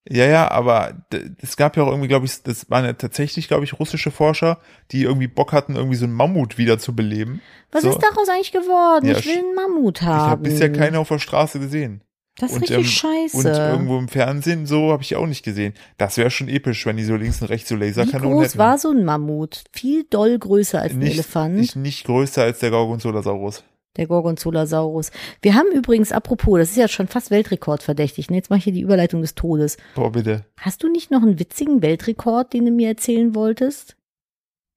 ja, 0.10 0.26
ja, 0.26 0.50
aber 0.50 0.94
es 1.42 1.58
gab 1.58 1.76
ja 1.78 1.84
auch 1.84 1.90
irgendwie, 1.90 2.08
glaube 2.08 2.26
ich, 2.26 2.42
das 2.42 2.70
waren 2.72 2.86
ja 2.86 2.94
tatsächlich, 2.94 3.48
glaube 3.48 3.66
ich, 3.66 3.78
russische 3.78 4.10
Forscher, 4.10 4.60
die 4.92 5.04
irgendwie 5.04 5.28
Bock 5.28 5.52
hatten, 5.54 5.76
irgendwie 5.76 5.98
so 5.98 6.06
einen 6.06 6.14
Mammut 6.16 6.58
wieder 6.58 6.80
zu 6.80 6.96
beleben. 6.96 7.42
Was 7.72 7.84
so. 7.84 7.90
ist 7.90 8.00
daraus 8.02 8.30
eigentlich 8.30 8.52
geworden? 8.54 9.06
Ja, 9.06 9.18
ich 9.18 9.26
will 9.26 9.38
einen 9.38 9.54
Mammut 9.56 10.00
Ich 10.02 10.08
habe 10.08 10.32
haben. 10.32 10.44
bisher 10.44 10.72
keine 10.72 10.98
auf 11.00 11.10
der 11.10 11.20
Straße 11.20 11.60
gesehen. 11.60 12.02
Das 12.40 12.52
ist 12.52 12.56
und, 12.56 12.62
richtig 12.64 12.78
ähm, 12.78 12.84
scheiße. 12.86 13.38
Und 13.38 13.46
irgendwo 13.46 13.98
im 13.98 14.08
Fernsehen 14.08 14.66
so 14.66 14.92
habe 14.92 15.04
ich 15.04 15.16
auch 15.16 15.28
nicht 15.28 15.44
gesehen. 15.44 15.74
Das 15.98 16.18
wäre 16.18 16.32
schon 16.32 16.48
episch, 16.48 16.86
wenn 16.86 16.98
die 16.98 17.04
so 17.04 17.16
links 17.16 17.42
und 17.42 17.50
rechts 17.50 17.70
so 17.70 17.76
Wie 17.76 17.86
Laserkanonen 17.86 18.38
groß 18.38 18.46
hätten. 18.46 18.58
war 18.58 18.78
so 18.78 18.92
ein 18.92 19.04
Mammut? 19.04 19.64
Viel 19.74 20.06
doll 20.10 20.40
größer 20.40 20.82
als 20.82 20.94
ein 20.94 21.00
nicht, 21.00 21.14
Elefant. 21.14 21.56
Nicht, 21.56 21.76
nicht 21.76 22.06
größer 22.06 22.44
als 22.44 22.60
der 22.60 22.72
Gorgonzolasaurus. 22.72 23.64
Der 23.98 24.08
Gorgonzolasaurus. 24.08 25.12
Wir 25.42 25.56
haben 25.56 25.72
übrigens, 25.74 26.12
apropos, 26.12 26.60
das 26.60 26.70
ist 26.70 26.78
ja 26.78 26.88
schon 26.88 27.08
fast 27.08 27.32
Weltrekordverdächtig. 27.32 28.30
Ne? 28.30 28.38
Jetzt 28.38 28.50
mache 28.50 28.60
ich 28.60 28.64
hier 28.64 28.74
die 28.74 28.82
Überleitung 28.82 29.22
des 29.22 29.36
Todes. 29.36 29.78
Boah, 29.96 30.12
bitte. 30.12 30.46
Hast 30.58 30.84
du 30.84 30.90
nicht 30.90 31.12
noch 31.12 31.22
einen 31.22 31.40
witzigen 31.40 31.82
Weltrekord, 31.82 32.54
den 32.54 32.66
du 32.66 32.72
mir 32.72 32.88
erzählen 32.88 33.36
wolltest? 33.36 33.98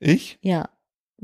Ich? 0.01 0.39
Ja. 0.43 0.69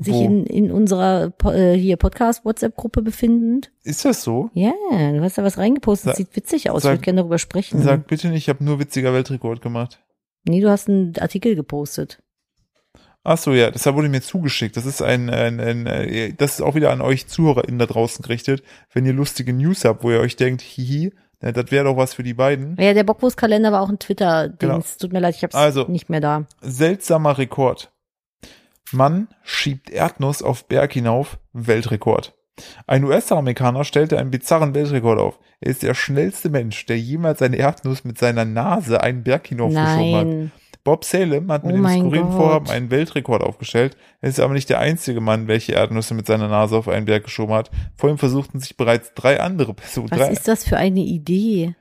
Sich 0.00 0.14
Wo? 0.14 0.24
in, 0.24 0.46
in 0.46 0.70
unserer 0.70 1.32
äh, 1.46 1.72
hier 1.74 1.96
Podcast-WhatsApp-Gruppe 1.96 3.02
befindend? 3.02 3.72
Ist 3.82 4.04
das 4.04 4.22
so? 4.22 4.48
Ja, 4.54 4.72
du 4.92 5.20
hast 5.22 5.38
da 5.38 5.42
was 5.42 5.58
reingepostet. 5.58 6.10
Sag- 6.10 6.16
Sieht 6.16 6.36
witzig 6.36 6.70
aus. 6.70 6.82
sag- 6.84 6.90
ich 6.92 6.98
würde 6.98 7.04
gerne 7.04 7.20
darüber 7.22 7.38
sprechen. 7.38 7.82
Sag 7.82 8.06
bitte 8.06 8.28
nicht, 8.28 8.44
ich 8.44 8.48
habe 8.48 8.62
nur 8.62 8.78
witziger 8.78 9.12
Weltrekord 9.12 9.60
gemacht. 9.60 9.98
Nee, 10.44 10.60
du 10.60 10.70
hast 10.70 10.88
einen 10.88 11.14
Artikel 11.18 11.56
gepostet. 11.56 12.22
Ach 13.24 13.36
so, 13.36 13.52
ja, 13.52 13.70
das 13.72 13.84
wurde 13.92 14.08
mir 14.08 14.22
zugeschickt. 14.22 14.76
Das 14.76 14.86
ist 14.86 15.02
ein, 15.02 15.28
ein, 15.30 15.58
ein 15.60 15.86
äh, 15.86 16.32
das 16.32 16.54
ist 16.54 16.60
auch 16.60 16.76
wieder 16.76 16.92
an 16.92 17.00
euch 17.00 17.26
ZuhörerInnen 17.26 17.80
da 17.80 17.86
draußen 17.86 18.22
gerichtet. 18.22 18.62
Wenn 18.94 19.04
ihr 19.04 19.12
lustige 19.12 19.52
News 19.52 19.84
habt, 19.84 20.04
wo 20.04 20.10
ihr 20.12 20.20
euch 20.20 20.36
denkt, 20.36 20.62
hihi, 20.62 21.12
ja, 21.42 21.50
das 21.52 21.70
wäre 21.72 21.84
doch 21.86 21.96
was 21.96 22.14
für 22.14 22.22
die 22.22 22.34
beiden. 22.34 22.76
Ja, 22.80 22.94
der 22.94 23.04
Bockwurstkalender 23.04 23.72
war 23.72 23.82
auch 23.82 23.88
ein 23.90 23.98
Twitter-Dings. 23.98 24.58
Genau. 24.60 24.80
Tut 25.00 25.12
mir 25.12 25.18
leid, 25.20 25.34
ich 25.34 25.42
hab's 25.42 25.54
Also. 25.56 25.84
nicht 25.88 26.08
mehr 26.08 26.20
da. 26.20 26.46
Seltsamer 26.62 27.36
Rekord. 27.36 27.92
Mann 28.92 29.28
schiebt 29.42 29.90
Erdnuss 29.90 30.42
auf 30.42 30.66
Berg 30.66 30.92
hinauf, 30.92 31.38
Weltrekord. 31.52 32.34
Ein 32.86 33.04
US-Amerikaner 33.04 33.84
stellte 33.84 34.18
einen 34.18 34.30
bizarren 34.30 34.74
Weltrekord 34.74 35.18
auf. 35.18 35.38
Er 35.60 35.70
ist 35.70 35.82
der 35.82 35.94
schnellste 35.94 36.50
Mensch, 36.50 36.86
der 36.86 36.98
jemals 36.98 37.42
eine 37.42 37.56
Erdnuss 37.56 38.04
mit 38.04 38.18
seiner 38.18 38.44
Nase 38.44 39.00
einen 39.00 39.22
Berg 39.22 39.46
hinaufgeschoben 39.46 40.14
hat. 40.14 40.26
Nein. 40.26 40.52
Bob 40.84 41.04
Salem 41.04 41.52
hat 41.52 41.64
mit 41.64 41.74
Oh 41.74 41.76
dem 41.76 41.86
skurrilen. 41.88 42.32
Vorhaben 42.32 42.70
einen 42.70 42.90
Weltrekord 42.90 43.42
aufgestellt. 43.42 43.96
Er 44.20 44.30
ist 44.30 44.40
aber 44.40 44.54
nicht 44.54 44.70
der 44.70 44.78
einzige 44.78 45.20
Mann, 45.20 45.46
welche 45.46 45.72
Erdnüsse 45.72 46.14
mit 46.14 46.26
seiner 46.26 46.48
Nase 46.48 46.76
auf 46.76 46.88
einen 46.88 47.04
Berg 47.04 47.24
geschoben 47.24 47.54
hat. 47.54 47.70
Vor 47.96 48.08
ihm 48.08 48.18
versuchten 48.18 48.58
sich 48.58 48.76
bereits 48.76 49.12
drei 49.14 49.40
andere 49.40 49.74
Personen. 49.74 50.10
Was 50.10 50.18
Drei, 50.18 50.30
ist 50.30 50.48
das 50.48 50.64
für 50.64 50.78
eine 50.78 51.00
Idee? 51.00 51.74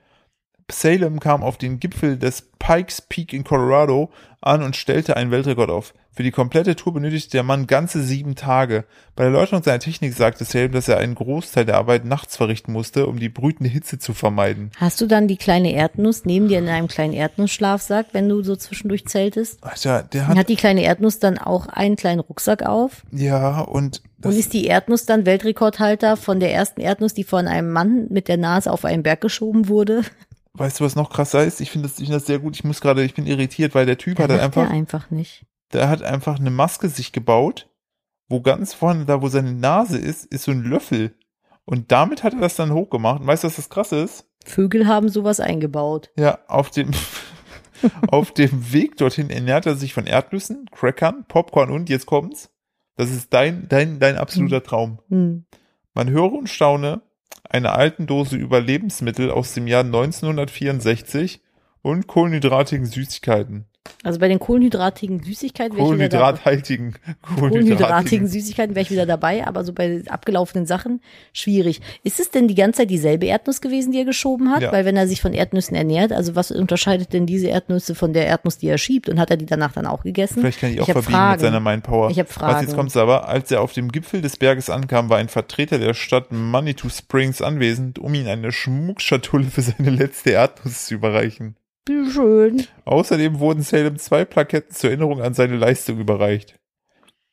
Salem 0.70 1.20
kam 1.20 1.42
auf 1.42 1.56
den 1.56 1.80
Gipfel 1.80 2.18
des 2.18 2.50
Pikes 2.58 3.00
Peak 3.00 3.32
in 3.32 3.44
Colorado 3.44 4.10
an 4.42 4.62
und 4.62 4.76
stellte 4.76 5.16
einen 5.16 5.30
Weltrekord 5.30 5.70
auf. 5.70 5.94
Für 6.18 6.24
die 6.24 6.32
komplette 6.32 6.74
Tour 6.74 6.94
benötigte 6.94 7.30
der 7.30 7.44
Mann 7.44 7.68
ganze 7.68 8.02
sieben 8.02 8.34
Tage. 8.34 8.86
Bei 9.14 9.22
der 9.22 9.32
Erläuterung 9.32 9.62
seiner 9.62 9.78
Technik 9.78 10.14
sagte 10.14 10.44
Salem, 10.44 10.72
dass 10.72 10.88
er 10.88 10.98
einen 10.98 11.14
Großteil 11.14 11.64
der 11.64 11.76
Arbeit 11.76 12.04
nachts 12.04 12.36
verrichten 12.36 12.72
musste, 12.72 13.06
um 13.06 13.20
die 13.20 13.28
brütende 13.28 13.70
Hitze 13.70 14.00
zu 14.00 14.14
vermeiden. 14.14 14.72
Hast 14.78 15.00
du 15.00 15.06
dann 15.06 15.28
die 15.28 15.36
kleine 15.36 15.72
Erdnuss 15.72 16.24
neben 16.24 16.48
dir 16.48 16.58
in 16.58 16.68
einem 16.68 16.88
kleinen 16.88 17.12
Erdnussschlafsack, 17.12 18.06
wenn 18.10 18.28
du 18.28 18.42
so 18.42 18.56
zwischendurch 18.56 19.06
zeltest? 19.06 19.62
Alter, 19.62 20.02
der 20.02 20.26
Hat, 20.26 20.36
hat, 20.36 20.48
die 20.48 20.56
kleine 20.56 20.82
Erdnuss 20.82 21.20
dann 21.20 21.38
auch 21.38 21.68
einen 21.68 21.94
kleinen 21.94 22.18
Rucksack 22.18 22.66
auf? 22.66 23.04
ja, 23.12 23.60
und 23.60 24.02
das, 24.18 24.32
Und 24.32 24.40
ist 24.40 24.54
die 24.54 24.66
Erdnuss 24.66 25.06
dann 25.06 25.24
Weltrekordhalter 25.24 26.16
von 26.16 26.40
der 26.40 26.52
ersten 26.52 26.80
Erdnuss, 26.80 27.14
die 27.14 27.22
von 27.22 27.46
einem 27.46 27.70
Mann 27.70 28.08
mit 28.10 28.26
der 28.26 28.38
Nase 28.38 28.72
auf 28.72 28.84
einen 28.84 29.04
Berg 29.04 29.20
geschoben 29.20 29.68
wurde? 29.68 30.02
weißt 30.54 30.80
du, 30.80 30.84
was 30.84 30.96
noch 30.96 31.10
krasser 31.10 31.44
ist? 31.44 31.60
Ich 31.60 31.70
finde 31.70 31.86
das, 31.86 32.00
ich 32.00 32.06
finde 32.06 32.18
das 32.18 32.26
sehr 32.26 32.40
gut. 32.40 32.56
Ich 32.56 32.64
muss 32.64 32.80
gerade, 32.80 33.04
ich 33.04 33.14
bin 33.14 33.24
irritiert, 33.24 33.76
weil 33.76 33.86
der 33.86 33.98
Typ 33.98 34.18
hat 34.18 34.30
dann 34.30 34.38
der 34.38 34.44
einfach, 34.44 34.68
einfach 34.68 35.10
nicht. 35.12 35.44
Der 35.72 35.88
hat 35.88 36.02
einfach 36.02 36.38
eine 36.38 36.50
Maske 36.50 36.88
sich 36.88 37.12
gebaut, 37.12 37.68
wo 38.28 38.40
ganz 38.40 38.74
vorne, 38.74 39.04
da 39.04 39.22
wo 39.22 39.28
seine 39.28 39.52
Nase 39.52 39.98
ist, 39.98 40.26
ist 40.26 40.44
so 40.44 40.52
ein 40.52 40.62
Löffel. 40.62 41.14
Und 41.64 41.92
damit 41.92 42.22
hat 42.22 42.34
er 42.34 42.40
das 42.40 42.56
dann 42.56 42.72
hochgemacht. 42.72 43.20
Und 43.20 43.26
weißt 43.26 43.44
du, 43.44 43.48
was 43.48 43.56
das 43.56 43.68
krasse 43.68 44.00
ist? 44.00 44.26
Vögel 44.44 44.86
haben 44.86 45.08
sowas 45.08 45.40
eingebaut. 45.40 46.10
Ja, 46.18 46.38
auf 46.46 46.70
dem, 46.70 46.90
auf 48.08 48.32
dem 48.32 48.72
Weg 48.72 48.96
dorthin 48.96 49.30
ernährt 49.30 49.66
er 49.66 49.76
sich 49.76 49.92
von 49.92 50.06
Erdnüssen, 50.06 50.66
Crackern, 50.70 51.24
Popcorn 51.26 51.70
und, 51.70 51.88
jetzt 51.90 52.06
kommt's, 52.06 52.50
das 52.96 53.10
ist 53.10 53.32
dein, 53.32 53.68
dein, 53.68 54.00
dein 54.00 54.16
absoluter 54.16 54.62
Traum. 54.62 54.98
Hm. 55.08 55.44
Man 55.94 56.10
höre 56.10 56.32
und 56.32 56.48
staune, 56.48 57.02
eine 57.48 57.72
alten 57.72 58.06
Dose 58.06 58.36
über 58.36 58.60
Lebensmittel 58.60 59.30
aus 59.30 59.54
dem 59.54 59.66
Jahr 59.66 59.84
1964 59.84 61.42
und 61.82 62.06
kohlenhydratigen 62.06 62.86
Süßigkeiten. 62.86 63.66
Also 64.02 64.20
bei 64.20 64.28
den 64.28 64.38
kohlenhydratigen 64.38 65.22
Süßigkeiten 65.22 65.76
wäre 65.76 65.86
ich 65.86 65.94
wieder 65.94 66.08
dabei. 66.08 66.32
Kohlenhydrathaltigen, 66.38 66.94
Kohlenhydratigen 67.22 68.28
Süßigkeiten 68.28 68.74
wäre 68.74 68.82
ich 68.82 68.90
wieder 68.90 69.06
dabei, 69.06 69.46
aber 69.46 69.64
so 69.64 69.72
bei 69.72 70.02
abgelaufenen 70.08 70.66
Sachen 70.66 71.00
schwierig. 71.32 71.80
Ist 72.04 72.20
es 72.20 72.30
denn 72.30 72.48
die 72.48 72.54
ganze 72.54 72.78
Zeit 72.78 72.90
dieselbe 72.90 73.26
Erdnuss 73.26 73.60
gewesen, 73.60 73.92
die 73.92 73.98
er 73.98 74.04
geschoben 74.04 74.50
hat? 74.50 74.62
Ja. 74.62 74.72
Weil 74.72 74.84
wenn 74.84 74.96
er 74.96 75.08
sich 75.08 75.20
von 75.20 75.32
Erdnüssen 75.32 75.76
ernährt, 75.76 76.12
also 76.12 76.34
was 76.34 76.50
unterscheidet 76.50 77.12
denn 77.12 77.26
diese 77.26 77.48
Erdnüsse 77.48 77.94
von 77.94 78.12
der 78.12 78.26
Erdnuss, 78.26 78.58
die 78.58 78.68
er 78.68 78.78
schiebt? 78.78 79.08
Und 79.08 79.18
hat 79.18 79.30
er 79.30 79.36
die 79.36 79.46
danach 79.46 79.72
dann 79.72 79.86
auch 79.86 80.02
gegessen? 80.02 80.40
Vielleicht 80.40 80.60
kann 80.60 80.70
ich 80.70 80.80
auch 80.80 80.88
hab 80.88 80.92
verbiegen 80.92 81.12
Fragen. 81.12 81.32
mit 81.32 81.40
seiner 81.40 81.60
Mindpower. 81.60 82.10
Ich 82.10 82.18
hab 82.18 82.28
Was 82.28 82.34
Fragen. 82.34 82.66
jetzt 82.66 82.76
kommt's 82.76 82.96
aber, 82.96 83.28
als 83.28 83.50
er 83.50 83.60
auf 83.60 83.72
dem 83.72 83.90
Gipfel 83.90 84.20
des 84.20 84.36
Berges 84.36 84.70
ankam, 84.70 85.08
war 85.10 85.18
ein 85.18 85.28
Vertreter 85.28 85.78
der 85.78 85.94
Stadt 85.94 86.30
Manitou 86.30 86.88
Springs 86.88 87.42
anwesend, 87.42 87.98
um 87.98 88.14
ihm 88.14 88.26
eine 88.26 88.52
Schmuckschatulle 88.52 89.44
für 89.44 89.62
seine 89.62 89.90
letzte 89.90 90.30
Erdnuss 90.30 90.86
zu 90.86 90.94
überreichen. 90.94 91.56
Schön. 91.88 92.66
Außerdem 92.84 93.38
wurden 93.38 93.62
Salem 93.62 93.98
zwei 93.98 94.24
Plaketten 94.24 94.74
zur 94.74 94.90
Erinnerung 94.90 95.22
an 95.22 95.32
seine 95.32 95.56
Leistung 95.56 95.98
überreicht. 95.98 96.58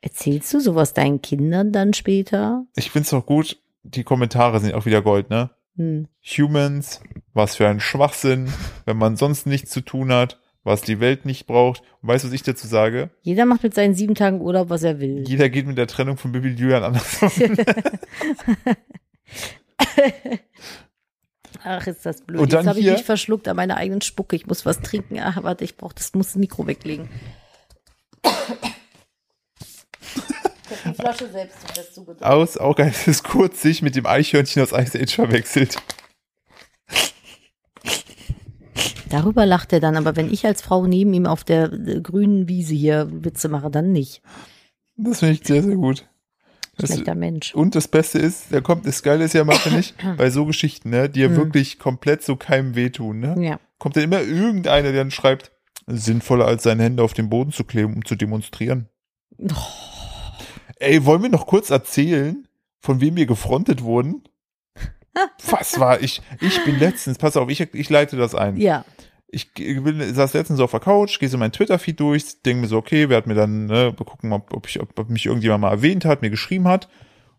Erzählst 0.02 0.54
du 0.54 0.60
sowas 0.60 0.94
deinen 0.94 1.22
Kindern 1.22 1.72
dann 1.72 1.94
später? 1.94 2.66
Ich 2.76 2.92
find's 2.92 3.10
doch 3.10 3.26
gut, 3.26 3.62
die 3.84 4.04
Kommentare 4.04 4.60
sind 4.60 4.74
auch 4.74 4.86
wieder 4.86 5.02
Gold, 5.02 5.30
ne? 5.30 5.50
Hm. 5.76 6.08
Humans, 6.24 7.02
was 7.34 7.58
für 7.58 7.68
ein 7.68 7.82
Schwachsinn, 7.82 8.48
wenn 8.86 8.98
man 8.98 9.18
sonst 9.18 9.46
nichts 9.46 9.72
zu 9.72 9.82
tun 9.82 10.14
hat, 10.14 10.40
was 10.64 10.82
die 10.82 11.02
Welt 11.02 11.26
nicht 11.26 11.48
braucht. 11.48 11.82
Und 12.02 12.10
weißt 12.10 12.24
du, 12.24 12.30
was 12.30 12.34
ich 12.34 12.44
dazu 12.44 12.68
sage? 12.68 13.10
Jeder 13.24 13.46
macht 13.46 13.64
mit 13.64 13.74
seinen 13.74 13.94
sieben 13.94 14.16
Tagen 14.16 14.40
Urlaub, 14.40 14.70
was 14.70 14.84
er 14.84 15.02
will. 15.02 15.26
Jeder 15.28 15.50
geht 15.50 15.68
mit 15.68 15.78
der 15.78 15.88
Trennung 15.88 16.18
von 16.18 16.32
Bibi 16.32 16.50
Julian 16.50 16.84
anders 16.84 17.22
um. 17.22 17.30
Ach, 21.66 21.88
ist 21.88 22.06
das 22.06 22.22
blöd. 22.22 22.42
Und 22.42 22.54
dann 22.54 22.62
Jetzt 22.62 22.70
habe 22.70 22.80
ich 22.80 22.86
mich 22.86 23.04
verschluckt 23.04 23.48
an 23.48 23.56
meiner 23.56 23.78
eigenen 23.78 24.02
Spucke. 24.02 24.36
Ich 24.36 24.46
muss 24.46 24.66
was 24.68 24.82
trinken. 24.82 25.20
Ach, 25.20 25.42
warte, 25.42 25.64
ich 25.64 25.78
brauche 25.78 25.96
das, 25.96 26.14
muss 26.14 26.28
das 26.28 26.36
Mikro 26.36 26.68
weglegen. 26.68 27.10
Die 30.86 30.94
Flasche 30.94 31.28
selbst 31.32 31.58
zugedrückt. 31.94 32.24
Aus, 32.24 32.58
auch 32.58 32.78
es 32.78 33.08
ist 33.08 33.24
kurz 33.24 33.62
sich 33.62 33.82
mit 33.82 33.96
dem 33.96 34.06
Eichhörnchen 34.06 34.62
aus 34.62 34.74
Ice 34.74 35.00
Age 35.00 35.16
verwechselt. 35.16 35.78
Darüber 39.10 39.46
lacht 39.46 39.74
er 39.74 39.80
dann, 39.80 39.96
aber 39.96 40.16
wenn 40.16 40.32
ich 40.32 40.46
als 40.46 40.62
Frau 40.62 40.86
neben 40.86 41.14
ihm 41.14 41.26
auf 41.26 41.44
der 41.44 41.72
äh, 41.72 42.02
grünen 42.02 42.48
Wiese 42.48 42.76
hier 42.76 43.08
Witze 43.12 43.50
mache, 43.50 43.72
dann 43.72 43.92
nicht. 43.92 44.22
Das 44.98 45.20
finde 45.20 45.34
ich 45.36 45.48
sehr, 45.48 45.64
sehr 45.64 45.76
gut. 45.76 46.08
Das, 46.78 46.90
Schlechter 46.92 47.16
Mensch. 47.16 47.54
und 47.56 47.74
das 47.76 47.88
Beste 47.88 48.20
ist, 48.20 48.46
da 48.52 48.60
kommt, 48.62 48.86
das 48.86 49.02
Geile 49.02 49.24
ist 49.24 49.34
ja 49.34 49.44
mal, 49.44 49.56
finde 49.56 49.80
ich, 49.80 49.94
bei 50.18 50.30
so 50.30 50.46
Geschichten, 50.46 50.90
ne, 50.90 51.10
die 51.10 51.22
ja 51.22 51.28
Hm. 51.28 51.38
wirklich 51.38 51.80
komplett 51.80 52.22
so 52.24 52.36
keinem 52.36 52.76
wehtun, 52.76 53.20
ne, 53.20 53.36
Ja. 53.40 53.60
kommt 53.80 53.96
dann 53.96 54.04
immer 54.04 54.22
irgendeiner, 54.22 54.92
der 54.92 55.04
dann 55.04 55.12
schreibt, 55.12 55.52
sinnvoller 55.88 56.46
als 56.46 56.64
seine 56.64 56.84
Hände 56.84 57.04
auf 57.04 57.14
den 57.14 57.30
Boden 57.30 57.52
zu 57.52 57.64
kleben, 57.64 57.94
um 57.94 58.04
zu 58.06 58.16
demonstrieren. 58.16 58.90
Ey, 60.80 61.06
wollen 61.06 61.22
wir 61.24 61.30
noch 61.30 61.48
kurz 61.48 61.70
erzählen, 61.70 62.48
von 62.82 63.02
wem 63.02 63.16
wir 63.16 63.26
gefrontet 63.26 63.82
wurden? 63.84 64.24
Was 65.50 65.80
war 65.80 66.02
ich? 66.02 66.22
Ich 66.42 66.64
bin 66.66 66.78
letztens, 66.80 67.18
pass 67.18 67.38
auf, 67.38 67.50
ich, 67.50 67.62
ich 67.74 67.90
leite 67.90 68.18
das 68.18 68.36
ein. 68.36 68.58
Ja. 68.58 68.84
Ich 69.28 69.52
bin, 69.54 70.14
saß 70.14 70.34
letztens 70.34 70.58
so 70.58 70.64
auf 70.64 70.72
der 70.72 70.80
Couch, 70.80 71.20
gehe 71.20 71.30
so 71.30 71.38
mein 71.38 71.52
Twitter-Feed 71.52 72.00
durch, 72.00 72.42
denke 72.44 72.62
mir 72.62 72.68
so, 72.68 72.78
okay, 72.78 73.10
wer 73.10 73.18
hat 73.18 73.28
mir 73.28 73.34
dann, 73.34 73.66
ne, 73.66 73.94
gucken, 73.94 74.32
ob, 74.32 74.54
ob, 74.54 74.68
ich, 74.68 74.80
ob, 74.80 74.98
ob 74.98 75.10
mich 75.10 75.26
irgendjemand 75.26 75.62
mal 75.62 75.72
erwähnt 75.72 76.06
hat, 76.06 76.22
mir 76.22 76.30
geschrieben 76.30 76.68
hat. 76.68 76.88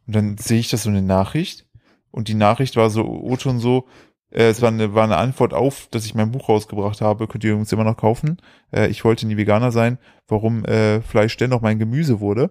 Und 0.07 0.14
dann 0.14 0.37
sehe 0.39 0.59
ich 0.59 0.68
das 0.68 0.82
so 0.82 0.91
eine 0.91 1.03
Nachricht. 1.03 1.66
Und 2.11 2.28
die 2.28 2.34
Nachricht 2.34 2.76
war 2.76 2.91
so, 2.91 3.05
O-Ton 3.05 3.59
so, 3.59 3.87
äh, 4.30 4.49
es 4.49 4.61
war 4.62 4.68
eine, 4.68 4.95
war 4.95 5.05
eine 5.05 5.16
Antwort 5.16 5.55
auf, 5.55 5.89
dass 5.91 6.05
ich 6.05 6.14
mein 6.14 6.32
Buch 6.32 6.49
rausgebracht 6.49 7.01
habe, 7.01 7.26
könnt 7.26 7.45
ihr 7.45 7.51
übrigens 7.51 7.72
immer 7.72 7.84
noch 7.84 7.97
kaufen. 7.97 8.39
Äh, 8.72 8.89
ich 8.89 9.05
wollte 9.05 9.26
nie 9.26 9.37
Veganer 9.37 9.72
sein, 9.72 9.99
warum 10.28 10.64
äh, 10.64 11.01
Fleisch 11.01 11.37
dennoch 11.37 11.61
mein 11.61 11.78
Gemüse 11.78 12.20
wurde. 12.20 12.51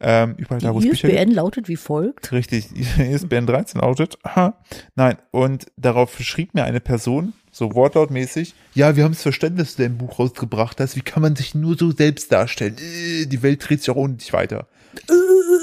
Ähm, 0.00 0.34
überall 0.36 0.60
da, 0.60 0.74
wo 0.74 0.80
Die. 0.80 0.88
ISBN 0.88 1.32
lautet 1.32 1.68
wie 1.68 1.76
folgt. 1.76 2.32
Richtig, 2.32 2.68
ISBN 2.98 3.46
13 3.46 3.80
lautet. 3.80 4.18
Aha. 4.22 4.58
Nein, 4.94 5.16
und 5.30 5.66
darauf 5.76 6.18
schrieb 6.18 6.54
mir 6.54 6.64
eine 6.64 6.80
Person, 6.80 7.32
so 7.56 7.74
wortlautmäßig, 7.74 8.54
ja, 8.74 8.96
wir 8.96 9.04
haben 9.04 9.12
das 9.12 9.22
Verständnis, 9.22 9.68
dass 9.68 9.76
du 9.76 9.82
dein 9.84 9.96
Buch 9.96 10.18
rausgebracht 10.18 10.78
hast. 10.78 10.94
Wie 10.94 11.00
kann 11.00 11.22
man 11.22 11.36
sich 11.36 11.54
nur 11.54 11.74
so 11.78 11.90
selbst 11.90 12.30
darstellen? 12.30 12.76
Äh, 12.78 13.24
Die 13.24 13.42
Welt 13.42 13.66
dreht 13.66 13.80
sich 13.80 13.88
auch 13.88 13.96
ohne 13.96 14.12
dich 14.14 14.34
weiter. 14.34 14.66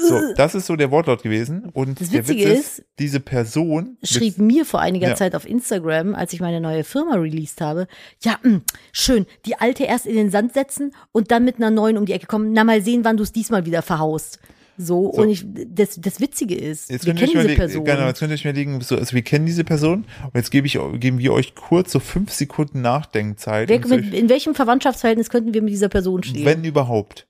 So, 0.08 0.20
das 0.36 0.54
ist 0.56 0.66
so 0.66 0.74
der 0.76 0.90
Wortlaut 0.90 1.22
gewesen. 1.22 1.70
Und 1.72 2.00
Das 2.00 2.10
der 2.10 2.26
Witz 2.28 2.44
ist, 2.44 2.78
ist, 2.78 2.84
diese 2.98 3.20
Person 3.20 3.96
schrieb 4.02 4.38
mir 4.38 4.64
vor 4.64 4.80
einiger 4.80 5.10
Ja. 5.10 5.14
Zeit 5.14 5.34
auf 5.36 5.46
Instagram, 5.48 6.14
als 6.16 6.32
ich 6.32 6.40
meine 6.40 6.60
neue 6.60 6.82
Firma 6.82 7.14
released 7.14 7.60
habe, 7.60 7.86
ja, 8.22 8.38
mh, 8.42 8.62
schön, 8.92 9.26
die 9.46 9.56
alte 9.56 9.84
erst 9.84 10.06
in 10.06 10.16
den 10.16 10.30
Sand 10.30 10.52
setzen 10.52 10.94
und 11.12 11.30
dann 11.30 11.44
mit 11.44 11.56
einer 11.56 11.70
neuen 11.70 11.96
um 11.96 12.06
die 12.06 12.12
Ecke 12.12 12.26
kommen. 12.26 12.52
Na, 12.52 12.64
mal 12.64 12.82
sehen, 12.82 13.04
wann 13.04 13.16
du 13.16 13.22
es 13.22 13.32
diesmal 13.32 13.66
wieder 13.66 13.82
verhaust. 13.82 14.40
So, 14.76 15.00
und 15.00 15.28
ich, 15.28 15.44
das, 15.68 16.00
das 16.00 16.20
Witzige 16.20 16.56
ist, 16.56 16.90
Jetzt 16.90 17.06
wir 17.06 17.14
kennen 17.14 17.32
diese 17.32 17.54
Person. 17.54 17.84
Genau, 17.84 18.06
jetzt 18.06 18.18
könnt 18.18 18.30
ihr 18.30 18.34
euch 18.34 18.54
liegen, 18.54 18.80
so, 18.80 18.96
also 18.96 19.14
wir 19.14 19.22
kennen 19.22 19.46
diese 19.46 19.64
Person 19.64 20.04
und 20.24 20.34
jetzt 20.34 20.50
gebe 20.50 20.66
ich, 20.66 20.78
geben 20.94 21.18
wir 21.18 21.32
euch 21.32 21.54
kurz 21.54 21.92
so 21.92 22.00
fünf 22.00 22.32
Sekunden 22.32 22.80
Nachdenkzeit. 22.80 23.68
Wer, 23.68 23.86
mit, 23.86 24.12
in 24.12 24.28
welchem 24.28 24.54
Verwandtschaftsverhältnis 24.54 25.30
könnten 25.30 25.54
wir 25.54 25.62
mit 25.62 25.72
dieser 25.72 25.88
Person 25.88 26.22
stehen? 26.22 26.44
Wenn 26.44 26.64
überhaupt. 26.64 27.28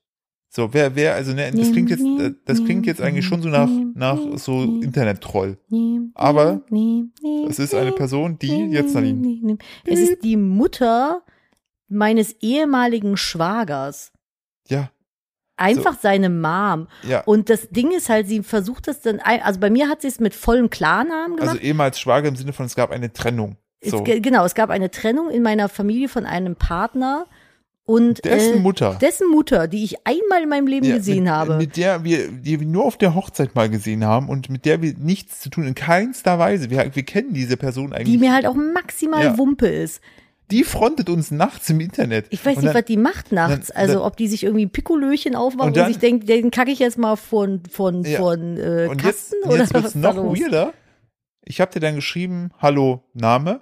So, 0.55 0.73
wer, 0.73 0.95
wer, 0.95 1.15
also, 1.15 1.33
ne, 1.33 1.51
das 1.51 1.73
klingt 1.73 1.89
jetzt, 1.89 2.03
äh, 2.03 2.31
das 2.45 2.63
klingt 2.63 2.85
jetzt 2.85 3.01
eigentlich 3.01 3.25
schon 3.25 3.41
so 3.41 3.49
nach, 3.49 3.69
nach 3.93 4.17
so 4.37 4.63
Internet-Troll. 4.63 5.57
Aber 6.13 6.61
Es 7.49 7.59
ist 7.59 7.75
eine 7.75 7.91
Person, 7.91 8.39
die 8.39 8.69
jetzt 8.71 8.95
ihn. 8.95 9.57
Es 9.85 9.99
ist 9.99 10.23
die 10.23 10.37
Mutter 10.37 11.23
meines 11.89 12.37
ehemaligen 12.41 13.17
Schwagers. 13.17 14.13
Einfach 15.57 15.97
seine 16.01 16.29
Mom. 16.29 16.87
ja. 17.03 17.21
Und 17.23 17.49
das 17.49 17.69
Ding 17.69 17.91
ist 17.91 18.09
halt, 18.09 18.27
sie 18.27 18.43
versucht 18.43 18.87
das 18.87 19.01
dann, 19.01 19.19
ein- 19.19 19.41
also 19.41 19.59
bei 19.59 19.69
mir 19.69 19.87
hat 19.87 20.01
sie 20.01 20.07
es 20.09 20.19
mit 20.19 20.33
vollem 20.33 20.69
Klarnamen 20.69 21.37
gemacht. 21.37 21.49
Also 21.55 21.61
ehemals 21.61 21.99
Schwager 21.99 22.27
im 22.27 22.35
Sinne 22.35 22.51
von, 22.53 22.65
es 22.65 22.75
gab 22.75 22.91
eine 22.91 23.13
Trennung. 23.13 23.55
So. 23.83 23.97
es, 23.99 24.03
ge- 24.03 24.19
genau, 24.19 24.43
es 24.45 24.55
gab 24.55 24.69
eine 24.69 24.91
Trennung 24.91 25.29
in 25.29 25.43
meiner 25.43 25.69
Familie 25.69 26.09
von 26.09 26.25
einem 26.25 26.55
Partner 26.55 27.25
und 27.87 28.25
Dessen 28.25 28.55
äh, 28.55 28.59
Mutter. 28.59 28.97
dessen 28.99 29.29
Mutter, 29.29 29.67
die 29.67 29.83
ich 29.83 30.07
einmal 30.07 30.41
in 30.41 30.49
meinem 30.49 30.65
Leben 30.65 30.87
Ja, 30.87 30.97
gesehen 30.97 31.25
mit, 31.25 31.31
habe. 31.31 31.57
Mit 31.57 31.77
der 31.77 32.03
wir, 32.03 32.29
die 32.31 32.59
wir 32.59 32.65
nur 32.67 32.83
auf 32.83 32.97
der 32.97 33.13
Hochzeit 33.13 33.53
mal 33.53 33.69
gesehen 33.69 34.03
haben 34.03 34.27
und 34.27 34.49
mit 34.49 34.65
der 34.65 34.81
wir 34.81 34.95
nichts 34.97 35.39
zu 35.39 35.49
tun, 35.51 35.65
in 35.67 35.75
keinster 35.75 36.39
Weise. 36.39 36.71
Wir, 36.71 36.95
wir 36.95 37.03
kennen 37.03 37.33
diese 37.35 37.57
Person 37.57 37.93
eigentlich. 37.93 38.07
die 38.11 38.17
mir 38.17 38.33
halt 38.33 38.47
auch 38.47 38.55
maximal 38.55 39.23
Ja. 39.23 39.37
Wumpe 39.37 39.67
ist. 39.67 40.01
Die 40.51 40.63
frontet 40.63 41.09
uns 41.09 41.31
nachts 41.31 41.69
im 41.69 41.79
Internet. 41.79 42.27
Ich 42.29 42.45
weiß 42.45 42.57
Und 42.57 42.63
nicht, 42.63 42.75
dann, 42.75 42.81
was 42.81 42.85
die 42.85 42.97
macht 42.97 43.31
nachts. 43.31 43.67
dann- 43.67 43.77
also 43.77 43.93
dann- 43.95 44.03
ob 44.03 44.15
die 44.17 44.27
sich 44.27 44.43
irgendwie 44.43 44.67
Pikolöchen 44.67 45.35
aufmacht 45.35 45.67
Und 45.69 45.77
und, 45.77 45.87
sich 45.87 45.97
denkt, 45.99 46.29
den 46.29 46.51
kacke 46.51 46.71
ich 46.71 46.79
jetzt 46.79 46.97
mal 46.97 47.15
von 47.15 47.61
von 47.69 48.03
Ja. 48.03 48.19
von 48.19 48.57
äh, 48.57 48.87
Und 48.89 49.03
jetzt, 49.03 49.31
Kasten 49.31 49.35
und 49.43 49.49
oder 49.51 49.57
jetzt 49.63 49.73
wird's 49.73 49.85
was 49.87 49.95
noch 49.95 50.15
los? 50.15 50.39
weirder. 50.39 50.73
Ich 51.43 51.61
habe 51.61 51.71
dir 51.71 51.79
dann 51.79 51.95
geschrieben, 51.95 52.51
hallo, 52.59 53.03
Name, 53.13 53.61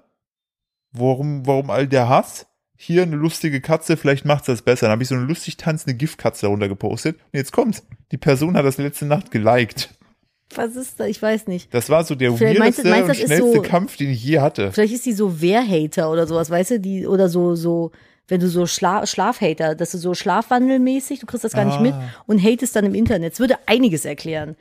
warum, 0.92 1.46
warum 1.46 1.70
all 1.70 1.88
der 1.88 2.10
Hass? 2.10 2.48
Hier 2.76 3.04
eine 3.04 3.16
lustige 3.16 3.62
Katze, 3.62 3.96
vielleicht 3.98 4.26
macht's 4.26 4.48
das 4.48 4.62
besser. 4.62 4.88
Dann 4.88 4.94
habe 4.94 5.04
ich 5.04 5.10
so 5.10 5.16
eine 5.16 5.24
lustig 5.26 5.58
tanzende 5.58 5.96
Giftkatze 5.96 6.48
darunter 6.48 6.68
gepostet. 6.68 7.16
Und 7.18 7.38
jetzt 7.38 7.52
kommt's. 7.54 7.86
Die 8.12 8.18
Person 8.18 8.58
hat 8.58 8.66
das 8.66 8.78
letzte 8.78 9.06
Nacht 9.06 9.32
geliked. 9.32 9.90
Was 10.58 10.76
ist 10.76 11.00
da? 11.00 11.06
Ich 11.06 11.22
weiß 11.22 11.48
nicht. 11.48 11.74
Das 11.74 11.90
war 11.90 12.04
so 12.04 12.16
der 12.16 12.32
Vielleicht 12.34 12.60
meinst 12.60 12.84
weirdeste 12.84 12.90
meinst 12.90 13.20
du, 13.20 13.24
und 13.24 13.28
schnellste 13.28 13.56
so- 13.58 13.62
Kampf, 13.62 13.98
den 13.98 14.10
ich 14.12 14.24
je 14.24 14.40
hatte. 14.40 14.72
Vielleicht 14.72 14.94
ist 14.94 15.06
die 15.06 15.14
so 15.14 15.42
Wehrhater 15.42 16.12
oder 16.12 16.28
sowas, 16.28 16.50
weißt 16.50 16.72
du, 16.72 16.80
die 16.80 17.08
oder 17.08 17.30
so 17.30 17.56
so 17.56 17.92
Wenn 18.30 18.40
du 18.40 18.48
so 18.48 18.66
Schla 18.66 19.06
Schlafhater, 19.06 19.76
dass 19.76 19.92
du 19.92 19.98
so 19.98 20.14
schlafwandelmäßig, 20.14 21.20
du 21.20 21.26
kriegst 21.26 21.44
das 21.44 21.52
gar 21.54 21.66
nicht 21.66 21.78
Ah. 21.80 21.82
mit 21.82 21.94
und 22.26 22.42
hatest 22.42 22.74
dann 22.76 22.86
im 22.86 22.96
Internet. 22.96 23.34
Das 23.34 23.40
würde 23.42 23.56
einiges 23.66 24.06
erklären. 24.06 24.56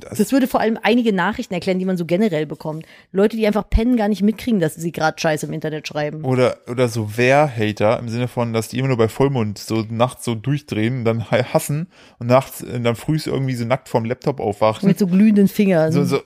Das, 0.00 0.30
würde 0.32 0.46
vor 0.46 0.60
allem 0.60 0.78
einige 0.82 1.12
Nachrichten 1.12 1.54
erklären, 1.54 1.78
die 1.78 1.84
man 1.84 1.96
so 1.96 2.04
generell 2.06 2.46
bekommt. 2.46 2.86
Leute, 3.10 3.36
die 3.36 3.46
einfach 3.46 3.68
pennen, 3.68 3.96
gar 3.96 4.08
nicht 4.08 4.22
mitkriegen, 4.22 4.60
dass 4.60 4.74
sie 4.76 4.92
gerade 4.92 5.18
Scheiße 5.20 5.46
im 5.46 5.52
Internet 5.52 5.88
schreiben. 5.88 6.24
Oder, 6.24 6.58
oder 6.68 6.88
so 6.88 7.16
Wehr-Hater 7.16 7.98
im 7.98 8.08
Sinne 8.08 8.28
von, 8.28 8.52
dass 8.52 8.68
die 8.68 8.78
immer 8.78 8.88
nur 8.88 8.96
bei 8.96 9.08
Vollmond 9.08 9.58
so 9.58 9.84
nachts 9.90 10.24
so 10.24 10.34
durchdrehen 10.34 10.98
und 11.00 11.04
dann 11.04 11.30
ha- 11.30 11.52
hassen 11.52 11.88
und 12.18 12.28
nachts 12.28 12.62
äh, 12.62 12.80
dann 12.80 12.94
früh 12.96 13.18
irgendwie 13.24 13.54
so 13.54 13.64
nackt 13.64 13.88
vorm 13.88 14.04
Laptop 14.04 14.38
aufwachen. 14.40 14.88
Mit 14.88 14.98
so 14.98 15.06
glühenden 15.08 15.48
Fingern. 15.48 15.90
So, 15.92 16.04
so, 16.04 16.20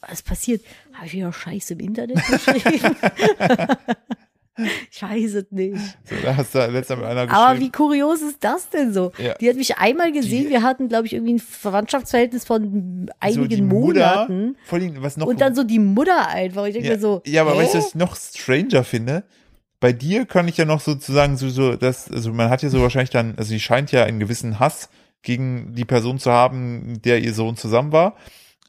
Was 0.00 0.22
passiert? 0.22 0.62
Habe 0.94 1.06
ich 1.06 1.12
wieder 1.12 1.32
Scheiße 1.32 1.74
im 1.74 1.80
Internet 1.80 2.16
geschrieben? 2.26 2.96
ich 4.90 5.02
weiß 5.02 5.34
es 5.34 5.46
nicht. 5.50 5.76
so 6.04 6.14
da 6.22 6.36
hast 6.36 6.54
du 6.54 6.58
letztes 6.58 6.96
Mal 6.96 7.02
mit 7.02 7.06
einer 7.06 7.32
Aber 7.32 7.54
geschrieben. 7.54 7.60
wie 7.66 7.72
kurios 7.72 8.22
ist 8.22 8.42
das 8.42 8.68
denn 8.70 8.92
so? 8.92 9.12
Ja. 9.18 9.34
Die 9.34 9.48
hat 9.48 9.56
mich 9.56 9.78
einmal 9.78 10.12
gesehen. 10.12 10.48
wir 10.48 10.62
hatten, 10.62 10.88
glaube 10.88 11.06
ich, 11.06 11.12
irgendwie 11.12 11.34
ein 11.34 11.38
Verwandtschaftsverhältnis 11.38 12.44
von 12.44 13.06
so 13.06 13.12
einigen 13.20 13.48
die 13.48 13.62
Monaten. 13.62 14.46
Mutter, 14.48 14.58
vor 14.64 14.78
allem, 14.78 15.02
was 15.02 15.16
noch 15.16 15.26
Und 15.26 15.40
dann 15.40 15.54
so 15.54 15.64
die 15.64 15.78
Mutter 15.78 16.28
einfach. 16.28 16.66
Ich 16.66 16.74
denke 16.74 16.88
ja, 16.88 16.94
mir 16.94 17.00
so. 17.00 17.22
ja, 17.26 17.42
aber 17.42 17.54
hä? 17.54 17.58
weißt 17.58 17.74
du, 17.74 17.78
was 17.78 17.88
ich 17.88 17.94
noch 17.94 18.16
stranger 18.16 18.84
finde? 18.84 19.24
Bei 19.80 19.92
dir 19.92 20.26
kann 20.26 20.48
ich 20.48 20.56
ja 20.56 20.64
noch 20.64 20.80
sozusagen 20.80 21.36
so, 21.36 21.48
so, 21.48 21.76
das, 21.76 22.10
also 22.10 22.32
man 22.32 22.50
hat 22.50 22.62
ja 22.62 22.68
so 22.68 22.82
wahrscheinlich 22.82 23.10
dann, 23.10 23.34
also 23.36 23.50
sie 23.50 23.60
scheint 23.60 23.92
ja 23.92 24.04
einen 24.04 24.18
gewissen 24.18 24.58
Hass 24.58 24.88
gegen 25.22 25.74
die 25.74 25.84
Person 25.84 26.18
zu 26.18 26.32
haben, 26.32 26.92
mit 26.92 27.04
der 27.04 27.20
ihr 27.20 27.32
Sohn 27.32 27.56
zusammen 27.56 27.92
war. 27.92 28.16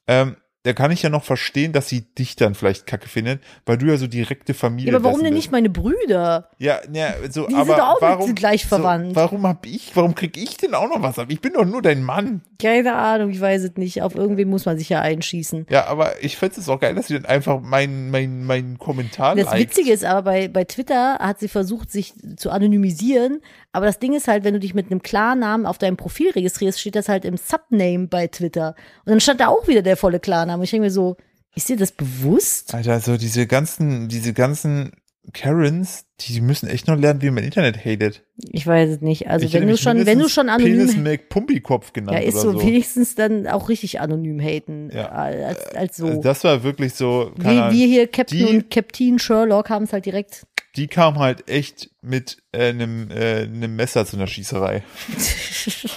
Ähm, 0.07 0.35
da 0.69 0.73
kann 0.73 0.91
ich 0.91 1.01
ja 1.01 1.09
noch 1.09 1.23
verstehen, 1.23 1.73
dass 1.73 1.89
sie 1.89 2.01
dich 2.01 2.35
dann 2.35 2.53
vielleicht 2.53 2.85
kacke 2.85 3.09
findet, 3.09 3.41
weil 3.65 3.79
du 3.79 3.87
ja 3.87 3.97
so 3.97 4.05
direkte 4.05 4.53
Familie 4.53 4.91
Ja, 4.91 4.97
aber 4.97 5.05
warum 5.05 5.21
denn 5.23 5.33
bist. 5.33 5.45
nicht 5.45 5.51
meine 5.51 5.71
Brüder? 5.71 6.51
Ja, 6.59 6.77
ja, 6.93 7.15
so, 7.27 7.47
Die 7.47 7.55
aber 7.55 7.65
sind 7.65 7.77
doch 7.79 7.87
auch 7.87 8.01
warum, 8.01 8.35
gleich 8.35 8.67
verwandt. 8.67 9.09
So, 9.09 9.15
warum 9.15 9.47
hab 9.47 9.65
ich, 9.65 9.95
warum 9.95 10.13
krieg 10.13 10.37
ich 10.37 10.57
denn 10.57 10.75
auch 10.75 10.87
noch 10.87 11.01
was 11.01 11.17
ab? 11.17 11.25
Ich 11.29 11.41
bin 11.41 11.53
doch 11.53 11.65
nur 11.65 11.81
dein 11.81 12.03
Mann. 12.03 12.41
Keine 12.61 12.93
Ahnung, 12.93 13.31
ich 13.31 13.41
weiß 13.41 13.63
es 13.63 13.77
nicht. 13.77 14.03
Auf 14.03 14.13
irgendwen 14.13 14.47
muss 14.47 14.65
man 14.67 14.77
sich 14.77 14.89
ja 14.89 15.01
einschießen. 15.01 15.65
Ja, 15.71 15.87
aber 15.87 16.23
ich 16.23 16.37
find's 16.37 16.59
es 16.59 16.69
auch 16.69 16.79
geil, 16.79 16.93
dass 16.93 17.07
sie 17.07 17.15
dann 17.15 17.25
einfach 17.25 17.61
meinen 17.61 18.11
mein, 18.11 18.43
mein 18.43 18.77
Kommentar 18.77 19.35
Das 19.35 19.45
liked. 19.45 19.59
Witzige 19.59 19.91
ist 19.91 20.05
aber, 20.05 20.21
bei, 20.21 20.47
bei 20.49 20.65
Twitter 20.65 21.17
hat 21.19 21.39
sie 21.39 21.47
versucht, 21.47 21.91
sich 21.91 22.13
zu 22.37 22.51
anonymisieren. 22.51 23.41
Aber 23.71 23.85
das 23.85 23.99
Ding 23.99 24.13
ist 24.13 24.27
halt, 24.27 24.43
wenn 24.43 24.53
du 24.53 24.59
dich 24.59 24.73
mit 24.73 24.91
einem 24.91 25.01
Klarnamen 25.01 25.65
auf 25.65 25.77
deinem 25.77 25.97
Profil 25.97 26.31
registrierst, 26.31 26.79
steht 26.79 26.95
das 26.95 27.07
halt 27.09 27.25
im 27.25 27.37
Subname 27.37 28.07
bei 28.07 28.27
Twitter. 28.27 28.75
Und 29.05 29.11
dann 29.11 29.19
stand 29.19 29.39
da 29.39 29.47
auch 29.47 29.67
wieder 29.67 29.81
der 29.81 29.95
volle 29.97 30.19
Klarname. 30.19 30.58
Und 30.59 30.65
ich 30.65 30.71
denke 30.71 30.85
mir 30.85 30.91
so, 30.91 31.17
ist 31.55 31.69
dir 31.69 31.77
das 31.77 31.91
bewusst? 31.91 32.73
Alter, 32.73 32.99
so 32.99 33.17
diese 33.17 33.47
ganzen, 33.47 34.07
diese 34.07 34.33
ganzen 34.33 34.91
Karens, 35.33 36.05
die 36.21 36.41
müssen 36.41 36.67
echt 36.69 36.87
noch 36.87 36.97
lernen, 36.97 37.21
wie 37.21 37.29
man 37.29 37.43
Internet 37.43 37.77
hatet. 37.85 38.23
Ich 38.51 38.65
weiß 38.65 38.89
es 38.89 39.01
nicht. 39.01 39.27
Also 39.27 39.45
Ich 39.45 39.53
wenn 39.53 39.67
du 39.67 39.77
schon, 39.77 40.05
wenn 40.05 40.19
du 40.19 40.29
schon 40.29 40.47
Penis 40.47 40.91
anonym, 40.91 41.03
Mac 41.03 41.29
Pumpikopf 41.29 41.93
genannt 41.93 42.17
ja, 42.17 42.23
ist 42.23 42.39
so, 42.39 42.53
so. 42.53 42.61
wenigstens 42.61 43.15
dann 43.15 43.47
auch 43.47 43.69
richtig 43.69 43.99
anonym 43.99 44.39
haten 44.39 44.89
Ja. 44.93 45.09
als, 45.09 45.75
als 45.75 45.97
so. 45.97 46.07
Also 46.07 46.21
das 46.21 46.43
war 46.43 46.63
wirklich 46.63 46.93
so, 46.93 47.31
keine 47.41 47.71
wir, 47.71 47.85
hier, 47.85 48.07
Captain 48.07 48.47
und 48.47 48.71
Captain 48.71 49.19
Sherlock, 49.19 49.69
haben 49.69 49.83
es 49.83 49.93
halt 49.93 50.05
direkt. 50.05 50.45
Die 50.75 50.87
kam 50.87 51.19
halt 51.19 51.49
echt 51.49 51.89
mit 52.01 52.37
äh, 52.51 52.69
einem, 52.69 53.09
äh, 53.11 53.41
einem 53.43 53.75
Messer 53.75 54.05
zu 54.05 54.17
einer 54.17 54.27
Schießerei. 54.27 54.83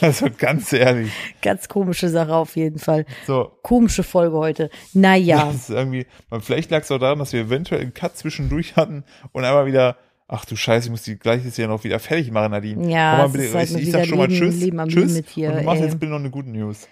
Also 0.01 0.27
ganz 0.37 0.73
ehrlich. 0.73 1.13
Ganz 1.41 1.69
komische 1.69 2.09
Sache 2.09 2.35
auf 2.35 2.57
jeden 2.57 2.79
Fall. 2.81 3.07
So, 3.27 3.53
Komische 3.63 4.03
Folge 4.03 4.37
heute. 4.37 4.71
Naja. 4.93 5.47
Das 5.47 5.55
ist 5.55 5.71
irgendwie, 5.71 6.07
vielleicht 6.41 6.71
lag 6.73 6.83
es 6.83 6.91
auch 6.91 6.99
daran, 6.99 7.21
dass 7.21 7.33
wir 7.33 7.43
eventuell 7.43 7.81
einen 7.81 7.95
Cut 7.95 8.17
zwischendurch 8.17 8.75
hatten 8.75 9.05
und 9.31 9.45
einmal 9.45 9.67
wieder, 9.67 9.97
ach 10.27 10.45
du 10.45 10.57
Scheiße, 10.57 10.87
ich 10.87 10.91
muss 10.91 11.03
die 11.03 11.17
gleiches 11.17 11.57
ja 11.57 11.69
noch 11.69 11.85
wieder 11.85 12.01
fertig 12.01 12.33
machen, 12.33 12.51
Nadine. 12.51 12.91
Ja, 12.91 13.13
Komm 13.23 13.33
mal 13.33 13.39
bitte, 13.39 13.55
halt 13.55 13.71
ich, 13.71 13.77
ich 13.77 13.91
sag 13.93 14.07
schon 14.07 14.19
mal 14.19 14.27
Leben- 14.29 14.41
Tschüss, 14.51 14.61
Leben 14.61 14.89
Tschüss 14.89 15.23
hier, 15.33 15.51
und 15.53 15.59
du 15.59 15.63
machst 15.63 15.81
ey. 15.81 15.87
jetzt 15.87 16.01
bitte 16.01 16.11
noch 16.11 16.19
eine 16.19 16.31
gute 16.31 16.51
News. 16.51 16.89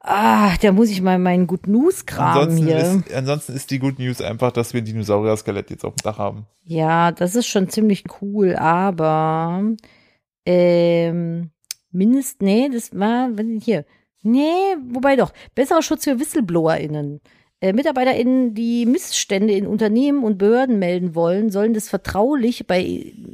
Ah, 0.00 0.56
da 0.62 0.72
muss 0.72 0.90
ich 0.90 1.02
mal 1.02 1.18
meinen 1.18 1.46
Good 1.46 1.66
News 1.66 2.06
Kram 2.06 2.38
Ansonsten 2.38 2.66
hier. 2.66 2.78
ist, 2.78 3.12
ansonsten 3.12 3.52
ist 3.54 3.70
die 3.70 3.78
Good 3.78 3.98
News 3.98 4.20
einfach, 4.20 4.52
dass 4.52 4.72
wir 4.72 4.80
ein 4.80 4.84
Dinosaurier-Skelett 4.84 5.70
jetzt 5.70 5.84
auf 5.84 5.94
dem 5.94 6.02
Dach 6.04 6.18
haben. 6.18 6.46
Ja, 6.64 7.10
das 7.12 7.34
ist 7.34 7.46
schon 7.46 7.68
ziemlich 7.68 8.04
cool, 8.22 8.54
aber 8.56 9.64
ähm, 10.46 11.50
mindest, 11.90 12.42
nee, 12.42 12.68
das 12.72 12.96
war, 12.96 13.30
hier? 13.60 13.84
Nee, 14.22 14.76
wobei 14.90 15.16
doch, 15.16 15.32
besserer 15.54 15.82
Schutz 15.82 16.04
für 16.04 16.20
WhistleblowerInnen. 16.20 17.20
Äh, 17.60 17.72
MitarbeiterInnen, 17.72 18.54
die 18.54 18.86
Missstände 18.86 19.52
in 19.52 19.66
Unternehmen 19.66 20.22
und 20.22 20.38
Behörden 20.38 20.78
melden 20.78 21.16
wollen, 21.16 21.50
sollen 21.50 21.74
das 21.74 21.88
vertraulich 21.88 22.68
bei 22.68 22.80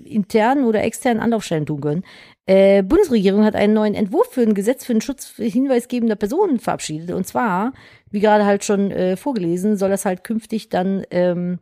internen 0.05 0.65
oder 0.65 0.83
externen 0.83 1.23
Anlaufstellen 1.23 1.67
tun 1.67 1.81
können. 1.83 2.05
Äh, 2.47 2.83
Bundesregierung 2.83 3.45
hat 3.45 3.57
einen 3.57 3.73
neuen 3.73 3.95
Entwurf 3.95 4.29
für 4.31 4.43
ein 4.43 4.55
Gesetz 4.55 4.85
für 4.85 4.93
den 4.93 5.01
Schutz 5.01 5.35
hinweisgebender 5.37 6.17
Personen 6.17 6.59
verabschiedet. 6.59 7.11
Und 7.11 7.27
zwar, 7.27 7.73
wie 8.11 8.21
gerade 8.21 8.45
halt 8.45 8.65
schon 8.65 8.91
äh, 8.91 9.17
vorgelesen, 9.17 9.77
soll 9.77 9.91
das 9.91 10.05
halt 10.05 10.25
künftig 10.25 10.69
dann 10.69 11.05
ähm, 11.11 11.59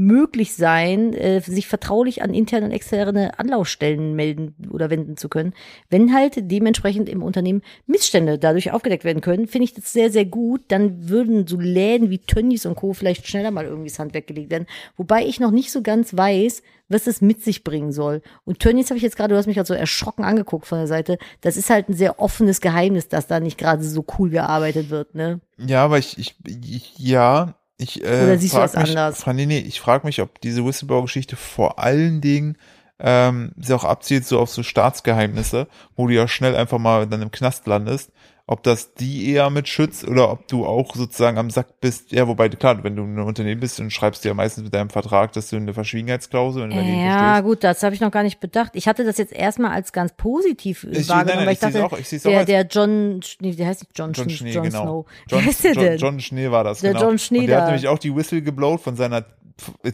möglich 0.00 0.54
sein, 0.54 1.12
äh, 1.12 1.40
sich 1.40 1.68
vertraulich 1.68 2.22
an 2.22 2.32
interne 2.32 2.66
und 2.66 2.72
externe 2.72 3.38
Anlaufstellen 3.38 4.14
melden 4.14 4.54
oder 4.70 4.88
wenden 4.88 5.18
zu 5.18 5.28
können, 5.28 5.52
wenn 5.90 6.14
halt 6.14 6.50
dementsprechend 6.50 7.08
im 7.08 7.22
Unternehmen 7.22 7.60
Missstände 7.86 8.38
dadurch 8.38 8.72
aufgedeckt 8.72 9.04
werden 9.04 9.20
können, 9.20 9.46
finde 9.46 9.64
ich 9.64 9.74
das 9.74 9.92
sehr, 9.92 10.10
sehr 10.10 10.24
gut. 10.24 10.62
Dann 10.68 11.10
würden 11.10 11.46
so 11.46 11.60
Läden 11.60 12.08
wie 12.08 12.18
Tönnies 12.18 12.64
und 12.64 12.76
Co. 12.76 12.94
vielleicht 12.94 13.26
schneller 13.26 13.50
mal 13.50 13.66
irgendwie 13.66 13.90
das 13.90 13.98
Handwerk 13.98 14.26
gelegt 14.26 14.50
werden. 14.50 14.66
Wobei 14.96 15.26
ich 15.26 15.38
noch 15.38 15.50
nicht 15.50 15.70
so 15.70 15.82
ganz 15.82 16.16
weiß, 16.16 16.62
was 16.88 17.06
es 17.06 17.20
mit 17.20 17.44
sich 17.44 17.62
bringen 17.62 17.92
soll. 17.92 18.22
Und 18.44 18.58
Tönnies 18.58 18.88
habe 18.88 18.96
ich 18.96 19.02
jetzt 19.02 19.16
gerade, 19.16 19.34
du 19.34 19.38
hast 19.38 19.46
mich 19.46 19.56
gerade 19.56 19.66
so 19.66 19.74
erschrocken 19.74 20.24
angeguckt 20.24 20.66
von 20.66 20.78
der 20.78 20.86
Seite. 20.86 21.18
Das 21.42 21.58
ist 21.58 21.68
halt 21.68 21.90
ein 21.90 21.94
sehr 21.94 22.20
offenes 22.20 22.62
Geheimnis, 22.62 23.08
dass 23.08 23.26
da 23.26 23.38
nicht 23.38 23.58
gerade 23.58 23.84
so 23.84 24.04
cool 24.18 24.30
gearbeitet 24.30 24.88
wird, 24.88 25.14
ne? 25.14 25.40
Ja, 25.58 25.84
aber 25.84 25.98
ich, 25.98 26.18
ich, 26.18 26.36
ich 26.46 26.98
ja, 26.98 27.54
ich 27.80 28.02
äh, 28.04 28.06
Oder 28.24 28.38
siehst 28.38 28.54
du 28.54 28.58
was 28.58 28.74
mich, 28.74 28.90
anders? 28.90 29.22
Fra- 29.22 29.32
Nee, 29.32 29.46
nee, 29.46 29.58
ich 29.58 29.80
frage 29.80 30.06
mich, 30.06 30.20
ob 30.20 30.40
diese 30.40 30.64
Whistleblower-Geschichte 30.64 31.36
vor 31.36 31.78
allen 31.78 32.20
Dingen 32.20 32.56
ähm, 32.98 33.52
sie 33.58 33.72
auch 33.74 33.84
abzielt 33.84 34.26
so 34.26 34.38
auf 34.38 34.50
so 34.50 34.62
Staatsgeheimnisse, 34.62 35.66
wo 35.96 36.06
du 36.06 36.14
ja 36.14 36.28
schnell 36.28 36.54
einfach 36.54 36.78
mal 36.78 37.06
dann 37.06 37.22
im 37.22 37.30
Knast 37.30 37.66
landest, 37.66 38.10
ob 38.52 38.64
das 38.64 38.94
die 38.94 39.30
eher 39.30 39.48
mit 39.48 39.68
schützt 39.68 40.06
oder 40.08 40.28
ob 40.32 40.48
du 40.48 40.66
auch 40.66 40.96
sozusagen 40.96 41.38
am 41.38 41.50
Sack 41.50 41.80
bist. 41.80 42.10
Ja, 42.10 42.26
wobei, 42.26 42.48
klar, 42.48 42.82
wenn 42.82 42.96
du 42.96 43.04
ein 43.04 43.16
Unternehmen 43.20 43.60
bist, 43.60 43.78
dann 43.78 43.90
schreibst 43.90 44.24
du 44.24 44.28
ja 44.28 44.34
meistens 44.34 44.64
mit 44.64 44.74
deinem 44.74 44.90
Vertrag, 44.90 45.32
dass 45.34 45.50
du 45.50 45.56
eine 45.56 45.72
Verschwiegenheitsklausel, 45.72 46.62
wenn 46.64 46.70
du 46.70 46.76
dagegen 46.76 46.98
Ja, 47.00 47.40
gut, 47.42 47.62
das 47.62 47.82
habe 47.84 47.94
ich 47.94 48.00
noch 48.00 48.10
gar 48.10 48.24
nicht 48.24 48.40
bedacht. 48.40 48.72
Ich 48.74 48.88
hatte 48.88 49.04
das 49.04 49.18
jetzt 49.18 49.32
erstmal 49.32 49.70
als 49.70 49.92
ganz 49.92 50.12
positiv 50.16 50.82
äh, 50.82 50.88
Ich- 50.98 51.08
wahrgenommen, 51.08 51.26
nein, 51.26 51.36
nein, 51.36 51.46
weil 51.46 51.52
ich 51.52 51.58
ich 51.58 51.60
dachte, 51.60 52.02
seh's 52.04 52.26
auch- 52.26 52.30
ich 52.30 52.44
der, 52.44 52.44
der 52.44 52.66
John, 52.66 53.20
nee, 53.40 53.52
der 53.54 53.68
heißt 53.68 53.82
nicht 53.82 53.96
John, 53.96 54.12
John 54.12 54.24
Schnee, 54.28 54.36
Schnee, 54.36 54.50
John 54.52 54.64
genau. 54.64 54.82
Snow. 54.82 55.06
John, 55.30 55.44
John, 55.62 55.84
denn? 55.84 55.98
John 55.98 56.20
Schnee 56.20 56.50
war 56.50 56.64
das, 56.64 56.80
Der 56.80 56.92
genau. 56.92 57.04
John 57.06 57.18
Schnee 57.18 57.38
Und 57.40 57.46
der 57.46 57.56
da. 57.56 57.62
hat 57.62 57.68
nämlich 57.70 57.86
auch 57.88 57.98
die 57.98 58.14
Whistle 58.16 58.42
geblowt 58.42 58.80
von 58.80 58.96
seiner, 58.96 59.24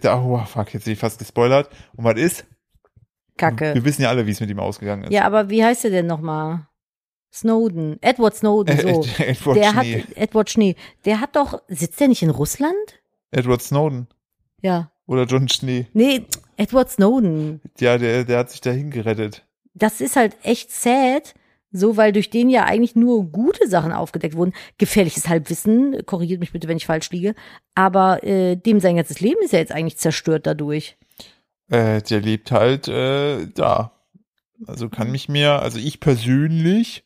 oh 0.04 0.38
fuck, 0.46 0.72
jetzt 0.72 0.84
bin 0.84 0.94
ich 0.94 0.98
fast 0.98 1.18
gespoilert. 1.18 1.68
Und 1.94 2.04
was 2.04 2.16
ist? 2.18 2.46
Kacke. 3.36 3.74
Wir 3.74 3.84
wissen 3.84 4.00
ja 4.00 4.08
alle, 4.08 4.26
wie 4.26 4.30
es 4.30 4.40
mit 4.40 4.48
ihm 4.48 4.60
ausgegangen 4.60 5.04
ist. 5.04 5.12
Ja, 5.12 5.24
aber 5.24 5.50
wie 5.50 5.62
heißt 5.62 5.84
der 5.84 5.90
denn 5.90 6.06
nochmal? 6.06 6.66
Snowden. 7.36 7.98
Edward 8.00 8.34
Snowden, 8.34 8.78
so. 8.80 8.88
Ed- 8.88 9.20
Edward 9.20 9.56
der 9.56 9.70
Schnee. 9.70 10.00
hat, 10.02 10.16
Edward 10.16 10.50
Schnee, 10.50 10.76
der 11.04 11.20
hat 11.20 11.36
doch, 11.36 11.62
sitzt 11.68 12.00
der 12.00 12.08
nicht 12.08 12.22
in 12.22 12.30
Russland? 12.30 12.74
Edward 13.30 13.62
Snowden 13.62 14.06
Ja. 14.62 14.90
oder 15.06 15.24
John 15.24 15.48
Schnee. 15.48 15.86
Nee, 15.92 16.22
Edward 16.56 16.90
Snowden. 16.90 17.60
Ja, 17.78 17.98
der, 17.98 18.24
der 18.24 18.38
hat 18.38 18.50
sich 18.50 18.60
dahin 18.60 18.90
gerettet. 18.90 19.44
das 19.74 20.00
ist 20.00 20.16
halt 20.16 20.36
echt 20.42 20.70
sad, 20.72 21.34
so 21.72 21.96
weil 21.98 22.12
durch 22.12 22.30
den 22.30 22.48
ja 22.48 22.64
eigentlich 22.64 22.96
nur 22.96 23.24
gute 23.30 23.68
Sachen 23.68 23.92
aufgedeckt 23.92 24.34
wurden. 24.36 24.54
Gefährliches 24.78 25.28
Halbwissen, 25.28 26.06
korrigiert 26.06 26.40
mich 26.40 26.52
bitte, 26.52 26.68
wenn 26.68 26.78
ich 26.78 26.86
falsch 26.86 27.10
liege. 27.10 27.34
Aber 27.74 28.24
äh, 28.24 28.56
dem 28.56 28.80
sein 28.80 28.96
ganzes 28.96 29.20
Leben 29.20 29.42
ist 29.42 29.52
ja 29.52 29.58
jetzt 29.58 29.72
eigentlich 29.72 29.98
zerstört 29.98 30.46
dadurch. 30.46 30.96
Äh, 31.68 32.00
der 32.02 32.20
lebt 32.20 32.52
halt 32.52 32.88
äh, 32.88 33.46
da. 33.54 33.92
Also 34.66 34.88
kann 34.88 35.10
mich 35.10 35.28
mir, 35.28 35.60
also 35.60 35.78
ich 35.78 36.00
persönlich 36.00 37.04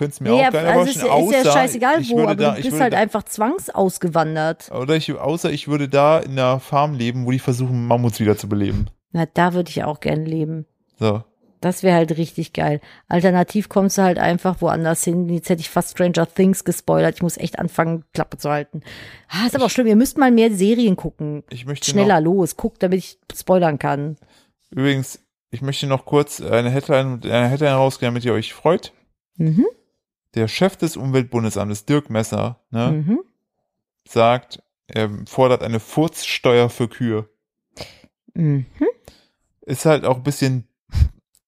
könnte 0.00 0.12
es 0.14 0.20
mir 0.20 0.30
Nee, 0.30 0.46
auch 0.46 0.50
gerne 0.50 0.68
also 0.70 0.90
ist, 0.90 1.00
vorstellen, 1.02 1.12
ja- 1.12 1.24
ist 1.24 1.32
ja 1.32 1.50
außer 1.50 1.52
scheißegal 1.52 2.08
wo, 2.08 2.20
aber 2.22 2.34
da, 2.34 2.54
du 2.54 2.62
bist 2.62 2.80
halt 2.80 2.94
da, 2.94 2.98
einfach 2.98 3.22
zwangsausgewandert. 3.24 4.70
oder 4.72 4.96
ich, 4.96 5.12
außer 5.12 5.50
ich 5.52 5.68
würde 5.68 5.88
da 5.88 6.18
in 6.18 6.32
einer 6.32 6.58
Farm 6.60 6.94
leben, 6.94 7.26
wo 7.26 7.30
die 7.30 7.38
versuchen, 7.38 7.86
Mammuts 7.86 8.18
wieder 8.18 8.36
zu 8.36 8.48
beleben. 8.48 8.86
Na, 9.12 9.26
da 9.26 9.52
würde 9.54 9.68
ich 9.70 9.84
auch 9.84 10.00
gern 10.00 10.24
leben. 10.24 10.66
So. 10.98 11.22
Das 11.60 11.82
wäre 11.82 11.96
halt 11.96 12.16
richtig 12.16 12.54
geil. 12.54 12.80
Alternativ 13.08 13.68
kommst 13.68 13.98
du 13.98 14.02
halt 14.02 14.18
einfach 14.18 14.62
woanders 14.62 15.04
hin. 15.04 15.28
Jetzt 15.28 15.50
hätte 15.50 15.60
ich 15.60 15.68
fast 15.68 15.90
Stranger 15.90 16.26
Things 16.26 16.64
gespoilert. 16.64 17.16
Ich 17.16 17.22
muss 17.22 17.36
echt 17.36 17.58
anfangen, 17.58 18.04
Klappe 18.14 18.38
zu 18.38 18.48
halten. 18.50 18.80
Ah, 19.28 19.46
ist 19.46 19.54
aber 19.54 19.66
auch 19.66 19.70
schlimm. 19.70 19.86
Ihr 19.86 19.96
müsst 19.96 20.16
mal 20.16 20.30
mehr 20.30 20.50
Serien 20.50 20.96
gucken. 20.96 21.42
Ich 21.50 21.66
möchte 21.66 21.90
Schneller 21.90 22.18
los. 22.22 22.56
Guckt, 22.56 22.82
damit 22.82 22.98
ich 23.00 23.18
spoilern 23.34 23.78
kann. 23.78 24.12
noch, 24.12 24.16
übrigens, 24.70 25.20
ich 25.50 25.60
möchte 25.60 25.86
noch 25.86 26.06
kurz 26.06 26.40
eine 26.40 26.70
Headline, 26.70 27.20
eine 27.24 27.48
Headline 27.48 27.74
rausgehen, 27.74 28.14
damit 28.14 28.24
ihr 28.24 28.32
euch 28.32 28.54
freut. 28.54 28.92
Mhm. 29.36 29.66
Der 30.34 30.46
Chef 30.48 30.76
des 30.76 30.96
Umweltbundesamtes, 30.96 31.84
Dirk 31.86 32.08
Messer, 32.10 32.60
ne, 32.70 32.92
Mhm. 32.92 33.20
sagt, 34.08 34.62
er 34.86 35.08
fordert 35.26 35.62
eine 35.62 35.80
Furzsteuer 35.80 36.68
für 36.70 36.88
Kühe. 36.88 37.28
Mhm. 38.34 38.66
ist 39.62 39.84
halt 39.86 40.04
auch 40.04 40.16
ein 40.16 40.22
bisschen, 40.22 40.66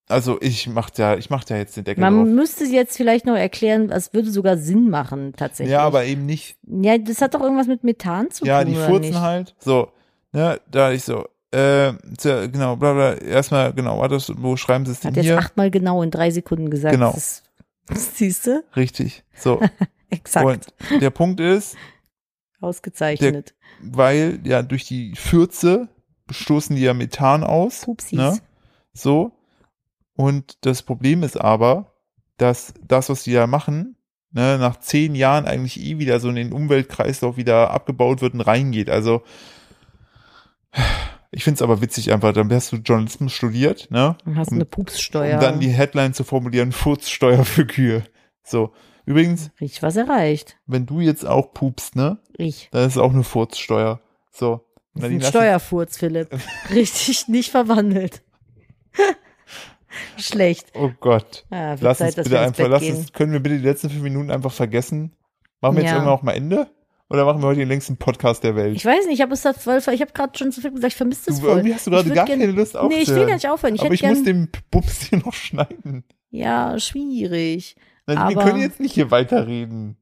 also 0.08 0.38
ich 0.40 0.68
mach 0.68 0.90
da, 0.90 1.16
ich 1.16 1.30
mach 1.30 1.42
da 1.44 1.56
jetzt 1.56 1.76
den 1.76 1.84
Deckel 1.84 2.00
Man 2.00 2.14
drauf. 2.16 2.28
müsste 2.28 2.64
jetzt 2.64 2.96
vielleicht 2.96 3.24
noch 3.26 3.34
erklären, 3.36 3.90
es 3.90 4.12
würde 4.14 4.30
sogar 4.30 4.58
Sinn 4.58 4.90
machen, 4.90 5.32
tatsächlich. 5.36 5.72
Ja, 5.72 5.80
aber 5.80 6.04
eben 6.04 6.26
nicht, 6.26 6.56
Ja, 6.66 6.98
das 6.98 7.20
hat 7.20 7.34
doch 7.34 7.40
irgendwas 7.40 7.66
mit 7.66 7.82
Methan 7.84 8.30
zu 8.30 8.44
ja, 8.44 8.62
tun, 8.62 8.72
die 8.72 8.78
oder 8.78 8.86
furzen 8.88 9.10
nicht? 9.10 9.20
halt, 9.20 9.54
so, 9.58 9.90
ne, 10.32 10.60
da 10.70 10.92
ich 10.92 11.02
so, 11.04 11.26
äh, 11.52 11.92
genau, 12.48 12.76
bla 12.76 12.92
bla, 12.94 13.14
erstmal, 13.14 13.72
genau, 13.72 13.98
warte, 13.98 14.18
wo 14.38 14.56
schreiben 14.56 14.86
sie 14.86 14.92
es 14.92 15.00
denn 15.00 15.10
Hat 15.10 15.16
jetzt 15.16 15.24
hier? 15.26 15.38
achtmal 15.38 15.70
genau 15.70 16.02
in 16.02 16.10
drei 16.10 16.30
Sekunden 16.30 16.70
gesagt. 16.70 16.94
Genau. 16.94 17.12
Das, 17.12 17.42
siehst 17.94 18.46
du? 18.46 18.64
Richtig, 18.76 19.24
so. 19.34 19.60
Exakt. 20.10 20.72
Und 20.90 21.02
der 21.02 21.10
Punkt 21.10 21.40
ist, 21.40 21.76
Ausgezeichnet. 22.60 23.54
weil 23.80 24.40
ja 24.44 24.62
durch 24.62 24.84
die 24.84 25.14
Fürze 25.16 25.88
stoßen 26.30 26.76
die 26.76 26.82
ja 26.82 26.94
Methan 26.94 27.44
aus. 27.44 27.82
Pupsis. 27.84 28.12
Ne? 28.12 28.38
So. 28.92 29.32
Und 30.14 30.64
das 30.66 30.82
Problem 30.82 31.22
ist 31.22 31.40
aber, 31.40 31.94
dass 32.36 32.74
das, 32.86 33.08
was 33.08 33.22
die 33.24 33.32
da 33.32 33.46
machen, 33.46 33.96
ne, 34.32 34.58
nach 34.58 34.78
zehn 34.78 35.14
Jahren 35.14 35.46
eigentlich 35.46 35.80
eh 35.80 35.98
wieder 35.98 36.20
so 36.20 36.28
in 36.28 36.34
den 36.34 36.52
Umweltkreislauf 36.52 37.36
wieder 37.36 37.70
abgebaut 37.70 38.20
wird 38.20 38.34
und 38.34 38.40
reingeht. 38.42 38.90
Also 38.90 39.22
ich 41.32 41.42
finde 41.44 41.56
es 41.56 41.62
aber 41.62 41.80
witzig 41.80 42.12
einfach, 42.12 42.32
dann 42.32 42.52
hast 42.52 42.70
du 42.72 42.76
Journalismus 42.76 43.32
studiert, 43.32 43.90
ne? 43.90 44.16
Dann 44.24 44.36
hast 44.36 44.50
du 44.50 44.54
um- 44.54 44.58
eine 44.58 44.64
Pupssteuer. 44.66 45.34
Um 45.34 45.40
dann 45.40 45.60
die 45.60 45.70
Headline 45.70 46.14
zu 46.14 46.22
formulieren, 46.24 46.70
Furzsteuer 46.72 47.44
für 47.44 47.66
Kühe. 47.66 48.04
So. 48.44 48.72
Übrigens, 49.04 49.50
Richtig 49.60 49.82
was 49.82 49.96
erreicht. 49.96 50.58
wenn 50.66 50.86
du 50.86 51.00
jetzt 51.00 51.26
auch 51.26 51.52
pupst, 51.52 51.96
ne, 51.96 52.18
Ich. 52.36 52.68
dann 52.70 52.82
ist 52.86 52.92
es 52.94 52.98
auch 52.98 53.12
eine 53.12 53.24
Furzsteuer. 53.24 54.00
So. 54.30 54.64
Das 54.94 55.04
ist 55.04 55.10
ein 55.10 55.22
Steuerfurz, 55.22 55.96
Philipp. 55.98 56.28
Richtig 56.70 57.26
nicht 57.28 57.50
verwandelt. 57.50 58.22
Schlecht. 60.16 60.72
Oh 60.74 60.90
Gott. 61.00 61.44
Ja, 61.50 61.70
wird 61.72 61.80
Lass 61.82 61.98
Zeit, 61.98 62.16
uns 62.16 62.24
bitte 62.28 62.40
einfach, 62.40 62.68
lass 62.68 62.82
uns, 62.82 63.12
können 63.12 63.32
wir 63.32 63.40
bitte 63.40 63.58
die 63.58 63.64
letzten 63.64 63.90
fünf 63.90 64.02
Minuten 64.02 64.30
einfach 64.30 64.52
vergessen? 64.52 65.16
Machen 65.60 65.76
wir 65.76 65.82
jetzt 65.82 65.90
Ja. 65.90 65.96
irgendwann 65.96 66.14
auch 66.18 66.22
mal 66.22 66.32
Ende? 66.32 66.70
Oder 67.12 67.24
machen 67.26 67.42
wir 67.42 67.46
heute 67.48 67.60
den 67.60 67.68
längsten 67.68 67.96
Podcast 67.98 68.42
der 68.42 68.56
Welt? 68.56 68.74
Ich 68.74 68.84
weiß 68.86 69.04
nicht, 69.06 69.14
ich 69.16 69.20
habe 69.20 69.34
es 69.34 69.42
da 69.42 69.52
voll, 69.52 69.78
ich 69.92 70.00
habe 70.00 70.12
gerade 70.12 70.36
schon 70.38 70.50
zu 70.50 70.60
viel 70.62 70.70
gesagt, 70.72 70.92
ich 70.92 70.96
vermisse 70.96 71.26
das 71.26 71.36
du, 71.40 71.42
voll. 71.46 71.56
irgendwie 71.58 71.74
hast 71.74 71.86
du 71.86 71.90
gerade 71.90 72.08
gar 72.10 72.24
gern- 72.24 72.40
keine 72.40 72.52
Lust 72.52 72.76
aufzuhören. 72.76 72.96
Nee, 72.96 73.02
ich 73.02 73.08
will 73.14 73.26
gar 73.26 73.34
nicht 73.34 73.48
aufhören. 73.48 73.74
Ich 73.74 73.82
Aber 73.82 73.92
ich 73.94 74.02
muss 74.02 74.24
gern, 74.24 74.24
den 74.24 74.48
Bums 74.70 75.02
hier 75.02 75.18
noch 75.18 75.32
schneiden. 75.34 76.04
ja, 76.30 76.78
schwierig. 76.78 77.76
Nein, 78.06 78.16
wir 78.16 78.38
Aber- 78.38 78.44
können 78.50 78.60
jetzt 78.62 78.80
nicht 78.80 78.94
hier 78.94 79.10
weiterreden. 79.10 79.96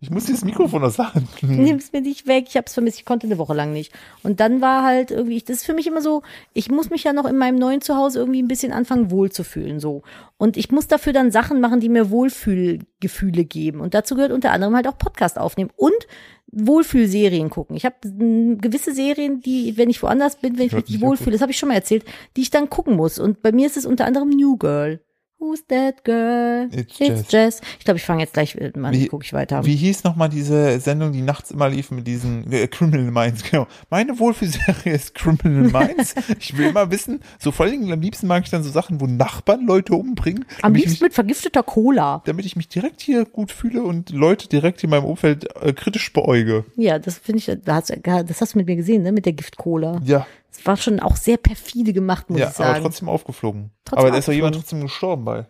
Ich 0.00 0.10
muss 0.10 0.26
dieses 0.26 0.44
Mikrofon 0.44 0.84
aus 0.84 0.96
der 0.96 1.14
Hand 1.14 1.42
nehmen. 1.42 1.64
Nimm's 1.64 1.92
mir 1.92 2.02
nicht 2.02 2.26
weg, 2.26 2.46
ich 2.48 2.56
hab's 2.56 2.74
vermisst, 2.74 2.98
ich 2.98 3.04
konnte 3.06 3.26
eine 3.26 3.38
Woche 3.38 3.54
lang 3.54 3.72
nicht. 3.72 3.92
Und 4.22 4.40
dann 4.40 4.60
war 4.60 4.84
halt 4.84 5.10
irgendwie, 5.10 5.40
das 5.40 5.58
ist 5.58 5.66
für 5.66 5.72
mich 5.72 5.86
immer 5.86 6.02
so, 6.02 6.22
ich 6.52 6.70
muss 6.70 6.90
mich 6.90 7.04
ja 7.04 7.12
noch 7.12 7.24
in 7.24 7.38
meinem 7.38 7.56
neuen 7.56 7.80
Zuhause 7.80 8.18
irgendwie 8.18 8.42
ein 8.42 8.48
bisschen 8.48 8.72
anfangen 8.72 9.10
wohlzufühlen, 9.10 9.80
so. 9.80 10.02
Und 10.36 10.58
ich 10.58 10.70
muss 10.70 10.86
dafür 10.86 11.14
dann 11.14 11.30
Sachen 11.30 11.60
machen, 11.60 11.80
die 11.80 11.88
mir 11.88 12.10
Wohlfühlgefühle 12.10 13.44
geben. 13.46 13.80
Und 13.80 13.94
dazu 13.94 14.14
gehört 14.14 14.32
unter 14.32 14.52
anderem 14.52 14.76
halt 14.76 14.86
auch 14.86 14.98
Podcast 14.98 15.38
aufnehmen 15.38 15.70
und 15.76 16.06
Wohlfühlserien 16.52 17.50
gucken. 17.50 17.76
Ich 17.76 17.84
habe 17.84 17.96
gewisse 18.02 18.92
Serien, 18.92 19.40
die, 19.40 19.76
wenn 19.76 19.90
ich 19.90 20.02
woanders 20.02 20.36
bin, 20.36 20.58
wenn 20.58 20.66
ich 20.66 20.72
mich 20.72 20.88
nicht 20.88 21.00
wohlfühle, 21.00 21.32
das 21.32 21.40
habe 21.40 21.52
ich 21.52 21.58
schon 21.58 21.68
mal 21.68 21.74
erzählt, 21.74 22.04
die 22.36 22.42
ich 22.42 22.50
dann 22.50 22.70
gucken 22.70 22.96
muss. 22.96 23.18
Und 23.18 23.42
bei 23.42 23.52
mir 23.52 23.66
ist 23.66 23.76
es 23.76 23.86
unter 23.86 24.04
anderem 24.04 24.30
New 24.30 24.56
Girl. 24.56 25.00
Who's 25.38 25.62
that 25.68 26.02
girl? 26.04 26.68
It's 26.72 26.98
It's 26.98 27.30
Jess. 27.30 27.60
Ich 27.78 27.84
glaube, 27.84 27.98
ich 27.98 28.04
fange 28.04 28.22
jetzt 28.22 28.32
gleich 28.32 28.54
äh, 28.56 28.72
mal, 28.76 28.92
Wie- 28.92 29.06
gucke 29.08 29.22
ich 29.24 29.32
weiter. 29.34 29.64
Wie 29.66 29.76
hieß 29.76 30.02
nochmal 30.04 30.30
diese 30.30 30.80
Sendung, 30.80 31.12
die 31.12 31.20
nachts 31.20 31.50
immer 31.50 31.68
lief 31.68 31.90
mit 31.90 32.06
diesen 32.06 32.50
äh, 32.50 32.66
Criminal 32.68 33.10
Minds? 33.10 33.42
Genau. 33.50 33.66
Meine 33.90 34.18
Wohlfühlserie 34.18 34.94
ist 34.94 35.14
Criminal 35.14 35.70
Minds. 35.86 36.14
ich 36.40 36.56
will 36.56 36.68
immer 36.68 36.90
wissen, 36.90 37.20
so 37.38 37.52
vor 37.52 37.66
allen 37.66 37.80
Dingen 37.80 37.92
am 37.92 38.00
liebsten 38.00 38.26
mag 38.26 38.44
ich 38.44 38.50
dann 38.50 38.62
so 38.62 38.70
Sachen, 38.70 39.00
wo 39.00 39.06
Nachbarn 39.06 39.66
Leute 39.66 39.94
umbringen. 39.94 40.46
Am 40.62 40.74
liebsten 40.74 41.04
mit 41.04 41.12
vergifteter 41.12 41.62
Cola. 41.62 42.22
damit 42.24 42.46
ich 42.46 42.56
mich 42.56 42.68
direkt 42.68 43.02
hier 43.02 43.26
gut 43.26 43.52
fühle 43.52 43.82
und 43.82 44.10
Leute 44.10 44.48
direkt 44.48 44.82
in 44.84 44.90
meinem 44.90 45.04
Umfeld 45.04 45.46
äh, 45.62 45.74
kritisch 45.74 46.12
beäuge. 46.14 46.64
Ja, 46.76 46.98
das 46.98 47.18
finde 47.18 47.38
ich, 47.38 47.48
hast, 47.66 47.92
das 48.04 48.40
hast 48.40 48.54
du 48.54 48.58
mit 48.58 48.66
mir 48.66 48.76
gesehen, 48.76 49.02
ne, 49.02 49.12
mit 49.12 49.26
der 49.26 49.34
Gift-Cola. 49.34 50.00
Ja, 50.02 50.26
Das 50.56 50.66
war 50.66 50.76
schon 50.76 51.00
auch 51.00 51.16
sehr 51.16 51.36
perfide 51.36 51.92
gemacht, 51.92 52.30
muss 52.30 52.40
ja, 52.40 52.48
ich 52.48 52.54
sagen. 52.54 52.70
aber 52.70 52.82
trotzdem 52.82 53.08
aufgeflogen. 53.08 53.70
Trotzdem 53.84 53.98
aber 53.98 54.10
da 54.10 54.18
ist 54.18 54.28
doch 54.28 54.32
jemand 54.32 54.54
trotzdem 54.56 54.80
gestorben 54.80 55.24
bei. 55.24 55.46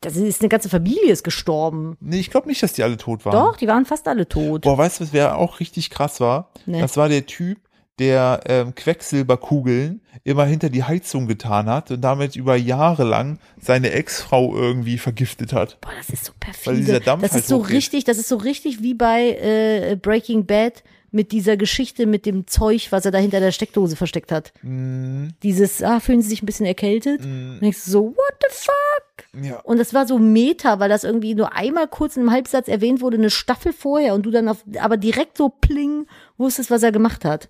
das 0.00 0.16
ist 0.16 0.40
eine 0.40 0.48
ganze 0.48 0.68
Familie 0.68 1.12
ist 1.12 1.24
gestorben. 1.24 1.96
Nee, 2.00 2.20
ich 2.20 2.30
glaube 2.30 2.48
nicht, 2.48 2.62
dass 2.62 2.72
die 2.72 2.82
alle 2.82 2.96
tot 2.96 3.24
waren. 3.24 3.32
Doch, 3.32 3.56
die 3.56 3.66
waren 3.68 3.84
fast 3.84 4.06
alle 4.08 4.28
tot. 4.28 4.62
Boah, 4.62 4.78
weißt 4.78 5.00
du, 5.00 5.04
was 5.04 5.12
wer 5.12 5.36
auch 5.36 5.60
richtig 5.60 5.90
krass 5.90 6.20
war? 6.20 6.50
Nee. 6.66 6.80
Das 6.80 6.96
war 6.96 7.08
der 7.08 7.26
Typ, 7.26 7.58
der 7.98 8.40
ähm, 8.46 8.74
Quecksilberkugeln 8.74 10.02
immer 10.22 10.44
hinter 10.44 10.68
die 10.68 10.84
Heizung 10.84 11.26
getan 11.26 11.66
hat 11.66 11.90
und 11.90 12.02
damit 12.02 12.36
über 12.36 12.56
Jahre 12.56 13.04
lang 13.04 13.38
seine 13.58 13.90
Ex-Frau 13.90 14.54
irgendwie 14.54 14.98
vergiftet 14.98 15.52
hat. 15.52 15.80
Boah, 15.80 15.92
das 15.96 16.10
ist 16.10 16.26
so 16.26 16.32
Weil 16.64 16.76
dieser 16.76 16.92
perfide. 16.94 17.00
Dampf 17.04 17.22
Das 17.22 17.32
halt 17.32 17.42
ist 17.42 17.48
so 17.48 17.56
richtig, 17.56 18.04
das 18.04 18.18
ist 18.18 18.28
so 18.28 18.36
richtig 18.36 18.82
wie 18.82 18.94
bei 18.94 19.30
äh, 19.40 19.96
Breaking 19.96 20.44
Bad 20.46 20.82
mit 21.10 21.32
dieser 21.32 21.56
Geschichte 21.56 22.06
mit 22.06 22.26
dem 22.26 22.46
Zeug, 22.46 22.88
was 22.90 23.04
er 23.04 23.10
da 23.10 23.18
hinter 23.18 23.40
der 23.40 23.52
Steckdose 23.52 23.96
versteckt 23.96 24.32
hat. 24.32 24.52
Mm, 24.62 25.28
Dieses, 25.42 25.82
ah, 25.82 26.00
fühlen 26.00 26.20
sie 26.22 26.28
sich 26.28 26.42
ein 26.42 26.46
bisschen 26.46 26.66
erkältet? 26.66 27.22
Und 27.24 27.60
denkst 27.60 27.84
du 27.84 27.90
so, 27.90 28.02
what 28.08 28.34
the 28.40 28.48
fuck? 28.54 29.42
ja. 29.44 29.60
Und 29.60 29.78
das 29.78 29.94
war 29.94 30.06
so 30.06 30.18
Meta, 30.18 30.78
weil 30.78 30.88
das 30.88 31.04
irgendwie 31.04 31.34
nur 31.34 31.54
einmal 31.54 31.88
kurz 31.88 32.16
in 32.16 32.22
einem 32.22 32.32
Halbsatz 32.32 32.68
erwähnt 32.68 33.00
wurde, 33.00 33.16
eine 33.16 33.30
Staffel 33.30 33.72
vorher 33.72 34.14
und 34.14 34.24
du 34.26 34.30
dann 34.30 34.48
auf, 34.48 34.64
aber 34.80 34.96
direkt 34.96 35.36
so 35.38 35.48
pling 35.48 36.06
wusstest, 36.36 36.70
was 36.70 36.82
er 36.82 36.92
gemacht 36.92 37.24
hat. 37.24 37.48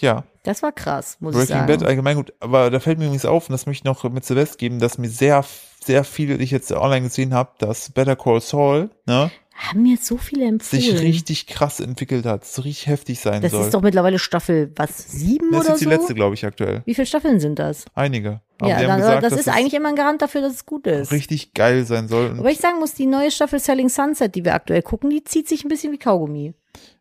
Ja, 0.00 0.24
Das 0.44 0.62
war 0.62 0.70
krass, 0.72 1.16
muss 1.20 1.34
ich 1.34 1.40
Breaking 1.40 1.56
sagen. 1.56 1.66
Bad 1.66 1.82
allgemein 1.82 2.16
gut. 2.16 2.32
Aber 2.40 2.70
da 2.70 2.78
fällt 2.80 2.98
mir 2.98 3.06
übrigens 3.06 3.24
auf, 3.24 3.48
und 3.48 3.52
das 3.52 3.66
möchte 3.66 3.80
ich 3.80 3.84
noch 3.84 4.04
mit 4.10 4.24
Silvester 4.24 4.56
geben, 4.56 4.78
dass 4.78 4.96
mir 4.96 5.08
sehr, 5.10 5.44
sehr 5.84 6.04
viele, 6.04 6.38
die 6.38 6.44
ich 6.44 6.52
jetzt 6.52 6.70
online 6.72 7.02
gesehen 7.02 7.34
habe, 7.34 7.50
dass 7.58 7.90
Better 7.90 8.14
Call 8.16 8.40
Saul, 8.40 8.90
ne, 9.06 9.30
Haben 9.60 9.82
mir 9.82 9.94
jetzt 9.94 10.06
so 10.06 10.16
viele 10.18 10.46
empfohlen. 10.46 10.82
sich 10.82 11.00
richtig 11.00 11.46
krass 11.48 11.80
entwickelt 11.80 12.24
hat, 12.26 12.44
so 12.44 12.62
richtig 12.62 12.86
heftig 12.86 13.18
sein 13.18 13.42
das 13.42 13.50
soll. 13.50 13.64
ist 13.64 13.74
doch 13.74 13.82
mittlerweile 13.82 14.20
Staffel, 14.20 14.70
was, 14.76 15.10
sieben 15.10 15.50
das 15.50 15.62
ist 15.62 15.64
oder 15.66 15.70
jetzt 15.72 15.80
die 15.80 15.84
so? 15.84 15.90
letzte, 15.90 16.14
glaube 16.14 16.34
ich, 16.34 16.46
aktuell. 16.46 16.82
Wie 16.84 16.94
viele 16.94 17.06
Staffeln 17.06 17.40
sind 17.40 17.58
das? 17.58 17.84
Einige. 17.94 18.40
Aber 18.60 18.70
ja, 18.70 18.78
die 18.78 18.86
dann, 18.86 18.98
gesagt, 19.00 19.22
das 19.24 19.32
ist 19.32 19.48
eigentlich 19.48 19.74
immer 19.74 19.88
ein 19.88 19.96
Garant 19.96 20.22
dafür, 20.22 20.42
dass 20.42 20.52
es 20.52 20.64
gut 20.66 20.86
ist. 20.86 21.10
richtig 21.10 21.54
geil 21.54 21.84
sein 21.84 22.06
soll. 22.06 22.36
Aber 22.38 22.50
ich 22.50 22.58
sagen 22.58 22.78
muss, 22.78 22.94
die 22.94 23.06
neue 23.06 23.32
Staffel 23.32 23.58
Selling 23.58 23.88
Sunset, 23.88 24.34
die 24.36 24.44
wir 24.44 24.54
aktuell 24.54 24.82
gucken, 24.82 25.10
die 25.10 25.24
zieht 25.24 25.48
sich 25.48 25.64
ein 25.64 25.68
bisschen 25.68 25.92
wie 25.92 25.98
Kaugummi. 25.98 26.54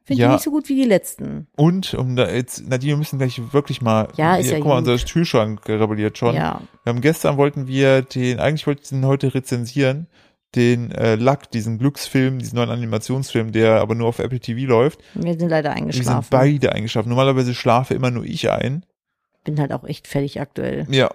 Finde 0.03 0.21
Ja. 0.23 0.27
ich 0.29 0.33
nicht 0.35 0.43
so 0.43 0.51
gut 0.51 0.69
wie 0.69 0.75
die 0.75 0.85
letzten. 0.87 1.47
Und 1.57 1.93
um 1.93 2.15
da 2.15 2.29
jetzt, 2.31 2.67
Nadine, 2.67 2.93
wir 2.93 2.97
müssen 2.97 3.19
gleich 3.19 3.39
wirklich 3.53 3.81
mal. 3.81 4.07
Ja, 4.15 4.37
ist 4.37 4.45
hier, 4.45 4.53
ja 4.53 4.59
Guck 4.59 4.69
mal, 4.69 4.77
unser 4.77 4.97
Kühlschrank 4.97 5.67
rebelliert 5.67 6.17
schon. 6.17 6.33
Ja. 6.33 6.61
Wir 6.83 6.91
haben 6.93 7.01
gestern 7.01 7.37
wollten 7.37 7.67
wir 7.67 8.01
den, 8.03 8.39
eigentlich 8.39 8.65
wollten 8.65 8.81
wir 8.83 8.99
den 9.01 9.05
heute 9.05 9.33
rezensieren, 9.35 10.07
den 10.55 10.91
äh, 10.91 11.15
Luck, 11.15 11.51
diesen 11.51 11.77
Glücksfilm, 11.77 12.39
diesen 12.39 12.55
neuen 12.55 12.69
Animationsfilm, 12.69 13.51
der 13.51 13.81
aber 13.81 13.95
nur 13.95 14.07
auf 14.07 14.19
Apple 14.19 14.39
TV 14.39 14.67
läuft. 14.67 14.99
Wir 15.13 15.37
sind 15.37 15.49
leider 15.49 15.69
Wir 15.69 15.75
sind 15.75 15.83
eingeschlafen. 15.83 16.27
beide 16.29 16.71
eingeschlafen. 16.71 17.09
Normalerweise 17.09 17.53
schlafe 17.53 17.93
immer 17.93 18.11
nur 18.11 18.23
ich 18.23 18.49
ein. 18.49 18.85
Bin 19.43 19.59
halt 19.59 19.71
auch 19.73 19.83
echt 19.83 20.07
fertig 20.07 20.39
aktuell. 20.39 20.87
Ja. 20.89 21.11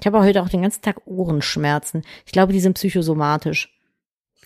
Ich 0.00 0.06
habe 0.06 0.20
heute 0.20 0.42
auch 0.42 0.48
den 0.48 0.62
ganzen 0.62 0.82
Tag 0.82 1.06
Ohrenschmerzen. 1.06 2.02
Ich 2.26 2.32
glaube, 2.32 2.52
die 2.52 2.60
sind 2.60 2.74
psychosomatisch. 2.74 3.70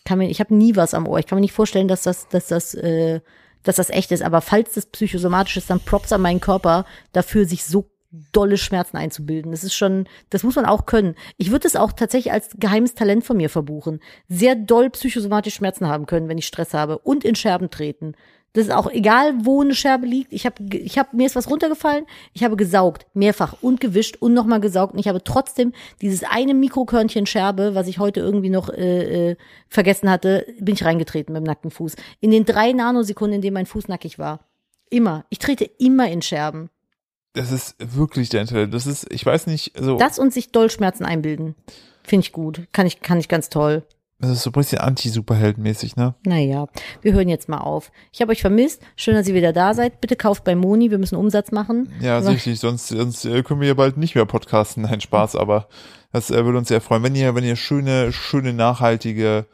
Kann 0.05 0.19
mir, 0.19 0.29
ich 0.29 0.41
habe 0.41 0.55
nie 0.55 0.77
was 0.77 0.95
am 0.95 1.07
Ohr. 1.07 1.19
Ich 1.19 1.27
kann 1.27 1.37
mir 1.37 1.43
nicht 1.43 1.53
vorstellen, 1.53 1.89
dass 1.89 2.03
das, 2.03 2.29
dass 2.29 2.49
das, 2.49 2.75
äh, 2.75 3.21
dass 3.63 3.77
das 3.77 3.91
echt 3.91 4.13
ist. 4.13 4.23
Aber 4.23 4.41
falls 4.41 4.75
das 4.75 4.87
psychosomatisch 4.87 5.57
ist, 5.57 5.71
dann 5.71 5.81
Props 5.81 6.13
an 6.13 6.21
meinen 6.21 6.41
Körper 6.41 6.85
dafür, 7.13 7.45
sich 7.45 7.65
so 7.65 7.91
dolle 8.33 8.57
Schmerzen 8.57 8.97
einzubilden. 8.97 9.53
Das 9.53 9.65
ist 9.65 9.75
schon, 9.75 10.07
das 10.31 10.43
muss 10.43 10.57
man 10.57 10.65
auch 10.65 10.87
können. 10.87 11.15
Ich 11.37 11.51
würde 11.51 11.69
es 11.69 11.77
auch 11.77 11.93
tatsächlich 11.93 12.33
als 12.33 12.51
geheimes 12.59 12.95
Talent 12.95 13.25
von 13.25 13.37
mir 13.37 13.51
verbuchen. 13.51 14.01
Sehr 14.29 14.55
doll 14.55 14.91
psychosomatisch 14.91 15.55
Schmerzen 15.55 15.89
haben 15.89 16.07
können, 16.07 16.29
wenn 16.29 16.39
ich 16.39 16.47
Stress 16.47 16.75
habe 16.75 16.99
und 16.99 17.25
in 17.25 17.35
Scherben 17.35 17.71
treten. 17.71 18.15
Das 18.55 18.67
ist 18.67 18.73
auch 18.73 18.91
egal, 18.91 19.35
wo 19.45 19.61
eine 19.61 19.75
Scherbe 19.75 20.07
liegt. 20.07 20.33
Ich 20.33 20.47
habe, 20.47 20.57
ich 20.75 20.99
hab, 20.99 21.13
mir 21.13 21.27
ist 21.27 21.37
was 21.37 21.51
runtergefallen. 21.51 22.07
Ich 22.33 22.45
habe 22.45 22.57
gesaugt, 22.57 23.07
mehrfach 23.13 23.57
und 23.61 23.79
gewischt 23.79 24.17
und 24.21 24.33
nochmal 24.33 24.61
gesaugt. 24.61 24.95
Und 24.95 24.99
ich 24.99 25.07
habe 25.07 25.23
trotzdem 25.23 25.73
dieses 26.01 26.25
eine 26.25 26.55
Mikrokörnchen 26.55 27.27
Scherbe, 27.27 27.75
was 27.75 27.89
ich 27.89 27.99
heute 27.99 28.21
irgendwie 28.21 28.49
noch 28.49 28.71
äh, 28.71 29.31
äh, 29.31 29.37
vergessen 29.69 30.11
hatte, 30.11 30.47
bin 30.59 30.75
ich 30.75 30.85
reingetreten 30.85 31.35
mit 31.35 31.43
dem 31.43 31.47
nackten 31.47 31.71
Fuß. 31.71 31.97
In 32.21 32.31
den 32.31 32.47
drei 32.47 32.73
Nanosekunden, 32.73 33.37
in 33.37 33.43
denen 33.43 33.55
mein 33.55 33.67
Fuß 33.67 33.87
nackig 33.89 34.19
war. 34.19 34.41
Immer. 34.89 35.27
Ich 35.29 35.39
trete 35.39 35.65
immer 35.65 36.11
in 36.11 36.23
Scherben. 36.23 36.71
Das 37.39 37.53
ist 37.53 37.77
wirklich 37.79 38.29
der 38.29 38.41
Internet. 38.43 38.75
Das 38.75 38.87
ist, 38.87 39.07
ich 39.13 39.25
weiß 39.25 39.47
nicht, 39.47 39.73
so, 39.79 39.97
Das 39.97 40.19
und 40.19 40.33
sich 40.33 40.51
Dollschmerzen 40.53 41.05
einbilden. 41.07 41.55
Finde 42.03 42.25
ich 42.27 42.33
gut. 42.33 42.67
Kann 42.73 42.87
ich, 42.87 43.01
kann 43.01 43.19
ich 43.21 43.29
ganz 43.29 43.49
toll. 43.49 43.85
das 44.19 44.31
ist 44.31 44.43
so 44.43 44.51
ein 44.51 44.55
bisschen 44.55 44.79
anti-Superheldenmäßig, 44.79 45.95
ne? 45.97 46.15
Naja, 46.27 46.67
wir 47.03 47.13
hören 47.13 47.29
jetzt 47.29 47.49
mal 47.49 47.59
auf. 47.59 47.93
Ich 48.13 48.21
habe 48.21 48.33
euch 48.33 48.41
vermisst. 48.41 48.83
Schön, 48.97 49.15
dass 49.15 49.29
ihr 49.29 49.35
wieder 49.35 49.53
da 49.53 49.75
seid. 49.75 50.01
Bitte 50.01 50.17
kauft 50.17 50.43
bei 50.45 50.55
Moni. 50.57 50.91
Wir 50.91 50.99
müssen 50.99 51.17
Umsatz 51.17 51.53
machen. 51.53 51.93
Ja, 52.01 52.19
ist 52.19 52.29
richtig. 52.29 52.59
Sonst, 52.61 52.89
sonst 52.89 53.25
äh, 53.25 53.43
können 53.43 53.61
wir 53.61 53.69
ja 53.69 53.75
bald 53.75 53.97
nicht 53.97 54.15
mehr 54.15 54.25
podcasten. 54.27 54.83
Nein, 54.85 55.01
Spaß, 55.01 55.37
aber 55.37 55.69
das 56.13 56.31
äh, 56.31 56.45
würde 56.45 56.59
uns 56.59 56.69
sehr 56.69 56.81
freuen. 56.81 57.03
Wenn 57.05 57.15
ihr, 57.15 57.35
wenn 57.35 57.45
ihr 57.45 57.57
schöne, 57.57 58.13
schöne, 58.13 58.53
nachhaltige, 58.53 59.47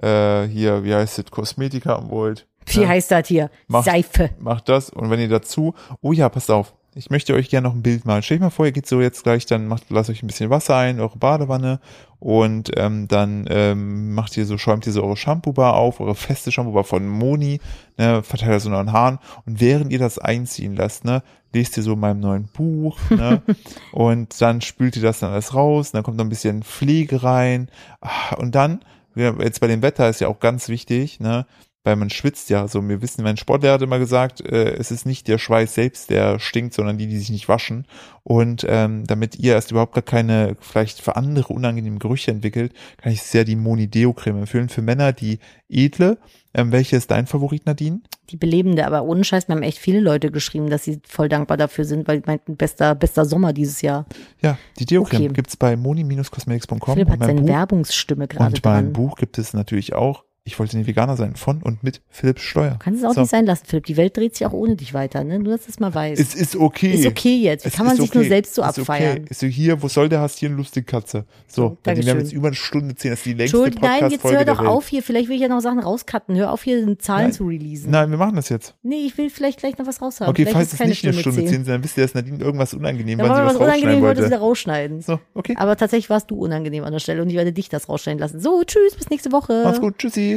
äh, 0.00 0.42
hier, 0.44 0.84
wie 0.84 0.94
heißt 0.94 1.18
es, 1.18 1.24
Kosmetik 1.30 1.86
haben 1.86 2.10
wollt, 2.10 2.46
Wie 2.66 2.82
Ja. 2.82 2.88
heißt 2.88 3.10
das 3.10 3.26
hier? 3.26 3.50
Macht- 3.66 3.86
Seife. 3.86 4.30
macht 4.38 4.68
das. 4.68 4.90
Und 4.90 5.10
wenn 5.10 5.18
ihr 5.18 5.28
dazu, 5.28 5.74
oh 6.00 6.12
ja, 6.12 6.28
passt 6.28 6.50
auf, 6.50 6.74
ich 6.94 7.10
möchte 7.10 7.34
euch 7.34 7.48
gerne 7.48 7.68
noch 7.68 7.74
ein 7.74 7.82
Bild 7.82 8.04
malen. 8.04 8.22
Stell 8.22 8.36
euch 8.36 8.42
mal 8.42 8.50
vor, 8.50 8.66
ihr 8.66 8.72
geht 8.72 8.86
so 8.86 9.00
jetzt 9.00 9.22
gleich, 9.22 9.46
dann 9.46 9.66
macht, 9.66 9.84
lasst 9.88 10.10
euch 10.10 10.22
ein 10.22 10.26
bisschen 10.26 10.50
Wasser 10.50 10.76
ein, 10.76 11.00
eure 11.00 11.16
Badewanne 11.16 11.80
und 12.18 12.70
ähm, 12.76 13.08
dann 13.08 13.46
ähm, 13.48 14.14
macht 14.14 14.36
ihr 14.36 14.44
so, 14.44 14.58
schäumt 14.58 14.86
ihr 14.86 14.92
so 14.92 15.02
eure 15.02 15.16
Shampoo-Bar 15.16 15.74
auf, 15.74 16.00
eure 16.00 16.14
feste 16.14 16.52
Shampoo-Bar 16.52 16.84
von 16.84 17.08
Moni, 17.08 17.60
ne, 17.96 18.22
verteilt 18.22 18.52
das 18.52 18.66
in 18.66 18.74
euren 18.74 18.92
Haaren 18.92 19.18
und 19.46 19.60
während 19.60 19.90
ihr 19.90 19.98
das 19.98 20.18
einziehen 20.18 20.76
lasst, 20.76 21.04
ne, 21.04 21.22
lest 21.54 21.76
ihr 21.78 21.82
so 21.82 21.94
in 21.94 22.00
meinem 22.00 22.20
neuen 22.20 22.48
Buch, 22.52 22.98
ne, 23.10 23.42
und 23.92 24.40
dann 24.40 24.60
spült 24.60 24.96
ihr 24.96 25.02
das 25.02 25.20
dann 25.20 25.32
alles 25.32 25.54
raus, 25.54 25.88
und 25.88 25.94
dann 25.94 26.02
kommt 26.02 26.18
noch 26.18 26.24
ein 26.24 26.30
bisschen 26.30 26.62
Pflege 26.62 27.22
rein 27.22 27.68
Ah, 28.00 28.34
und 28.36 28.54
dann, 28.54 28.80
jetzt 29.14 29.60
bei 29.60 29.66
dem 29.66 29.82
Wetter 29.82 30.08
ist 30.08 30.20
ja 30.20 30.28
auch 30.28 30.40
ganz 30.40 30.68
wichtig, 30.68 31.20
ne, 31.20 31.46
weil 31.84 31.96
man 31.96 32.10
schwitzt 32.10 32.48
ja. 32.50 32.68
So, 32.68 32.86
wir 32.88 33.02
wissen, 33.02 33.24
mein 33.24 33.36
Sportlehrer 33.36 33.74
hat 33.74 33.82
immer 33.82 33.98
gesagt, 33.98 34.40
äh, 34.40 34.74
es 34.74 34.90
ist 34.90 35.04
nicht 35.06 35.26
der 35.28 35.38
Schweiß 35.38 35.74
selbst, 35.74 36.10
der 36.10 36.38
stinkt, 36.38 36.74
sondern 36.74 36.98
die, 36.98 37.06
die 37.06 37.18
sich 37.18 37.30
nicht 37.30 37.48
waschen. 37.48 37.86
Und 38.22 38.64
ähm, 38.68 39.04
damit 39.06 39.36
ihr 39.36 39.54
erst 39.54 39.72
überhaupt 39.72 39.94
gar 39.94 40.02
keine, 40.02 40.56
vielleicht 40.60 41.00
für 41.00 41.16
andere 41.16 41.52
unangenehme 41.52 41.98
Gerüche 41.98 42.30
entwickelt, 42.30 42.72
kann 42.98 43.12
ich 43.12 43.22
sehr 43.22 43.44
die 43.44 43.56
Moni 43.56 43.88
Deo 43.88 44.12
Creme 44.12 44.38
empfehlen. 44.38 44.68
Für 44.68 44.82
Männer 44.82 45.12
die 45.12 45.40
edle. 45.68 46.18
Ähm, 46.54 46.70
welche 46.70 46.96
ist 46.96 47.10
dein 47.10 47.26
Favorit, 47.26 47.66
Nadine? 47.66 48.00
Die 48.30 48.36
belebende, 48.36 48.86
aber 48.86 49.02
ohne 49.02 49.24
Scheiß, 49.24 49.48
mir 49.48 49.54
haben 49.56 49.62
echt 49.62 49.78
viele 49.78 50.00
Leute 50.00 50.30
geschrieben, 50.30 50.70
dass 50.70 50.84
sie 50.84 51.00
voll 51.06 51.28
dankbar 51.28 51.56
dafür 51.56 51.84
sind, 51.84 52.06
weil 52.06 52.20
die 52.20 52.26
meinten, 52.26 52.56
bester, 52.56 52.94
bester 52.94 53.24
Sommer 53.24 53.52
dieses 53.52 53.82
Jahr. 53.82 54.06
Ja, 54.40 54.58
die 54.78 54.84
Deo 54.84 55.02
Creme 55.02 55.24
Okay. 55.24 55.32
gibt's 55.32 55.56
bei 55.56 55.76
moni-cosmetics.com. 55.76 56.94
Philipp 56.94 57.08
Und 57.08 57.12
hat 57.12 57.20
mein 57.20 57.28
seine 57.28 57.40
Buch, 57.40 57.48
Werbungsstimme 57.48 58.28
gerade 58.28 58.54
und 58.54 58.64
mein 58.64 58.84
dran. 58.84 58.92
Buch 58.92 59.16
gibt 59.16 59.38
es 59.38 59.52
natürlich 59.54 59.94
auch. 59.94 60.24
Ich 60.44 60.58
wollte 60.58 60.76
nicht 60.76 60.88
Veganer 60.88 61.16
sein, 61.16 61.36
von 61.36 61.62
und 61.62 61.84
mit 61.84 62.00
Philipp 62.10 62.40
Steuer. 62.40 62.76
Kannst 62.80 62.98
es 63.00 63.08
auch 63.08 63.14
So. 63.14 63.20
nicht 63.20 63.30
sein 63.30 63.46
lassen, 63.46 63.64
Philipp. 63.64 63.86
Die 63.86 63.96
Welt 63.96 64.16
dreht 64.16 64.34
sich 64.34 64.44
auch 64.44 64.52
ohne 64.52 64.74
dich 64.74 64.92
weiter, 64.92 65.22
ne? 65.22 65.38
Nur, 65.38 65.56
dass 65.56 65.68
es 65.68 65.78
mal 65.78 65.94
weißt. 65.94 66.20
Es 66.20 66.34
ist 66.34 66.56
okay. 66.56 66.94
ist 66.94 67.06
okay 67.06 67.36
jetzt. 67.36 67.64
Wie 67.64 67.68
Es 67.68 67.74
kann 67.76 67.86
man 67.86 67.96
sich 67.96 68.12
nur 68.12 68.22
okay. 68.22 68.28
selbst 68.28 68.56
so 68.56 68.62
Ist 68.62 68.80
abfeiern? 68.80 69.18
Okay. 69.18 69.26
Ist 69.30 69.38
so 69.38 69.46
hier, 69.46 69.80
wo 69.80 69.86
soll 69.86 70.08
der 70.08 70.18
hast 70.18 70.40
hier 70.40 70.48
eine 70.48 70.56
lustige 70.56 70.84
Katze? 70.84 71.26
So, 71.46 71.62
So, 71.62 71.78
Nadine, 71.86 72.06
wir 72.06 72.12
haben 72.12 72.18
jetzt 72.18 72.32
über 72.32 72.48
eine 72.48 72.56
Stunde 72.56 72.96
zehn, 72.96 73.12
das 73.12 73.20
ist 73.20 73.26
die 73.26 73.34
längste 73.34 73.56
Entschuldigung, 73.56 73.88
nein, 73.88 74.10
jetzt 74.10 74.22
Podcast-Folge 74.22 74.38
hör 74.38 74.64
doch 74.64 74.64
auf 74.66 74.88
hier. 74.88 75.04
Vielleicht 75.04 75.28
will 75.28 75.36
ich 75.36 75.42
ja 75.42 75.48
noch 75.48 75.60
Sachen 75.60 75.78
rauscutten. 75.78 76.34
Hör 76.34 76.50
auf, 76.50 76.64
hier 76.64 76.98
Zahlen 76.98 77.26
Nein. 77.26 77.32
zu 77.32 77.46
releasen. 77.46 77.92
Nein, 77.92 78.10
wir 78.10 78.18
machen 78.18 78.34
das 78.34 78.48
jetzt. 78.48 78.74
Nee, 78.82 79.06
ich 79.06 79.16
will 79.16 79.30
vielleicht 79.30 79.60
gleich 79.60 79.78
noch 79.78 79.86
was 79.86 80.02
raushaben. 80.02 80.28
Okay, 80.28 80.42
vielleicht 80.42 80.70
falls 80.70 80.72
es 80.72 80.80
nicht 80.88 81.04
eine 81.04 81.12
Stunde 81.12 81.44
zehn. 81.44 81.60
ist, 81.60 81.68
dann 81.68 81.84
wisst 81.84 81.96
ihr, 81.96 82.02
dass 82.02 82.14
Nadine 82.14 82.38
irgendwas 82.42 82.74
unangenehm, 82.74 83.18
Dann 83.18 83.28
weil 83.28 83.36
sie 83.36 83.42
war 83.42 83.46
was 83.46 83.54
was 83.54 83.62
unangenehm, 83.62 84.00
wollte 84.02 84.24
sie 84.24 84.30
da 84.30 84.38
rausschneiden. 84.38 85.02
So, 85.02 85.20
okay. 85.34 85.54
Aber 85.56 85.76
tatsächlich 85.76 86.10
warst 86.10 86.32
du 86.32 86.36
unangenehm 86.36 86.82
an 86.82 86.90
der 86.92 86.98
Stelle 86.98 87.22
und 87.22 87.30
ich 87.30 87.36
werde 87.36 87.52
dich 87.52 87.68
das 87.68 87.88
rausschneiden 87.88 88.18
lassen. 88.18 88.40
So, 88.40 88.64
tschüss, 88.64 88.96
bis 88.96 89.08
nächste 89.08 89.30
Woche. 89.30 89.62
Macht's 89.62 89.80
gut. 89.80 89.98
Tschüssi. 89.98 90.31